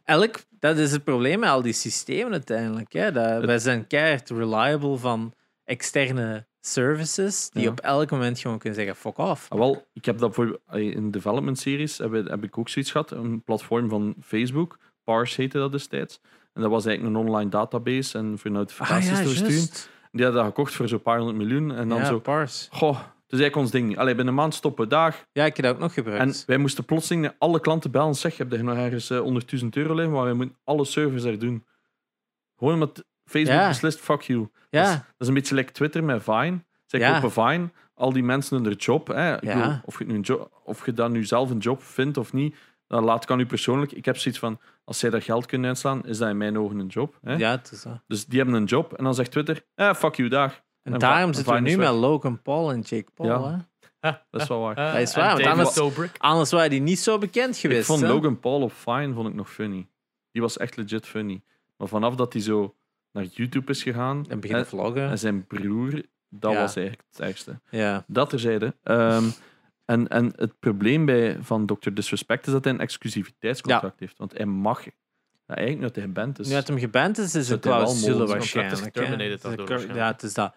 [0.03, 2.93] Elk, dat is het probleem met al die systemen uiteindelijk.
[2.93, 3.11] Hè?
[3.11, 5.33] Dat, wij zijn keihard reliable van
[5.63, 7.69] externe services die Ja.
[7.69, 9.49] op elk moment gewoon kunnen zeggen fuck off.
[9.51, 13.11] Ah, wel, ik heb dat voor in development series heb, heb ik ook zoiets gehad.
[13.11, 16.19] Een platform van Facebook, Parse heette dat destijds.
[16.53, 19.45] En dat was eigenlijk een online database en voor notificaties te versturen.
[19.45, 19.89] Ah, juist.
[20.11, 21.71] Die hadden dat gekocht voor zo'n paar honderd miljoen.
[21.75, 22.67] En dan ja, zo, Parse.
[22.71, 23.97] goh, is eigenlijk ons ding.
[23.97, 25.25] Allee, binnen een maand stoppen daar.
[25.31, 26.43] Ja, ik heb dat ook nog En gebruikt.
[26.45, 28.15] wij moesten plotseling alle klanten bellen.
[28.15, 29.19] Zeg, heb je nog ergens eh,
[29.63, 30.13] 100.000 euro liggen?
[30.13, 31.65] Maar wij moeten alle servers er doen.
[32.57, 33.67] Gewoon omdat Facebook Ja.
[33.67, 34.39] beslist, fuck you.
[34.39, 36.63] Dat, is, ja, dat is een beetje like Twitter met Vine.
[36.85, 37.13] Zij Ja.
[37.13, 39.07] kopen Vine, al die mensen hun job.
[39.07, 39.35] Hè.
[39.35, 39.57] Ik Ja.
[39.57, 42.33] bedoel, of, je nu een job, of je dan nu zelf een job vindt of
[42.33, 42.55] niet,
[42.91, 43.91] dan laat kan u persoonlijk.
[43.91, 46.79] Ik heb zoiets van, als zij daar geld kunnen uitslaan, is dat in mijn ogen
[46.79, 47.17] een job.
[47.21, 47.35] Hè.
[47.35, 48.01] ja, het is dat.
[48.07, 50.63] Dus die hebben een job en dan zegt Twitter, eh, fuck you, daar.
[50.83, 51.89] En En daarom zitten we nu met.
[51.89, 53.29] Logan Paul en Jake Paul.
[53.29, 53.67] Ja.
[53.99, 54.11] Hè?
[54.31, 54.75] Dat is wel waar.
[54.93, 56.11] Dat is waar, want anders-.
[56.17, 57.79] Anders waren die niet zo bekend geweest.
[57.79, 58.07] ik vond hè?
[58.07, 59.87] Logan Paul op Vine vond ik nog funny.
[60.31, 61.41] Die was echt legit funny.
[61.77, 62.75] Maar vanaf dat hij zo
[63.11, 65.09] naar YouTube is gegaan En beginnen en, vloggen.
[65.09, 66.59] en zijn broer, dat Ja.
[66.59, 67.59] was eigenlijk het ergste.
[67.69, 68.03] Ja.
[68.07, 68.75] Dat terzijde.
[68.83, 69.23] Ehm
[69.85, 71.89] en, en het probleem bij, van Dr.
[71.93, 74.17] Disrespect is dat hij een exclusiviteitscontract heeft.
[74.17, 74.85] Want hij mag...
[75.47, 76.47] Ja, eigenlijk nu dat hij geband is.
[76.47, 78.95] Nu dat hem geband is, is hij wel clausule waarschijnlijk.
[78.95, 79.93] Het waarschijnlijk.
[79.93, 80.55] Ja, het is dat.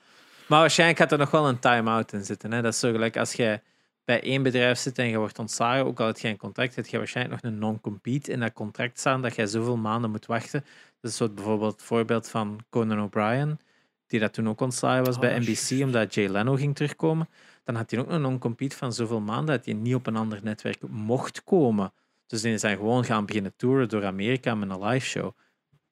[0.49, 2.53] Maar waarschijnlijk gaat er nog wel een time-out in zitten.
[2.53, 2.63] Hè.
[2.63, 3.63] Dat is zo gelijk als jij
[4.05, 6.87] bij één bedrijf zit en je wordt ontslagen, ook al heb je geen contract, heb
[6.87, 10.65] je waarschijnlijk nog een non-compete in dat contract staan dat jij zoveel maanden moet wachten.
[11.01, 13.61] Dat is zo bijvoorbeeld het voorbeeld van Conan O'Brien,
[14.07, 17.29] die dat toen ook ontslagen was Oh, bij NBC, omdat Jay Leno ging terugkomen.
[17.65, 20.41] Dan had hij ook een non-compete van zoveel maanden dat hij niet op een ander
[20.43, 21.93] netwerk mocht komen.
[22.27, 25.33] Dus die zijn gewoon gaan beginnen touren door Amerika met een live show.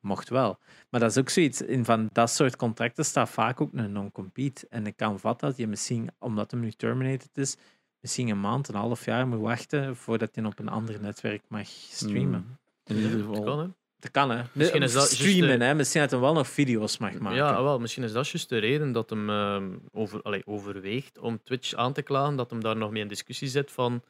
[0.00, 0.58] Mocht wel.
[0.90, 4.66] Maar dat is ook zoiets, in van dat soort contracten staat vaak ook een non-compete.
[4.70, 7.56] En ik kan vatten dat je misschien, omdat hem nu terminated is,
[8.00, 11.66] misschien een maand, een half jaar moet wachten voordat hij op een ander netwerk mag
[11.66, 12.58] streamen.
[12.84, 13.74] In ieder Dat geval.
[14.02, 14.42] Dat kan, hè?
[14.52, 15.74] Misschien is dat juist streamen, de- hè?
[15.74, 17.36] Misschien dat hij wel nog video's mag maken.
[17.38, 21.40] Ja, wel, misschien is dat juist de reden dat hem ehm, over, allee, overweegt om
[21.44, 24.02] Twitch aan te klagen, dat hem daar nog mee in discussie zit van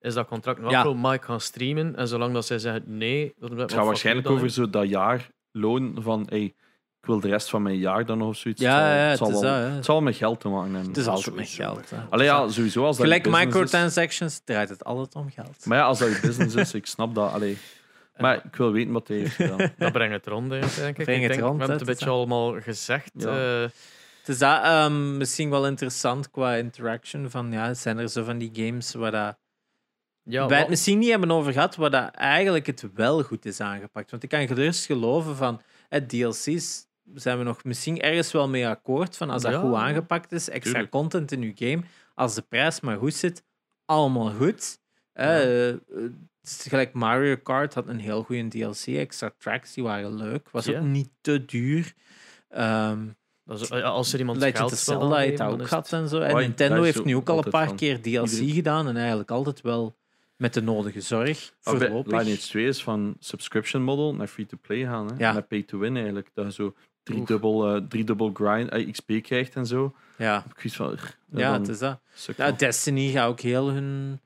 [0.00, 0.92] is dat contract nog Ja.
[0.92, 1.96] mag ik gaan streamen?
[1.96, 5.96] En zolang dat zij zeggen nee, dat Het gaat waarschijnlijk over zo dat jaar loon
[6.00, 6.44] van hey,
[7.00, 8.60] ik wil de rest van mijn jaar dan nog of zoiets.
[8.60, 10.88] Ja, het, ja, zal, het zal wel, dat, het zal met geld te maken hebben.
[10.88, 11.90] Het is altijd met geld.
[11.90, 11.96] Hè.
[12.10, 13.60] Allee, ja, sowieso als dat Gelijk je business is.
[13.62, 15.66] microtransactions draait het altijd om geld.
[15.66, 17.32] Maar ja, als dat je business is, ik snap dat.
[17.32, 17.58] Allee.
[18.16, 19.72] Maar ik wil weten wat hij heeft gedaan.
[19.78, 21.04] Dat brengt het rond, denk ik.
[21.04, 23.10] Breng het rond, we hebben het een beetje allemaal gezegd.
[23.14, 23.62] Ja.
[23.62, 23.68] eh,
[24.20, 27.30] Het is dat ehm, misschien wel interessant qua interaction.
[27.30, 29.36] Van, ja, zijn er zo van die games waar dat
[30.22, 33.44] ja, wij wat- het misschien niet hebben over gehad, waar dat eigenlijk het wel goed
[33.44, 34.10] is aangepakt.
[34.10, 38.68] Want ik kan gerust geloven van het DLC's zijn we nog misschien ergens wel mee
[38.68, 39.78] akkoord van als dat Ja, goed ja.
[39.80, 40.90] aangepakt is, extra Tuurlijk.
[40.92, 41.82] content in je game,
[42.14, 43.42] als de prijs maar goed zit,
[43.84, 44.78] allemaal goed.
[45.12, 46.12] Eh, eh, het
[46.44, 50.64] is gelijk Mario Kart had een heel goede DLC, extra tracks die waren leuk, was
[50.64, 50.78] Ja.
[50.78, 51.94] ook niet te duur.
[52.48, 52.98] Ehm
[53.44, 56.08] dat is- ja, als er iemand Legend geld of Zelda heeft ook gehad het- en
[56.08, 56.20] zo.
[56.20, 57.76] En Oh, Nintendo heeft nu ook al een paar van.
[57.76, 59.96] keer DLC gedaan en eigenlijk altijd wel
[60.36, 61.52] met de nodige zorg.
[61.64, 62.18] Bij Voorlopig.
[62.18, 65.06] Lineage 2 is van subscription model naar free-to-play gaan.
[65.06, 65.14] Hè?
[65.18, 65.32] Ja.
[65.32, 66.30] Naar pay-to-win eigenlijk.
[66.34, 67.26] Dat je zo drie Oef.
[67.26, 69.94] dubbel, eh, drie dubbel grind, eh, XP krijgt en zo.
[70.18, 70.92] Ja, ik van...
[70.92, 72.00] "Ugh, ja dan het is dat.
[72.14, 74.20] suk Nou, wel." Destiny gaat ook heel hun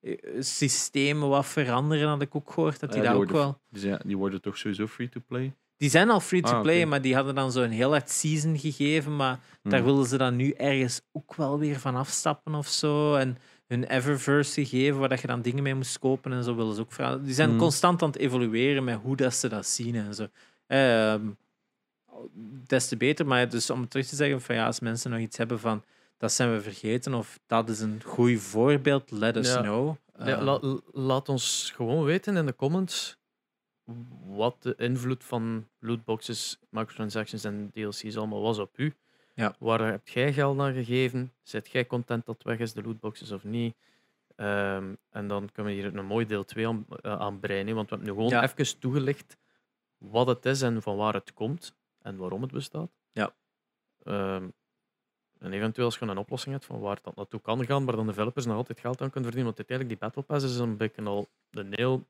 [0.00, 2.80] eh, systemen wat veranderen, had ik ook gehoord.
[2.80, 3.60] Dat die Ja, die ook worden- wel...
[3.68, 5.54] die, zijn, die worden toch sowieso free-to-play?
[5.76, 9.16] Die zijn al free-to-play, Ah, maar die hadden dan zo'n heel hard season gegeven.
[9.16, 9.88] Maar daar Hmm.
[9.90, 13.14] willen ze dan nu ergens ook wel weer van afstappen of zo.
[13.14, 16.74] En hun Eververse gegeven, waar dat je dan dingen mee moest kopen en zo willen
[16.74, 17.24] ze ook veranderen.
[17.26, 17.58] Die zijn Hmm.
[17.58, 20.26] constant aan het evolueren met hoe dat ze dat zien en zo.
[20.66, 21.22] Ehm,
[22.66, 25.36] des te beter, maar dus om terug te zeggen van ja, als mensen nog iets
[25.36, 25.82] hebben van
[26.20, 29.60] dat zijn we vergeten of dat is een goed voorbeeld, let us Ja.
[29.62, 29.96] know.
[30.18, 33.18] Ja, Eh, la- laat ons gewoon weten in de comments
[34.26, 38.94] wat de invloed van lootboxes, microtransactions en DLC's allemaal was op u.
[39.34, 39.54] Ja.
[39.58, 41.32] Waar heb jij geld aan gegeven?
[41.42, 43.74] Zet jij content dat weg is, de lootboxes of niet?
[44.36, 47.96] Ehm, en dan kunnen we hier een mooi deel 2 aan, aan breien, want we
[47.96, 49.36] hebben nu gewoon even toegelicht
[49.98, 52.90] wat het is en van waar het komt en waarom het bestaat.
[53.12, 53.34] Ja.
[54.02, 54.48] Ehm,
[55.40, 58.06] en eventueel als je een oplossing hebt van waar dat naartoe kan gaan, waar dan
[58.06, 59.54] developers nog altijd geld aan kunnen verdienen.
[59.54, 62.04] Want uiteindelijk, die Battle Pass is een beetje al een heel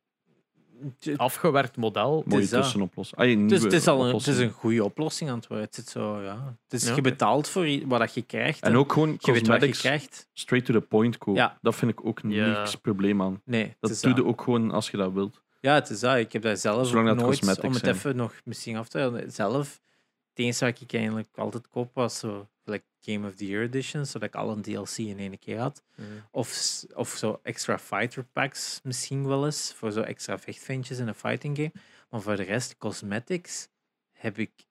[1.17, 2.23] afgewerkt model.
[2.27, 2.63] Mooie is dat.
[2.63, 3.21] tussenoplossing.
[3.21, 5.67] Ah, een Dus het is al een, het is een goede oplossing aan het worden.
[5.67, 6.57] Het, zit zo, ja.
[6.65, 7.03] het is Ja, je oké.
[7.11, 8.63] betaalt voor wat dat je krijgt.
[8.63, 10.29] En ook gewoon je weet wat je krijgt.
[10.33, 11.41] straight to the point kopen.
[11.43, 11.59] Ja.
[11.63, 12.59] Dat vind ik ook Ja.
[12.59, 13.43] niks probleem aan.
[13.45, 15.43] Nee, het Dat is doe je ook gewoon als je dat wilt.
[15.61, 16.17] Ja, het is dat.
[16.17, 17.95] Ik heb dat zelf Zolang dat nooit, om het zijn.
[17.95, 19.81] even nog misschien af te halen, zelf,
[20.29, 24.07] het enige wat ik eigenlijk altijd koop was zo, like Game of the Year Edition,
[24.07, 25.83] zodat ik al een DLC in één keer had.
[25.95, 26.07] Mm.
[26.31, 31.15] Of, of zo extra fighter packs misschien wel eens, voor zo extra vechtventjes in een
[31.15, 31.73] fighting game.
[32.11, 33.69] Maar voor de rest, cosmetics,
[34.13, 34.67] heb ik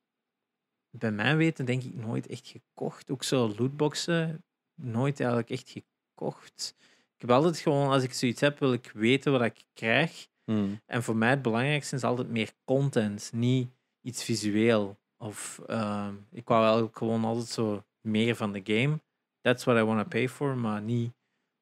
[0.90, 3.12] bij mijn weten denk ik nooit echt gekocht.
[3.12, 4.44] Ook zo lootboxen,
[4.76, 6.76] nooit eigenlijk echt gekocht.
[7.16, 10.28] Ik heb altijd gewoon, als ik zoiets heb, wil ik weten wat ik krijg.
[10.44, 10.82] Hmm.
[10.86, 13.70] En voor mij het belangrijkste is altijd meer content, niet
[14.02, 15.00] iets visueel.
[15.18, 19.00] Of ehm, ik wou eigenlijk gewoon altijd zo meer van de game.
[19.42, 21.12] That's what I want to pay for, maar niet.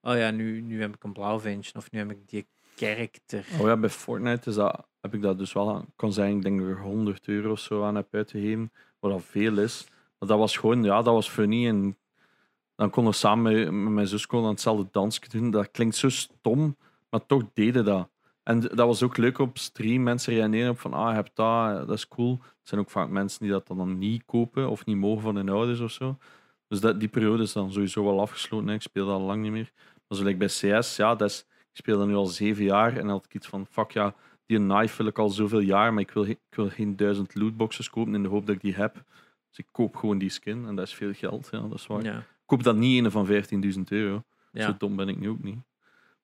[0.01, 3.45] Oh ja, nu, nu heb ik een blauw ventje of nu heb ik die karakter.
[3.59, 5.85] Oh ja, bij Fortnite is dat, heb ik dat dus wel aan.
[5.95, 9.19] kan zijn, ik denk ik er 100 euro of zo aan heb uitgegeven, wat al
[9.19, 9.87] veel is.
[10.19, 11.67] Maar dat was gewoon, ja, dat was funny.
[11.67, 11.97] En
[12.75, 15.51] dan konden we samen met, mijn zus konden hetzelfde dansje doen.
[15.51, 16.77] Dat klinkt zo stom,
[17.09, 18.09] maar toch deden dat.
[18.47, 20.03] En dat was ook leuk op stream.
[20.03, 22.31] Mensen reageren op van, ah, je hebt dat, dat is cool.
[22.41, 25.49] Het zijn ook vaak mensen die dat dan niet kopen of niet mogen van hun
[25.49, 26.17] ouders of zo.
[26.67, 28.67] Dus dat, die periode is dan sowieso wel afgesloten.
[28.67, 28.73] hè.
[28.73, 29.71] Ik speel dat al lang niet meer.
[30.07, 31.39] Maar zo like bij CS, ja, dat is,
[31.71, 32.89] ik speel dat nu al zeven jaar.
[32.89, 34.15] En dan had ik iets van, fuck ja,
[34.45, 37.89] die knife wil ik al zoveel jaar, maar ik wil, ik wil geen duizend lootboxes
[37.89, 38.93] kopen in de hoop dat ik die heb.
[39.49, 41.47] Dus ik koop gewoon die skin en dat is veel geld.
[41.51, 42.03] Ja, dat is waar.
[42.03, 42.17] Ja.
[42.17, 44.23] Ik koop dat niet een van 15.000 euro.
[44.53, 45.59] Zo dom ben ik nu ook niet.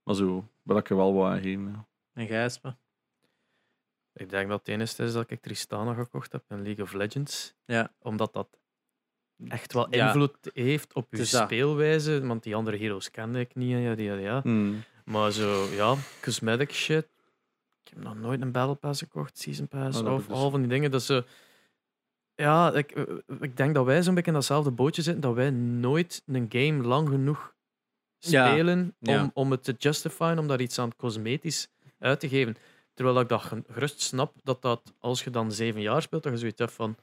[0.03, 1.65] Maar zo, wil ik er wel wat aan geven.
[1.67, 1.85] Ja.
[2.13, 2.75] En Gijspe?
[4.13, 7.53] Ik denk dat het enige is dat ik Tristana gekocht heb in League of Legends.
[7.65, 7.93] Ja.
[7.99, 8.47] Omdat dat
[9.47, 10.05] echt wel Ja.
[10.07, 12.25] invloed heeft op je speelwijze.
[12.25, 13.73] Want die andere heroes kende ik niet.
[13.73, 14.41] en Ja, ja, ja.
[14.41, 14.83] Hmm.
[15.05, 17.07] Maar zo, ja, cosmetic shit.
[17.83, 20.37] Ik heb nog nooit een Battle Pass gekocht, Season Pass Oh, of ik dus.
[20.37, 20.91] al van die dingen.
[20.91, 21.25] Dat ze,
[22.35, 22.91] ja, ik,
[23.39, 25.21] ik denk dat wij zo'n beetje in datzelfde bootje zitten.
[25.21, 27.55] Dat wij nooit een game lang genoeg
[28.19, 29.21] spelen ja.
[29.23, 31.69] Om, om het te justifyen, om daar iets aan cosmetisch
[32.03, 32.55] uit te geven.
[32.93, 36.31] Terwijl ik dat ge- gerust snap dat dat als je dan zeven jaar speelt, dat
[36.31, 36.95] je zoiets hebt van.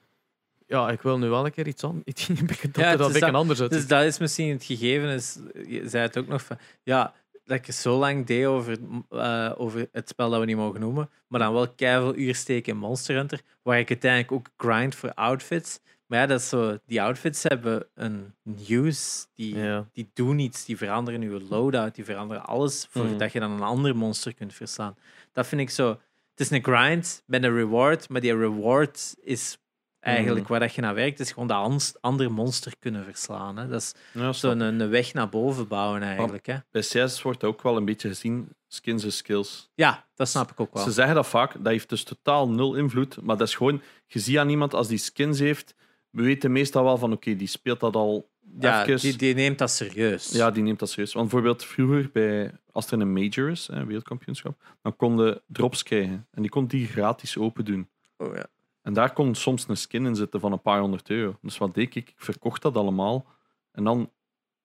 [0.67, 2.03] Ja, ik wil nu wel een keer iets aan.
[2.05, 3.71] Iets, dat Ja, er dat een anders uit.
[3.71, 5.09] Dus dat is misschien het gegeven.
[5.09, 6.59] Is, je zei het ook nog van.
[6.83, 7.15] Ja,
[7.45, 8.79] dat ik zo lang deed over,
[9.09, 11.11] eh, over het spel dat we niet mogen noemen.
[11.29, 13.41] Maar dan wel keihard uur steken in Monster Hunter.
[13.63, 15.81] Waar ik uiteindelijk ook grind voor outfits.
[16.11, 18.35] Maar ja, dat is zo, die outfits hebben een
[18.69, 19.27] use.
[19.35, 19.87] Die, Ja.
[19.93, 20.65] die doen iets.
[20.65, 21.95] Die veranderen je loadout.
[21.95, 22.87] Die veranderen alles.
[22.91, 23.28] Voordat Mhm.
[23.32, 24.97] je dan een ander monster kunt verslaan.
[25.32, 25.89] Dat vind ik zo.
[26.31, 28.09] Het is een grind met een reward.
[28.09, 29.59] Maar die reward is
[30.01, 31.20] eigenlijk waar dat je naar werkt.
[31.20, 33.57] is gewoon dat andere monster kunnen verslaan.
[33.57, 33.69] Hè.
[33.69, 36.47] Dat is Ja, zo'n een weg naar boven bouwen eigenlijk.
[36.47, 36.57] Hè.
[36.70, 39.70] Bij CS wordt ook wel een beetje gezien, skins en skills.
[39.74, 40.82] Ja, dat snap ik ook wel.
[40.82, 43.20] Ze zeggen dat vaak, dat heeft dus totaal nul invloed.
[43.23, 45.74] Maar dat is gewoon, je ziet aan iemand als die skins heeft,
[46.11, 49.01] we weten meestal wel van oké, die speelt dat al Ja, even.
[49.01, 50.31] die, die neemt dat serieus.
[50.31, 51.12] Ja, die neemt dat serieus.
[51.12, 56.27] Want bijvoorbeeld vroeger, bij, als er een major is, een wereldkampioenschap, dan konden drops krijgen.
[56.31, 57.89] En die kon die gratis open doen.
[58.16, 58.47] Oh, ja.
[58.82, 61.39] En daar kon soms een skin in zitten van een paar honderd euro.
[61.43, 62.09] Dus wat deed ik?
[62.09, 63.27] Ik verkocht dat allemaal.
[63.73, 64.11] En dan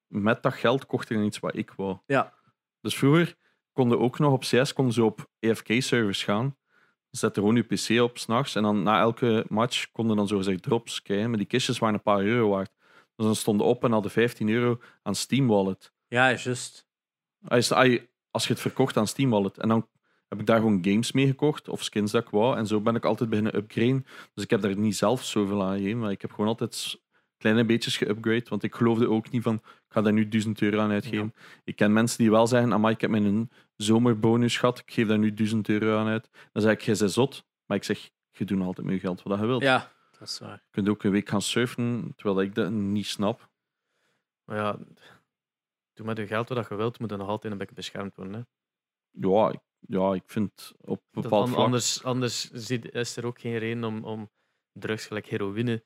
[0.07, 1.97] met dat geld kocht ik dan iets wat ik wou.
[2.05, 2.33] Ja.
[2.81, 3.35] Dus vroeger
[3.73, 6.55] konden ook nog op CS konden ze op EFK-servers gaan.
[7.17, 8.55] Zette gewoon je PC op s'nachts.
[8.55, 11.29] En dan na elke match konden dan zogezegd drops krijgen.
[11.29, 12.71] Maar die kistjes waren een paar euro waard.
[13.15, 15.93] Dus dan stonden op en hadden 15 euro aan Steam Wallet.
[16.07, 16.87] ja, juist.
[17.47, 17.71] Als,
[18.31, 19.57] als je het verkocht aan Steam Wallet.
[19.57, 19.87] En dan
[20.27, 21.69] heb ik daar gewoon games mee gekocht.
[21.69, 22.57] Of skins dat ik wou.
[22.57, 24.05] En zo ben ik altijd beginnen upgraden.
[24.33, 25.99] Dus ik heb daar niet zelf zoveel aan gegeven.
[25.99, 26.99] Maar ik heb gewoon altijd
[27.37, 28.45] kleine beetjes geupgrade.
[28.49, 31.33] Want ik geloofde ook niet van, ik ga daar nu 1000 euro aan uitgeven.
[31.63, 34.79] Ik ken mensen die wel zeggen, amai, ik heb mijn zomerbonus gehad.
[34.79, 36.29] Ik geef daar nu 1000 euro aan uit.
[36.51, 37.45] Dan zeg ik, jij bent zot.
[37.65, 39.61] Maar ik zeg, je doet altijd met je geld wat je wilt.
[39.61, 40.63] Ja, dat is waar.
[40.65, 43.49] Je kunt ook een week gaan surfen, terwijl ik dat niet snap.
[44.43, 44.77] Maar ja,
[45.93, 48.33] doe met je geld wat je wilt, moet er nog altijd een beetje beschermd worden.
[48.33, 48.41] Hè.
[49.27, 51.63] Ja, ik, ja, ik vind op bepaald vlak...
[51.63, 54.31] anders anders is er ook geen reden om, om
[54.71, 55.83] drugs gelijk heroïne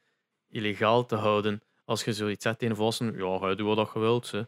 [0.51, 1.61] illegaal te houden.
[1.85, 4.31] Als je zoiets zegt tegen volwassenen, ja, ga je doen wat je wilt.
[4.31, 4.41] Hè.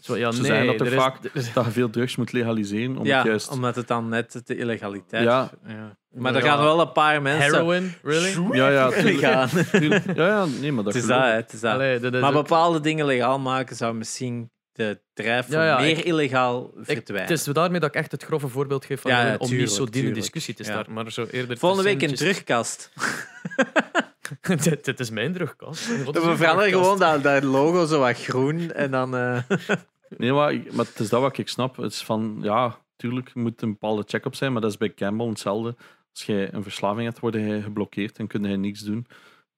[0.00, 2.16] Zo, ja, Ze nee, zeggen dat er er is- vaak- is- dat je veel drugs
[2.16, 2.96] moet legaliseren.
[2.96, 3.48] Om ja, het juist...
[3.50, 5.50] omdat het dan net de illegaliteit Ja.
[5.66, 5.96] ja.
[6.10, 6.50] Maar er Ja.
[6.54, 7.52] gaan wel een paar mensen...
[7.54, 8.56] Heroin, really?
[8.56, 9.18] Ja, ja, tuurlijk.
[9.18, 9.48] gaan.
[9.70, 10.16] Tuurlijk.
[10.16, 11.72] Ja, ja, nee, maar dat Het is dat, het is dat.
[11.72, 15.64] Allee, dat is Maar ook- bepaalde dingen legaal maken zou misschien de drijf voor Ja,
[15.66, 17.28] ja, meer ik- illegaal ik, verdwijnen.
[17.28, 19.70] het is daarmee dat ik echt het grove voorbeeld geef van Ja, ja, om niet
[19.70, 20.70] zo die discussie te Ja.
[20.70, 20.92] starten.
[20.92, 22.90] Maar zo eerder Volgende week een percentjes- terugkast.
[24.64, 25.86] dit, dit is mijn drugkast.
[26.04, 29.16] We veranderen gewoon dat, dat logo zo wat groen en dan...
[29.16, 29.42] eh,
[30.18, 31.76] Nee, maar, maar het is dat wat ik snap.
[31.76, 35.26] Het is van, ja, tuurlijk moet een bepaalde check-up zijn, maar dat is bij Campbell
[35.28, 35.76] hetzelfde.
[36.12, 39.06] Als jij een verslaving hebt, word je geblokkeerd en kun je niks doen.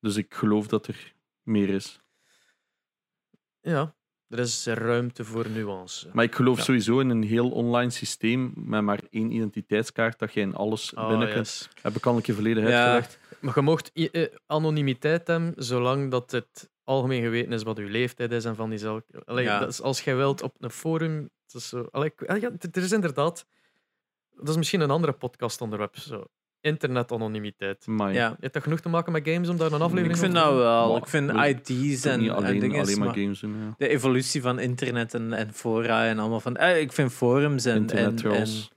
[0.01, 1.13] Dus ik geloof dat er
[1.43, 2.01] meer is.
[3.61, 3.95] Ja,
[4.29, 6.09] er is ruimte voor nuance.
[6.13, 6.63] Maar ik geloof Ja.
[6.63, 11.09] sowieso in een heel online systeem met maar één identiteitskaart dat je in alles Oh,
[11.09, 11.39] binnen kunt.
[11.47, 11.69] yes.
[11.83, 12.93] Heb ik al een keer Ja.
[12.95, 13.19] uitgelegd.
[13.43, 18.33] Maar je mocht eh, anonimiteit hebben, zolang dat het algemeen geweten is wat uw leeftijd
[18.33, 19.05] is en van die zaak.
[19.25, 19.59] Allee, Ja.
[19.59, 21.31] dat is als jij wilt op een forum.
[21.47, 23.47] Het is zo, allee, ja, er is inderdaad.
[24.31, 25.97] Dat is misschien een andere podcast onderwerp.
[25.99, 26.25] Zo.
[26.61, 27.87] internet-anonimiteit.
[27.87, 28.29] Maar Ja.
[28.29, 30.39] Je hebt dat genoeg te maken met games om daar een aflevering Ik vind te
[30.41, 30.59] dat doen?
[30.59, 30.89] wel.
[30.89, 32.81] Maar Ik vind ID's en, niet en alleen, dingen.
[32.81, 33.57] alleen maar maar games doen.
[33.61, 33.75] Ja.
[33.79, 36.57] de evolutie van internet en, en fora en allemaal van.
[36.57, 38.71] eh, ik vind forums en, Internet en, en, trolls.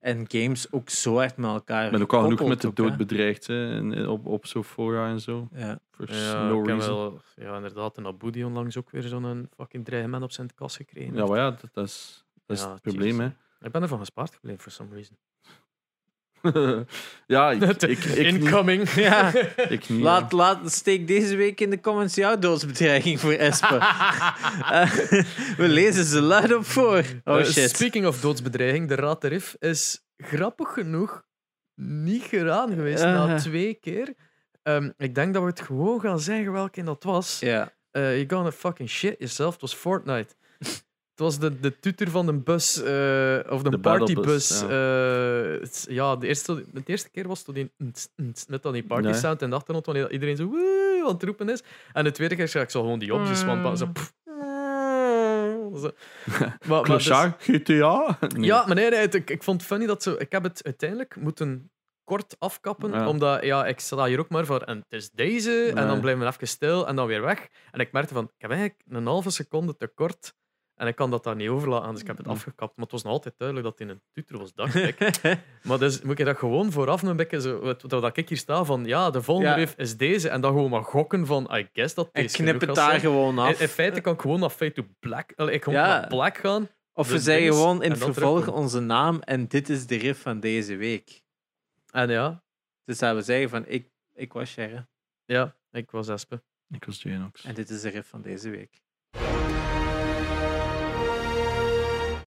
[0.00, 1.84] En games ook zo echt met elkaar.
[1.84, 5.08] Ik ben ook al genoeg met de dood bedreigd hè, en- op, op zo'n fora
[5.08, 5.48] en zo.
[5.52, 5.78] Ja.
[5.90, 6.94] For Ja, no reason.
[6.96, 7.96] wel, ja, inderdaad.
[7.96, 11.14] En Abu die onlangs ook weer zo'n fucking dreigement op zijn kas gekregen.
[11.14, 13.20] Ja, maar ja, dat, dat is, dat is Ja, het probleem.
[13.20, 13.26] Hè.
[13.60, 15.16] Ik ben ervan gespaard gebleven, for some reason.
[17.26, 18.16] ja, ik, ik, ik, niet.
[18.16, 18.88] Incoming.
[19.08, 19.32] Ja.
[19.68, 23.78] Ik niet, Laat, laat, steek deze week in de comments jouw doodsbedreiging voor Esper.
[24.70, 24.90] Eh,
[25.56, 27.02] we lezen ze luid op voor.
[27.24, 27.70] Oh Eh, shit.
[27.70, 31.22] speaking of doodsbedreiging, de Raad der Rif is grappig genoeg
[31.80, 33.36] niet gedaan geweest na Eh.
[33.36, 34.14] twee keer.
[34.62, 37.38] Ehm, ik denk dat we het gewoon gaan zeggen welke dat was.
[37.40, 37.72] Ja.
[37.90, 39.52] Eh you're gonna fucking shit yourself.
[39.52, 40.34] Het was Fortnite.
[41.18, 44.60] Het was de, de tutor van de bus, eh, of de, De partybus.
[44.60, 44.66] Ja,
[45.60, 47.72] het, ja de, eerste, de eerste keer was het die,
[48.46, 49.14] net dan die party Nee.
[49.14, 51.62] sound en de achtergrond, wanneer iedereen zo woe aan het roepen is.
[51.92, 54.12] En de tweede keer zei ik zo gewoon die opties van zo, pff,
[55.80, 55.90] zo.
[56.68, 57.08] Maar, maar dus-
[57.38, 58.18] GTA?
[58.34, 58.44] Nee.
[58.50, 60.14] ja, maar nee, nee, het- ik, ik vond het funny dat zo.
[60.18, 61.70] Ik heb het uiteindelijk moeten
[62.04, 63.08] kort afkappen, Ja.
[63.08, 66.22] omdat ja, ik sta hier ook maar voor en het is deze, en dan blijven
[66.22, 67.46] we even stil en dan weer weg.
[67.70, 70.34] En ik merkte van, ik heb eigenlijk een halve seconde te kort
[70.78, 72.76] en ik kan dat daar niet overlaten, dus ik heb het afgekapt.
[72.76, 74.98] Maar het was nog altijd duidelijk dat het in een tutor was, dacht ik.
[75.62, 78.84] maar dus moet je dat gewoon vooraf een beetje zo, dat ik hier sta van,
[78.84, 79.56] ja, de volgende Ja.
[79.56, 82.46] riff is deze, en dan gewoon maar gokken van, I guess dat En deze knip
[82.46, 83.00] genoeg het daar zijn.
[83.00, 83.54] gewoon af.
[83.54, 85.86] In, in feite kan ik gewoon naar Fade to Black, allee, ik gewoon Ja.
[85.86, 86.68] naar Black gaan.
[86.92, 90.40] of we de zeggen gewoon in vervolg onze naam en dit is de riff van
[90.40, 91.22] deze week.
[91.90, 92.42] En ja,
[92.84, 94.86] Dus dat we zeggen van ik, ik was Sherry
[95.24, 96.42] ja, ik was Espe.
[96.70, 97.44] Ik was Janox.
[97.44, 98.80] en dit is de riff van deze week.